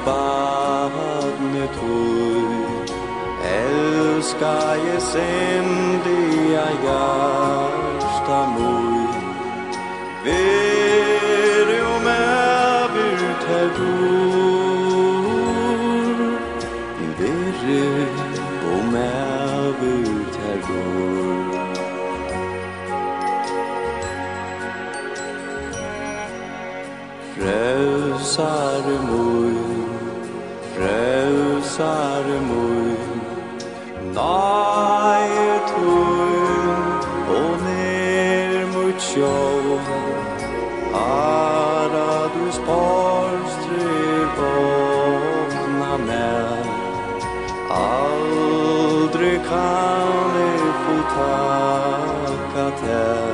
barnet 0.07 1.75
ud 1.84 2.88
Elskar 3.43 4.73
jeg 4.88 5.01
sem 5.01 5.67
det 6.05 6.27
jeg 6.55 6.73
hjärsta 6.85 8.39
mod 8.55 9.13
Ver 10.25 11.67
jo 11.81 11.93
mer 12.07 12.91
ut 13.07 13.43
her 13.49 13.67
du 13.77 13.93
Ver 17.19 17.57
jo 18.63 18.75
mer 18.91 19.75
ut 19.93 20.35
her 20.43 20.59
du 20.67 20.81
Frelsar 27.34 28.85
mor 29.09 29.66
frelsare 31.77 32.39
mun 32.49 32.97
Nei 34.17 35.59
tun 35.69 36.81
og 37.37 37.51
ner 37.65 38.65
mot 38.73 39.05
sjån 39.09 39.85
Ara 41.01 42.09
du 42.33 42.45
sparstri 42.57 43.93
vågna 44.39 45.93
med 46.09 46.65
Aldri 47.83 49.33
kan 49.49 50.35
jeg 50.41 50.75
få 50.83 50.99
takka 51.15 52.69
til 52.81 53.26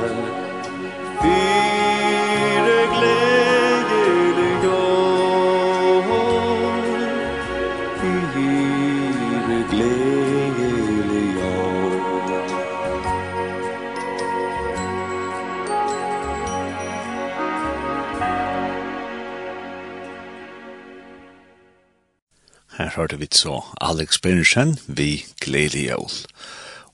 hørte 22.94 23.18
vi 23.18 23.28
så 23.32 23.60
Alex 23.80 24.20
Bernsen, 24.22 24.78
vi 24.86 25.24
gleder 25.40 25.78
jævl. 25.78 26.12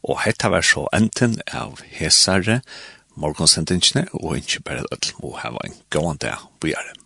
Og 0.03 0.23
hette 0.25 0.51
var 0.51 0.65
så 0.65 0.87
enten 0.97 1.41
av 1.53 1.83
hesare, 1.93 2.61
morgonsendingene, 3.21 4.07
og 4.13 4.39
ikke 4.41 4.63
bare 4.65 4.89
at 4.93 5.13
må 5.21 5.35
hava 5.43 5.61
en 5.67 5.77
gående 5.93 6.33
vi 6.65 6.73
er 6.73 7.00